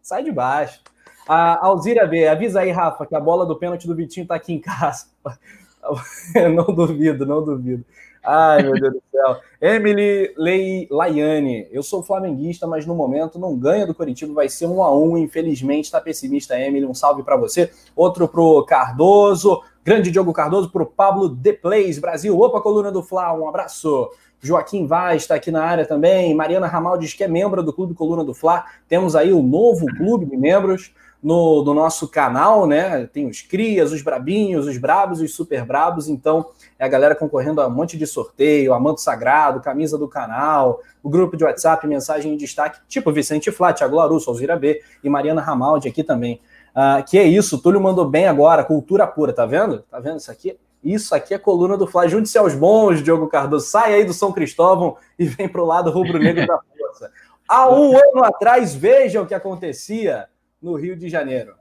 Sai 0.00 0.22
de 0.22 0.30
baixo. 0.30 0.80
A 1.26 1.66
Alzira 1.66 2.06
B, 2.06 2.28
avisa 2.28 2.60
aí, 2.60 2.70
Rafa, 2.70 3.06
que 3.06 3.16
a 3.16 3.20
bola 3.20 3.44
do 3.44 3.56
pênalti 3.56 3.88
do 3.88 3.96
Vitinho 3.96 4.26
tá 4.26 4.36
aqui 4.36 4.52
em 4.52 4.60
casa. 4.60 5.06
não 6.54 6.66
duvido, 6.66 7.26
não 7.26 7.42
duvido. 7.42 7.84
Ai, 8.24 8.62
meu 8.62 8.72
Deus 8.72 8.94
do 8.94 9.02
céu. 9.10 9.36
Emily 9.60 10.32
Lei 10.36 10.88
Laiane, 10.90 11.68
eu 11.70 11.82
sou 11.82 12.02
flamenguista, 12.02 12.66
mas 12.66 12.86
no 12.86 12.94
momento 12.94 13.38
não 13.38 13.56
ganha 13.56 13.86
do 13.86 13.94
Curitiba, 13.94 14.32
vai 14.32 14.48
ser 14.48 14.66
um 14.66 14.82
a 14.82 14.96
um, 14.96 15.18
infelizmente, 15.18 15.90
tá 15.90 16.00
pessimista, 16.00 16.58
Emily, 16.58 16.86
um 16.86 16.94
salve 16.94 17.22
para 17.22 17.36
você. 17.36 17.70
Outro 17.94 18.26
pro 18.26 18.64
Cardoso, 18.64 19.60
grande 19.84 20.10
Diogo 20.10 20.32
Cardoso, 20.32 20.70
pro 20.70 20.86
Pablo 20.86 21.36
The 21.36 21.52
Plays 21.52 21.98
Brasil. 21.98 22.38
Opa, 22.38 22.60
coluna 22.60 22.90
do 22.90 23.02
Fla, 23.02 23.34
um 23.34 23.48
abraço. 23.48 24.10
Joaquim 24.40 24.86
Vaz 24.86 25.22
está 25.22 25.36
aqui 25.36 25.50
na 25.50 25.62
área 25.64 25.86
também. 25.86 26.34
Mariana 26.34 26.66
Ramaldes, 26.66 27.14
que 27.14 27.24
é 27.24 27.28
membro 27.28 27.62
do 27.62 27.72
Clube 27.72 27.94
Coluna 27.94 28.22
do 28.22 28.34
Fla. 28.34 28.64
Temos 28.86 29.16
aí 29.16 29.32
o 29.32 29.42
novo 29.42 29.86
clube 29.96 30.26
de 30.26 30.36
membros 30.36 30.92
no, 31.24 31.64
no 31.64 31.72
nosso 31.72 32.06
canal, 32.06 32.66
né? 32.66 33.06
Tem 33.06 33.26
os 33.26 33.40
crias, 33.40 33.92
os 33.92 34.02
brabinhos, 34.02 34.66
os 34.66 34.76
brabos, 34.76 35.22
os 35.22 35.34
super 35.34 35.64
brabos. 35.64 36.06
Então, 36.06 36.50
é 36.78 36.84
a 36.84 36.88
galera 36.88 37.14
concorrendo 37.14 37.62
a 37.62 37.66
um 37.66 37.70
monte 37.70 37.96
de 37.96 38.06
sorteio, 38.06 38.74
a 38.74 38.78
manto 38.78 39.00
sagrado, 39.00 39.62
camisa 39.62 39.96
do 39.96 40.06
canal, 40.06 40.80
o 41.02 41.08
grupo 41.08 41.34
de 41.34 41.42
WhatsApp, 41.42 41.86
mensagem 41.86 42.34
em 42.34 42.36
destaque, 42.36 42.78
tipo 42.86 43.10
Vicente 43.10 43.50
Flá, 43.50 43.72
Thiago 43.72 43.96
Larusso, 43.96 44.28
Alzira 44.28 44.54
B 44.54 44.82
e 45.02 45.08
Mariana 45.08 45.40
Ramaldi 45.40 45.88
aqui 45.88 46.04
também. 46.04 46.42
Uh, 46.76 47.02
que 47.08 47.18
é 47.18 47.24
isso, 47.24 47.56
Túlio 47.58 47.80
mandou 47.80 48.04
bem 48.04 48.26
agora, 48.26 48.62
cultura 48.62 49.06
pura, 49.06 49.32
tá 49.32 49.46
vendo? 49.46 49.78
Tá 49.90 49.98
vendo 50.00 50.18
isso 50.18 50.30
aqui? 50.30 50.58
Isso 50.82 51.14
aqui 51.14 51.32
é 51.32 51.38
coluna 51.38 51.78
do 51.78 51.86
Fla. 51.86 52.06
Junte-se 52.06 52.36
aos 52.36 52.54
bons, 52.54 53.02
Diogo 53.02 53.28
Cardoso. 53.28 53.66
Sai 53.66 53.94
aí 53.94 54.04
do 54.04 54.12
São 54.12 54.30
Cristóvão 54.30 54.98
e 55.18 55.24
vem 55.24 55.48
para 55.48 55.62
o 55.62 55.64
lado 55.64 55.90
rubro-negro 55.90 56.46
da 56.46 56.58
força. 56.76 57.10
Há 57.48 57.70
um 57.70 57.96
ano 57.96 58.22
atrás, 58.22 58.74
veja 58.74 59.22
o 59.22 59.26
que 59.26 59.32
acontecia 59.32 60.28
no 60.64 60.74
Rio 60.76 60.96
de 60.96 61.08
Janeiro. 61.10 61.54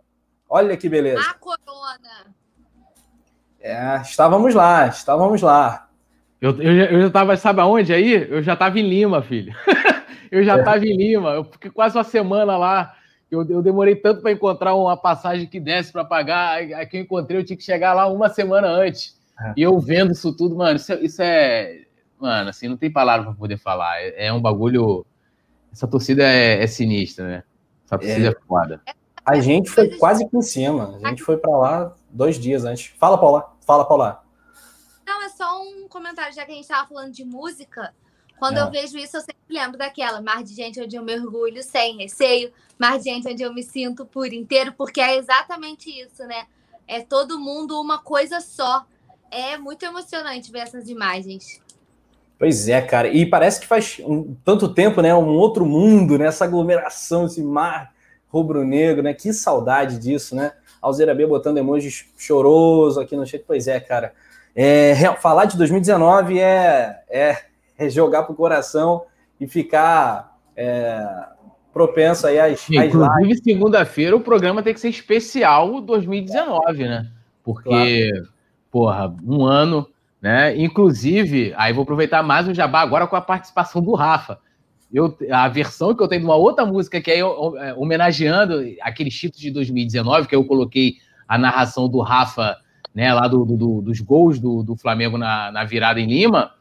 Olha 0.50 0.78
que 0.78 0.88
beleza. 0.88 1.22
A 1.22 1.34
corona. 1.34 2.34
É, 3.60 4.02
estávamos 4.02 4.56
lá, 4.56 4.88
estávamos 4.88 5.42
lá. 5.42 5.90
Eu, 6.40 6.62
eu, 6.62 6.74
eu 6.74 7.02
já 7.02 7.08
estava, 7.08 7.38
sabe 7.38 7.62
aonde 7.62 7.94
aí? 7.94 8.28
Eu 8.30 8.42
já 8.42 8.54
estava 8.54 8.80
em 8.80 8.88
Lima, 8.88 9.22
filho. 9.22 9.54
eu 10.32 10.44
já 10.44 10.58
estava 10.58 10.86
é. 10.86 10.90
em 10.90 10.96
Lima. 10.96 11.32
Eu 11.32 11.44
fiquei 11.44 11.70
quase 11.70 11.98
uma 11.98 12.04
semana 12.04 12.58
lá. 12.58 12.96
Eu, 13.30 13.46
eu 13.50 13.62
demorei 13.62 13.96
tanto 13.96 14.22
para 14.22 14.32
encontrar 14.32 14.74
uma 14.76 14.96
passagem 14.96 15.48
que 15.48 15.60
desse 15.60 15.92
para 15.92 16.06
pagar. 16.06 16.62
A 16.62 16.86
que 16.86 16.98
eu 16.98 17.02
encontrei, 17.02 17.40
eu 17.40 17.46
tinha 17.46 17.58
que 17.58 17.64
chegar 17.64 17.94
lá 17.94 18.08
uma 18.08 18.30
semana 18.30 18.68
antes. 18.68 19.18
É. 19.40 19.54
E 19.58 19.62
eu 19.62 19.78
vendo 19.80 20.12
isso 20.12 20.36
tudo, 20.36 20.56
mano, 20.56 20.76
isso, 20.76 20.94
é, 20.94 21.00
isso 21.02 21.22
é. 21.22 21.82
Mano, 22.20 22.50
assim, 22.50 22.68
não 22.68 22.78
tem 22.78 22.92
palavra 22.92 23.26
para 23.26 23.36
poder 23.36 23.58
falar. 23.58 24.02
É, 24.02 24.28
é, 24.28 24.34
um 24.34 24.42
bagulho. 24.42 25.06
Essa 25.72 25.88
torcida 25.88 26.24
é, 26.24 26.62
é 26.62 26.68
sinistra, 26.68 27.28
né? 27.28 27.44
Essa 27.96 28.06
torcida 28.06 28.28
é, 28.28 28.32
é 28.32 28.48
foda. 28.48 28.82
A 29.26 29.40
gente 29.40 29.70
foi 29.70 29.98
quase 29.98 30.28
por 30.28 30.42
cima. 30.42 31.00
A 31.04 31.10
gente 31.10 31.24
foi 31.24 31.38
para 31.38 31.58
lá 31.58 31.96
dois 32.10 32.38
dias 32.38 32.66
antes. 32.66 32.94
Fala, 32.98 33.18
Paula. 33.18 33.56
Fala, 33.66 33.86
Paula. 33.86 34.24
Não, 35.06 35.22
é 35.24 35.30
só 35.30 35.62
um 35.62 35.88
comentário, 35.88 36.34
já 36.34 36.46
que 36.46 36.52
a 36.52 36.56
gente 36.56 36.64
estava 36.64 36.88
falando 36.88 37.12
de 37.12 37.24
música. 37.24 37.94
Quando 38.38 38.58
eu 38.58 38.70
vejo 38.70 38.98
isso, 38.98 39.16
eu 39.16 39.22
sempre 39.22 39.38
lembro 39.50 39.78
daquela 39.78 40.22
mar 40.22 40.44
de 40.44 40.54
gente 40.54 40.82
onde 40.82 40.96
eu 40.98 41.04
mergulho 41.04 41.64
sem 41.64 41.98
receio, 41.98 42.52
mar 42.78 42.98
de 42.98 43.06
gente 43.06 43.28
onde 43.28 43.42
eu 43.42 43.54
me 43.54 43.64
sinto 43.64 44.06
por 44.06 44.34
inteiro, 44.34 44.74
porque 44.74 45.00
é 45.00 45.16
exatamente 45.16 45.90
isso, 45.90 46.24
né? 46.26 46.46
É 46.86 47.02
todo 47.02 47.40
mundo 47.40 47.80
uma 47.80 48.00
coisa 48.00 48.42
só. 48.42 48.86
É 49.32 49.58
muito 49.58 49.84
emocionante 49.84 50.52
ver 50.52 50.60
essas 50.60 50.90
imagens. 50.90 51.62
Pois 52.38 52.68
é, 52.68 52.82
cara. 52.82 53.08
E 53.08 53.26
parece 53.26 53.60
que 53.62 53.68
faz 53.68 54.02
um, 54.06 54.36
tanto 54.44 54.74
tempo, 54.74 55.02
né? 55.02 55.14
Um 55.16 55.30
outro 55.36 55.66
mundo, 55.66 56.18
né? 56.18 56.28
Essa 56.28 56.46
aglomeração, 56.46 57.26
esse 57.26 57.42
mar 57.42 57.92
rubro-negro, 58.28 59.04
né? 59.04 59.14
Que 59.14 59.32
saudade 59.34 59.98
disso, 59.98 60.36
né? 60.36 60.52
Alzeira 60.82 61.16
B 61.16 61.26
botando 61.26 61.58
emojis 61.58 62.06
choroso 62.18 63.00
aqui 63.00 63.16
no 63.16 63.26
chat. 63.26 63.44
Pois 63.46 63.68
é, 63.68 63.80
cara. 63.80 64.14
É, 64.56 64.94
falar 65.20 65.46
de 65.46 65.58
2019 65.58 66.40
é, 66.40 67.02
é 67.10 67.38
é 67.78 67.90
jogar 67.90 68.24
pro 68.24 68.36
coração 68.36 69.04
e 69.40 69.48
ficar 69.48 70.38
é, 70.56 71.04
propenso 71.72 72.28
aí 72.28 72.40
às, 72.40 72.70
Inclusive, 72.70 73.44
segunda-feira 73.44 74.16
o 74.16 74.22
programa 74.22 74.62
tem 74.62 74.74
que 74.74 74.80
ser 74.80 74.90
especial 74.90 75.82
2019, 75.82 76.84
né? 76.84 77.08
Porque, 77.44 78.12
claro. 78.12 78.30
porra, 78.72 79.16
um 79.26 79.46
ano, 79.46 79.88
né? 80.24 80.58
Inclusive, 80.58 81.54
aí 81.58 81.74
vou 81.74 81.84
aproveitar 81.84 82.24
mais 82.24 82.48
o 82.48 82.54
jabá 82.54 82.80
agora 82.80 83.06
com 83.06 83.18
a 83.18 83.22
participação 83.22 83.82
do 83.82 83.94
Rafa. 83.94 84.40
Eu, 84.92 85.18
a 85.30 85.50
versão 85.50 85.94
que 85.94 86.02
eu 86.02 86.08
tenho 86.08 86.22
de 86.22 86.26
uma 86.26 86.38
outra 86.38 86.66
música 86.66 87.02
que 87.02 87.12
é, 87.12 87.20
é 87.20 87.74
homenageando 87.76 88.64
aqueles 88.82 89.14
títulos 89.14 89.42
de 89.42 89.52
2019, 89.52 90.30
que 90.30 90.36
eu 90.36 90.46
coloquei 90.46 90.96
a 91.28 91.38
narração 91.38 91.90
do 91.90 92.00
Rafa, 92.00 92.56
né, 92.96 93.14
lá 93.14 93.28
do, 93.28 93.44
do 93.44 93.82
dos 93.82 94.00
gols 94.00 94.40
do, 94.40 94.64
do 94.64 94.78
Flamengo 94.78 95.18
na, 95.18 95.52
na 95.52 95.66
virada 95.66 96.00
em 96.00 96.08
Lima 96.08 96.52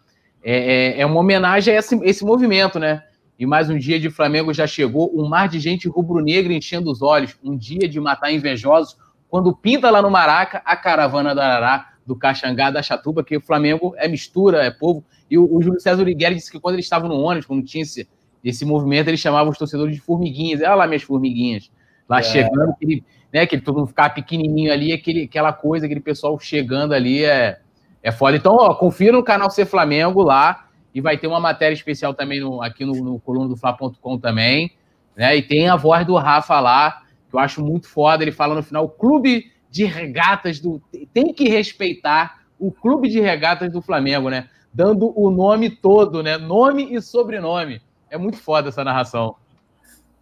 é, 0.42 0.96
é, 0.96 1.00
é 1.00 1.06
uma 1.06 1.20
homenagem 1.20 1.72
a 1.72 1.78
esse, 1.78 1.94
esse 2.02 2.24
movimento, 2.24 2.80
né? 2.80 3.04
E 3.38 3.46
mais 3.46 3.70
um 3.70 3.78
dia 3.78 4.00
de 4.00 4.10
Flamengo 4.10 4.52
já 4.52 4.66
chegou, 4.66 5.12
um 5.14 5.28
mar 5.28 5.48
de 5.48 5.60
gente 5.60 5.88
rubro-negra 5.88 6.52
enchendo 6.52 6.90
os 6.90 7.00
olhos, 7.00 7.36
um 7.44 7.56
dia 7.56 7.88
de 7.88 8.00
matar 8.00 8.32
invejosos, 8.32 8.96
quando 9.28 9.54
pinta 9.54 9.90
lá 9.90 10.02
no 10.02 10.10
Maraca 10.10 10.60
a 10.64 10.76
caravana 10.76 11.34
da 11.34 11.44
Arará, 11.44 11.91
do 12.06 12.16
Caxangá, 12.16 12.70
da 12.70 12.82
Chatuba, 12.82 13.22
que 13.24 13.36
o 13.36 13.40
Flamengo 13.40 13.94
é 13.96 14.08
mistura, 14.08 14.64
é 14.64 14.70
povo. 14.70 15.04
E 15.30 15.38
o, 15.38 15.44
o 15.44 15.62
Júlio 15.62 15.80
César 15.80 16.02
Urigueri 16.02 16.34
disse 16.34 16.50
que 16.50 16.60
quando 16.60 16.74
ele 16.74 16.82
estava 16.82 17.08
no 17.08 17.14
ônibus, 17.14 17.46
quando 17.46 17.64
tinha 17.64 17.82
esse, 17.82 18.08
esse 18.44 18.64
movimento, 18.64 19.08
ele 19.08 19.16
chamava 19.16 19.48
os 19.48 19.58
torcedores 19.58 19.94
de 19.94 20.00
formiguinhas. 20.00 20.60
Olha 20.60 20.74
lá 20.74 20.86
minhas 20.86 21.02
formiguinhas. 21.02 21.70
Lá 22.08 22.18
é. 22.18 22.22
chegando, 22.22 22.70
aquele, 22.70 23.04
né, 23.32 23.46
que 23.46 23.58
todo 23.60 23.78
mundo 23.78 23.88
ficava 23.88 24.10
pequenininho 24.10 24.72
ali, 24.72 24.92
aquele, 24.92 25.24
aquela 25.24 25.52
coisa, 25.52 25.86
aquele 25.86 26.00
pessoal 26.00 26.38
chegando 26.38 26.92
ali, 26.92 27.24
é, 27.24 27.60
é 28.02 28.10
foda. 28.10 28.36
Então, 28.36 28.54
ó, 28.54 28.74
confira 28.74 29.12
no 29.12 29.22
canal 29.22 29.50
Ser 29.50 29.66
Flamengo 29.66 30.22
lá. 30.22 30.68
E 30.94 31.00
vai 31.00 31.16
ter 31.16 31.26
uma 31.26 31.40
matéria 31.40 31.72
especial 31.72 32.12
também 32.12 32.40
no, 32.40 32.62
aqui 32.62 32.84
no, 32.84 32.92
no 32.92 33.18
coluna 33.18 33.48
do 33.48 33.56
Fla.com 33.56 34.18
também. 34.18 34.72
Né? 35.16 35.36
E 35.36 35.42
tem 35.42 35.68
a 35.68 35.76
voz 35.76 36.06
do 36.06 36.14
Rafa 36.16 36.60
lá, 36.60 37.02
que 37.30 37.34
eu 37.34 37.40
acho 37.40 37.64
muito 37.64 37.88
foda. 37.88 38.22
Ele 38.22 38.32
fala 38.32 38.54
no 38.54 38.62
final: 38.62 38.84
o 38.84 38.88
clube 38.88 39.51
de 39.72 39.86
regatas 39.86 40.60
do. 40.60 40.82
Tem 41.14 41.32
que 41.32 41.48
respeitar 41.48 42.42
o 42.58 42.70
clube 42.70 43.08
de 43.08 43.20
regatas 43.20 43.72
do 43.72 43.80
Flamengo, 43.80 44.28
né? 44.28 44.48
Dando 44.72 45.18
o 45.18 45.30
nome 45.30 45.70
todo, 45.70 46.22
né? 46.22 46.36
Nome 46.36 46.94
e 46.94 47.00
sobrenome. 47.00 47.80
É 48.10 48.18
muito 48.18 48.36
foda 48.36 48.68
essa 48.68 48.84
narração. 48.84 49.34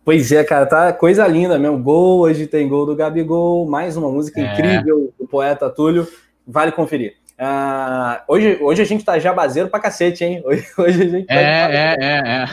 Pois 0.05 0.31
é, 0.31 0.45
cara, 0.45 0.67
tá 0.67 0.93
coisa 0.93 1.27
linda 1.27 1.59
mesmo. 1.59 1.83
Gol, 1.83 2.21
hoje 2.21 2.47
tem 2.47 2.69
gol 2.69 2.87
do 2.87 2.95
Gabigol, 2.95 3.69
mais 3.69 3.97
uma 3.97 4.09
música 4.09 4.41
é. 4.41 4.53
incrível 4.53 5.13
do 5.19 5.27
poeta 5.27 5.69
Túlio. 5.69 6.07
Vale 6.47 6.71
conferir. 6.71 7.17
Uh, 7.37 8.21
hoje, 8.29 8.59
hoje 8.61 8.83
a 8.83 8.85
gente 8.85 9.05
tá 9.05 9.19
jabazeiro 9.19 9.69
pra 9.69 9.81
cacete, 9.81 10.25
hein? 10.25 10.43
Hoje, 10.45 10.65
hoje 10.79 11.03
a 11.03 11.09
gente 11.09 11.27
tá. 11.27 11.35
É, 11.35 11.41
é, 11.41 11.97
é, 11.99 12.43
é. 12.43 12.47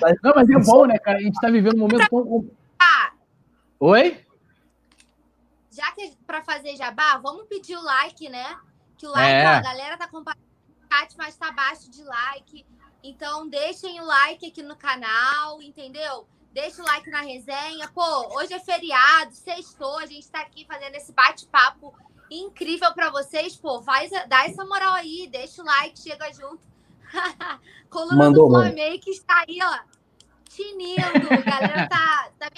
Tá... 0.00 0.14
Não, 0.22 0.32
mas 0.34 0.48
é 0.48 0.58
bom, 0.58 0.86
né, 0.86 0.98
cara? 0.98 1.18
A 1.18 1.20
gente 1.20 1.38
tá 1.38 1.50
vivendo 1.50 1.76
um 1.76 1.80
momento 1.80 2.08
tão. 2.08 2.46
Ah. 2.78 3.10
Oi? 3.78 4.23
Já 5.74 5.90
que 5.90 6.16
para 6.24 6.44
fazer 6.44 6.76
jabá, 6.76 7.16
vamos 7.18 7.48
pedir 7.48 7.76
o 7.76 7.82
like, 7.82 8.28
né? 8.28 8.56
Que 8.96 9.06
o 9.08 9.10
like, 9.10 9.32
é. 9.32 9.44
ó, 9.44 9.50
a 9.56 9.60
galera 9.60 9.96
tá 9.96 10.06
compartilhando, 10.06 10.46
mas 11.18 11.36
tá 11.36 11.48
abaixo 11.48 11.90
de 11.90 12.04
like. 12.04 12.64
Então, 13.02 13.48
deixem 13.48 14.00
o 14.00 14.04
like 14.04 14.46
aqui 14.46 14.62
no 14.62 14.76
canal, 14.76 15.60
entendeu? 15.60 16.28
Deixa 16.52 16.80
o 16.80 16.84
like 16.84 17.10
na 17.10 17.22
resenha. 17.22 17.88
Pô, 17.88 18.38
hoje 18.38 18.54
é 18.54 18.60
feriado, 18.60 19.34
sextou, 19.34 19.98
a 19.98 20.06
gente 20.06 20.30
tá 20.30 20.42
aqui 20.42 20.64
fazendo 20.64 20.94
esse 20.94 21.12
bate-papo 21.12 21.92
incrível 22.30 22.94
para 22.94 23.10
vocês, 23.10 23.56
pô, 23.56 23.82
faz, 23.82 24.10
dá 24.28 24.44
essa 24.44 24.64
moral 24.64 24.94
aí, 24.94 25.28
deixa 25.30 25.60
o 25.60 25.64
like, 25.64 25.98
chega 25.98 26.32
junto. 26.32 26.62
Coluna 27.90 28.16
Mandou, 28.26 28.48
do 28.48 28.54
Flamengo 28.54 29.02
que 29.02 29.10
está 29.10 29.44
aí, 29.46 29.58
ó, 29.60 29.78
tinindo. 30.48 31.02
A 31.02 31.42
galera 31.42 31.88
tá, 31.88 32.30
tá, 32.38 32.50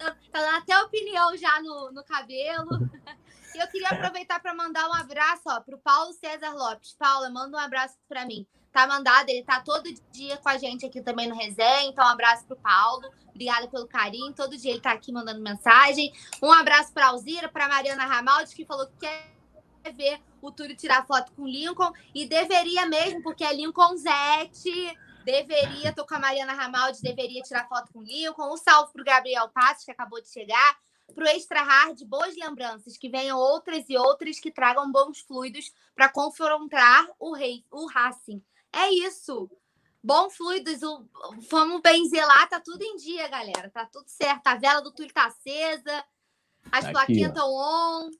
tá 0.00 0.40
dando 0.40 0.56
até 0.56 0.78
opinião 0.82 1.36
já 1.36 1.60
no, 1.60 1.92
no 1.92 2.04
cabelo. 2.04 2.68
E 3.52 3.58
eu 3.58 3.66
queria 3.66 3.88
aproveitar 3.88 4.40
para 4.40 4.54
mandar 4.54 4.88
um 4.88 4.94
abraço, 4.94 5.42
ó, 5.48 5.60
pro 5.60 5.76
Paulo 5.78 6.12
César 6.12 6.52
Lopes. 6.54 6.94
Paula, 6.96 7.28
manda 7.30 7.56
um 7.56 7.60
abraço 7.60 7.96
para 8.08 8.24
mim. 8.24 8.46
Tá 8.72 8.86
mandado, 8.86 9.28
ele 9.28 9.42
tá 9.42 9.60
todo 9.60 9.92
dia 10.12 10.36
com 10.36 10.48
a 10.48 10.56
gente 10.56 10.86
aqui 10.86 11.02
também 11.02 11.28
no 11.28 11.34
resenha, 11.34 11.90
então 11.90 12.04
um 12.04 12.10
abraço 12.10 12.46
pro 12.46 12.54
Paulo. 12.56 13.10
Obrigada 13.28 13.66
pelo 13.66 13.88
carinho. 13.88 14.32
Todo 14.32 14.56
dia 14.56 14.70
ele 14.70 14.80
tá 14.80 14.92
aqui 14.92 15.10
mandando 15.10 15.40
mensagem. 15.40 16.12
Um 16.40 16.52
abraço 16.52 16.92
para 16.92 17.08
Alzira, 17.08 17.48
para 17.48 17.66
Mariana 17.66 18.06
Ramaldi, 18.06 18.54
que 18.54 18.64
falou 18.64 18.86
que 18.86 18.98
quer 19.00 19.92
ver 19.94 20.20
o 20.40 20.52
Túlio 20.52 20.76
tirar 20.76 21.04
foto 21.04 21.32
com 21.32 21.48
Lincoln. 21.48 21.92
E 22.14 22.26
deveria 22.26 22.86
mesmo, 22.86 23.22
porque 23.22 23.42
é 23.42 23.52
Lincoln 23.52 23.96
Zete. 23.96 24.96
Deveria, 25.24 25.94
tô 25.94 26.06
com 26.06 26.14
a 26.14 26.18
Mariana 26.18 26.52
Ramaldi, 26.52 27.02
deveria 27.02 27.42
tirar 27.42 27.68
foto 27.68 27.92
com 27.92 28.02
Lincoln. 28.02 28.52
Um 28.52 28.56
salve 28.56 28.92
pro 28.92 29.04
Gabriel 29.04 29.48
Passos, 29.48 29.84
que 29.84 29.90
acabou 29.90 30.20
de 30.20 30.28
chegar. 30.28 30.78
Pro 31.14 31.26
Extra 31.26 31.62
Hard, 31.62 32.02
boas 32.04 32.36
lembranças. 32.36 32.96
Que 32.96 33.08
venham 33.08 33.38
outras 33.38 33.84
e 33.88 33.96
outras 33.96 34.38
que 34.38 34.50
tragam 34.50 34.90
bons 34.90 35.20
fluidos 35.20 35.72
para 35.94 36.08
confrontar 36.08 37.08
o 37.18 37.32
rei, 37.32 37.64
o 37.70 37.86
Racing. 37.86 38.42
É 38.72 38.90
isso. 38.90 39.50
Bom 40.02 40.30
fluidos, 40.30 40.82
o, 40.82 41.04
vamos 41.50 41.82
benzer 41.82 42.26
lá, 42.26 42.46
tá 42.46 42.58
tudo 42.58 42.82
em 42.82 42.96
dia, 42.96 43.28
galera. 43.28 43.68
Tá 43.68 43.84
tudo 43.84 44.08
certo. 44.08 44.46
A 44.46 44.54
vela 44.54 44.80
do 44.80 44.92
Túlio 44.92 45.12
tá 45.12 45.26
acesa, 45.26 46.04
as 46.72 46.84
Aqui, 46.84 46.92
plaquinhas 46.92 47.30
estão 47.30 47.50
on. 47.52 48.10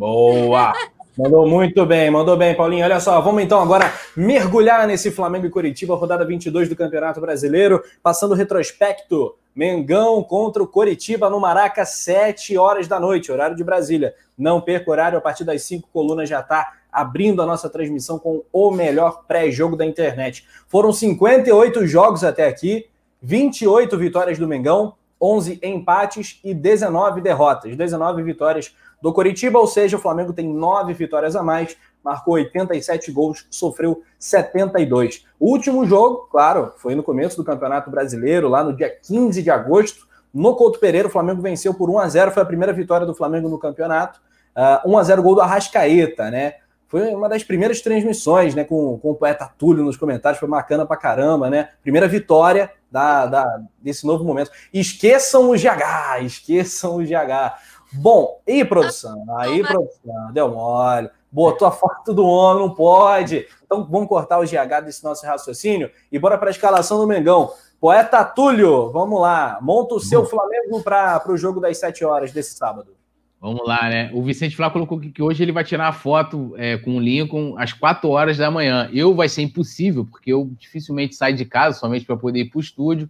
Boa! 0.00 0.72
Mandou 1.14 1.46
muito 1.46 1.84
bem, 1.84 2.10
mandou 2.10 2.34
bem, 2.34 2.54
Paulinho. 2.54 2.82
Olha 2.82 2.98
só, 3.00 3.20
vamos 3.20 3.42
então 3.42 3.60
agora 3.60 3.92
mergulhar 4.16 4.86
nesse 4.86 5.10
Flamengo 5.10 5.44
e 5.44 5.50
Curitiba, 5.50 5.94
rodada 5.94 6.24
22 6.24 6.70
do 6.70 6.74
Campeonato 6.74 7.20
Brasileiro, 7.20 7.82
passando 8.02 8.30
o 8.30 8.34
retrospecto. 8.34 9.34
Mengão 9.54 10.22
contra 10.22 10.62
o 10.62 10.66
Coritiba 10.66 11.28
no 11.28 11.38
Maraca, 11.38 11.84
7 11.84 12.56
horas 12.56 12.88
da 12.88 12.98
noite, 12.98 13.30
horário 13.30 13.54
de 13.54 13.62
Brasília. 13.62 14.14
Não 14.38 14.58
perca 14.58 14.90
horário, 14.90 15.18
a 15.18 15.20
partir 15.20 15.44
das 15.44 15.60
5 15.64 15.86
colunas 15.92 16.30
já 16.30 16.40
está 16.40 16.72
abrindo 16.90 17.42
a 17.42 17.46
nossa 17.46 17.68
transmissão 17.68 18.18
com 18.18 18.42
o 18.50 18.70
melhor 18.70 19.24
pré-jogo 19.28 19.76
da 19.76 19.84
internet. 19.84 20.46
Foram 20.66 20.94
58 20.94 21.86
jogos 21.86 22.24
até 22.24 22.48
aqui, 22.48 22.86
28 23.20 23.98
vitórias 23.98 24.38
do 24.38 24.48
Mengão, 24.48 24.94
11 25.20 25.60
empates 25.62 26.40
e 26.42 26.54
19 26.54 27.20
derrotas. 27.20 27.76
19 27.76 28.22
vitórias 28.22 28.74
do 29.02 29.12
Coritiba, 29.12 29.58
ou 29.58 29.66
seja, 29.66 29.96
o 29.96 30.00
Flamengo 30.00 30.32
tem 30.32 30.48
9 30.48 30.92
vitórias 30.94 31.34
a 31.34 31.42
mais, 31.42 31.76
marcou 32.04 32.34
87 32.34 33.10
gols, 33.12 33.46
sofreu 33.50 34.02
72. 34.18 35.24
O 35.38 35.50
último 35.50 35.84
jogo, 35.86 36.28
claro, 36.30 36.72
foi 36.76 36.94
no 36.94 37.02
começo 37.02 37.36
do 37.36 37.44
Campeonato 37.44 37.90
Brasileiro, 37.90 38.48
lá 38.48 38.62
no 38.62 38.74
dia 38.74 38.90
15 38.90 39.42
de 39.42 39.50
agosto, 39.50 40.08
no 40.32 40.54
Couto 40.54 40.78
Pereira, 40.78 41.08
o 41.08 41.10
Flamengo 41.10 41.42
venceu 41.42 41.74
por 41.74 41.90
1 41.90 41.98
a 41.98 42.08
0 42.08 42.30
foi 42.30 42.42
a 42.42 42.46
primeira 42.46 42.72
vitória 42.72 43.06
do 43.06 43.14
Flamengo 43.14 43.48
no 43.48 43.58
campeonato. 43.58 44.20
Uh, 44.56 44.90
1 44.90 44.98
a 44.98 45.02
0 45.02 45.22
gol 45.22 45.34
do 45.34 45.40
Arrascaeta, 45.40 46.30
né? 46.30 46.54
Foi 46.86 47.08
uma 47.14 47.28
das 47.28 47.44
primeiras 47.44 47.80
transmissões, 47.80 48.54
né? 48.54 48.64
Com, 48.64 48.98
com 48.98 49.10
o 49.10 49.14
poeta 49.14 49.50
Túlio 49.58 49.84
nos 49.84 49.96
comentários, 49.96 50.40
foi 50.40 50.48
bacana 50.48 50.86
pra 50.86 50.96
caramba, 50.96 51.50
né? 51.50 51.70
Primeira 51.82 52.08
vitória 52.08 52.70
da, 52.90 53.26
da, 53.26 53.60
desse 53.80 54.06
novo 54.06 54.24
momento. 54.24 54.50
Esqueçam 54.72 55.50
o 55.50 55.54
GH, 55.54 56.24
esqueçam 56.24 56.96
o 56.96 57.02
GH. 57.04 57.54
Bom, 57.92 58.40
e 58.46 58.64
produção? 58.64 59.24
Aí, 59.38 59.62
produção, 59.62 60.32
deu 60.32 60.50
mole. 60.50 61.10
Botou 61.32 61.66
a 61.66 61.70
foto 61.70 62.12
do 62.12 62.24
homem, 62.24 62.66
não 62.66 62.74
pode. 62.74 63.46
Então 63.64 63.86
vamos 63.88 64.08
cortar 64.08 64.38
o 64.40 64.44
GH 64.44 64.84
desse 64.84 65.04
nosso 65.04 65.24
raciocínio 65.24 65.90
e 66.10 66.18
bora 66.18 66.36
para 66.36 66.48
a 66.48 66.50
escalação 66.50 66.98
do 66.98 67.06
Mengão. 67.06 67.52
Poeta 67.80 68.24
Túlio, 68.24 68.90
vamos 68.90 69.20
lá. 69.20 69.58
Monta 69.62 69.94
o 69.94 70.00
seu 70.00 70.24
Flamengo 70.26 70.82
para 70.82 71.22
o 71.28 71.36
jogo 71.36 71.60
das 71.60 71.78
7 71.78 72.04
horas 72.04 72.32
desse 72.32 72.54
sábado. 72.54 72.94
Vamos 73.40 73.66
lá, 73.66 73.88
né? 73.88 74.10
O 74.12 74.22
Vicente 74.22 74.54
Flá 74.54 74.70
colocou 74.70 75.00
que 75.00 75.22
hoje 75.22 75.42
ele 75.42 75.50
vai 75.50 75.64
tirar 75.64 75.88
a 75.88 75.92
foto 75.92 76.52
é, 76.58 76.76
com 76.76 76.96
o 76.96 77.00
Lincoln 77.00 77.54
às 77.56 77.72
4 77.72 78.06
horas 78.10 78.36
da 78.36 78.50
manhã. 78.50 78.90
Eu 78.92 79.14
vai 79.14 79.30
ser 79.30 79.40
impossível, 79.40 80.04
porque 80.04 80.30
eu 80.30 80.50
dificilmente 80.58 81.14
saio 81.14 81.34
de 81.34 81.46
casa 81.46 81.78
somente 81.78 82.04
para 82.04 82.18
poder 82.18 82.40
ir 82.40 82.50
para 82.50 82.58
o 82.58 82.60
estúdio. 82.60 83.08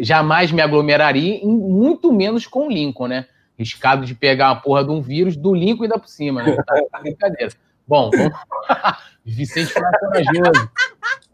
Jamais 0.00 0.52
me 0.52 0.60
aglomeraria, 0.60 1.40
muito 1.42 2.12
menos 2.12 2.46
com 2.46 2.66
o 2.66 2.70
Lincoln, 2.70 3.06
né? 3.08 3.26
Riscado 3.60 4.04
de 4.06 4.14
pegar 4.14 4.50
a 4.50 4.56
porra 4.56 4.82
de 4.82 4.90
um 4.90 5.02
vírus 5.02 5.36
do 5.36 5.54
Lincoln 5.54 5.84
e 5.84 5.88
dar 5.88 5.98
por 5.98 6.08
cima, 6.08 6.42
né? 6.42 6.56
Tá, 6.56 6.80
tá 6.90 7.00
brincadeira. 7.00 7.52
Bom, 7.86 8.10
vamos... 8.10 8.32
Vicente 9.22 9.70
foi 9.70 9.82
corajoso. 9.82 10.70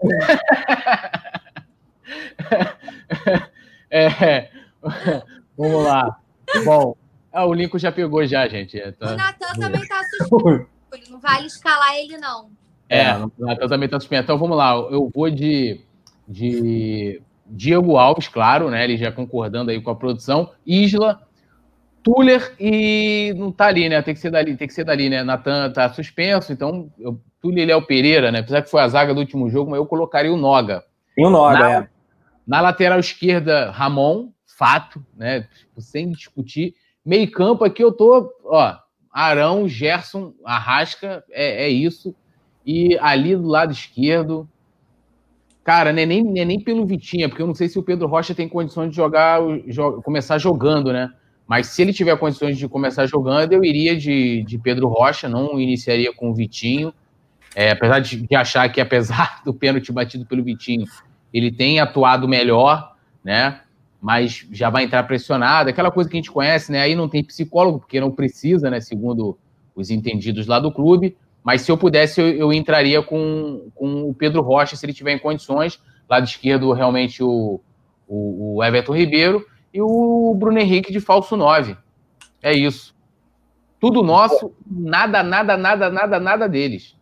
é, 3.89 4.51
vamos 5.57 5.85
lá. 5.85 6.18
Bom, 6.64 6.97
ah, 7.33 7.47
o 7.47 7.55
Lincoln 7.55 7.79
já 7.79 7.93
pegou 7.93 8.27
já, 8.27 8.49
gente. 8.49 8.81
É, 8.81 8.91
tá... 8.91 9.12
O 9.12 9.16
Natan 9.16 9.53
também 9.61 9.87
tá 9.87 10.03
suspenso. 10.03 10.66
Não 11.11 11.20
vale 11.20 11.47
escalar 11.47 11.95
ele, 11.95 12.16
não. 12.16 12.51
É, 12.89 13.16
o 13.16 13.31
Natan 13.39 13.68
também 13.68 13.89
tá 13.89 14.01
suspenso. 14.01 14.24
Então 14.24 14.37
vamos 14.37 14.57
lá. 14.57 14.72
Eu 14.72 15.09
vou 15.14 15.31
de, 15.31 15.81
de 16.27 17.22
Diego 17.47 17.97
Alves, 17.97 18.27
claro, 18.27 18.68
né? 18.68 18.83
Ele 18.83 18.97
já 18.97 19.12
concordando 19.12 19.70
aí 19.70 19.81
com 19.81 19.91
a 19.91 19.95
produção. 19.95 20.51
Isla, 20.66 21.24
Tuller 22.07 22.55
e 22.61 23.35
não 23.37 23.51
tá 23.51 23.67
ali, 23.67 23.89
né? 23.89 24.01
Tem 24.01 24.15
que 24.15 24.21
ser 24.21 24.31
dali, 24.31 24.57
tem 24.57 24.69
que 24.69 24.75
ser 24.75 24.85
dali, 24.85 25.11
né? 25.11 25.25
Natan 25.25 25.73
tá 25.73 25.93
suspenso, 25.93 26.53
então 26.53 26.89
eu, 27.01 27.21
Tuller 27.43 27.65
ele 27.65 27.73
é 27.73 27.77
o 27.77 27.85
Pereira, 27.85 28.31
né? 28.31 28.39
Apesar 28.39 28.63
que 28.63 28.71
foi 28.71 28.81
a 28.81 28.87
zaga 28.87 29.13
do 29.13 29.19
último 29.19 29.51
jogo, 29.51 29.73
mas 29.73 29.79
eu 29.79 29.87
colocaria 29.87 30.33
o 30.33 30.37
Noga. 30.37 30.85
E 31.19 31.27
o 31.27 31.31
Noga, 31.31 31.59
na, 31.59 31.73
é. 31.73 31.89
Na 32.47 32.61
lateral 32.61 33.01
esquerda, 33.01 33.73
Ramon, 33.73 34.29
fato, 34.47 35.05
né? 35.17 35.49
Tipo, 35.59 35.81
sem 35.81 36.13
discutir. 36.13 36.77
Meio 37.05 37.29
campo 37.29 37.65
aqui 37.65 37.83
eu 37.83 37.91
tô, 37.91 38.33
ó, 38.45 38.77
Arão, 39.13 39.67
Gerson, 39.67 40.33
Arrasca, 40.45 41.25
é, 41.31 41.65
é 41.65 41.69
isso. 41.69 42.15
E 42.65 42.97
ali 43.01 43.35
do 43.35 43.49
lado 43.49 43.73
esquerdo, 43.73 44.49
cara, 45.65 45.93
não 45.93 46.03
é 46.03 46.07
nem, 46.07 46.23
não 46.23 46.41
é 46.41 46.45
nem 46.45 46.61
pelo 46.61 46.87
Vitinha, 46.87 47.29
porque 47.29 47.43
eu 47.43 47.49
não 47.49 47.55
sei 47.55 47.69
se 47.69 47.81
o 47.81 47.83
Pedro 47.83 48.07
Rocha 48.07 48.33
tem 48.33 48.49
condições 48.49 48.91
de 48.91 48.97
jogar, 48.97 49.41
começar 50.05 50.39
jogando, 50.39 50.93
né? 50.93 51.13
Mas 51.47 51.69
se 51.69 51.83
ele 51.83 51.93
tiver 51.93 52.17
condições 52.19 52.59
de 52.59 52.69
começar 52.69 53.07
jogando, 53.07 53.53
eu 53.53 53.65
iria 53.65 53.97
de, 53.97 54.43
de 54.43 54.59
Pedro 54.59 54.89
Rocha, 54.89 55.29
não 55.29 55.61
iniciaria 55.61 56.13
com 56.13 56.31
o 56.31 56.35
Vitinho. 56.35 56.93
É, 57.55 57.71
apesar 57.71 58.01
de, 58.01 58.27
de, 58.27 58.35
achar 58.35 58.69
que, 58.69 58.81
apesar 58.81 59.43
do 59.47 59.55
pênalti 59.55 59.93
batido 59.93 60.27
pelo 60.27 60.43
Vitinho, 60.43 60.85
ele 61.33 61.53
tem 61.53 61.79
atuado 61.79 62.27
melhor, 62.27 62.95
né? 63.25 63.61
Mas 64.03 64.47
já 64.53 64.69
vai 64.69 64.85
entrar 64.85 65.05
pressionado, 65.05 65.71
aquela 65.71 65.91
coisa 65.91 66.11
que 66.11 66.17
a 66.17 66.21
gente 66.21 66.31
conhece, 66.31 66.73
né? 66.73 66.83
Aí 66.83 66.95
não 66.95 67.09
tem 67.09 67.25
psicólogo, 67.25 67.79
porque 67.79 68.01
não 68.01 68.11
precisa, 68.11 68.69
né? 68.69 68.81
Segundo 68.81 69.39
os 69.75 69.91
entendidos 69.91 70.47
lá 70.47 70.59
do 70.59 70.73
clube. 70.73 71.17
Mas 71.45 71.63
se 71.63 71.71
eu 71.71 71.79
pudesse, 71.79 72.21
eu, 72.21 72.29
eu 72.29 72.53
entraria 72.53 73.01
com, 73.03 73.71
com 73.75 74.11
o 74.11 74.15
Pedro 74.15 74.43
Rocha, 74.43 74.75
se 74.75 74.85
ele 74.85 74.93
tiver 74.93 75.13
em 75.13 75.19
condições. 75.19 75.81
Lado 76.09 76.25
esquerdo, 76.25 76.73
realmente, 76.73 77.23
o, 77.23 77.61
o, 78.07 78.57
o 78.57 78.65
Everton 78.65 78.95
Ribeiro 78.95 79.45
e 79.77 79.83
o 79.83 80.35
Bruno 80.35 80.59
Henrique 80.59 80.91
de 80.91 81.01
falso 81.01 81.37
9. 81.37 81.77
É 82.43 82.51
isso. 82.51 82.95
Tudo 83.79 84.03
nosso, 84.03 84.55
nada, 84.66 85.22
nada, 85.22 85.55
nada, 85.55 85.91
nada, 85.91 86.18
nada 86.18 86.49
deles. 86.49 86.97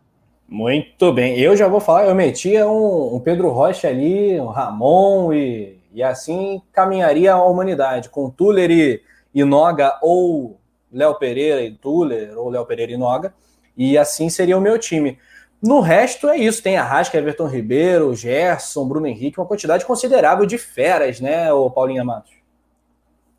Muito 0.45 1.13
bem. 1.13 1.39
Eu 1.39 1.55
já 1.55 1.69
vou 1.69 1.79
falar, 1.79 2.05
eu 2.05 2.13
metia 2.13 2.67
um, 2.67 3.15
um 3.15 3.19
Pedro 3.21 3.49
Rocha 3.49 3.87
ali, 3.87 4.37
um 4.41 4.47
Ramon 4.47 5.31
e, 5.31 5.79
e 5.93 6.03
assim 6.03 6.61
caminharia 6.73 7.31
a 7.31 7.45
humanidade. 7.45 8.09
Com 8.09 8.29
Tuller 8.29 8.69
e, 8.69 9.01
e 9.33 9.45
Noga 9.45 9.97
ou 10.01 10.59
Léo 10.91 11.15
Pereira 11.15 11.61
e 11.61 11.71
Tuller, 11.71 12.37
ou 12.37 12.49
Léo 12.49 12.65
Pereira 12.65 12.91
e 12.91 12.97
Noga. 12.97 13.33
E 13.77 13.97
assim 13.97 14.27
seria 14.27 14.57
o 14.57 14.61
meu 14.61 14.77
time. 14.77 15.17
No 15.61 15.79
resto 15.79 16.27
é 16.27 16.37
isso, 16.37 16.61
tem 16.61 16.75
Arrasca, 16.75 17.17
Everton 17.17 17.47
Ribeiro, 17.47 18.13
Gerson, 18.13 18.85
Bruno 18.85 19.07
Henrique, 19.07 19.39
uma 19.39 19.47
quantidade 19.47 19.85
considerável 19.85 20.45
de 20.45 20.57
feras, 20.57 21.21
né, 21.21 21.51
o 21.53 21.71
Paulinha 21.71 22.03
Matos? 22.03 22.34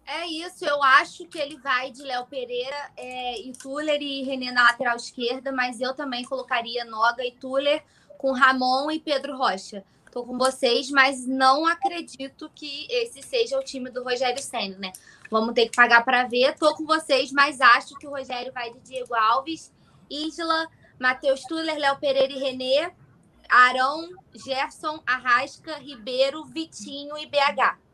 É 0.07 0.25
isso, 0.27 0.65
eu 0.65 0.81
acho 0.85 1.27
que 1.27 1.37
ele 1.37 1.57
vai 1.59 1.91
de 1.91 2.01
Léo 2.03 2.27
Pereira 2.27 2.93
é, 2.97 3.41
e 3.41 3.53
Tuller 3.53 4.01
e 4.01 4.23
René 4.23 4.53
na 4.53 4.63
lateral 4.63 4.95
esquerda, 4.95 5.51
mas 5.51 5.81
eu 5.81 5.95
também 5.95 6.25
colocaria 6.25 6.85
Noga 6.85 7.25
e 7.25 7.33
Tuller 7.33 7.85
com 8.17 8.31
Ramon 8.31 8.89
e 8.93 9.01
Pedro 9.01 9.37
Rocha. 9.37 9.85
Tô 10.13 10.25
com 10.25 10.39
vocês, 10.39 10.91
mas 10.91 11.27
não 11.27 11.67
acredito 11.67 12.49
que 12.55 12.87
esse 12.89 13.21
seja 13.21 13.59
o 13.59 13.65
time 13.65 13.91
do 13.91 14.05
Rogério 14.05 14.41
Senna, 14.41 14.79
né? 14.79 14.93
Vamos 15.29 15.55
ter 15.55 15.69
que 15.69 15.77
pagar 15.77 16.05
para 16.05 16.25
ver. 16.25 16.55
Tô 16.55 16.73
com 16.77 16.87
vocês, 16.87 17.33
mas 17.33 17.61
acho 17.61 17.97
que 17.97 18.07
o 18.07 18.11
Rogério 18.11 18.53
vai 18.53 18.73
de 18.73 18.79
Diego 18.79 19.13
Alves, 19.13 19.73
Isla, 20.09 20.69
Matheus 21.01 21.43
Tuller, 21.43 21.77
Léo 21.77 21.99
Pereira 21.99 22.33
e 22.33 22.39
René, 22.39 22.95
Arão, 23.49 24.09
Gerson, 24.35 25.03
Arrasca, 25.05 25.79
Ribeiro, 25.79 26.45
Vitinho 26.45 27.19
e 27.19 27.27
BH. 27.27 27.86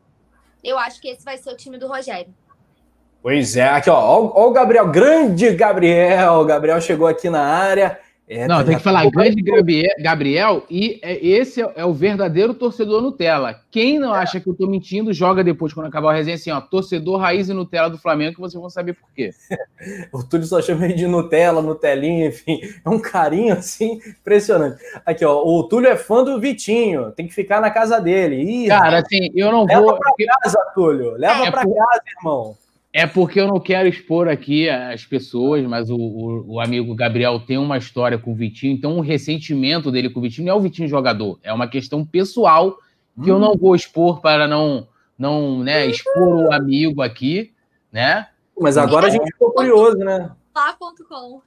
Eu 0.63 0.77
acho 0.79 1.01
que 1.01 1.09
esse 1.09 1.25
vai 1.25 1.37
ser 1.37 1.51
o 1.51 1.57
time 1.57 1.77
do 1.77 1.87
Rogério. 1.87 2.33
Pois 3.21 3.55
é, 3.55 3.67
aqui 3.69 3.89
ó, 3.89 3.95
ó, 3.95 4.31
ó 4.35 4.47
o 4.47 4.51
Gabriel, 4.51 4.89
grande 4.89 5.51
Gabriel. 5.53 6.33
O 6.33 6.45
Gabriel 6.45 6.81
chegou 6.81 7.07
aqui 7.07 7.29
na 7.29 7.41
área. 7.41 7.99
É, 8.27 8.47
não, 8.47 8.63
tem 8.63 8.77
que 8.77 8.83
falar 8.83 9.09
grande 9.09 9.41
Gabriel, 9.41 9.95
Gabriel 9.99 10.65
e 10.69 10.97
é, 11.03 11.23
esse 11.25 11.61
é, 11.61 11.73
é, 11.75 11.85
o 11.85 11.93
verdadeiro 11.93 12.53
torcedor 12.53 13.01
Nutella. 13.01 13.59
Quem 13.69 13.99
não 13.99 14.15
é. 14.15 14.19
acha 14.19 14.39
que 14.39 14.47
eu 14.47 14.55
tô 14.55 14.65
mentindo, 14.65 15.13
joga 15.13 15.43
depois, 15.43 15.73
quando 15.73 15.87
acabar 15.87 16.11
a 16.11 16.15
resenha, 16.15 16.35
assim, 16.35 16.49
ó, 16.49 16.61
torcedor 16.61 17.19
raiz 17.19 17.49
e 17.49 17.53
Nutella 17.53 17.89
do 17.89 17.97
Flamengo, 17.97 18.35
que 18.35 18.39
vocês 18.39 18.59
vão 18.59 18.69
saber 18.69 18.93
por 18.93 19.11
quê. 19.13 19.31
o 20.13 20.23
Túlio 20.23 20.47
só 20.47 20.61
chama 20.61 20.85
ele 20.85 20.93
de 20.93 21.05
Nutella, 21.05 21.61
Nutelinha, 21.61 22.27
enfim, 22.27 22.61
é 22.83 22.89
um 22.89 22.99
carinho, 22.99 23.53
assim, 23.53 23.99
impressionante. 24.07 24.77
Aqui, 25.05 25.25
ó, 25.25 25.43
o 25.43 25.63
Túlio 25.63 25.89
é 25.89 25.97
fã 25.97 26.23
do 26.23 26.39
Vitinho, 26.39 27.11
tem 27.11 27.27
que 27.27 27.33
ficar 27.33 27.59
na 27.59 27.71
casa 27.71 27.99
dele. 27.99 28.37
Ih, 28.37 28.67
Cara, 28.67 28.99
assim, 28.99 29.31
eu 29.35 29.51
não 29.51 29.65
leva 29.65 29.81
vou... 29.81 29.91
Leva 29.91 29.99
pra 29.99 30.39
casa, 30.41 30.71
Túlio, 30.73 31.11
leva 31.17 31.45
é, 31.45 31.51
pra 31.51 31.63
por... 31.63 31.75
casa, 31.75 32.01
irmão. 32.17 32.62
É 32.95 33.07
porque 33.07 33.41
eu 33.41 33.47
não 33.47 33.59
quero 33.59 33.89
expor 33.89 34.27
aqui 34.27 34.69
as 34.69 35.03
pessoas, 35.03 35.65
mas 35.65 35.89
o, 35.89 35.95
o, 35.95 36.53
o, 36.53 36.59
amigo 36.59 36.93
Gabriel 36.93 37.39
tem 37.39 37.57
uma 37.57 37.75
história 37.75 38.19
com 38.19 38.31
o 38.31 38.35
Vitinho, 38.35 38.71
então 38.71 38.97
o 38.97 39.01
ressentimento 39.01 39.91
dele 39.91 40.11
com 40.11 40.19
o 40.19 40.21
Vitinho 40.21 40.45
não 40.45 40.53
é 40.53 40.55
o 40.55 40.61
Vitinho 40.61 40.87
jogador, 40.87 41.39
é 41.41 41.51
uma 41.51 41.67
questão 41.67 42.05
pessoal 42.05 42.77
que 43.15 43.31
hum. 43.31 43.35
eu 43.35 43.39
não 43.39 43.57
vou 43.57 43.75
expor 43.75 44.21
para 44.21 44.47
não, 44.47 44.87
não 45.17 45.63
né, 45.63 45.87
expor 45.87 46.45
o 46.45 46.53
amigo 46.53 47.01
aqui, 47.01 47.51
né? 47.91 48.27
Mas 48.59 48.77
agora 48.77 49.07
a 49.07 49.09
gente 49.09 49.25
ficou 49.25 49.51
curioso, 49.51 49.97
né? 49.97 50.31
Lá.com. 50.55 51.41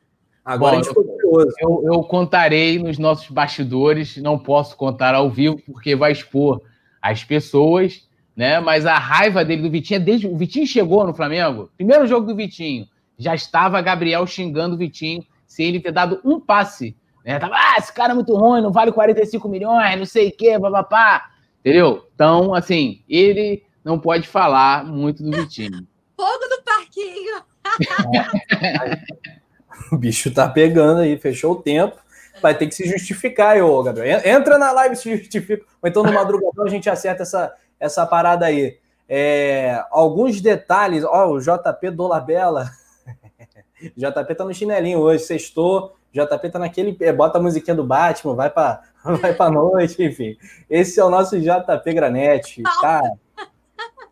Agora 0.45 0.73
Bom, 0.73 0.81
a 0.81 0.83
gente 0.83 0.89
ficou 0.89 1.05
curioso. 1.05 1.53
Eu, 1.61 1.83
eu 1.85 2.03
contarei 2.03 2.79
nos 2.79 2.99
nossos 2.99 3.29
bastidores, 3.31 4.17
não 4.17 4.37
posso 4.37 4.77
contar 4.77 5.15
ao 5.15 5.31
vivo 5.31 5.61
porque 5.65 5.95
vai 5.95 6.11
expor 6.11 6.61
as 7.01 7.23
pessoas 7.23 8.07
né? 8.37 8.61
Mas 8.61 8.85
a 8.85 8.99
raiva 8.99 9.45
dele 9.45 9.63
do 9.63 9.71
Vitinho 9.71 9.97
é 9.97 10.01
desde. 10.01 10.27
O 10.27 10.37
Vitinho 10.37 10.67
chegou 10.67 11.07
no 11.07 11.15
Flamengo, 11.15 11.71
primeiro 11.77 12.07
jogo 12.07 12.27
do 12.27 12.37
Vitinho, 12.37 12.87
já 13.19 13.35
estava 13.35 13.81
Gabriel 13.81 14.27
xingando 14.27 14.75
o 14.75 14.79
Vitinho 14.79 15.25
sem 15.47 15.67
ele 15.67 15.81
ter 15.81 15.93
dado 15.93 16.21
um 16.23 16.39
passe. 16.39 16.95
Né? 17.25 17.39
Tava, 17.39 17.55
ah, 17.57 17.77
esse 17.79 17.93
cara 17.93 18.13
é 18.13 18.15
muito 18.15 18.37
ruim, 18.37 18.61
não 18.61 18.71
vale 18.71 18.93
45 18.93 19.49
milhões, 19.49 19.99
não 19.99 20.05
sei 20.05 20.29
o 20.29 20.33
quê, 20.33 20.59
papapá. 20.61 21.31
Entendeu? 21.61 22.07
Então, 22.15 22.55
assim, 22.55 23.03
ele 23.09 23.65
não 23.83 23.99
pode 23.99 24.29
falar 24.29 24.85
muito 24.85 25.23
do 25.23 25.37
Vitinho. 25.37 25.87
Fogo 26.17 26.49
do 26.49 26.63
parquinho! 26.63 27.43
o 29.93 29.97
bicho 29.97 30.33
tá 30.33 30.49
pegando 30.49 31.01
aí, 31.01 31.19
fechou 31.19 31.53
o 31.53 31.63
tempo. 31.63 31.97
vai 32.41 32.57
ter 32.57 32.67
que 32.67 32.75
se 32.75 32.89
justificar, 32.89 33.63
ô 33.63 33.83
Gabriel. 33.83 34.21
Entra 34.25 34.59
na 34.59 34.73
live 34.73 34.95
e 34.95 34.99
se 34.99 35.17
justifica. 35.17 35.65
Ou 35.83 35.89
então 35.89 36.05
no 36.05 36.13
madrugadão 36.13 36.65
a 36.65 36.71
gente 36.71 36.89
acerta 36.89 37.23
essa, 37.23 37.53
essa 37.79 38.07
parada 38.07 38.47
aí. 38.47 38.79
É, 39.09 39.85
alguns 39.91 40.41
detalhes, 40.41 41.05
ó, 41.05 41.31
o 41.31 41.41
JP 41.41 41.91
Dolabella. 41.91 42.71
JP 43.97 44.35
tá 44.35 44.45
no 44.45 44.55
chinelinho 44.55 44.99
hoje, 44.99 45.25
sextou. 45.25 45.95
JP 46.13 46.51
tá 46.51 46.59
naquele. 46.59 46.97
É, 47.01 47.13
bota 47.13 47.39
a 47.39 47.43
musiquinha 47.43 47.75
do 47.75 47.85
Batman, 47.85 48.35
vai 48.35 48.51
pra, 48.51 48.83
vai 49.21 49.35
pra 49.35 49.51
noite, 49.51 50.03
enfim. 50.03 50.37
Esse 50.69 50.99
é 50.99 51.05
o 51.05 51.11
nosso 51.11 51.39
JP 51.39 51.93
Granete. 51.93 52.63
Tá? 52.81 53.01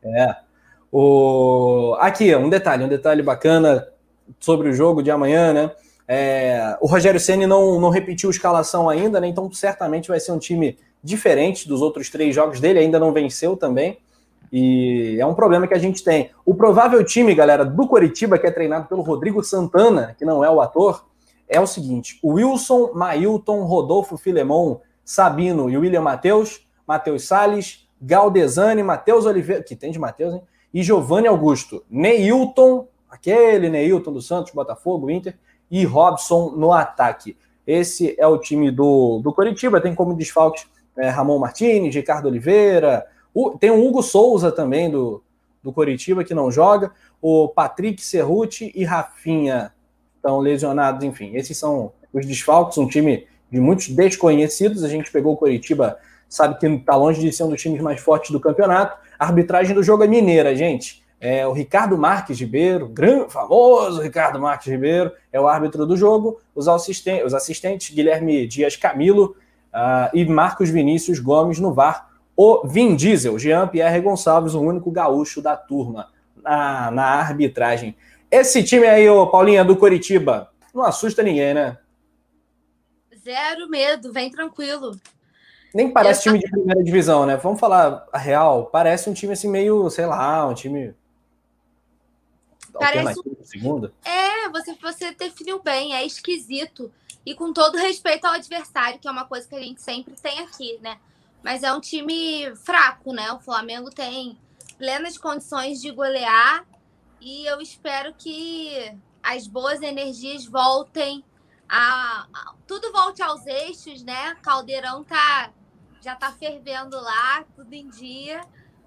É. 0.04 0.36
O... 0.92 1.96
Aqui, 1.98 2.34
um 2.36 2.48
detalhe, 2.48 2.84
um 2.84 2.88
detalhe 2.88 3.22
bacana 3.22 3.88
sobre 4.38 4.68
o 4.68 4.72
jogo 4.72 5.02
de 5.02 5.10
amanhã, 5.10 5.52
né? 5.52 5.70
É, 6.06 6.76
o 6.80 6.86
Rogério 6.86 7.18
Ceni 7.18 7.46
não, 7.46 7.80
não 7.80 7.88
repetiu 7.88 8.28
a 8.28 8.32
escalação 8.32 8.88
ainda, 8.88 9.20
né? 9.20 9.26
Então 9.26 9.50
certamente 9.52 10.08
vai 10.08 10.20
ser 10.20 10.32
um 10.32 10.38
time 10.38 10.78
diferente 11.04 11.68
dos 11.68 11.82
outros 11.82 12.08
três 12.08 12.34
jogos 12.34 12.58
dele, 12.58 12.78
ainda 12.78 12.98
não 12.98 13.12
venceu 13.12 13.56
também. 13.56 13.98
E 14.50 15.18
é 15.20 15.26
um 15.26 15.34
problema 15.34 15.66
que 15.66 15.74
a 15.74 15.78
gente 15.78 16.02
tem. 16.02 16.30
O 16.46 16.54
provável 16.54 17.04
time, 17.04 17.34
galera, 17.34 17.64
do 17.64 17.86
Coritiba, 17.86 18.38
que 18.38 18.46
é 18.46 18.50
treinado 18.50 18.88
pelo 18.88 19.02
Rodrigo 19.02 19.44
Santana, 19.44 20.14
que 20.18 20.24
não 20.24 20.42
é 20.42 20.50
o 20.50 20.60
ator, 20.60 21.04
é 21.46 21.60
o 21.60 21.66
seguinte: 21.66 22.18
Wilson, 22.24 22.92
Mailton, 22.94 23.64
Rodolfo 23.64 24.16
Filemon, 24.16 24.78
Sabino 25.04 25.68
e 25.68 25.76
William 25.76 26.00
Matheus, 26.00 26.66
Matheus 26.86 27.26
Salles, 27.26 27.86
Galdesani, 28.00 28.82
Matheus 28.82 29.26
Oliveira, 29.26 29.62
que 29.62 29.76
tem 29.76 29.92
de 29.92 29.98
Matheus, 29.98 30.34
hein? 30.34 30.42
E 30.72 30.82
Giovanni 30.82 31.28
Augusto, 31.28 31.84
Neilton, 31.90 32.88
aquele 33.10 33.68
Neilton 33.68 34.12
do 34.12 34.22
Santos, 34.22 34.52
Botafogo, 34.52 35.10
Inter, 35.10 35.36
e 35.70 35.84
Robson 35.84 36.52
no 36.56 36.72
ataque. 36.72 37.36
Esse 37.66 38.14
é 38.18 38.26
o 38.26 38.38
time 38.38 38.70
do, 38.70 39.20
do 39.22 39.32
Coritiba, 39.32 39.80
tem 39.80 39.94
como 39.94 40.14
desfalques 40.14 40.66
é, 40.98 41.08
Ramon 41.08 41.38
Martins, 41.38 41.94
Ricardo 41.94 42.28
Oliveira, 42.28 43.06
o, 43.34 43.50
tem 43.58 43.70
o 43.70 43.84
Hugo 43.84 44.02
Souza 44.02 44.52
também 44.52 44.90
do, 44.90 45.22
do 45.62 45.72
Coritiba 45.72 46.22
que 46.22 46.34
não 46.34 46.50
joga, 46.50 46.92
o 47.20 47.48
Patrick 47.48 48.02
Cerruti 48.02 48.70
e 48.74 48.84
Rafinha 48.84 49.72
estão 50.16 50.38
lesionados, 50.38 51.04
enfim. 51.04 51.34
Esses 51.34 51.56
são 51.56 51.92
os 52.12 52.24
desfalques, 52.24 52.78
um 52.78 52.86
time 52.86 53.26
de 53.50 53.60
muitos 53.60 53.88
desconhecidos. 53.88 54.84
A 54.84 54.88
gente 54.88 55.10
pegou 55.10 55.34
o 55.34 55.36
Coritiba, 55.36 55.98
sabe 56.28 56.58
que 56.58 56.66
está 56.66 56.96
longe 56.96 57.20
de 57.20 57.32
ser 57.32 57.44
um 57.44 57.48
dos 57.48 57.60
times 57.60 57.80
mais 57.80 58.00
fortes 58.00 58.30
do 58.30 58.40
campeonato. 58.40 58.96
A 59.18 59.26
arbitragem 59.26 59.74
do 59.74 59.82
jogo 59.82 60.04
é 60.04 60.06
mineira, 60.06 60.54
gente. 60.54 61.02
É 61.20 61.46
o 61.46 61.52
Ricardo 61.52 61.96
Marques 61.96 62.38
Ribeiro, 62.38 62.86
grande, 62.86 63.32
famoso 63.32 64.02
Ricardo 64.02 64.38
Marques 64.38 64.66
Ribeiro, 64.70 65.10
é 65.32 65.40
o 65.40 65.48
árbitro 65.48 65.86
do 65.86 65.96
jogo. 65.96 66.38
Os, 66.54 66.68
assistentes, 66.68 67.24
os 67.24 67.32
assistentes 67.32 67.94
Guilherme 67.94 68.46
Dias 68.46 68.76
Camilo 68.76 69.34
uh, 69.74 70.10
e 70.14 70.24
Marcos 70.24 70.70
Vinícius 70.70 71.18
Gomes 71.18 71.58
no 71.58 71.74
VAR. 71.74 72.08
O 72.36 72.66
Vin 72.66 72.96
Diesel, 72.96 73.38
Jean 73.38 73.68
Pierre 73.68 74.00
Gonçalves, 74.00 74.54
o 74.54 74.60
único 74.60 74.90
gaúcho 74.90 75.42
da 75.42 75.56
turma 75.56 76.08
na, 76.42 76.90
na 76.90 77.04
arbitragem. 77.04 77.96
Esse 78.30 78.62
time 78.62 78.86
aí, 78.86 79.08
ô 79.08 79.26
Paulinha, 79.28 79.64
do 79.64 79.76
Coritiba, 79.76 80.50
não 80.74 80.82
assusta 80.82 81.22
ninguém, 81.22 81.54
né? 81.54 81.78
Zero 83.22 83.68
medo, 83.68 84.12
vem 84.12 84.30
tranquilo. 84.30 84.98
Nem 85.72 85.92
parece 85.92 86.22
time 86.22 86.38
de 86.38 86.48
primeira 86.48 86.82
divisão, 86.82 87.24
né? 87.26 87.36
Vamos 87.36 87.58
falar 87.58 88.06
a 88.12 88.18
real. 88.18 88.66
Parece 88.66 89.08
um 89.08 89.14
time 89.14 89.32
assim 89.32 89.48
meio, 89.48 89.88
sei 89.90 90.06
lá, 90.06 90.46
um 90.46 90.54
time. 90.54 90.94
Parece 92.78 93.20
segunda. 93.42 93.92
É, 94.04 94.48
você, 94.48 94.74
você 94.74 95.12
definiu 95.12 95.62
bem, 95.62 95.94
é 95.94 96.04
esquisito. 96.04 96.92
E 97.24 97.34
com 97.34 97.52
todo 97.52 97.78
respeito 97.78 98.26
ao 98.26 98.34
adversário, 98.34 98.98
que 98.98 99.08
é 99.08 99.10
uma 99.10 99.24
coisa 99.24 99.48
que 99.48 99.54
a 99.54 99.60
gente 99.60 99.80
sempre 99.80 100.14
tem 100.14 100.40
aqui, 100.40 100.78
né? 100.82 100.98
Mas 101.42 101.62
é 101.62 101.72
um 101.72 101.80
time 101.80 102.54
fraco, 102.56 103.12
né? 103.12 103.32
O 103.32 103.40
Flamengo 103.40 103.90
tem 103.90 104.38
plenas 104.76 105.16
condições 105.16 105.80
de 105.80 105.90
golear 105.90 106.66
e 107.20 107.46
eu 107.46 107.60
espero 107.60 108.12
que 108.14 108.94
as 109.22 109.46
boas 109.46 109.80
energias 109.80 110.44
voltem 110.44 111.24
a, 111.68 112.26
a, 112.32 112.54
tudo 112.66 112.92
volte 112.92 113.22
aos 113.22 113.46
eixos, 113.46 114.02
né? 114.02 114.34
Caldeirão 114.42 115.02
tá 115.04 115.50
já 116.02 116.14
tá 116.14 116.30
fervendo 116.32 117.00
lá, 117.00 117.44
tudo 117.56 117.72
em 117.72 117.88
dia 117.88 118.42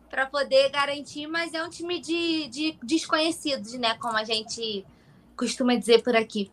para 0.10 0.26
poder 0.26 0.70
garantir, 0.70 1.28
mas 1.28 1.54
é 1.54 1.64
um 1.64 1.70
time 1.70 2.00
de, 2.00 2.48
de 2.48 2.78
desconhecidos, 2.84 3.74
né? 3.74 3.96
Como 4.00 4.18
a 4.18 4.24
gente 4.24 4.86
costuma 5.36 5.76
dizer 5.76 6.02
por 6.04 6.16
aqui. 6.16 6.52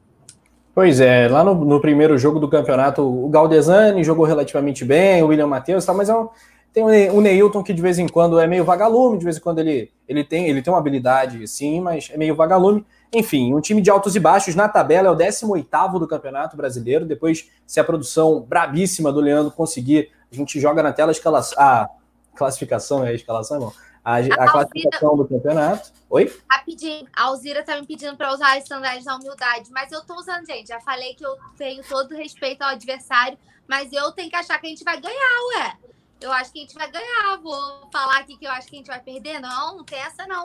Pois 0.74 1.00
é, 1.00 1.28
lá 1.28 1.44
no, 1.44 1.55
no 1.55 1.80
primeiro 1.80 2.18
jogo 2.18 2.40
do 2.40 2.48
campeonato, 2.48 3.02
o 3.02 3.28
Galdesani 3.28 4.02
jogou 4.02 4.26
relativamente 4.26 4.84
bem, 4.84 5.22
o 5.22 5.28
William 5.28 5.46
Matheus, 5.46 5.84
tá, 5.84 5.94
mas 5.94 6.09
é 6.09 6.14
um, 6.16 6.28
tem 6.74 6.82
o 6.82 7.20
Neilton 7.20 7.62
que 7.62 7.72
de 7.72 7.80
vez 7.80 8.00
em 8.00 8.09
quando 8.09 8.40
é 8.40 8.48
meio 8.48 8.64
vagalume, 8.64 9.16
de 9.16 9.24
vez 9.24 9.36
em 9.36 9.40
quando 9.40 9.61
ele, 9.61 9.92
ele, 10.09 10.24
tem, 10.24 10.48
ele 10.48 10.61
tem 10.61 10.72
uma 10.72 10.80
habilidade, 10.80 11.46
sim, 11.46 11.80
mas 11.80 12.11
é 12.12 12.16
meio 12.16 12.34
vagalume. 12.34 12.84
Enfim, 13.12 13.55
um 13.55 13.61
time 13.61 13.80
de 13.80 13.88
altos 13.88 14.16
e 14.16 14.20
baixos 14.20 14.57
na 14.57 14.68
tabela 14.68 15.07
é 15.07 15.11
o 15.12 15.14
18 15.14 16.00
do 16.00 16.09
Campeonato 16.09 16.57
Brasileiro. 16.57 17.07
Depois, 17.07 17.48
se 17.64 17.78
a 17.78 17.84
produção 17.84 18.40
brabíssima 18.40 19.12
do 19.12 19.20
Leandro 19.20 19.52
conseguir, 19.52 20.11
a 20.32 20.34
gente 20.34 20.59
joga 20.59 20.82
na 20.82 20.92
tela 20.92 21.12
a, 21.12 21.12
escala, 21.12 21.40
a 21.57 21.88
classificação, 22.37 23.05
é 23.05 23.11
a 23.11 23.14
escalação, 23.14 23.57
irmão? 23.57 23.72
A, 24.05 24.16
a, 24.16 24.18
a 24.18 24.53
classificação 24.53 25.16
do 25.16 25.26
campeonato. 25.26 25.91
Oi? 26.11 26.30
Rapidinho, 26.51 27.07
a 27.14 27.24
Alzira 27.24 27.62
tá 27.62 27.80
me 27.80 27.87
pedindo 27.87 28.16
para 28.16 28.32
usar 28.32 28.57
as 28.59 28.66
sandálias 28.66 29.05
da 29.05 29.16
humildade, 29.16 29.70
mas 29.70 29.91
eu 29.91 30.05
tô 30.05 30.14
usando, 30.14 30.47
gente. 30.47 30.68
Já 30.68 30.80
falei 30.80 31.14
que 31.14 31.24
eu 31.24 31.37
tenho 31.57 31.82
todo 31.85 32.14
respeito 32.14 32.62
ao 32.62 32.70
adversário, 32.70 33.39
mas 33.66 33.93
eu 33.93 34.12
tenho 34.12 34.28
que 34.28 34.37
achar 34.37 34.59
que 34.59 34.66
a 34.66 34.70
gente 34.70 34.85
vai 34.85 35.01
ganhar, 35.01 35.47
ué 35.55 35.78
eu 36.24 36.32
acho 36.32 36.53
que 36.53 36.59
a 36.59 36.62
gente 36.62 36.74
vai 36.74 36.91
ganhar. 36.91 37.39
Vou 37.43 37.89
falar 37.93 38.18
aqui 38.18 38.37
que 38.37 38.47
eu 38.47 38.51
acho 38.51 38.68
que 38.68 38.76
a 38.76 38.78
gente 38.78 38.87
vai 38.87 39.01
perder. 39.01 39.41
Não, 39.41 39.76
não 39.76 39.85
tem 39.85 39.99
essa, 39.99 40.26
não. 40.26 40.43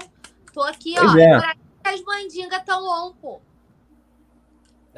Tô 0.53 0.61
aqui, 0.61 0.95
pois 0.95 1.13
ó. 1.13 1.17
É. 1.17 1.53
As 1.83 2.01
mandingas 2.01 2.63
tão 2.63 2.83
on, 2.83 3.13
pô. 3.13 3.41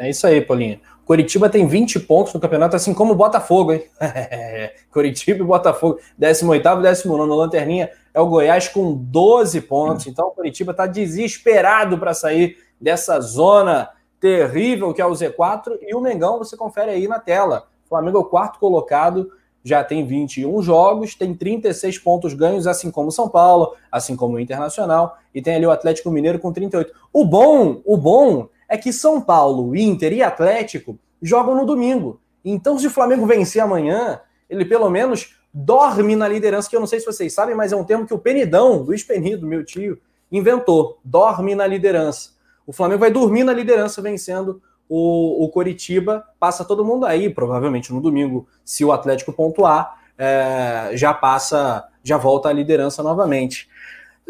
É 0.02 0.10
isso 0.10 0.26
aí, 0.26 0.41
Paulinha. 0.41 0.82
Curitiba 1.06 1.47
tem 1.47 1.68
20 1.68 1.99
pontos 1.99 2.34
no 2.34 2.39
campeonato, 2.39 2.76
assim 2.76 2.91
como 2.91 3.14
o 3.14 3.16
Botafogo, 3.16 3.74
hein? 3.74 3.84
Curitiba 4.91 5.43
e 5.43 5.45
Botafogo, 5.45 5.99
18 6.18 6.56
e 6.56 6.82
19 6.82 7.30
Lanterninha 7.36 7.91
é 8.12 8.20
o 8.20 8.26
Goiás 8.26 8.68
com 8.68 8.93
12 8.93 9.62
pontos. 9.62 10.08
Então 10.08 10.30
o 10.30 10.32
Curitiba 10.32 10.72
está 10.72 10.88
desesperado 10.88 11.99
para 11.99 12.16
sair 12.16 12.58
dessa 12.80 13.20
zona 13.20 13.89
terrível 14.20 14.91
que 14.91 15.02
é 15.02 15.06
o 15.06 15.12
Z4. 15.12 15.78
E 15.82 15.93
o 15.93 16.02
Mengão, 16.02 16.39
você 16.39 16.58
confere 16.58 16.89
aí 16.89 17.08
na 17.08 17.20
tela. 17.20 17.68
O 17.86 17.89
Flamengo 17.89 18.18
é 18.18 18.22
o 18.22 18.26
quarto 18.26 18.58
colocado 18.58 19.32
já 19.64 19.84
tem 19.84 20.06
21 20.06 20.62
jogos, 20.62 21.16
tem 21.16 21.34
36 21.34 21.99
pontos 21.99 22.34
ganhos, 22.34 22.66
assim 22.66 22.89
como 22.89 23.10
o 23.10 23.12
São 23.12 23.30
Paulo, 23.30 23.76
assim 23.91 24.16
como 24.16 24.36
o 24.36 24.39
Internacional, 24.39 25.18
e 25.34 25.42
tem 25.42 25.55
ali 25.55 25.66
o 25.66 25.71
Atlético 25.71 26.09
Mineiro 26.09 26.39
com 26.39 26.51
38. 26.51 26.92
O 27.13 27.24
bom, 27.24 27.82
o 27.86 27.96
bom 27.96 28.47
é 28.72 28.78
que 28.78 28.93
São 28.93 29.20
Paulo, 29.20 29.76
Inter 29.76 30.14
e 30.14 30.24
Atlético 30.24 30.98
jogam 31.22 31.54
no 31.54 31.66
domingo. 31.66 32.22
Então, 32.43 32.80
se 32.80 32.88
o 32.88 32.89
Flamengo 32.89 33.26
vencer 33.26 33.62
amanhã, 33.62 34.22
ele 34.50 34.64
pelo 34.64 34.89
menos 34.89 35.36
dorme 35.54 36.16
na 36.16 36.26
liderança, 36.26 36.70
que 36.70 36.76
eu 36.76 36.80
não 36.80 36.88
sei 36.88 37.02
se 37.02 37.06
vocês 37.06 37.34
sabem, 37.34 37.54
mas 37.54 37.74
é 37.74 37.76
um 37.76 37.84
termo 37.84 38.08
que 38.08 38.14
o 38.14 38.18
Penidão, 38.18 38.78
Luiz 38.78 39.04
Penido, 39.04 39.46
meu 39.46 39.66
tio, 39.66 40.00
inventou. 40.32 41.00
Dorme 41.04 41.54
na 41.54 41.68
liderança. 41.68 42.30
O 42.66 42.72
Flamengo 42.72 43.02
vai 43.02 43.12
dormir 43.12 43.43
na 43.43 43.52
liderança 43.52 44.02
vencendo 44.02 44.62
o, 44.88 45.46
o 45.46 45.50
Coritiba 45.50 46.26
passa 46.39 46.66
todo 46.66 46.84
mundo 46.84 47.06
aí, 47.06 47.30
provavelmente 47.30 47.93
no 47.93 48.02
domingo, 48.02 48.48
se 48.64 48.84
o 48.84 48.92
Atlético 48.92 49.32
pontuar, 49.34 49.98
é, 50.18 50.92
já 50.93 51.14
passa, 51.14 51.86
já 52.04 52.18
volta 52.18 52.48
à 52.48 52.54
liderança 52.54 53.02
novamente. 53.02 53.70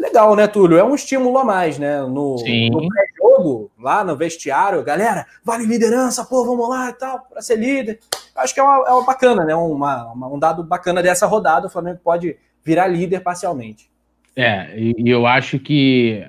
Legal, 0.02 0.34
né, 0.34 0.48
Túlio? 0.48 0.76
É 0.76 0.82
um 0.82 0.96
estímulo 0.96 1.38
a 1.38 1.44
mais, 1.44 1.78
né? 1.78 2.00
No, 2.00 2.34
no 2.34 2.88
pré-jogo, 2.88 3.70
lá 3.78 4.02
no 4.02 4.16
vestiário, 4.16 4.82
galera, 4.82 5.24
vale 5.44 5.64
liderança, 5.64 6.24
pô, 6.24 6.44
vamos 6.44 6.68
lá 6.68 6.90
e 6.90 6.92
tal, 6.94 7.20
para 7.20 7.40
ser 7.40 7.54
líder. 7.54 8.00
Acho 8.34 8.52
que 8.52 8.58
é 8.58 8.64
uma, 8.64 8.88
é 8.88 8.90
uma 8.90 9.04
bacana, 9.04 9.44
né? 9.44 9.54
Uma, 9.54 10.12
uma, 10.12 10.26
um 10.26 10.40
dado 10.40 10.64
bacana 10.64 11.00
dessa 11.00 11.24
rodada, 11.24 11.68
o 11.68 11.70
Flamengo 11.70 12.00
pode 12.02 12.36
virar 12.64 12.88
líder 12.88 13.20
parcialmente. 13.20 13.88
É, 14.34 14.76
e, 14.76 15.08
eu 15.08 15.24
acho 15.24 15.60
que 15.60 16.24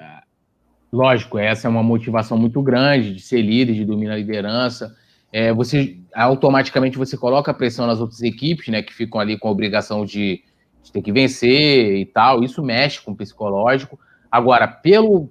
lógico, 0.91 1.39
essa 1.39 1.67
é 1.67 1.69
uma 1.69 1.81
motivação 1.81 2.37
muito 2.37 2.61
grande 2.61 3.15
de 3.15 3.21
ser 3.23 3.41
líder, 3.41 3.73
de 3.73 3.85
dominar 3.85 4.13
a 4.13 4.17
liderança. 4.17 4.95
É, 5.31 5.51
você 5.51 5.97
automaticamente 6.13 6.95
você 6.95 7.17
coloca 7.17 7.49
a 7.49 7.55
pressão 7.55 7.87
nas 7.87 7.99
outras 7.99 8.21
equipes, 8.21 8.67
né, 8.67 8.83
que 8.83 8.93
ficam 8.93 9.19
ali 9.19 9.35
com 9.35 9.47
a 9.47 9.51
obrigação 9.51 10.05
de, 10.05 10.43
de 10.83 10.91
ter 10.91 11.01
que 11.01 11.11
vencer 11.11 11.95
e 11.97 12.05
tal. 12.05 12.43
Isso 12.43 12.61
mexe 12.61 13.01
com 13.01 13.11
o 13.11 13.15
psicológico. 13.15 13.99
Agora, 14.29 14.67
pelo 14.67 15.29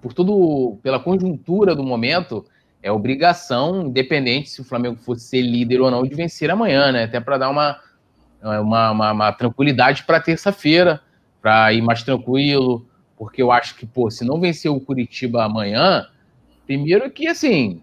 por 0.00 0.12
tudo, 0.12 0.78
pela 0.82 1.00
conjuntura 1.00 1.74
do 1.74 1.82
momento, 1.82 2.44
é 2.82 2.92
obrigação, 2.92 3.86
independente 3.86 4.50
se 4.50 4.60
o 4.60 4.64
Flamengo 4.64 4.96
fosse 4.96 5.28
ser 5.28 5.40
líder 5.40 5.80
ou 5.80 5.90
não, 5.90 6.02
de 6.02 6.14
vencer 6.14 6.50
amanhã, 6.50 6.92
né? 6.92 7.04
Até 7.04 7.18
para 7.20 7.38
dar 7.38 7.48
uma, 7.48 7.80
uma, 8.42 8.90
uma, 8.90 9.12
uma 9.12 9.32
tranquilidade 9.32 10.02
para 10.04 10.20
terça-feira, 10.20 11.00
para 11.40 11.72
ir 11.72 11.80
mais 11.80 12.02
tranquilo, 12.02 12.86
porque 13.16 13.42
eu 13.42 13.50
acho 13.50 13.76
que, 13.76 13.86
pô, 13.86 14.10
se 14.10 14.26
não 14.26 14.38
vencer 14.38 14.70
o 14.70 14.78
Curitiba 14.78 15.44
amanhã, 15.44 16.06
primeiro 16.66 17.10
que, 17.10 17.26
assim, 17.26 17.82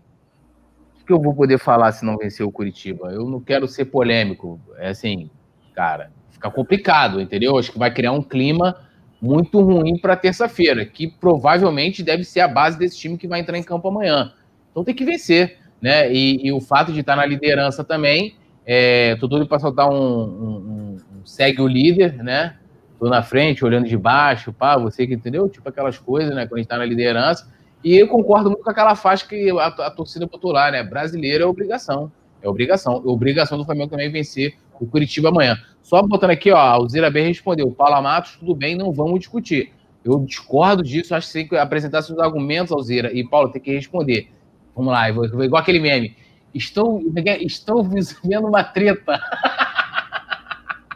O 1.02 1.06
que 1.06 1.11
eu 1.11 1.19
vou 1.19 1.34
poder 1.34 1.57
falar 1.57 1.91
se 1.91 2.06
não 2.06 2.18
vencer 2.18 2.45
o 2.45 2.52
Curitiba? 2.52 3.11
Eu 3.11 3.27
não 3.27 3.41
quero 3.41 3.68
ser 3.68 3.85
polêmico. 3.85 4.60
É 4.77 4.89
assim, 4.89 5.30
cara, 5.73 6.11
fica 6.41 6.49
complicado, 6.49 7.22
entendeu? 7.22 7.57
Acho 7.57 7.72
que 7.72 7.77
vai 7.77 7.93
criar 7.93 8.11
um 8.11 8.23
clima 8.23 8.76
muito 9.22 9.61
ruim 9.61 9.99
para 9.99 10.15
terça-feira, 10.15 10.84
que 10.84 11.07
provavelmente 11.07 12.01
deve 12.01 12.23
ser 12.23 12.39
a 12.39 12.47
base 12.47 12.80
desse 12.80 12.97
time 12.97 13.18
que 13.18 13.27
vai 13.27 13.39
entrar 13.39 13.55
em 13.57 13.63
campo 13.63 13.88
amanhã. 13.88 14.34
Então 14.72 14.84
tem 14.84 14.95
que 14.95 15.05
vencer, 15.05 15.59
né? 15.80 16.11
E, 16.11 16.47
e 16.47 16.51
o 16.51 16.59
fato 16.59 16.91
de 16.91 17.01
estar 17.01 17.15
na 17.15 17.26
liderança 17.26 17.84
também, 17.84 18.35
é, 18.65 19.15
tô 19.18 19.30
tudo 19.30 19.45
para 19.45 19.59
soltar 19.59 19.88
um, 19.88 19.93
um, 19.93 20.97
um, 20.97 20.97
segue 21.23 21.61
o 21.61 21.68
líder, 21.68 22.23
né? 22.23 22.55
Tô 22.99 23.07
na 23.07 23.22
frente, 23.22 23.63
olhando 23.63 23.88
de 23.88 23.97
baixo, 23.97 24.51
pá, 24.51 24.77
você 24.77 25.05
que 25.05 25.13
entendeu? 25.13 25.47
Tipo 25.47 25.69
aquelas 25.69 25.99
coisas, 25.99 26.34
né? 26.34 26.47
Quando 26.47 26.55
a 26.55 26.57
gente 26.57 26.69
tá 26.69 26.77
na 26.77 26.85
liderança. 26.85 27.51
E 27.84 27.95
eu 27.95 28.07
concordo 28.07 28.49
muito 28.49 28.63
com 28.63 28.69
aquela 28.69 28.95
faixa 28.95 29.27
que 29.27 29.49
a, 29.51 29.68
a 29.68 29.91
torcida 29.91 30.26
botou 30.26 30.51
lá, 30.51 30.72
né? 30.72 30.84
Brasileiro 30.84 31.43
é 31.43 31.47
obrigação. 31.47 32.11
É 32.41 32.49
obrigação. 32.49 33.03
É 33.05 33.09
obrigação 33.09 33.57
do 33.57 33.65
Flamengo 33.65 33.89
também 33.89 34.11
vencer 34.11 34.55
o 34.82 34.88
Curitiba 34.88 35.30
amanhã. 35.30 35.58
Só 35.84 36.02
botando 36.02 36.32
aqui, 36.32 36.52
ó, 36.52 36.58
a 36.58 36.72
Alzira 36.72 37.12
B 37.12 37.22
respondeu: 37.22 37.72
Paula 37.72 38.02
Matos, 38.02 38.36
tudo 38.38 38.56
bem, 38.56 38.76
não 38.76 38.91
vamos 38.91 39.20
discutir. 39.20 39.72
Eu 40.03 40.20
discordo 40.20 40.82
disso, 40.82 41.14
acho 41.14 41.28
que 41.28 41.34
tem 41.34 41.48
que 41.48 41.56
apresentar 41.56 42.02
seus 42.02 42.18
argumentos, 42.18 42.72
Alzira, 42.72 43.12
e 43.14 43.24
Paulo 43.24 43.52
tem 43.52 43.62
que 43.62 43.72
responder. 43.72 44.32
Vamos 44.76 44.91
lá, 44.91 45.10
eu 45.10 45.16
vou, 45.16 45.44
igual 45.44 45.62
aquele 45.62 45.80
meme. 45.80 46.18
Estão, 46.53 47.02
estão 47.40 47.84
vendo 47.84 48.48
uma 48.48 48.64
treta. 48.64 49.20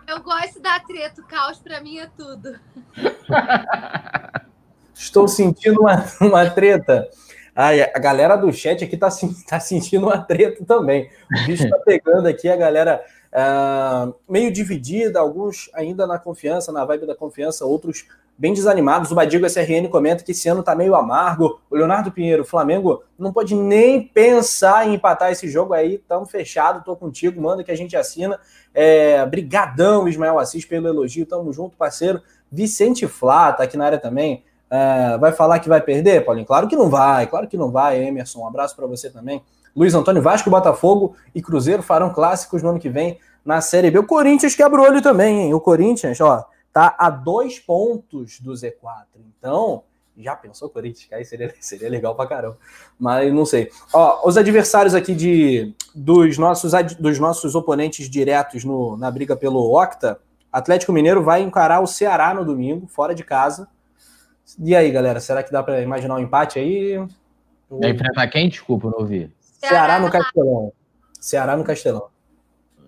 Eu 0.07 0.21
gosto 0.21 0.61
da 0.61 0.79
treta, 0.79 1.19
o 1.19 1.25
caos 1.25 1.59
para 1.59 1.81
mim 1.81 1.97
é 1.97 2.07
tudo. 2.15 2.57
Estou 4.93 5.27
sentindo 5.27 5.81
uma, 5.81 6.05
uma 6.21 6.49
treta. 6.49 7.09
Ai, 7.55 7.81
a 7.81 7.99
galera 7.99 8.35
do 8.35 8.51
chat 8.53 8.83
aqui 8.83 8.95
tá, 8.97 9.09
tá 9.47 9.59
sentindo 9.59 10.05
uma 10.05 10.17
treta 10.17 10.63
também. 10.65 11.09
O 11.31 11.45
bicho 11.45 11.69
tá 11.69 11.77
pegando 11.85 12.27
aqui, 12.27 12.47
a 12.47 12.55
galera 12.55 13.01
uh, 13.35 14.15
meio 14.29 14.51
dividida, 14.51 15.19
alguns 15.19 15.69
ainda 15.73 16.07
na 16.07 16.17
confiança, 16.17 16.71
na 16.71 16.85
vibe 16.85 17.05
da 17.05 17.15
confiança, 17.15 17.65
outros 17.65 18.07
bem 18.37 18.53
desanimados. 18.53 19.11
O 19.11 19.15
Badigo 19.15 19.45
SRN 19.45 19.87
comenta 19.89 20.23
que 20.23 20.31
esse 20.31 20.47
ano 20.47 20.63
tá 20.63 20.75
meio 20.75 20.95
amargo. 20.95 21.59
O 21.69 21.75
Leonardo 21.75 22.11
Pinheiro, 22.11 22.45
Flamengo 22.45 23.03
não 23.17 23.31
pode 23.31 23.55
nem 23.55 24.01
pensar 24.01 24.87
em 24.87 24.95
empatar 24.95 25.31
esse 25.31 25.49
jogo 25.49 25.73
aí. 25.73 25.97
Tamo 25.97 26.25
fechado, 26.25 26.83
tô 26.83 26.95
contigo, 26.95 27.41
manda 27.41 27.63
que 27.63 27.71
a 27.71 27.77
gente 27.77 27.95
assina. 27.95 28.39
É, 28.73 29.25
brigadão, 29.25 30.07
Ismael 30.07 30.39
Assis, 30.39 30.65
pelo 30.65 30.87
elogio. 30.87 31.25
Tamo 31.25 31.51
junto, 31.53 31.77
parceiro. 31.77 32.21
Vicente 32.51 33.07
Flá 33.07 33.53
tá 33.53 33.63
aqui 33.63 33.77
na 33.77 33.85
área 33.85 33.99
também. 33.99 34.43
É, 34.69 35.17
vai 35.17 35.31
falar 35.31 35.59
que 35.59 35.69
vai 35.69 35.79
perder, 35.79 36.25
Paulinho? 36.25 36.45
Claro 36.45 36.67
que 36.67 36.75
não 36.75 36.89
vai, 36.89 37.27
claro 37.27 37.47
que 37.47 37.55
não 37.55 37.71
vai, 37.71 38.03
Emerson. 38.03 38.41
Um 38.41 38.47
abraço 38.47 38.75
para 38.75 38.87
você 38.87 39.09
também. 39.09 39.41
Luiz 39.75 39.93
Antônio 39.93 40.21
Vasco, 40.21 40.49
Botafogo 40.49 41.15
e 41.33 41.41
Cruzeiro 41.41 41.83
farão 41.83 42.13
clássicos 42.13 42.63
no 42.63 42.69
ano 42.69 42.79
que 42.79 42.89
vem 42.89 43.19
na 43.43 43.59
Série 43.59 43.91
B. 43.91 43.99
O 43.99 44.05
Corinthians 44.05 44.55
quebra 44.55 44.81
o 44.81 44.83
olho 44.83 45.01
também, 45.01 45.41
hein? 45.41 45.53
O 45.53 45.59
Corinthians, 45.59 46.19
ó, 46.21 46.45
tá 46.71 46.95
a 46.97 47.09
dois 47.09 47.59
pontos 47.59 48.39
do 48.39 48.53
Z4. 48.53 49.05
Então, 49.37 49.83
já 50.17 50.35
pensou 50.35 50.69
Corinthians? 50.69 51.11
Aí 51.11 51.25
seria, 51.25 51.53
seria 51.59 51.89
legal 51.89 52.15
pra 52.15 52.25
caramba. 52.25 52.57
Mas 52.97 53.33
não 53.33 53.45
sei. 53.45 53.69
Ó, 53.93 54.27
os 54.27 54.37
adversários 54.37 54.95
aqui 54.95 55.13
de, 55.13 55.73
dos, 55.93 56.37
nossos, 56.37 56.71
dos 56.97 57.19
nossos 57.19 57.53
oponentes 57.53 58.09
diretos 58.09 58.63
no, 58.63 58.95
na 58.97 59.11
briga 59.11 59.35
pelo 59.35 59.77
Octa, 59.77 60.19
Atlético 60.51 60.93
Mineiro 60.93 61.21
vai 61.21 61.41
encarar 61.41 61.81
o 61.81 61.87
Ceará 61.87 62.33
no 62.33 62.45
domingo, 62.45 62.87
fora 62.87 63.13
de 63.13 63.25
casa. 63.25 63.67
E 64.57 64.73
aí, 64.73 64.89
galera, 64.89 65.19
será 65.19 65.43
que 65.43 65.51
dá 65.51 65.61
para 65.61 65.81
imaginar 65.81 66.15
um 66.15 66.19
empate 66.19 66.59
aí? 66.59 66.97
Vai 67.69 67.89
enfrentar 67.89 68.27
quem? 68.29 68.47
Desculpa, 68.47 68.89
não 68.89 68.99
ouvi. 68.99 69.29
Ceará 69.69 69.99
no 69.99 70.11
Castelão. 70.11 70.73
Ceará 71.19 71.57
no 71.57 71.63
Castelão. 71.63 72.07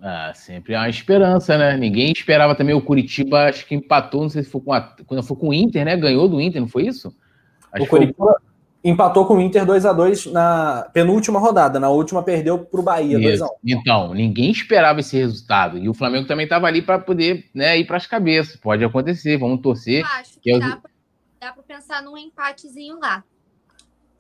Ah, 0.02 0.32
sempre 0.36 0.76
há 0.76 0.82
uma 0.82 0.90
esperança, 0.90 1.58
né? 1.58 1.76
Ninguém 1.76 2.12
esperava 2.12 2.56
também 2.56 2.76
o 2.76 2.82
Curitiba, 2.82 3.46
acho 3.46 3.66
que 3.66 3.76
empatou, 3.76 4.22
não 4.22 4.30
sei 4.30 4.44
se 4.44 4.50
foi 4.50 4.62
com 4.62 4.72
a, 4.72 4.82
quando 5.06 5.24
foi 5.24 5.38
com 5.38 5.50
o 5.50 5.54
Inter, 5.54 5.84
né? 5.86 5.98
Ganhou 5.98 6.28
do 6.28 6.40
Inter, 6.40 6.62
não 6.62 6.68
foi 6.68 6.86
isso? 6.86 7.16
Acho 7.72 7.84
o 7.84 7.88
Curitiba 7.88 8.16
foi... 8.18 8.36
empatou 8.84 9.26
com 9.26 9.38
o 9.38 9.42
Inter 9.42 9.66
2 9.66 9.86
a 9.86 9.94
2 9.94 10.28
na 10.28 10.88
penúltima 10.94 11.40
rodada, 11.40 11.80
na 11.80 11.90
última 11.90 12.22
perdeu 12.22 12.60
para 12.60 12.80
o 12.80 12.84
Bahia 12.84 13.20
2 13.20 13.42
a 13.42 13.46
1. 13.46 13.50
Então, 13.66 14.14
ninguém 14.14 14.52
esperava 14.52 15.00
esse 15.00 15.18
resultado. 15.18 15.80
E 15.80 15.90
o 15.90 15.96
Flamengo 15.96 16.28
também 16.28 16.44
estava 16.44 16.68
ali 16.68 16.84
para 16.84 17.00
poder, 17.00 17.46
né, 17.54 17.78
ir 17.80 17.86
para 17.86 17.98
as 17.98 18.06
cabeças. 18.06 18.56
Pode 18.56 18.84
acontecer, 18.84 19.38
vamos 19.38 19.62
torcer. 19.62 20.02
Eu 20.02 20.06
acho 20.06 20.40
que, 20.40 20.54
que 20.54 20.60
dá, 20.60 20.80
é 21.42 21.52
para 21.52 21.64
pensar 21.64 22.04
num 22.04 22.18
empatezinho 22.18 23.00
lá. 23.00 23.24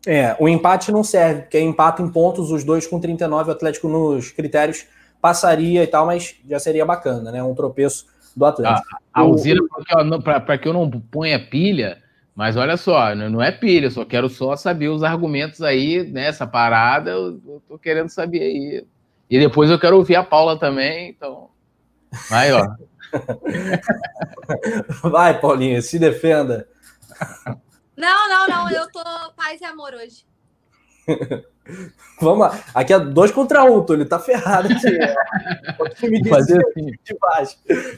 É, 0.09 0.37
o 0.39 0.47
empate 0.47 0.89
não 0.89 1.03
serve, 1.03 1.41
porque 1.41 1.57
é 1.57 1.61
empate 1.61 2.01
em 2.01 2.07
pontos, 2.07 2.49
os 2.49 2.63
dois 2.63 2.87
com 2.87 2.97
39, 2.97 3.49
o 3.49 3.51
Atlético 3.51 3.89
nos 3.89 4.31
critérios 4.31 4.87
passaria 5.21 5.83
e 5.83 5.87
tal, 5.87 6.05
mas 6.05 6.33
já 6.49 6.57
seria 6.59 6.85
bacana, 6.85 7.29
né? 7.29 7.43
Um 7.43 7.53
tropeço 7.53 8.05
do 8.33 8.45
Atlético. 8.45 8.87
A, 9.13 9.19
a 9.19 9.23
Alzira, 9.23 9.59
para 10.23 10.57
que 10.57 10.65
eu 10.65 10.71
não 10.71 10.89
ponha 10.89 11.37
pilha, 11.37 11.97
mas 12.33 12.55
olha 12.55 12.77
só, 12.77 13.13
não 13.15 13.41
é 13.41 13.51
pilha, 13.51 13.87
eu 13.87 13.91
só 13.91 14.05
quero 14.05 14.29
só 14.29 14.55
saber 14.55 14.87
os 14.87 15.03
argumentos 15.03 15.61
aí 15.61 16.09
nessa 16.09 16.47
parada, 16.47 17.11
eu, 17.11 17.41
eu 17.45 17.61
tô 17.67 17.77
querendo 17.77 18.07
saber 18.07 18.43
aí. 18.43 18.85
E 19.29 19.37
depois 19.37 19.69
eu 19.69 19.77
quero 19.77 19.97
ouvir 19.97 20.15
a 20.15 20.23
Paula 20.23 20.57
também, 20.57 21.09
então. 21.09 21.49
Vai, 22.29 22.53
ó. 22.53 22.65
Vai, 25.03 25.37
Paulinha, 25.37 25.81
se 25.81 25.99
defenda. 25.99 26.65
Não, 27.97 28.29
não, 28.29 28.47
não. 28.47 28.69
Eu 28.69 28.89
tô 28.91 29.03
paz 29.35 29.59
e 29.59 29.65
amor 29.65 29.93
hoje. 29.95 30.23
Vamos 32.21 32.39
lá. 32.39 32.63
Aqui 32.73 32.93
é 32.93 32.99
dois 32.99 33.31
contra 33.31 33.63
um, 33.63 33.83
Túlio. 33.83 34.07
Tá 34.07 34.19
ferrado 34.19 34.69
aqui. 34.71 34.87
o 35.81 35.89
time 35.89 36.21
de, 36.21 36.29
fazer 36.29 36.63
assim. 36.65 36.85
de 36.85 37.17
baixo. 37.19 37.57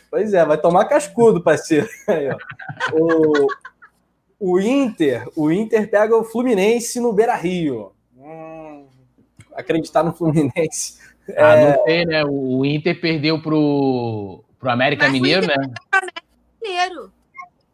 Pois 0.10 0.34
é, 0.34 0.46
vai 0.46 0.58
tomar 0.58 0.86
cascudo, 0.86 1.44
parceiro. 1.44 1.88
Aí. 2.08 2.30
O, 2.94 3.48
o 4.40 4.60
Inter, 4.60 5.28
o 5.36 5.52
Inter 5.52 5.90
pega 5.90 6.16
o 6.16 6.24
Fluminense 6.24 7.00
no 7.00 7.12
Beira 7.12 7.36
Rio. 7.36 7.92
Hum, 8.18 8.88
acreditar 9.54 10.04
no 10.04 10.14
Fluminense. 10.14 10.98
Ah, 11.38 11.56
é... 11.56 11.76
não 11.76 11.84
sei, 11.84 12.06
né? 12.06 12.26
O 12.26 12.66
Inter 12.66 13.00
perdeu 13.00 13.42
pro, 13.42 14.44
pro 14.58 14.72
América 14.72 15.04
Mas 15.04 15.14
Mineiro, 15.14 15.46
né? 15.46 15.56
Mineiro. 16.62 17.12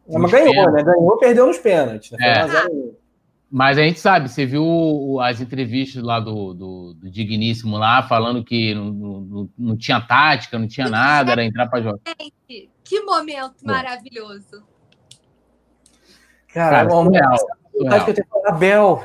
É, 0.08 0.18
mas 0.18 0.30
ganhou, 0.30 0.52
pênaltis. 0.52 0.74
né? 0.74 0.92
Ganhou, 0.92 1.18
perdeu 1.18 1.46
nos 1.46 1.58
pênaltis. 1.58 2.10
Né? 2.12 2.18
É. 2.20 3.06
Mas 3.50 3.78
a 3.78 3.82
gente 3.82 4.00
sabe, 4.00 4.28
você 4.28 4.44
viu 4.44 5.18
as 5.20 5.40
entrevistas 5.40 6.02
lá 6.02 6.18
do, 6.18 6.52
do, 6.52 6.94
do 6.94 7.10
Digníssimo 7.10 7.78
lá, 7.78 8.02
falando 8.02 8.44
que 8.44 8.74
não, 8.74 8.90
não, 8.90 9.50
não, 9.56 9.76
tinha 9.76 10.00
tática, 10.00 10.58
não 10.58 10.66
tinha 10.66 10.88
nada, 10.88 11.32
era 11.32 11.44
entrar 11.44 11.68
para 11.68 11.80
jogar. 11.80 12.00
Que 12.82 13.00
momento 13.00 13.54
maravilhoso. 13.64 14.62
Cara, 16.52 16.76
Cara 16.76 16.88
bom, 16.88 17.10
real, 17.10 17.36
real. 17.82 18.04
Que 18.04 18.10
eu 18.10 18.14
tenho 18.14 18.26
Abel, 18.46 19.02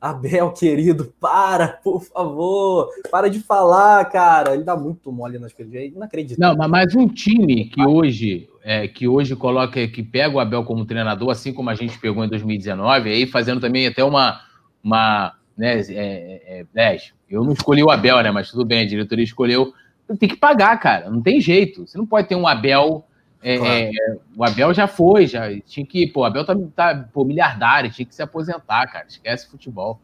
Abel, 0.00 0.52
querido, 0.52 1.14
para, 1.20 1.68
por 1.68 2.02
favor. 2.02 2.90
Para 3.10 3.28
de 3.30 3.40
falar, 3.40 4.04
cara. 4.06 4.54
Ele 4.54 4.64
dá 4.64 4.76
muito 4.76 5.12
mole 5.12 5.38
nas 5.38 5.52
coisas. 5.52 5.92
Não 5.94 6.02
acredito. 6.02 6.38
Não, 6.38 6.56
mas 6.68 6.94
um 6.94 7.08
time 7.08 7.66
que 7.66 7.84
hoje, 7.84 8.48
é, 8.68 8.88
que 8.88 9.06
hoje 9.06 9.36
coloca, 9.36 9.86
que 9.86 10.02
pega 10.02 10.34
o 10.34 10.40
Abel 10.40 10.64
como 10.64 10.84
treinador, 10.84 11.30
assim 11.30 11.52
como 11.52 11.70
a 11.70 11.74
gente 11.76 11.96
pegou 12.00 12.24
em 12.24 12.28
2019, 12.28 13.08
aí 13.08 13.24
fazendo 13.24 13.60
também 13.60 13.86
até 13.86 14.02
uma. 14.02 14.40
uma 14.82 15.34
né, 15.56 15.78
é, 15.88 16.64
é, 16.64 16.66
é 16.74 16.96
eu 17.30 17.44
não 17.44 17.52
escolhi 17.52 17.84
o 17.84 17.92
Abel, 17.92 18.20
né? 18.24 18.32
Mas 18.32 18.50
tudo 18.50 18.64
bem, 18.64 18.80
a 18.80 18.88
diretoria 18.88 19.22
escolheu. 19.22 19.72
Tem 20.18 20.28
que 20.28 20.36
pagar, 20.36 20.76
cara. 20.80 21.08
Não 21.08 21.22
tem 21.22 21.40
jeito. 21.40 21.86
Você 21.86 21.96
não 21.96 22.04
pode 22.04 22.26
ter 22.26 22.34
um 22.34 22.46
Abel. 22.46 23.04
É, 23.40 23.56
claro. 23.56 23.72
É, 23.72 23.90
o 24.36 24.44
Abel 24.44 24.74
já 24.74 24.88
foi, 24.88 25.28
já 25.28 25.48
tinha 25.60 25.86
que. 25.86 26.08
Pô, 26.08 26.22
o 26.22 26.24
Abel 26.24 26.44
tá, 26.44 26.56
tá 26.74 27.08
pô, 27.12 27.24
miliardário, 27.24 27.90
tinha 27.92 28.04
que 28.04 28.14
se 28.16 28.22
aposentar, 28.22 28.84
cara. 28.88 29.06
Esquece 29.08 29.48
futebol. 29.48 30.00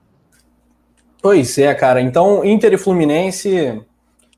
Pois 1.20 1.58
é, 1.58 1.74
cara. 1.74 2.00
Então, 2.00 2.44
Inter 2.44 2.74
e 2.74 2.78
Fluminense 2.78 3.82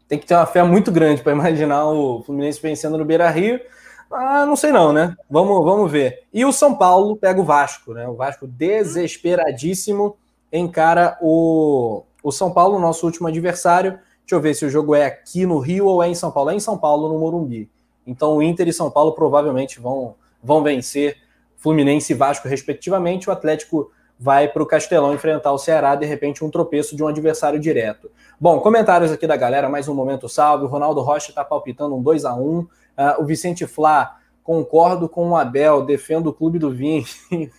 tem 0.08 0.18
que 0.18 0.24
ter 0.24 0.34
uma 0.34 0.46
fé 0.46 0.62
muito 0.62 0.90
grande 0.90 1.22
para 1.22 1.32
imaginar 1.32 1.86
o 1.86 2.22
Fluminense 2.22 2.60
vencendo 2.62 2.96
no 2.96 3.04
Beira 3.04 3.28
Rio. 3.28 3.60
Ah, 4.16 4.46
não 4.46 4.54
sei 4.54 4.70
não, 4.70 4.92
né? 4.92 5.16
Vamos, 5.28 5.64
vamos 5.64 5.90
ver. 5.90 6.22
E 6.32 6.44
o 6.44 6.52
São 6.52 6.76
Paulo 6.76 7.16
pega 7.16 7.40
o 7.40 7.44
Vasco, 7.44 7.92
né? 7.92 8.06
O 8.06 8.14
Vasco 8.14 8.46
desesperadíssimo 8.46 10.16
encara 10.52 11.18
o, 11.20 12.04
o 12.22 12.30
São 12.30 12.52
Paulo, 12.52 12.78
nosso 12.78 13.04
último 13.04 13.26
adversário. 13.26 13.98
Deixa 14.20 14.34
eu 14.36 14.40
ver 14.40 14.54
se 14.54 14.64
o 14.64 14.70
jogo 14.70 14.94
é 14.94 15.04
aqui 15.04 15.44
no 15.44 15.58
Rio 15.58 15.86
ou 15.86 16.00
é 16.00 16.08
em 16.08 16.14
São 16.14 16.30
Paulo. 16.30 16.50
É 16.50 16.54
em 16.54 16.60
São 16.60 16.78
Paulo, 16.78 17.08
no 17.08 17.18
Morumbi. 17.18 17.68
Então 18.06 18.36
o 18.36 18.42
Inter 18.42 18.68
e 18.68 18.72
São 18.72 18.88
Paulo 18.88 19.12
provavelmente 19.12 19.80
vão, 19.80 20.14
vão 20.40 20.62
vencer 20.62 21.16
Fluminense 21.56 22.12
e 22.12 22.16
Vasco, 22.16 22.46
respectivamente. 22.46 23.28
O 23.28 23.32
Atlético 23.32 23.90
vai 24.16 24.46
para 24.46 24.62
o 24.62 24.66
Castelão 24.66 25.12
enfrentar 25.12 25.50
o 25.52 25.58
Ceará, 25.58 25.96
de 25.96 26.06
repente 26.06 26.44
um 26.44 26.50
tropeço 26.50 26.94
de 26.94 27.02
um 27.02 27.08
adversário 27.08 27.58
direto. 27.58 28.08
Bom, 28.38 28.60
comentários 28.60 29.10
aqui 29.10 29.26
da 29.26 29.36
galera, 29.36 29.68
mais 29.68 29.88
um 29.88 29.94
momento 29.94 30.28
salve. 30.28 30.64
O 30.64 30.68
Ronaldo 30.68 31.00
Rocha 31.00 31.30
está 31.30 31.44
palpitando 31.44 31.96
um 31.96 32.02
2 32.02 32.24
a 32.24 32.34
1 32.34 32.66
uh, 32.98 33.22
O 33.22 33.24
Vicente 33.24 33.66
Flá, 33.66 34.18
concordo 34.42 35.08
com 35.08 35.30
o 35.30 35.36
Abel, 35.36 35.84
defendo 35.84 36.28
o 36.28 36.32
clube 36.32 36.58
do 36.58 36.70
vinho. 36.70 37.04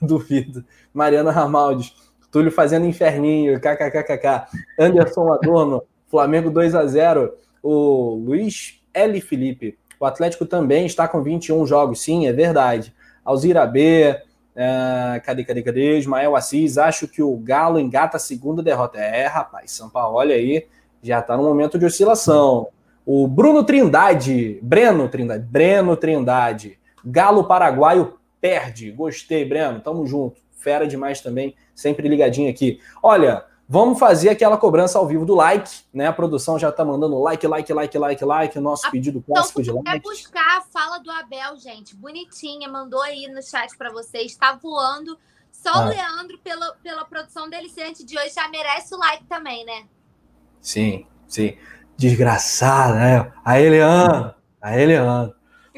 Duvido. 0.00 0.64
Mariana 0.92 1.30
Ramaldes, 1.30 1.94
Túlio 2.30 2.50
fazendo 2.50 2.86
inferninho, 2.86 3.60
kkkk. 3.60 4.46
Anderson 4.78 5.32
Adorno, 5.32 5.82
Flamengo 6.08 6.50
2 6.50 6.74
a 6.74 6.86
0 6.86 7.32
O 7.62 8.14
Luiz 8.14 8.82
L. 8.92 9.20
Felipe, 9.20 9.78
o 9.98 10.06
Atlético 10.06 10.44
também 10.44 10.86
está 10.86 11.08
com 11.08 11.22
21 11.22 11.66
jogos, 11.66 12.02
sim, 12.02 12.26
é 12.26 12.32
verdade. 12.32 12.94
Alzira 13.24 13.66
B, 13.66 14.10
uh, 14.54 15.24
cadê, 15.24 15.44
cadê, 15.44 15.62
cadê? 15.62 15.98
Ismael 15.98 16.36
Assis, 16.36 16.76
acho 16.76 17.08
que 17.08 17.22
o 17.22 17.36
Galo 17.36 17.78
engata 17.78 18.16
a 18.16 18.20
segunda 18.20 18.62
derrota. 18.62 18.98
É, 18.98 19.26
rapaz, 19.26 19.70
São 19.70 19.88
Paulo, 19.88 20.16
olha 20.18 20.34
aí, 20.34 20.66
já 21.02 21.20
está 21.20 21.36
no 21.36 21.42
momento 21.42 21.78
de 21.78 21.86
oscilação. 21.86 22.68
O 23.06 23.26
Bruno 23.28 23.64
Trindade, 23.64 24.58
Breno 24.62 25.08
Trindade, 25.08 25.44
Breno 25.44 25.96
Trindade, 25.96 26.78
Galo 27.04 27.44
Paraguaio 27.44 28.18
perde. 28.40 28.90
Gostei, 28.90 29.44
Breno, 29.44 29.80
tamo 29.80 30.06
junto. 30.06 30.40
Fera 30.52 30.86
demais 30.86 31.20
também, 31.20 31.54
sempre 31.74 32.08
ligadinho 32.08 32.50
aqui. 32.50 32.80
Olha, 33.02 33.44
Vamos 33.66 33.98
fazer 33.98 34.28
aquela 34.28 34.58
cobrança 34.58 34.98
ao 34.98 35.06
vivo 35.06 35.24
do 35.24 35.34
like, 35.34 35.84
né? 35.92 36.06
A 36.06 36.12
produção 36.12 36.58
já 36.58 36.70
tá 36.70 36.84
mandando 36.84 37.18
like, 37.18 37.46
like, 37.46 37.72
like, 37.72 37.96
like, 37.96 38.24
like, 38.24 38.58
o 38.58 38.60
nosso 38.60 38.90
pedido 38.90 39.22
clássico 39.22 39.62
então, 39.62 39.80
de 39.80 39.82
like. 39.88 40.02
Quer 40.02 40.10
buscar 40.10 40.58
a 40.58 40.60
fala 40.60 40.98
do 40.98 41.10
Abel, 41.10 41.56
gente, 41.56 41.96
bonitinha, 41.96 42.68
mandou 42.68 43.00
aí 43.00 43.26
no 43.28 43.42
chat 43.42 43.74
para 43.78 43.90
vocês, 43.90 44.32
está 44.32 44.54
voando. 44.54 45.18
Só 45.50 45.70
ah. 45.70 45.86
o 45.86 45.88
Leandro, 45.88 46.38
pela, 46.44 46.74
pela 46.82 47.06
produção 47.06 47.48
dele 47.48 47.72
antes 47.88 48.04
de 48.04 48.18
hoje, 48.18 48.34
já 48.34 48.46
merece 48.48 48.94
o 48.94 48.98
like 48.98 49.24
também, 49.24 49.64
né? 49.64 49.86
Sim, 50.60 51.06
sim. 51.26 51.56
Desgraçado, 51.96 52.94
né? 52.94 53.32
Aí, 53.44 53.68
Leandro, 53.68 54.34
aí, 54.60 54.86
Leandro. 54.86 55.34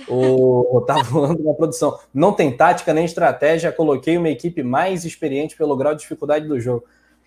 O, 0.08 0.84
tá 0.86 1.02
voando 1.02 1.42
na 1.44 1.54
produção. 1.54 1.98
Não 2.12 2.32
tem 2.32 2.54
tática 2.56 2.92
nem 2.92 3.04
estratégia, 3.04 3.72
coloquei 3.72 4.18
uma 4.18 4.28
equipe 4.28 4.62
mais 4.62 5.04
experiente 5.04 5.56
pelo 5.56 5.76
grau 5.76 5.94
de 5.94 6.00
dificuldade 6.00 6.46
do 6.46 6.60
jogo. 6.60 6.84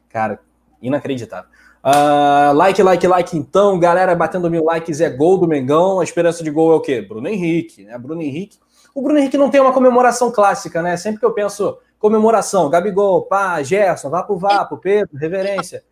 Cara, 0.10 0.40
Inacreditável. 0.82 1.49
Uh, 1.84 2.53
like, 2.53 2.82
like, 2.82 3.07
like, 3.07 3.38
então, 3.38 3.80
galera, 3.80 4.16
batendo 4.16 4.49
mil 4.49 4.64
likes 4.66 5.02
é 5.02 5.10
gol 5.10 5.38
do 5.38 5.48
Mengão. 5.48 5.99
A 5.99 6.03
esperança 6.03 6.44
de 6.44 6.52
gol 6.52 6.72
é 6.74 6.76
o 6.76 6.82
quê? 6.82 7.02
Bruno 7.02 7.28
Henrique, 7.28 7.84
né? 7.84 7.98
Bruno 7.98 8.22
Henrique. 8.22 8.57
O 8.94 9.02
Bruno 9.02 9.20
Henrique 9.20 9.38
não 9.38 9.49
tem 9.49 9.61
uma 9.61 9.74
comemoração 9.74 10.32
clássica, 10.32 10.82
né? 10.82 10.98
Sempre 10.98 11.20
que 11.20 11.26
eu 11.26 11.34
penso 11.34 11.78
comemoração, 11.98 12.70
Gabigol, 12.70 13.24
pá, 13.24 13.61
Gerson, 13.61 14.10
vá 14.10 14.24
pro 14.24 14.38
Vapo, 14.38 14.78
Pedro, 14.78 15.18
reverência. 15.18 15.84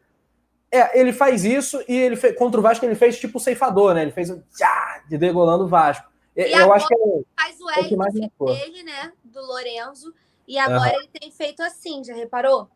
É, 0.78 1.00
ele 1.00 1.12
faz 1.12 1.44
isso 1.44 1.84
e 1.88 1.96
ele 1.96 2.16
fez, 2.16 2.38
contra 2.38 2.60
o 2.60 2.64
Vasco 2.64 2.86
ele 2.86 2.96
fez 2.96 3.20
tipo 3.20 3.40
ceifador, 3.40 3.94
né? 3.94 4.04
Ele 4.04 4.12
fez 4.12 4.30
um 4.30 4.42
tchá, 4.56 5.04
de 5.10 5.18
degolando 5.18 5.64
o 5.64 5.68
Vasco. 5.68 6.08
E 6.36 6.52
eu 6.52 6.72
acho 6.72 6.88
que 6.88 6.94
é, 6.94 6.98
faz 7.36 7.60
o 7.60 7.70
é 7.72 7.80
o 7.82 7.98
mais 7.98 8.14
dele, 8.14 8.84
né? 8.84 9.12
Do 9.24 9.42
Lorenzo. 9.42 10.14
E 10.48 10.58
agora 10.58 10.94
uhum. 10.94 11.00
ele 11.00 11.10
tem 11.20 11.32
feito 11.32 11.62
assim, 11.64 12.04
já 12.04 12.14
reparou? 12.14 12.70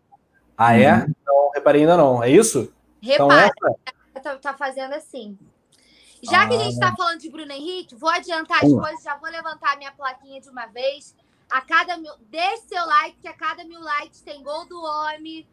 Ah, 0.57 0.75
é? 0.75 0.93
Uhum. 0.93 1.15
Não 1.25 1.51
reparei 1.51 1.81
ainda 1.81 1.95
não. 1.95 2.23
É 2.23 2.29
isso? 2.29 2.73
Então, 3.01 3.27
Repara, 3.27 3.53
então, 4.09 4.21
tá, 4.23 4.37
tá, 4.37 4.53
fazendo 4.53 4.93
assim. 4.93 5.37
Já 6.23 6.43
ah, 6.43 6.47
que 6.47 6.55
a 6.55 6.59
gente 6.59 6.73
está 6.73 6.95
falando 6.95 7.19
de 7.19 7.29
Bruno 7.29 7.51
Henrique, 7.51 7.95
vou 7.95 8.09
adiantar 8.09 8.63
as 8.63 8.71
coisas, 8.71 9.03
já 9.03 9.15
vou 9.17 9.29
levantar 9.29 9.73
a 9.73 9.77
minha 9.77 9.91
plaquinha 9.91 10.39
de 10.39 10.49
uma 10.49 10.67
vez. 10.67 11.15
A 11.49 11.61
cada 11.61 11.97
mil. 11.97 12.13
Deixe 12.29 12.67
seu 12.67 12.85
like, 12.85 13.17
que 13.19 13.27
a 13.27 13.33
cada 13.33 13.63
mil 13.63 13.81
likes 13.81 14.21
tem 14.21 14.43
gol 14.43 14.65
do 14.67 14.79
homem. 14.81 15.47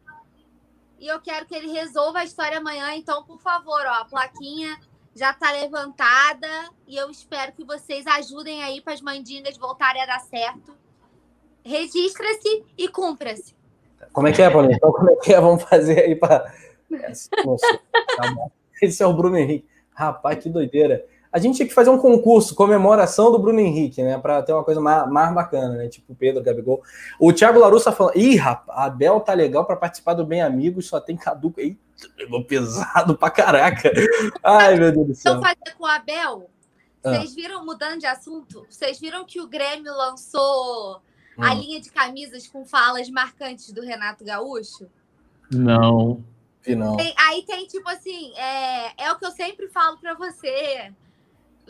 E 0.99 1.07
eu 1.07 1.19
quero 1.21 1.45
que 1.45 1.55
ele 1.55 1.71
resolva 1.71 2.19
a 2.19 2.25
história 2.25 2.57
amanhã. 2.57 2.93
Então, 2.95 3.23
por 3.23 3.39
favor, 3.39 3.81
ó, 3.85 4.01
a 4.01 4.05
plaquinha 4.05 4.77
já 5.15 5.31
está 5.31 5.51
levantada. 5.51 6.47
E 6.85 6.97
eu 6.97 7.09
espero 7.09 7.53
que 7.53 7.63
vocês 7.63 8.05
ajudem 8.05 8.61
aí 8.63 8.81
para 8.81 8.93
as 8.93 9.01
mandingas 9.01 9.57
voltarem 9.57 10.01
a 10.01 10.05
dar 10.05 10.19
certo. 10.19 10.75
Registra-se 11.63 12.65
e 12.77 12.87
cumpra-se. 12.87 13.55
Como 14.11 14.27
é 14.27 14.31
que 14.31 14.41
é, 14.41 14.49
Paulinho? 14.49 14.75
Então, 14.75 14.91
como 14.91 15.09
é 15.09 15.15
que 15.15 15.33
é? 15.33 15.39
Vamos 15.39 15.63
fazer 15.63 15.99
aí 15.99 16.15
para. 16.15 16.53
Esse 18.81 19.03
é 19.03 19.05
o 19.05 19.13
Bruno 19.13 19.37
Henrique. 19.37 19.67
Rapaz, 19.93 20.41
que 20.41 20.49
doideira. 20.49 21.05
A 21.31 21.37
gente 21.37 21.57
tinha 21.57 21.67
que 21.67 21.73
fazer 21.73 21.91
um 21.91 21.97
concurso, 21.97 22.55
comemoração 22.55 23.31
do 23.31 23.37
Bruno 23.37 23.59
Henrique, 23.59 24.01
né? 24.01 24.17
Para 24.17 24.41
ter 24.41 24.51
uma 24.51 24.63
coisa 24.63 24.81
mais, 24.81 25.07
mais 25.09 25.33
bacana, 25.33 25.75
né? 25.75 25.87
Tipo 25.87 26.13
o 26.13 26.15
Pedro 26.15 26.41
Gabigol. 26.43 26.81
O 27.19 27.31
Thiago 27.31 27.59
Larussa 27.59 27.91
falando: 27.91 28.17
ih, 28.17 28.35
rapaz, 28.35 28.79
a 28.79 28.89
Bel 28.89 29.19
tá 29.19 29.33
legal 29.33 29.63
para 29.63 29.75
participar 29.75 30.15
do 30.15 30.25
Bem 30.25 30.41
Amigos, 30.41 30.87
só 30.87 30.99
tem 30.99 31.15
caduco. 31.15 31.59
Eita, 31.59 31.79
pegou 32.17 32.43
pesado 32.43 33.15
pra 33.15 33.29
caraca. 33.29 33.91
Ai, 34.41 34.75
meu 34.75 34.91
Deus 34.91 35.07
do 35.07 35.15
céu. 35.15 35.33
Então, 35.33 35.43
fazer 35.43 35.77
com 35.77 35.85
a 35.85 35.97
Abel, 35.97 36.49
ah. 37.03 37.11
vocês 37.11 37.35
viram, 37.35 37.63
mudando 37.63 37.99
de 37.99 38.07
assunto, 38.07 38.65
vocês 38.67 38.99
viram 38.99 39.23
que 39.23 39.39
o 39.39 39.47
Grêmio 39.47 39.95
lançou 39.95 40.99
hum. 41.37 41.43
a 41.43 41.53
linha 41.53 41.79
de 41.79 41.91
camisas 41.91 42.47
com 42.47 42.65
falas 42.65 43.07
marcantes 43.07 43.71
do 43.71 43.81
Renato 43.81 44.25
Gaúcho? 44.25 44.87
Não. 45.51 46.23
Tem, 46.97 47.13
aí 47.17 47.43
tem 47.43 47.65
tipo 47.67 47.87
assim, 47.89 48.33
é, 48.35 49.05
é 49.05 49.11
o 49.11 49.17
que 49.17 49.25
eu 49.25 49.31
sempre 49.31 49.67
falo 49.69 49.97
para 49.97 50.13
você. 50.13 50.91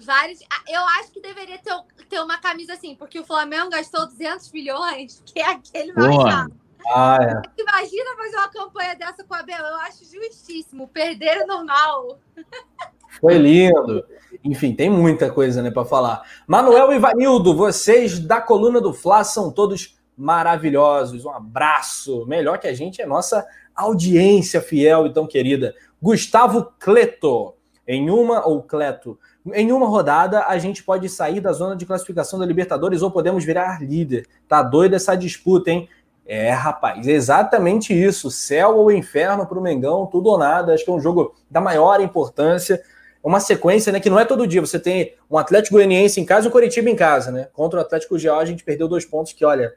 Vários, 0.05 0.39
eu 0.67 0.81
acho 0.99 1.11
que 1.11 1.21
deveria 1.21 1.57
ter, 1.57 1.73
ter 2.09 2.19
uma 2.19 2.37
camisa 2.37 2.73
assim, 2.73 2.95
porque 2.95 3.19
o 3.19 3.25
Flamengo 3.25 3.69
gastou 3.69 4.05
200 4.07 4.51
milhões, 4.51 5.21
que 5.25 5.39
é 5.39 5.51
aquele 5.51 5.93
mais 5.93 6.49
ah, 6.87 7.17
é. 7.21 7.61
Imagina 7.61 8.15
fazer 8.15 8.35
uma 8.37 8.49
campanha 8.49 8.95
dessa 8.95 9.23
com 9.23 9.33
a 9.33 9.43
Bel, 9.43 9.65
eu 9.65 9.75
acho 9.81 10.05
justíssimo. 10.05 10.87
Perder 10.87 11.43
o 11.43 11.47
normal. 11.47 12.19
Foi 13.19 13.37
lindo. 13.37 14.03
Enfim, 14.43 14.73
tem 14.73 14.89
muita 14.89 15.29
coisa 15.29 15.61
né, 15.61 15.69
para 15.69 15.85
falar. 15.85 16.23
Manuel 16.47 16.91
e 16.93 16.99
Vanildo, 16.99 17.55
vocês 17.55 18.19
da 18.19 18.39
coluna 18.39 18.79
do 18.79 18.93
Fla 18.93 19.23
são 19.23 19.51
todos 19.51 19.99
maravilhosos. 20.17 21.25
Um 21.25 21.31
abraço. 21.31 22.25
Melhor 22.25 22.57
que 22.59 22.67
a 22.67 22.73
gente 22.73 23.01
é 23.01 23.05
nossa 23.05 23.45
audiência 23.75 24.61
fiel 24.61 25.05
e 25.05 25.13
tão 25.13 25.27
querida. 25.27 25.75
Gustavo 26.01 26.73
Cleto. 26.79 27.55
Em 27.87 28.09
uma, 28.11 28.45
ou 28.45 28.61
Cleto, 28.61 29.19
em 29.53 29.71
uma 29.71 29.87
rodada 29.87 30.45
a 30.45 30.57
gente 30.57 30.83
pode 30.83 31.07
sair 31.09 31.39
da 31.39 31.51
zona 31.51 31.75
de 31.75 31.85
classificação 31.85 32.39
da 32.39 32.45
Libertadores 32.45 33.01
ou 33.01 33.11
podemos 33.11 33.43
virar 33.43 33.81
líder. 33.81 34.27
Tá 34.47 34.61
doida 34.61 34.95
essa 34.95 35.15
disputa, 35.15 35.71
hein? 35.71 35.89
É, 36.25 36.51
rapaz, 36.51 37.07
exatamente 37.07 37.93
isso. 37.93 38.29
Céu 38.29 38.77
ou 38.77 38.91
inferno 38.91 39.45
para 39.47 39.57
o 39.57 39.61
Mengão, 39.61 40.05
tudo 40.05 40.29
ou 40.29 40.37
nada. 40.37 40.73
Acho 40.73 40.85
que 40.85 40.91
é 40.91 40.93
um 40.93 40.99
jogo 40.99 41.35
da 41.49 41.59
maior 41.59 41.99
importância 42.01 42.81
uma 43.23 43.39
sequência, 43.39 43.91
né? 43.91 43.99
Que 43.99 44.09
não 44.09 44.19
é 44.19 44.25
todo 44.25 44.47
dia. 44.47 44.61
Você 44.61 44.79
tem 44.79 45.13
um 45.29 45.37
Atlético 45.37 45.75
Goianiense 45.75 46.19
em 46.19 46.25
casa 46.25 46.47
e 46.47 46.49
um 46.49 46.51
Coritiba 46.51 46.89
em 46.89 46.95
casa, 46.95 47.31
né? 47.31 47.47
Contra 47.53 47.79
o 47.79 47.81
Atlético 47.81 48.17
Geral, 48.17 48.39
a 48.39 48.45
gente 48.45 48.63
perdeu 48.63 48.87
dois 48.87 49.05
pontos 49.05 49.33
que, 49.33 49.43
olha, 49.43 49.75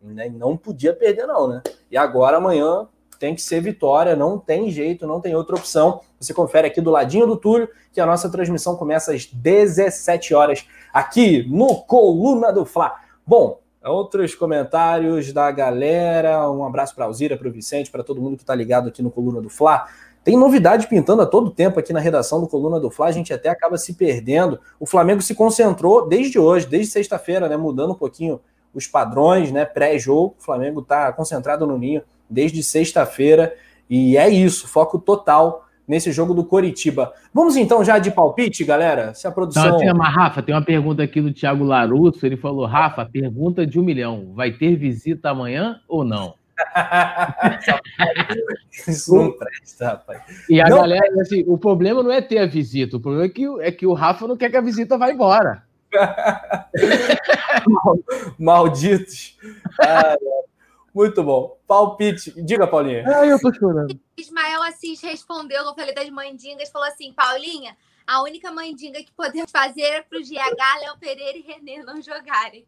né, 0.00 0.28
não 0.28 0.56
podia 0.56 0.92
perder, 0.92 1.26
não, 1.26 1.48
né? 1.48 1.62
E 1.90 1.96
agora, 1.96 2.36
amanhã, 2.36 2.86
tem 3.22 3.36
que 3.36 3.42
ser 3.42 3.60
vitória, 3.60 4.16
não 4.16 4.36
tem 4.36 4.68
jeito, 4.68 5.06
não 5.06 5.20
tem 5.20 5.32
outra 5.32 5.54
opção. 5.54 6.00
Você 6.18 6.34
confere 6.34 6.66
aqui 6.66 6.80
do 6.80 6.90
ladinho 6.90 7.24
do 7.24 7.36
Túlio, 7.36 7.68
que 7.92 8.00
a 8.00 8.04
nossa 8.04 8.28
transmissão 8.28 8.74
começa 8.74 9.14
às 9.14 9.26
17 9.26 10.34
horas, 10.34 10.66
aqui 10.92 11.48
no 11.48 11.84
Coluna 11.84 12.52
do 12.52 12.64
Fla. 12.64 12.96
Bom, 13.24 13.60
outros 13.84 14.34
comentários 14.34 15.32
da 15.32 15.52
galera. 15.52 16.50
Um 16.50 16.66
abraço 16.66 16.96
para 16.96 17.04
Alzira, 17.04 17.36
para 17.36 17.46
o 17.46 17.52
Vicente, 17.52 17.92
para 17.92 18.02
todo 18.02 18.20
mundo 18.20 18.36
que 18.36 18.42
está 18.42 18.56
ligado 18.56 18.88
aqui 18.88 19.04
no 19.04 19.10
Coluna 19.10 19.40
do 19.40 19.48
Fla. 19.48 19.86
Tem 20.24 20.36
novidade 20.36 20.88
pintando 20.88 21.22
a 21.22 21.26
todo 21.26 21.48
tempo 21.48 21.78
aqui 21.78 21.92
na 21.92 22.00
redação 22.00 22.40
do 22.40 22.48
Coluna 22.48 22.80
do 22.80 22.90
Fla, 22.90 23.06
a 23.06 23.12
gente 23.12 23.32
até 23.32 23.48
acaba 23.50 23.78
se 23.78 23.94
perdendo. 23.94 24.58
O 24.80 24.86
Flamengo 24.86 25.22
se 25.22 25.32
concentrou 25.32 26.08
desde 26.08 26.40
hoje, 26.40 26.66
desde 26.66 26.90
sexta-feira, 26.90 27.48
né, 27.48 27.56
mudando 27.56 27.92
um 27.92 27.96
pouquinho 27.96 28.40
os 28.74 28.88
padrões, 28.88 29.52
né, 29.52 29.64
pré-jogo. 29.64 30.34
O 30.40 30.42
Flamengo 30.42 30.80
está 30.80 31.12
concentrado 31.12 31.64
no 31.64 31.78
ninho 31.78 32.02
desde 32.32 32.62
sexta-feira 32.62 33.54
e 33.88 34.16
é 34.16 34.28
isso, 34.28 34.66
foco 34.66 34.98
total 34.98 35.66
nesse 35.86 36.10
jogo 36.12 36.32
do 36.32 36.44
Coritiba. 36.44 37.12
Vamos 37.34 37.56
então 37.56 37.84
já 37.84 37.98
de 37.98 38.10
palpite, 38.10 38.64
galera? 38.64 39.12
Se 39.12 39.26
a 39.26 39.30
produção. 39.30 39.68
Não, 39.68 39.78
tem 39.78 39.92
uma, 39.92 40.08
Rafa, 40.08 40.42
tem 40.42 40.54
uma 40.54 40.64
pergunta 40.64 41.02
aqui 41.02 41.20
do 41.20 41.32
Thiago 41.32 41.64
Larusso. 41.64 42.24
Ele 42.24 42.36
falou: 42.36 42.66
Rafa, 42.66 43.04
pergunta 43.04 43.66
de 43.66 43.78
um 43.78 43.82
milhão: 43.82 44.32
vai 44.34 44.52
ter 44.52 44.76
visita 44.76 45.30
amanhã 45.30 45.80
ou 45.86 46.04
não? 46.04 46.34
Isso 48.88 49.14
não 49.14 49.32
presta, 49.32 49.88
rapaz. 49.88 50.22
E 50.48 50.60
a 50.60 50.68
não 50.68 50.78
galera, 50.78 51.20
assim, 51.20 51.44
o 51.46 51.58
problema 51.58 52.02
não 52.02 52.12
é 52.12 52.22
ter 52.22 52.38
a 52.38 52.46
visita, 52.46 52.96
o 52.96 53.00
problema 53.00 53.26
é 53.26 53.28
que, 53.28 53.44
é 53.60 53.72
que 53.72 53.86
o 53.86 53.92
Rafa 53.92 54.26
não 54.26 54.36
quer 54.36 54.50
que 54.50 54.56
a 54.56 54.62
visita 54.62 54.96
vá 54.96 55.12
embora. 55.12 55.64
Malditos. 58.38 59.36
Ah, 59.80 60.16
muito 60.94 61.22
bom. 61.22 61.58
Palpite. 61.66 62.32
Diga, 62.42 62.66
Paulinha. 62.66 63.04
Ah, 63.06 63.26
eu 63.26 63.40
tô 63.40 63.52
chorando. 63.52 63.98
Ismael 64.16 64.62
Assis 64.62 65.00
respondeu, 65.00 65.64
eu 65.64 65.74
falei 65.74 65.94
das 65.94 66.08
mandingas, 66.10 66.70
falou 66.70 66.86
assim, 66.86 67.12
Paulinha, 67.12 67.76
a 68.06 68.22
única 68.22 68.50
mandinga 68.50 69.02
que 69.02 69.12
podemos 69.12 69.50
fazer 69.50 69.82
é 69.82 70.02
pro 70.02 70.20
GH, 70.20 70.80
Léo 70.80 70.98
Pereira 71.00 71.38
e 71.38 71.42
Renê 71.42 71.82
não 71.82 72.00
jogarem. 72.02 72.66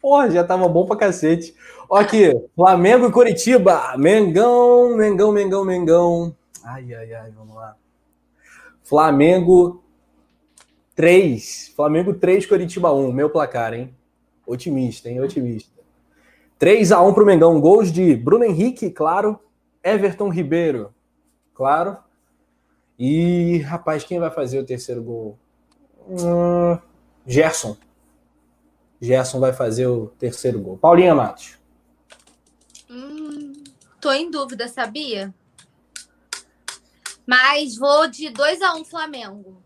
Porra, 0.00 0.30
já 0.30 0.42
tava 0.42 0.66
bom 0.66 0.86
pra 0.86 0.96
cacete. 0.96 1.54
Ó 1.88 1.96
aqui, 1.96 2.32
Flamengo 2.54 3.06
e 3.06 3.12
Curitiba. 3.12 3.94
Mengão, 3.98 4.96
Mengão, 4.96 5.32
Mengão, 5.32 5.64
Mengão. 5.64 6.36
Ai, 6.64 6.94
ai, 6.94 7.12
ai, 7.12 7.30
vamos 7.32 7.54
lá. 7.54 7.76
Flamengo 8.82 9.84
3. 10.94 11.72
Flamengo 11.76 12.14
3, 12.14 12.46
Curitiba 12.46 12.92
1. 12.92 13.12
Meu 13.12 13.28
placar, 13.28 13.74
hein? 13.74 13.94
Otimista, 14.46 15.10
hein? 15.10 15.20
Otimista. 15.20 15.79
3 16.60 16.92
a 16.92 17.00
1 17.00 17.14
pro 17.14 17.24
Mengão. 17.24 17.58
Gols 17.58 17.90
de 17.90 18.14
Bruno 18.14 18.44
Henrique, 18.44 18.90
claro. 18.90 19.40
Everton 19.82 20.28
Ribeiro. 20.28 20.94
Claro. 21.54 21.96
E, 22.98 23.60
rapaz, 23.60 24.04
quem 24.04 24.20
vai 24.20 24.30
fazer 24.30 24.60
o 24.60 24.66
terceiro 24.66 25.02
gol? 25.02 25.38
Hum, 26.06 26.78
Gerson. 27.26 27.78
Gerson 29.00 29.40
vai 29.40 29.54
fazer 29.54 29.86
o 29.86 30.08
terceiro 30.18 30.60
gol. 30.60 30.76
Paulinha 30.76 31.14
Matos. 31.14 31.58
Hum, 32.90 33.54
tô 33.98 34.12
em 34.12 34.30
dúvida, 34.30 34.68
sabia? 34.68 35.34
Mas 37.26 37.74
vou 37.78 38.06
de 38.06 38.28
2 38.28 38.60
a 38.60 38.74
1 38.74 38.80
um, 38.80 38.84
Flamengo. 38.84 39.62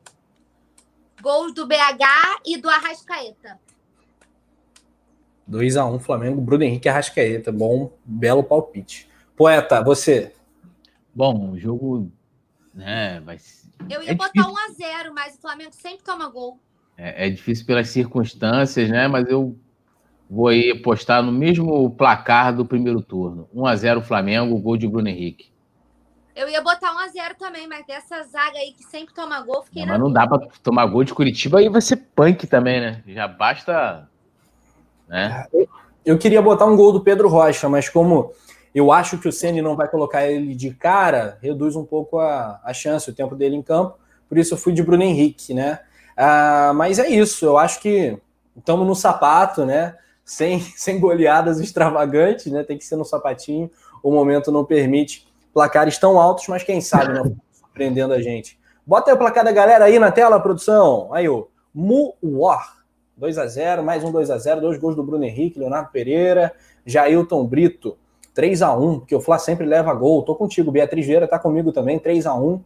Gols 1.21 1.53
do 1.53 1.67
BH 1.67 2.43
e 2.47 2.57
do 2.57 2.71
Arrascaeta. 2.71 3.59
2 5.47 5.77
a 5.77 5.87
1 5.87 5.95
um, 5.95 5.99
Flamengo, 5.99 6.41
Bruno 6.41 6.65
Henrique 6.65 6.89
Arrascaeta. 6.89 7.53
Bom, 7.53 7.93
belo 8.05 8.43
palpite. 8.43 9.09
Poeta, 9.37 9.83
você. 9.83 10.33
Bom, 11.15 11.51
o 11.51 11.59
jogo 11.59 12.11
né, 12.75 13.21
vai 13.21 13.39
Eu 13.89 14.03
ia 14.03 14.11
é 14.11 14.15
botar 14.15 14.33
difícil. 14.33 14.53
1 14.53 14.59
a 14.59 14.99
0 14.99 15.15
mas 15.15 15.35
o 15.37 15.41
Flamengo 15.41 15.73
sempre 15.73 16.05
toma 16.05 16.29
gol. 16.29 16.59
É, 16.97 17.27
é, 17.27 17.31
difícil 17.31 17.67
pelas 17.67 17.89
circunstâncias, 17.89 18.89
né? 18.89 19.09
Mas 19.09 19.29
eu 19.29 19.57
vou 20.29 20.49
aí 20.49 20.71
apostar 20.71 21.23
no 21.23 21.33
mesmo 21.33 21.91
placar 21.91 22.55
do 22.55 22.65
primeiro 22.65 23.03
turno. 23.03 23.49
1 23.53 23.67
a 23.67 23.77
0 23.77 24.03
Flamengo, 24.03 24.59
gol 24.59 24.77
de 24.77 24.89
Bruno 24.89 25.09
Henrique. 25.09 25.53
Eu 26.35 26.49
ia 26.49 26.61
botar 26.61 26.93
1 26.93 26.99
a 26.99 27.09
0 27.09 27.35
também, 27.37 27.69
mas 27.69 27.87
dessa 27.87 28.23
zaga 28.25 28.59
aí 28.59 28.73
que 28.73 28.83
sempre 28.83 29.15
toma 29.15 29.41
gol, 29.41 29.63
fiquei 29.63 29.83
não, 29.83 29.89
Mas 29.91 30.01
não 30.01 30.13
dá 30.13 30.27
para 30.27 30.49
tomar 30.63 30.87
gol 30.87 31.05
de 31.05 31.15
Curitiba 31.15 31.61
aí 31.61 31.69
vai 31.69 31.81
ser 31.81 31.97
punk 31.97 32.47
também, 32.47 32.81
né? 32.81 33.05
Já 33.07 33.29
basta, 33.29 34.09
né? 35.09 35.47
Eu 36.05 36.19
queria 36.19 36.43
botar 36.43 36.67
um 36.67 36.77
gol 36.77 36.93
do 36.93 37.01
Pedro 37.01 37.29
Rocha, 37.29 37.69
mas 37.69 37.89
como 37.89 38.33
eu 38.75 38.91
acho 38.91 39.19
que 39.19 39.29
o 39.29 39.33
Ceni 39.33 39.63
não 39.63 39.77
vai 39.77 39.89
colocar 39.89 40.27
ele 40.27 40.55
de 40.55 40.71
cara, 40.75 41.39
reduz 41.41 41.77
um 41.77 41.85
pouco 41.85 42.19
a, 42.19 42.61
a 42.65 42.75
chance, 42.75 43.09
o 43.09 43.15
tempo 43.15 43.37
dele 43.37 43.55
em 43.55 43.63
campo. 43.63 43.97
Por 44.29 44.37
isso 44.37 44.55
eu 44.55 44.59
fui 44.59 44.73
de 44.73 44.83
Bruno 44.83 45.03
Henrique, 45.03 45.55
né? 45.55 45.81
Ah, 46.17 46.73
mas 46.75 46.99
é 46.99 47.09
isso, 47.09 47.47
eu 47.47 47.57
acho 47.57 47.81
que 47.81 48.19
estamos 48.57 48.87
no 48.87 48.95
sapato, 48.95 49.65
né? 49.65 49.97
Sem, 50.25 50.61
sem 50.77 50.99
goleadas 50.99 51.61
extravagantes, 51.61 52.51
né? 52.51 52.65
Tem 52.65 52.77
que 52.77 52.85
ser 52.85 52.97
no 52.97 53.05
sapatinho. 53.05 53.71
O 54.03 54.11
momento 54.11 54.51
não 54.51 54.65
permite 54.65 55.27
placares 55.53 55.97
tão 55.97 56.21
altos, 56.21 56.49
mas 56.49 56.65
quem 56.65 56.81
sabe 56.81 57.15
não 57.15 57.37
surpreendendo 57.55 58.13
a 58.13 58.21
gente. 58.21 58.59
Bota 58.85 59.11
aí 59.11 59.15
o 59.15 59.19
placar 59.19 59.45
da 59.45 59.53
galera 59.53 59.85
aí 59.85 59.99
na 59.99 60.11
tela, 60.11 60.41
produção. 60.41 61.09
Aí 61.13 61.29
o 61.29 61.49
Muwar. 61.73 62.84
2 63.17 63.39
a 63.39 63.47
0 63.47 63.83
mais 63.83 64.03
um 64.03 64.11
2 64.11 64.31
a 64.31 64.39
0 64.39 64.61
dois 64.61 64.79
gols 64.79 64.97
do 64.97 65.03
Bruno 65.03 65.25
Henrique, 65.25 65.59
Leonardo 65.59 65.91
Pereira, 65.91 66.53
Jailton 66.85 67.47
Brito, 67.47 67.97
3 68.35 68.63
a 68.63 68.77
1 68.77 69.01
porque 69.01 69.15
o 69.15 69.21
Fla 69.21 69.39
sempre 69.39 69.65
leva 69.65 69.95
gol. 69.95 70.23
Tô 70.23 70.35
contigo, 70.35 70.73
Beatriz 70.73 71.07
Vieira 71.07 71.29
tá 71.29 71.39
comigo 71.39 71.73
também, 71.73 71.99
3 71.99 72.27
a 72.27 72.35
1 72.35 72.61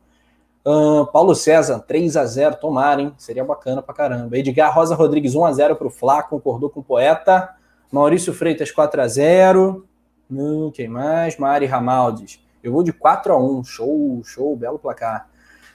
Uh, 0.67 1.07
Paulo 1.07 1.35
César, 1.35 1.79
3 1.79 2.15
a 2.17 2.27
0 2.27 2.57
tomarem, 2.57 3.15
seria 3.17 3.43
bacana 3.43 3.81
pra 3.81 3.95
caramba. 3.95 4.37
Edgar 4.37 4.75
Rosa 4.75 4.95
Rodrigues, 4.95 5.35
1 5.35 5.45
a 5.47 5.53
0 5.53 5.77
pro 5.77 5.89
Flá, 5.89 6.23
concordou 6.23 6.69
com 6.69 6.81
o 6.81 6.83
poeta. 6.83 7.55
Maurício 7.91 8.35
Freitas, 8.35 8.71
4 8.71 9.01
a 9.01 9.09
0 9.09 9.87
hum, 10.31 10.71
Quem 10.75 10.87
mais? 10.87 11.39
Mari 11.39 11.65
Ramaldes. 11.65 12.45
Eu 12.63 12.73
vou 12.73 12.83
de 12.83 12.93
4 12.93 13.33
a 13.33 13.39
1 13.39 13.65
show, 13.65 14.21
show, 14.25 14.55
belo 14.57 14.79
placar. 14.79 15.29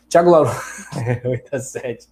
Thiago 0.08 0.30
Lauro, 0.30 0.52
8 1.26 1.56
a 1.56 1.60
7 1.60 2.08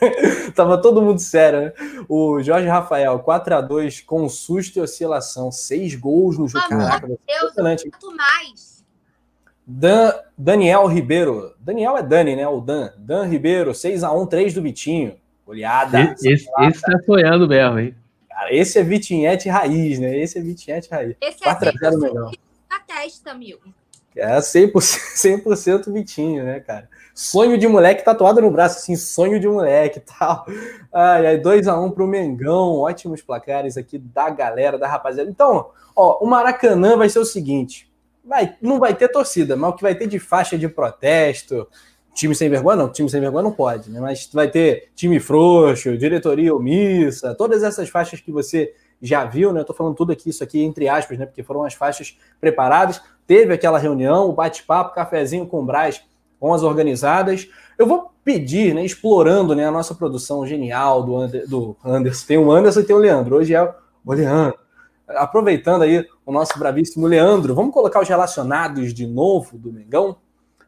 Tava 0.54 0.80
todo 0.80 1.02
mundo 1.02 1.18
sério, 1.20 1.60
né? 1.60 1.72
O 2.08 2.42
Jorge 2.42 2.66
Rafael, 2.66 3.18
4 3.18 3.54
a 3.54 3.60
2 3.60 4.00
com 4.02 4.28
susto 4.28 4.78
e 4.78 4.82
oscilação. 4.82 5.50
Seis 5.50 5.94
gols 5.94 6.38
no 6.38 6.48
jogo. 6.48 6.64
Ah, 6.66 6.68
Caraca, 6.68 7.06
Deus, 7.06 7.18
impressionante. 7.26 7.90
mais. 8.16 8.84
Dan, 9.66 10.12
Daniel 10.36 10.86
Ribeiro. 10.86 11.54
Daniel 11.60 11.96
é 11.96 12.02
Dani, 12.02 12.36
né? 12.36 12.48
O 12.48 12.60
Dan. 12.60 12.90
Dan 12.96 13.24
Ribeiro, 13.24 13.72
6x1, 13.72 14.28
3 14.28 14.54
do 14.54 14.62
Vitinho. 14.62 15.16
Olhada. 15.46 16.14
Esse, 16.22 16.48
esse 16.60 16.80
tá 16.82 16.98
sonhando 17.04 17.46
mesmo, 17.48 17.78
hein? 17.78 17.94
Cara, 18.28 18.54
esse 18.54 18.78
é 18.78 18.82
Vitinhete 18.82 19.48
raiz, 19.48 19.98
né? 19.98 20.16
Esse 20.16 20.38
é 20.38 20.40
Vitinhete 20.40 20.88
raiz. 20.90 21.16
Esse 21.20 21.40
4 21.40 21.68
é 21.68 21.72
0 21.72 21.98
melhor. 22.00 22.30
Na 22.70 22.80
testa, 22.80 23.30
amigo. 23.32 23.60
É 24.16 24.38
100%, 24.38 24.72
100% 24.72 25.90
Vitinho, 25.92 26.44
né, 26.44 26.60
cara? 26.60 26.88
Sonho 27.14 27.58
de 27.58 27.66
moleque 27.66 28.04
tatuado 28.04 28.40
no 28.40 28.50
braço, 28.50 28.78
assim, 28.78 28.96
sonho 28.96 29.38
de 29.40 29.48
moleque 29.48 30.00
tal. 30.18 30.46
Ai, 30.92 31.26
ai, 31.26 31.40
2x1 31.40 31.92
pro 31.92 32.06
Mengão, 32.06 32.76
ótimos 32.78 33.22
placares 33.22 33.76
aqui 33.76 33.98
da 33.98 34.30
galera, 34.30 34.78
da 34.78 34.88
rapaziada. 34.88 35.30
Então, 35.30 35.70
ó, 35.94 36.18
o 36.24 36.26
Maracanã 36.26 36.96
vai 36.96 37.08
ser 37.08 37.18
o 37.18 37.24
seguinte: 37.24 37.90
vai, 38.24 38.56
não 38.60 38.78
vai 38.78 38.94
ter 38.94 39.08
torcida, 39.08 39.56
mas 39.56 39.70
o 39.70 39.72
que 39.74 39.82
vai 39.82 39.94
ter 39.94 40.06
de 40.06 40.18
faixa 40.18 40.58
de 40.58 40.68
protesto, 40.68 41.66
time 42.14 42.34
sem 42.34 42.50
vergonha, 42.50 42.76
não, 42.76 42.88
time 42.88 43.08
sem 43.08 43.20
vergonha 43.20 43.44
não 43.44 43.52
pode, 43.52 43.90
né? 43.90 44.00
Mas 44.00 44.28
vai 44.32 44.50
ter 44.50 44.90
time 44.94 45.20
frouxo, 45.20 45.96
diretoria 45.96 46.54
omissa, 46.54 47.34
todas 47.34 47.62
essas 47.62 47.88
faixas 47.88 48.20
que 48.20 48.32
você 48.32 48.74
já 49.00 49.24
viu, 49.24 49.52
né? 49.52 49.60
Eu 49.60 49.64
tô 49.64 49.74
falando 49.74 49.94
tudo 49.94 50.12
aqui, 50.12 50.30
isso 50.30 50.42
aqui 50.42 50.62
entre 50.62 50.88
aspas, 50.88 51.18
né? 51.18 51.26
Porque 51.26 51.42
foram 51.42 51.64
as 51.64 51.74
faixas 51.74 52.18
preparadas. 52.40 53.00
Teve 53.26 53.52
aquela 53.52 53.78
reunião, 53.78 54.28
o 54.28 54.32
bate-papo, 54.32 54.94
cafezinho 54.94 55.46
com 55.46 55.60
o 55.60 55.64
Braz, 55.64 56.02
com 56.40 56.52
as 56.52 56.62
organizadas. 56.62 57.48
Eu 57.76 57.86
vou 57.86 58.10
pedir, 58.24 58.74
né? 58.74 58.84
Explorando 58.84 59.54
né, 59.54 59.66
a 59.66 59.70
nossa 59.70 59.94
produção 59.94 60.46
genial 60.46 61.02
do, 61.02 61.16
Ander, 61.16 61.48
do 61.48 61.76
Anderson. 61.84 62.26
Tem 62.26 62.38
o 62.38 62.50
Anderson 62.50 62.80
e 62.80 62.84
tem 62.84 62.96
o 62.96 62.98
Leandro. 62.98 63.36
Hoje 63.36 63.54
é 63.54 63.62
o 63.62 64.12
Leandro 64.12 64.58
aproveitando 65.08 65.82
aí 65.82 66.06
o 66.24 66.32
nosso 66.32 66.58
bravíssimo 66.58 67.06
Leandro, 67.06 67.54
vamos 67.54 67.72
colocar 67.72 68.00
os 68.00 68.08
relacionados 68.08 68.92
de 68.92 69.06
novo 69.06 69.56
do 69.56 69.72
Mengão 69.72 70.16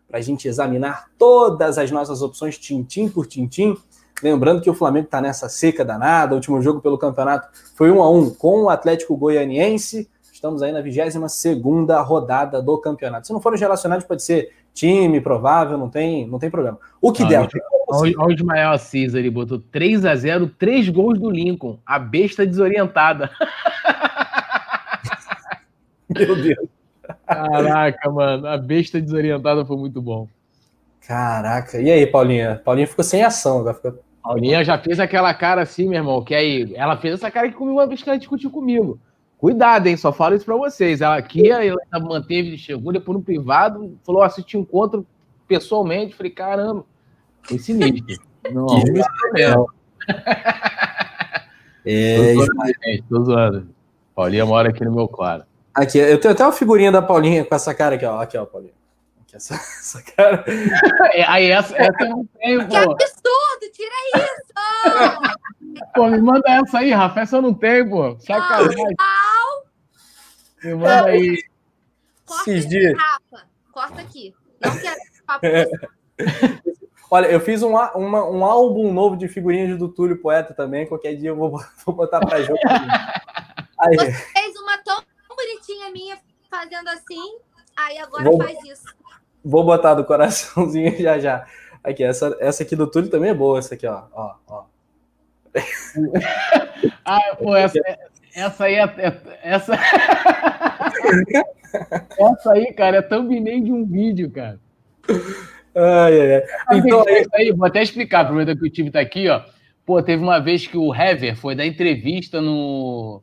para 0.08 0.18
a 0.18 0.22
gente 0.22 0.48
examinar 0.48 1.08
todas 1.18 1.78
as 1.78 1.90
nossas 1.90 2.22
opções, 2.22 2.58
tintim 2.58 3.08
por 3.08 3.26
tintim. 3.26 3.76
Lembrando 4.22 4.60
que 4.60 4.70
o 4.70 4.74
Flamengo 4.74 5.06
está 5.06 5.20
nessa 5.20 5.48
seca 5.48 5.84
danada. 5.84 6.32
O 6.32 6.36
último 6.36 6.60
jogo 6.60 6.80
pelo 6.80 6.98
campeonato 6.98 7.48
foi 7.74 7.90
um 7.90 8.02
a 8.02 8.10
um 8.10 8.30
com 8.30 8.64
o 8.64 8.70
Atlético 8.70 9.16
Goianiense. 9.16 10.08
Estamos 10.32 10.62
aí 10.62 10.72
na 10.72 10.80
22 10.80 11.32
segunda 11.32 12.00
rodada 12.00 12.62
do 12.62 12.78
campeonato. 12.78 13.26
Se 13.26 13.32
não 13.32 13.40
for 13.40 13.52
os 13.52 13.60
relacionados, 13.60 14.06
pode 14.06 14.22
ser 14.22 14.52
time, 14.72 15.20
provável, 15.20 15.76
não 15.76 15.90
tem, 15.90 16.26
não 16.26 16.38
tem 16.38 16.50
problema. 16.50 16.78
O 17.00 17.12
que 17.12 17.22
ah, 17.24 17.26
der. 17.26 17.48
Olha 17.88 18.18
o 18.18 18.30
Ismael 18.30 18.70
Assis, 18.70 19.14
ele 19.14 19.30
botou 19.30 19.58
3 19.58 20.06
a 20.06 20.14
0 20.14 20.48
três 20.58 20.88
gols 20.88 21.18
do 21.18 21.28
Lincoln. 21.28 21.78
A 21.84 21.98
besta 21.98 22.46
desorientada. 22.46 23.30
Meu 26.08 26.36
Deus. 26.36 26.68
Caraca, 27.26 28.10
mano, 28.10 28.46
a 28.46 28.56
besta 28.56 29.00
desorientada 29.00 29.64
foi 29.64 29.76
muito 29.76 30.00
bom. 30.00 30.28
Caraca, 31.10 31.80
e 31.80 31.90
aí, 31.90 32.06
Paulinha? 32.06 32.62
Paulinha 32.64 32.86
ficou 32.86 33.04
sem 33.04 33.24
ação 33.24 33.58
agora. 33.58 33.74
Ficou... 33.74 33.98
Paulinha 34.22 34.62
já 34.62 34.78
fez 34.78 35.00
aquela 35.00 35.34
cara 35.34 35.60
assim, 35.60 35.88
meu 35.88 35.98
irmão, 35.98 36.22
que 36.22 36.32
aí 36.32 36.72
ela 36.76 36.96
fez 36.96 37.14
essa 37.14 37.28
cara 37.32 37.48
que 37.48 37.56
comigo 37.56 37.78
uma 37.78 37.86
vez 37.88 38.00
que 38.00 38.08
ela 38.08 38.16
discutiu 38.16 38.48
comigo. 38.48 38.96
Cuidado, 39.36 39.88
hein? 39.88 39.96
Só 39.96 40.12
falo 40.12 40.36
isso 40.36 40.44
pra 40.44 40.54
vocês. 40.54 41.00
Ela 41.00 41.16
aqui, 41.16 41.50
ela 41.50 41.76
manteve, 42.00 42.56
chegou 42.56 42.92
depois 42.92 43.18
no 43.18 43.24
privado, 43.24 43.98
falou: 44.06 44.30
se 44.30 44.40
te 44.44 44.56
encontro 44.56 45.04
pessoalmente. 45.48 46.14
Falei: 46.14 46.30
caramba, 46.30 46.84
foi 47.42 47.58
sinistro. 47.58 48.22
Não, 48.52 48.66
não. 48.66 49.66
É, 51.84 52.34
tô 52.34 52.44
zoando, 52.44 52.72
gente, 52.84 53.02
tô 53.08 53.24
zoando. 53.24 53.68
Paulinha 54.14 54.44
mora 54.44 54.68
aqui 54.68 54.84
no 54.84 54.94
meu 54.94 55.08
claro. 55.08 55.44
Aqui, 55.74 55.98
eu 55.98 56.20
tenho 56.20 56.34
até 56.34 56.44
uma 56.44 56.52
figurinha 56.52 56.92
da 56.92 57.00
Paulinha 57.00 57.42
com 57.44 57.54
essa 57.54 57.74
cara 57.74 57.94
aqui, 57.94 58.04
ó. 58.04 58.20
Aqui, 58.20 58.36
ó, 58.36 58.44
Paulinha. 58.44 58.74
Essa, 59.32 59.54
essa 59.78 60.02
cara. 60.02 60.44
É, 61.12 61.24
aí 61.24 61.50
essa, 61.50 61.76
essa 61.76 62.02
eu 62.02 62.08
não 62.10 62.26
tenho, 62.26 62.68
pô. 62.68 62.96
Que 62.96 63.04
absurdo! 63.04 63.72
Tira 63.72 63.94
isso! 64.16 64.52
pô, 65.94 66.08
me 66.08 66.20
manda 66.20 66.50
essa 66.50 66.78
aí, 66.78 66.90
Rafa. 66.90 67.20
Essa 67.20 67.36
eu 67.36 67.42
não 67.42 67.54
tenho, 67.54 67.88
pô. 67.88 68.18
Sacanagem. 68.20 68.96
Me 70.64 70.74
manda 70.74 71.06
aí. 71.06 71.42
Corta 72.24 72.50
Esses 72.50 72.68
dias. 72.68 72.96
Rafa. 72.98 73.48
Corta 73.72 74.00
aqui. 74.02 74.34
Não 74.60 74.78
quero 74.78 75.00
papo. 75.30 75.46
Olha, 77.10 77.26
eu 77.26 77.40
fiz 77.40 77.62
um, 77.62 77.70
uma, 77.70 78.24
um 78.24 78.44
álbum 78.44 78.92
novo 78.92 79.16
de 79.16 79.26
figurinhas 79.26 79.76
do 79.78 79.88
Túlio 79.88 80.20
Poeta 80.20 80.54
também. 80.54 80.86
Qualquer 80.86 81.16
dia 81.16 81.30
eu 81.30 81.36
vou, 81.36 81.60
vou 81.84 81.94
botar 81.94 82.20
pra 82.20 82.42
jogo. 82.42 82.58
Aí. 83.78 83.96
Você 83.96 84.12
fez 84.12 84.56
uma 84.56 84.78
tão 84.78 85.02
bonitinha 85.28 85.90
minha 85.90 86.18
fazendo 86.48 86.88
assim, 86.88 87.38
aí 87.76 87.98
agora 87.98 88.24
vou, 88.24 88.38
faz 88.38 88.58
isso. 88.64 88.84
Vou 89.44 89.64
botar 89.64 89.94
do 89.94 90.04
coraçãozinho 90.04 90.96
já 91.00 91.18
já. 91.18 91.46
Aqui, 91.82 92.04
essa, 92.04 92.36
essa 92.40 92.62
aqui 92.62 92.76
do 92.76 92.86
Túlio 92.86 93.10
também 93.10 93.30
é 93.30 93.34
boa, 93.34 93.58
essa 93.58 93.74
aqui, 93.74 93.86
ó. 93.86 94.02
ó, 94.12 94.34
ó. 94.46 94.64
ah, 97.04 97.36
pô, 97.38 97.56
essa, 97.56 97.78
essa 98.34 98.64
aí 98.64 98.74
é. 98.74 98.84
é 98.98 99.20
essa... 99.42 99.74
essa 102.18 102.52
aí, 102.52 102.72
cara, 102.74 102.98
é 102.98 103.02
thumbnail 103.02 103.64
de 103.64 103.72
um 103.72 103.86
vídeo, 103.86 104.30
cara. 104.30 104.60
Ai, 105.74 106.20
ai, 106.20 106.34
ai. 106.34 106.78
Então, 106.78 107.02
aí, 107.06 107.26
aí, 107.32 107.52
vou 107.52 107.66
até 107.66 107.82
explicar, 107.82 108.20
aproveitando 108.20 108.58
que 108.58 108.66
o 108.66 108.70
time 108.70 108.90
tá 108.90 109.00
aqui, 109.00 109.28
ó. 109.28 109.42
Pô, 109.86 110.02
teve 110.02 110.22
uma 110.22 110.38
vez 110.38 110.66
que 110.66 110.76
o 110.76 110.94
Hever 110.94 111.36
foi 111.36 111.54
dar 111.54 111.66
entrevista 111.66 112.40
no, 112.40 113.22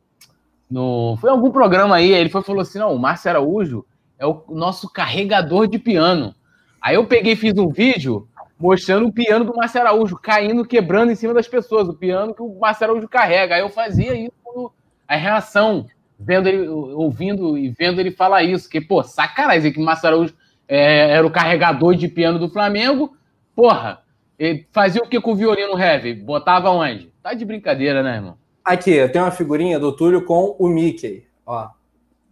no. 0.70 1.16
Foi 1.20 1.30
algum 1.30 1.50
programa 1.50 1.96
aí, 1.96 2.12
ele 2.12 2.28
foi 2.28 2.42
falou 2.42 2.62
assim: 2.62 2.78
não, 2.78 2.92
o 2.92 2.98
Márcio 2.98 3.30
Araújo, 3.30 3.86
é 4.18 4.26
o 4.26 4.42
nosso 4.48 4.90
carregador 4.90 5.66
de 5.66 5.78
piano. 5.78 6.34
Aí 6.80 6.96
eu 6.96 7.06
peguei 7.06 7.32
e 7.32 7.36
fiz 7.36 7.56
um 7.58 7.68
vídeo 7.68 8.28
mostrando 8.58 9.06
o 9.06 9.12
piano 9.12 9.44
do 9.44 9.54
Marcelo 9.54 9.86
Araújo 9.86 10.16
caindo, 10.16 10.64
quebrando 10.64 11.12
em 11.12 11.14
cima 11.14 11.32
das 11.32 11.46
pessoas, 11.46 11.88
o 11.88 11.94
piano 11.94 12.34
que 12.34 12.42
o 12.42 12.58
Marcelo 12.58 12.92
Araújo 12.92 13.08
carrega. 13.08 13.54
Aí 13.54 13.60
eu 13.60 13.68
fazia 13.68 14.14
isso, 14.14 14.72
a 15.06 15.16
reação, 15.16 15.86
vendo 16.18 16.48
ele, 16.48 16.68
ouvindo 16.68 17.56
e 17.56 17.70
vendo 17.70 18.00
ele 18.00 18.10
falar 18.10 18.42
isso, 18.42 18.68
que, 18.68 18.80
pô, 18.80 19.02
sacanagem, 19.02 19.72
que 19.72 19.80
o 19.80 19.84
Marcelo 19.84 20.16
Araújo 20.16 20.34
é, 20.66 21.12
era 21.12 21.26
o 21.26 21.30
carregador 21.30 21.94
de 21.94 22.08
piano 22.08 22.38
do 22.38 22.50
Flamengo, 22.50 23.16
porra, 23.54 24.02
ele 24.38 24.66
fazia 24.72 25.02
o 25.02 25.08
que 25.08 25.20
com 25.20 25.32
o 25.32 25.36
violino 25.36 25.78
heavy? 25.78 26.14
Botava 26.14 26.70
onde? 26.70 27.12
Tá 27.22 27.34
de 27.34 27.44
brincadeira, 27.44 28.02
né, 28.02 28.16
irmão? 28.16 28.36
Aqui, 28.64 28.90
eu 28.90 29.10
tenho 29.10 29.24
uma 29.24 29.30
figurinha 29.30 29.78
do 29.78 29.92
Túlio 29.92 30.24
com 30.24 30.54
o 30.58 30.68
Mickey, 30.68 31.24
ó. 31.46 31.70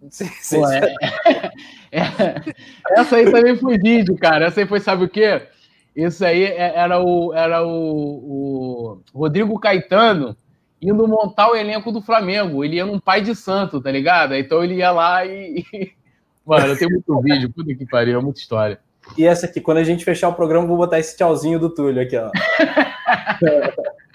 Pô, 0.00 0.70
é, 0.70 0.94
é, 1.92 3.00
essa 3.00 3.16
aí 3.16 3.30
também 3.30 3.56
foi 3.56 3.78
vídeo, 3.78 4.16
cara. 4.16 4.46
Essa 4.46 4.60
aí 4.60 4.66
foi, 4.66 4.80
sabe 4.80 5.04
o 5.04 5.08
quê? 5.08 5.42
Isso 5.94 6.24
aí 6.24 6.44
é, 6.44 6.76
era 6.76 7.00
o, 7.00 7.32
era 7.32 7.66
o, 7.66 9.00
o 9.12 9.18
Rodrigo 9.18 9.58
Caetano 9.58 10.36
indo 10.80 11.08
montar 11.08 11.50
o 11.50 11.56
elenco 11.56 11.90
do 11.90 12.02
Flamengo. 12.02 12.64
Ele 12.64 12.76
ia 12.76 12.86
num 12.86 13.00
pai 13.00 13.22
de 13.22 13.34
santo, 13.34 13.80
tá 13.80 13.90
ligado? 13.90 14.34
Então 14.34 14.62
ele 14.62 14.74
ia 14.74 14.90
lá 14.90 15.24
e. 15.24 15.64
Mano, 16.44 16.66
eu 16.66 16.78
tenho 16.78 16.90
muito 16.90 17.20
vídeo, 17.22 17.52
puta 17.52 17.74
que 17.74 17.86
pariu, 17.86 18.20
é 18.20 18.22
muita 18.22 18.38
história. 18.38 18.78
E 19.18 19.26
essa 19.26 19.46
aqui, 19.46 19.60
quando 19.60 19.78
a 19.78 19.84
gente 19.84 20.04
fechar 20.04 20.28
o 20.28 20.34
programa, 20.34 20.66
vou 20.66 20.76
botar 20.76 20.98
esse 20.98 21.16
tchauzinho 21.16 21.58
do 21.58 21.70
Túlio 21.70 22.02
aqui, 22.02 22.16
ó. 22.16 22.30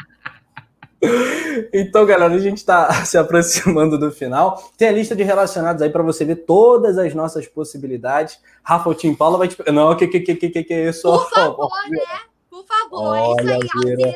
Então, 1.73 2.05
galera, 2.05 2.33
a 2.33 2.39
gente 2.39 2.57
está 2.57 2.91
se 3.05 3.17
aproximando 3.17 3.97
do 3.97 4.11
final. 4.11 4.71
Tem 4.77 4.87
a 4.87 4.91
lista 4.91 5.15
de 5.15 5.23
relacionados 5.23 5.81
aí 5.81 5.89
para 5.89 6.03
você 6.03 6.23
ver 6.23 6.37
todas 6.37 6.97
as 6.97 7.13
nossas 7.13 7.47
possibilidades. 7.47 8.39
Rafa, 8.63 8.89
o 8.89 8.93
Tim 8.93 9.15
Paula 9.15 9.37
vai 9.37 9.47
te. 9.47 9.57
Não, 9.71 9.95
que 9.95 10.07
que 10.07 10.19
que 10.19 10.35
que 10.35 10.49
que, 10.49 10.63
que 10.63 10.73
é 10.73 10.89
isso? 10.89 11.03
Por 11.03 11.29
favor, 11.31 11.69
né? 11.89 11.99
Por 12.49 12.65
favor, 12.65 13.17
Olha, 13.17 13.53
é 13.53 13.59
isso 13.59 13.77
aí, 13.83 13.91
Alzira. 13.91 14.15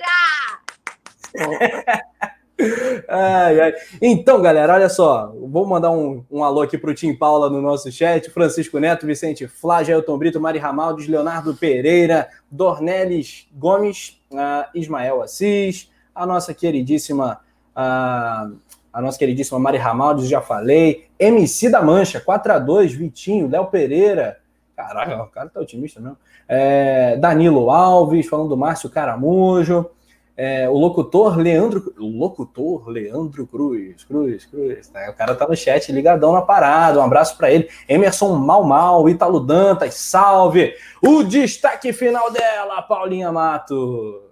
ai, 3.10 3.60
ai. 3.60 3.74
Então, 4.02 4.42
galera, 4.42 4.74
olha 4.74 4.90
só. 4.90 5.34
Vou 5.36 5.66
mandar 5.66 5.92
um, 5.92 6.24
um 6.30 6.44
alô 6.44 6.62
aqui 6.62 6.78
para 6.78 6.92
o 6.92 6.94
Tim 6.94 7.16
Paula 7.16 7.50
no 7.50 7.62
nosso 7.62 7.92
chat. 7.92 8.30
Francisco 8.30 8.80
Neto, 8.80 9.08
Vicente 9.08 9.48
Flá, 9.48 9.84
Gelton 9.84 10.18
Brito, 10.18 10.40
Mari 10.40 10.60
Ramaldes, 10.60 11.08
Leonardo 11.08 11.56
Pereira, 11.56 12.30
Dornelis 12.52 13.48
Gomes, 13.54 14.22
uh, 14.32 14.66
Ismael 14.76 15.22
Assis 15.22 15.90
a 16.16 16.26
nossa 16.26 16.54
queridíssima 16.54 17.42
a, 17.76 18.48
a 18.94 19.02
nossa 19.02 19.20
queridíssima 19.20 19.60
Mari 19.60 19.78
Ramaldes, 19.78 20.30
já 20.30 20.40
falei, 20.40 21.08
MC 21.20 21.70
da 21.70 21.82
Mancha, 21.82 22.22
4 22.22 22.54
a 22.54 22.60
2 22.60 22.94
Vitinho, 22.94 23.50
Léo 23.50 23.66
Pereira, 23.66 24.38
caraca, 24.76 25.22
o 25.22 25.28
cara 25.28 25.50
tá 25.50 25.60
otimista 25.60 26.00
mesmo, 26.00 26.18
é, 26.48 27.18
Danilo 27.18 27.70
Alves, 27.70 28.28
falando 28.28 28.50
do 28.50 28.58
Márcio 28.58 28.90
Caramujo, 28.90 29.90
é, 30.38 30.70
o 30.70 30.78
locutor 30.78 31.38
Leandro, 31.38 31.94
o 31.98 32.08
locutor 32.08 32.88
Leandro 32.88 33.46
Cruz, 33.48 34.04
Cruz, 34.04 34.46
Cruz, 34.46 34.90
né? 34.92 35.10
o 35.10 35.14
cara 35.14 35.36
tá 35.36 35.48
no 35.48 35.56
chat 35.56 35.92
ligadão 35.92 36.32
na 36.32 36.42
parada, 36.42 37.00
um 37.00 37.04
abraço 37.04 37.38
para 37.38 37.52
ele, 37.52 37.70
Emerson 37.88 38.36
Mal 38.36 38.64
Mal, 38.64 39.10
Ítalo 39.10 39.42
Dantas, 39.42 39.96
salve, 39.96 40.74
o 41.02 41.24
destaque 41.24 41.92
final 41.92 42.32
dela, 42.32 42.82
Paulinha 42.82 43.32
Mato. 43.32 44.25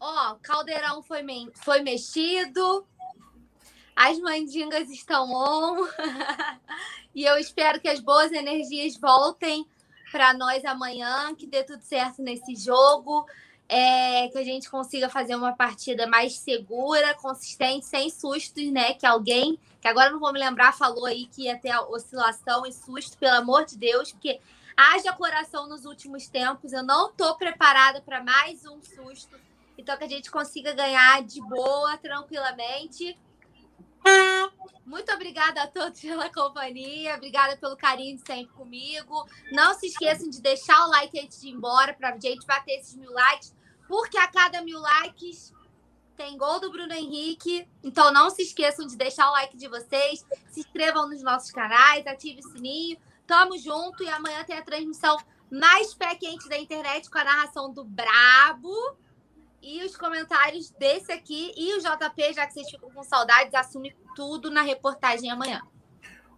Ó, 0.00 0.36
caldeirão 0.42 1.02
foi, 1.02 1.22
me... 1.22 1.50
foi 1.56 1.82
mexido, 1.82 2.86
as 3.94 4.18
mandingas 4.18 4.88
estão 4.88 5.30
on. 5.30 5.86
e 7.14 7.22
eu 7.22 7.36
espero 7.36 7.78
que 7.78 7.88
as 7.88 8.00
boas 8.00 8.32
energias 8.32 8.96
voltem 8.96 9.66
para 10.10 10.32
nós 10.32 10.64
amanhã, 10.64 11.34
que 11.34 11.46
dê 11.46 11.62
tudo 11.62 11.82
certo 11.82 12.22
nesse 12.22 12.56
jogo, 12.56 13.26
é, 13.68 14.26
que 14.28 14.38
a 14.38 14.42
gente 14.42 14.70
consiga 14.70 15.10
fazer 15.10 15.36
uma 15.36 15.52
partida 15.52 16.06
mais 16.06 16.38
segura, 16.38 17.14
consistente, 17.14 17.84
sem 17.84 18.08
sustos, 18.08 18.72
né? 18.72 18.94
Que 18.94 19.04
alguém, 19.04 19.58
que 19.82 19.86
agora 19.86 20.10
não 20.10 20.18
vou 20.18 20.32
me 20.32 20.40
lembrar, 20.40 20.72
falou 20.72 21.04
aí 21.04 21.26
que 21.26 21.42
ia 21.42 21.58
ter 21.58 21.76
oscilação 21.76 22.64
e 22.64 22.72
susto, 22.72 23.18
pelo 23.18 23.36
amor 23.36 23.66
de 23.66 23.76
Deus, 23.76 24.12
porque 24.12 24.40
haja 24.74 25.12
coração 25.12 25.68
nos 25.68 25.84
últimos 25.84 26.26
tempos. 26.26 26.72
Eu 26.72 26.82
não 26.82 27.10
estou 27.10 27.36
preparada 27.36 28.00
para 28.00 28.24
mais 28.24 28.64
um 28.64 28.80
susto 28.82 29.38
então, 29.80 29.96
que 29.96 30.04
a 30.04 30.08
gente 30.08 30.30
consiga 30.30 30.74
ganhar 30.74 31.22
de 31.22 31.40
boa, 31.40 31.96
tranquilamente. 31.96 33.18
Muito 34.84 35.10
obrigada 35.12 35.62
a 35.62 35.66
todos 35.66 36.00
pela 36.00 36.30
companhia, 36.32 37.14
obrigada 37.14 37.56
pelo 37.56 37.76
carinho 37.76 38.16
de 38.16 38.26
sempre 38.26 38.52
comigo. 38.54 39.26
Não 39.52 39.72
se 39.74 39.86
esqueçam 39.86 40.28
de 40.28 40.40
deixar 40.40 40.86
o 40.86 40.90
like 40.90 41.18
antes 41.18 41.40
de 41.40 41.48
ir 41.48 41.52
embora 41.52 41.94
para 41.94 42.10
a 42.10 42.18
gente 42.18 42.46
bater 42.46 42.72
esses 42.72 42.94
mil 42.94 43.12
likes, 43.12 43.54
porque 43.88 44.18
a 44.18 44.28
cada 44.28 44.60
mil 44.62 44.78
likes 44.78 45.52
tem 46.16 46.36
gol 46.36 46.60
do 46.60 46.70
Bruno 46.70 46.92
Henrique. 46.92 47.66
Então 47.82 48.12
não 48.12 48.28
se 48.28 48.42
esqueçam 48.42 48.86
de 48.86 48.96
deixar 48.96 49.28
o 49.30 49.32
like 49.32 49.56
de 49.56 49.68
vocês, 49.68 50.26
se 50.50 50.60
inscrevam 50.60 51.08
nos 51.08 51.22
nossos 51.22 51.50
canais, 51.50 52.06
ative 52.06 52.40
o 52.40 52.52
sininho. 52.52 52.98
Tamo 53.26 53.56
junto 53.56 54.02
e 54.02 54.08
amanhã 54.08 54.44
tem 54.44 54.58
a 54.58 54.62
transmissão 54.62 55.16
mais 55.50 55.94
pé 55.94 56.14
quente 56.16 56.48
da 56.48 56.58
internet 56.58 57.08
com 57.08 57.18
a 57.18 57.24
narração 57.24 57.72
do 57.72 57.84
Brabo 57.84 58.74
e 59.62 59.84
os 59.84 59.96
comentários 59.96 60.70
desse 60.78 61.12
aqui 61.12 61.52
e 61.56 61.74
o 61.76 61.80
JP, 61.80 62.32
já 62.32 62.46
que 62.46 62.54
vocês 62.54 62.70
ficam 62.70 62.90
com 62.90 63.02
saudades, 63.02 63.54
assume 63.54 63.94
tudo 64.16 64.50
na 64.50 64.62
reportagem 64.62 65.30
amanhã. 65.30 65.60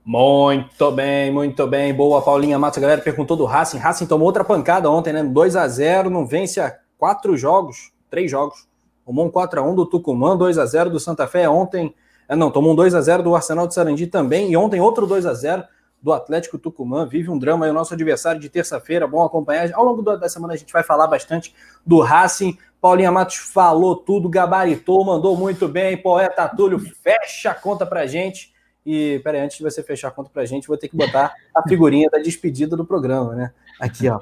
Muito 0.04 0.90
bem, 0.90 1.30
muito 1.30 1.66
bem. 1.66 1.94
Boa, 1.94 2.20
Paulinha 2.20 2.58
Matos. 2.58 2.78
A 2.78 2.80
galera 2.80 3.00
perguntou 3.00 3.36
do 3.36 3.44
Racing. 3.44 3.78
Racing 3.78 4.06
tomou 4.06 4.26
outra 4.26 4.42
pancada 4.42 4.90
ontem, 4.90 5.12
né? 5.12 5.22
2 5.22 5.54
a 5.54 5.68
0 5.68 6.10
não 6.10 6.26
vence 6.26 6.60
a 6.60 6.76
quatro 6.98 7.36
jogos, 7.36 7.92
três 8.10 8.28
jogos. 8.28 8.66
Tomou 9.06 9.26
um 9.26 9.30
4 9.30 9.60
a 9.60 9.62
1 9.62 9.74
do 9.74 9.86
Tucumã, 9.86 10.36
2 10.36 10.58
a 10.58 10.66
0 10.66 10.90
do 10.90 10.98
Santa 10.98 11.26
Fé 11.26 11.48
ontem. 11.48 11.94
É, 12.28 12.34
não, 12.34 12.50
tomou 12.50 12.72
um 12.72 12.74
2 12.74 12.94
a 12.94 13.00
0 13.00 13.22
do 13.22 13.34
Arsenal 13.34 13.66
de 13.68 13.74
Sarandi 13.74 14.06
também. 14.06 14.50
E 14.50 14.56
ontem 14.56 14.80
outro 14.80 15.06
2 15.06 15.24
a 15.26 15.34
0 15.34 15.64
do 16.02 16.12
Atlético 16.12 16.58
Tucumã. 16.58 17.06
Vive 17.06 17.30
um 17.30 17.38
drama 17.38 17.64
aí 17.64 17.70
o 17.70 17.74
nosso 17.74 17.94
adversário 17.94 18.40
de 18.40 18.48
terça-feira. 18.48 19.06
Bom 19.06 19.22
acompanhar. 19.22 19.70
Ao 19.72 19.84
longo 19.84 20.02
da 20.02 20.28
semana 20.28 20.54
a 20.54 20.56
gente 20.56 20.72
vai 20.72 20.82
falar 20.82 21.06
bastante 21.06 21.54
do 21.86 22.00
Racing. 22.00 22.58
Paulinha 22.80 23.12
Matos 23.12 23.36
falou 23.36 23.94
tudo, 23.94 24.28
gabaritou, 24.28 25.04
mandou 25.04 25.36
muito 25.36 25.68
bem. 25.68 25.96
Poeta 25.96 26.48
Túlio, 26.48 26.80
fecha 26.80 27.50
a 27.50 27.54
conta 27.54 27.86
pra 27.86 28.06
gente. 28.06 28.52
E, 28.84 29.20
peraí, 29.22 29.40
antes 29.40 29.58
de 29.58 29.62
você 29.62 29.80
fechar 29.80 30.08
a 30.08 30.10
conta 30.10 30.28
pra 30.32 30.44
gente, 30.44 30.66
vou 30.66 30.76
ter 30.76 30.88
que 30.88 30.96
botar 30.96 31.32
a 31.54 31.62
figurinha 31.68 32.10
da 32.10 32.18
despedida 32.18 32.76
do 32.76 32.84
programa, 32.84 33.36
né? 33.36 33.52
Aqui, 33.80 34.08
ó. 34.08 34.18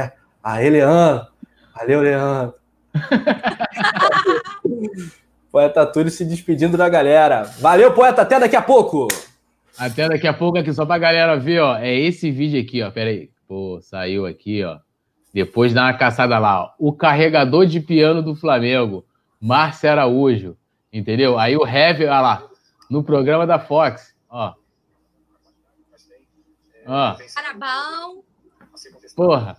É. 0.00 0.10
Aê, 0.42 0.68
Leandro. 0.68 1.28
Valeu, 1.76 2.00
Leandro. 2.00 2.54
Poeta 5.52 5.86
Túlio 5.86 6.10
se 6.10 6.24
despedindo 6.24 6.76
da 6.76 6.88
galera. 6.88 7.44
Valeu, 7.60 7.92
poeta. 7.92 8.22
Até 8.22 8.40
daqui 8.40 8.56
a 8.56 8.62
pouco. 8.62 9.06
Até 9.78 10.08
daqui 10.08 10.26
a 10.26 10.34
pouco 10.34 10.58
aqui, 10.58 10.72
só 10.72 10.84
pra 10.84 10.98
galera 10.98 11.36
ver, 11.38 11.60
ó. 11.60 11.76
É 11.76 11.94
esse 11.94 12.30
vídeo 12.30 12.60
aqui, 12.60 12.82
ó. 12.82 12.90
Peraí. 12.90 13.30
Pô, 13.46 13.80
saiu 13.82 14.26
aqui, 14.26 14.64
ó. 14.64 14.78
Depois 15.32 15.72
dá 15.72 15.84
uma 15.84 15.94
caçada 15.94 16.38
lá. 16.38 16.64
Ó. 16.64 16.70
O 16.78 16.92
carregador 16.92 17.66
de 17.66 17.80
piano 17.80 18.22
do 18.22 18.34
Flamengo, 18.34 19.04
Márcio 19.40 19.90
Araújo. 19.90 20.56
Entendeu? 20.92 21.38
Aí 21.38 21.56
o 21.56 21.66
Heavy, 21.66 22.04
olha 22.04 22.20
lá, 22.20 22.48
no 22.90 23.02
programa 23.02 23.46
da 23.46 23.58
Fox. 23.58 24.14
Ó. 24.28 24.54
Ó. 26.86 27.16
Carabão. 27.34 28.22
Porra. 29.16 29.56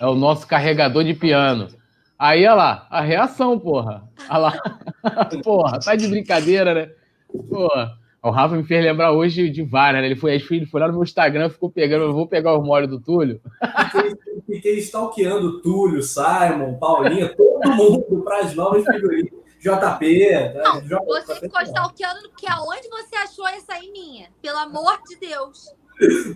É 0.00 0.06
o 0.06 0.14
nosso 0.14 0.46
carregador 0.46 1.02
de 1.02 1.14
piano. 1.14 1.68
Aí, 2.16 2.40
olha 2.40 2.54
lá, 2.54 2.86
a 2.90 3.00
reação, 3.00 3.58
porra. 3.58 4.08
Olha 4.28 4.38
lá. 4.38 4.60
porra, 5.42 5.78
tá 5.80 5.96
de 5.96 6.06
brincadeira, 6.08 6.74
né? 6.74 6.92
Porra. 7.48 7.98
O 8.22 8.30
Rafa 8.30 8.56
me 8.56 8.64
fez 8.64 8.84
lembrar 8.84 9.12
hoje 9.12 9.48
de 9.48 9.62
várias, 9.62 10.02
né? 10.02 10.08
Ele 10.08 10.16
foi, 10.16 10.34
ele 10.34 10.66
foi 10.66 10.80
lá 10.80 10.88
no 10.88 10.94
meu 10.94 11.04
Instagram, 11.04 11.48
ficou 11.50 11.70
pegando, 11.70 12.04
eu 12.04 12.12
vou 12.12 12.26
pegar 12.26 12.54
o 12.54 12.62
mole 12.62 12.86
do 12.86 13.00
Túlio. 13.00 13.40
Fiquei, 13.92 14.16
fiquei 14.46 14.78
stalkeando 14.78 15.60
Túlio, 15.62 16.02
Simon, 16.02 16.74
Paulinha, 16.80 17.32
todo 17.34 17.76
mundo 17.76 18.22
para 18.24 18.40
as 18.40 18.54
novas 18.54 18.84
figurinhas. 18.84 19.32
JP. 19.60 20.54
Não, 20.54 20.80
J... 20.82 21.04
você 21.04 21.34
ficou 21.36 21.62
stalkeando 21.62 22.28
porque 22.28 22.46
aonde 22.48 22.88
você 22.88 23.16
achou 23.16 23.46
essa 23.48 23.74
aí 23.74 23.90
minha? 23.90 24.28
Pelo 24.42 24.58
amor 24.58 24.98
de 25.08 25.16
Deus. 25.16 25.74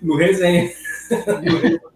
no 0.02 0.16
resenha. 0.16 0.70
no 1.10 1.58
resenha. 1.58 1.91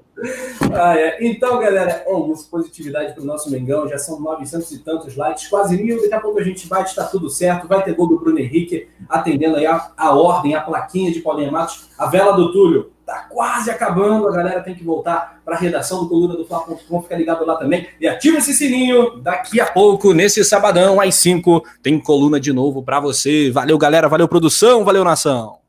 Ah, 0.73 0.99
é. 0.99 1.19
Então, 1.21 1.59
galera, 1.59 2.05
oh, 2.07 2.33
positividade 2.51 3.13
para 3.13 3.23
o 3.23 3.27
nosso 3.27 3.51
Mengão. 3.51 3.89
Já 3.89 3.99
são 3.99 4.21
900 4.21 4.71
e 4.73 4.79
tantos 4.79 5.17
likes, 5.17 5.49
quase 5.49 5.83
mil. 5.83 6.01
Daqui 6.01 6.15
a 6.15 6.21
pouco 6.21 6.39
a 6.39 6.45
gente 6.45 6.67
vai 6.67 6.83
estar 6.83 7.05
tudo 7.05 7.29
certo. 7.29 7.69
Vai 7.69 7.83
ter 7.83 7.95
gol 7.95 8.09
do 8.09 8.19
Bruno 8.19 8.39
Henrique, 8.39 8.89
atendendo 9.09 9.57
aí 9.57 9.67
a, 9.67 9.91
a 9.97 10.15
ordem, 10.15 10.55
a 10.55 10.61
plaquinha 10.61 11.13
de 11.13 11.21
Paulinho 11.21 11.53
Matos. 11.53 11.89
A 11.99 12.07
vela 12.07 12.33
do 12.33 12.53
Túlio 12.53 12.93
tá 13.05 13.27
quase 13.31 13.71
acabando. 13.71 14.27
A 14.29 14.33
galera 14.33 14.63
tem 14.63 14.75
que 14.75 14.85
voltar 14.85 15.41
para 15.45 15.55
a 15.55 15.59
redação 15.59 16.01
do 16.01 16.09
coluna 16.09 16.35
do 16.35 16.47
Fla.com. 16.47 17.03
Fica 17.03 17.17
ligado 17.17 17.45
lá 17.45 17.57
também. 17.57 17.87
E 18.01 18.09
ativa 18.09 18.39
esse 18.39 18.55
sininho. 18.55 19.21
Daqui 19.21 19.61
a 19.61 19.67
pouco, 19.67 20.13
nesse 20.13 20.43
sabadão, 20.45 21.01
às 21.01 21.15
5, 21.17 21.63
tem 21.83 21.99
coluna 21.99 22.41
de 22.41 22.53
novo 22.53 22.83
para 22.83 23.01
você. 23.01 23.51
Valeu, 23.51 23.79
galera. 23.79 24.09
Valeu, 24.09 24.27
produção. 24.27 24.85
Valeu, 24.85 25.05
nação. 25.05 25.66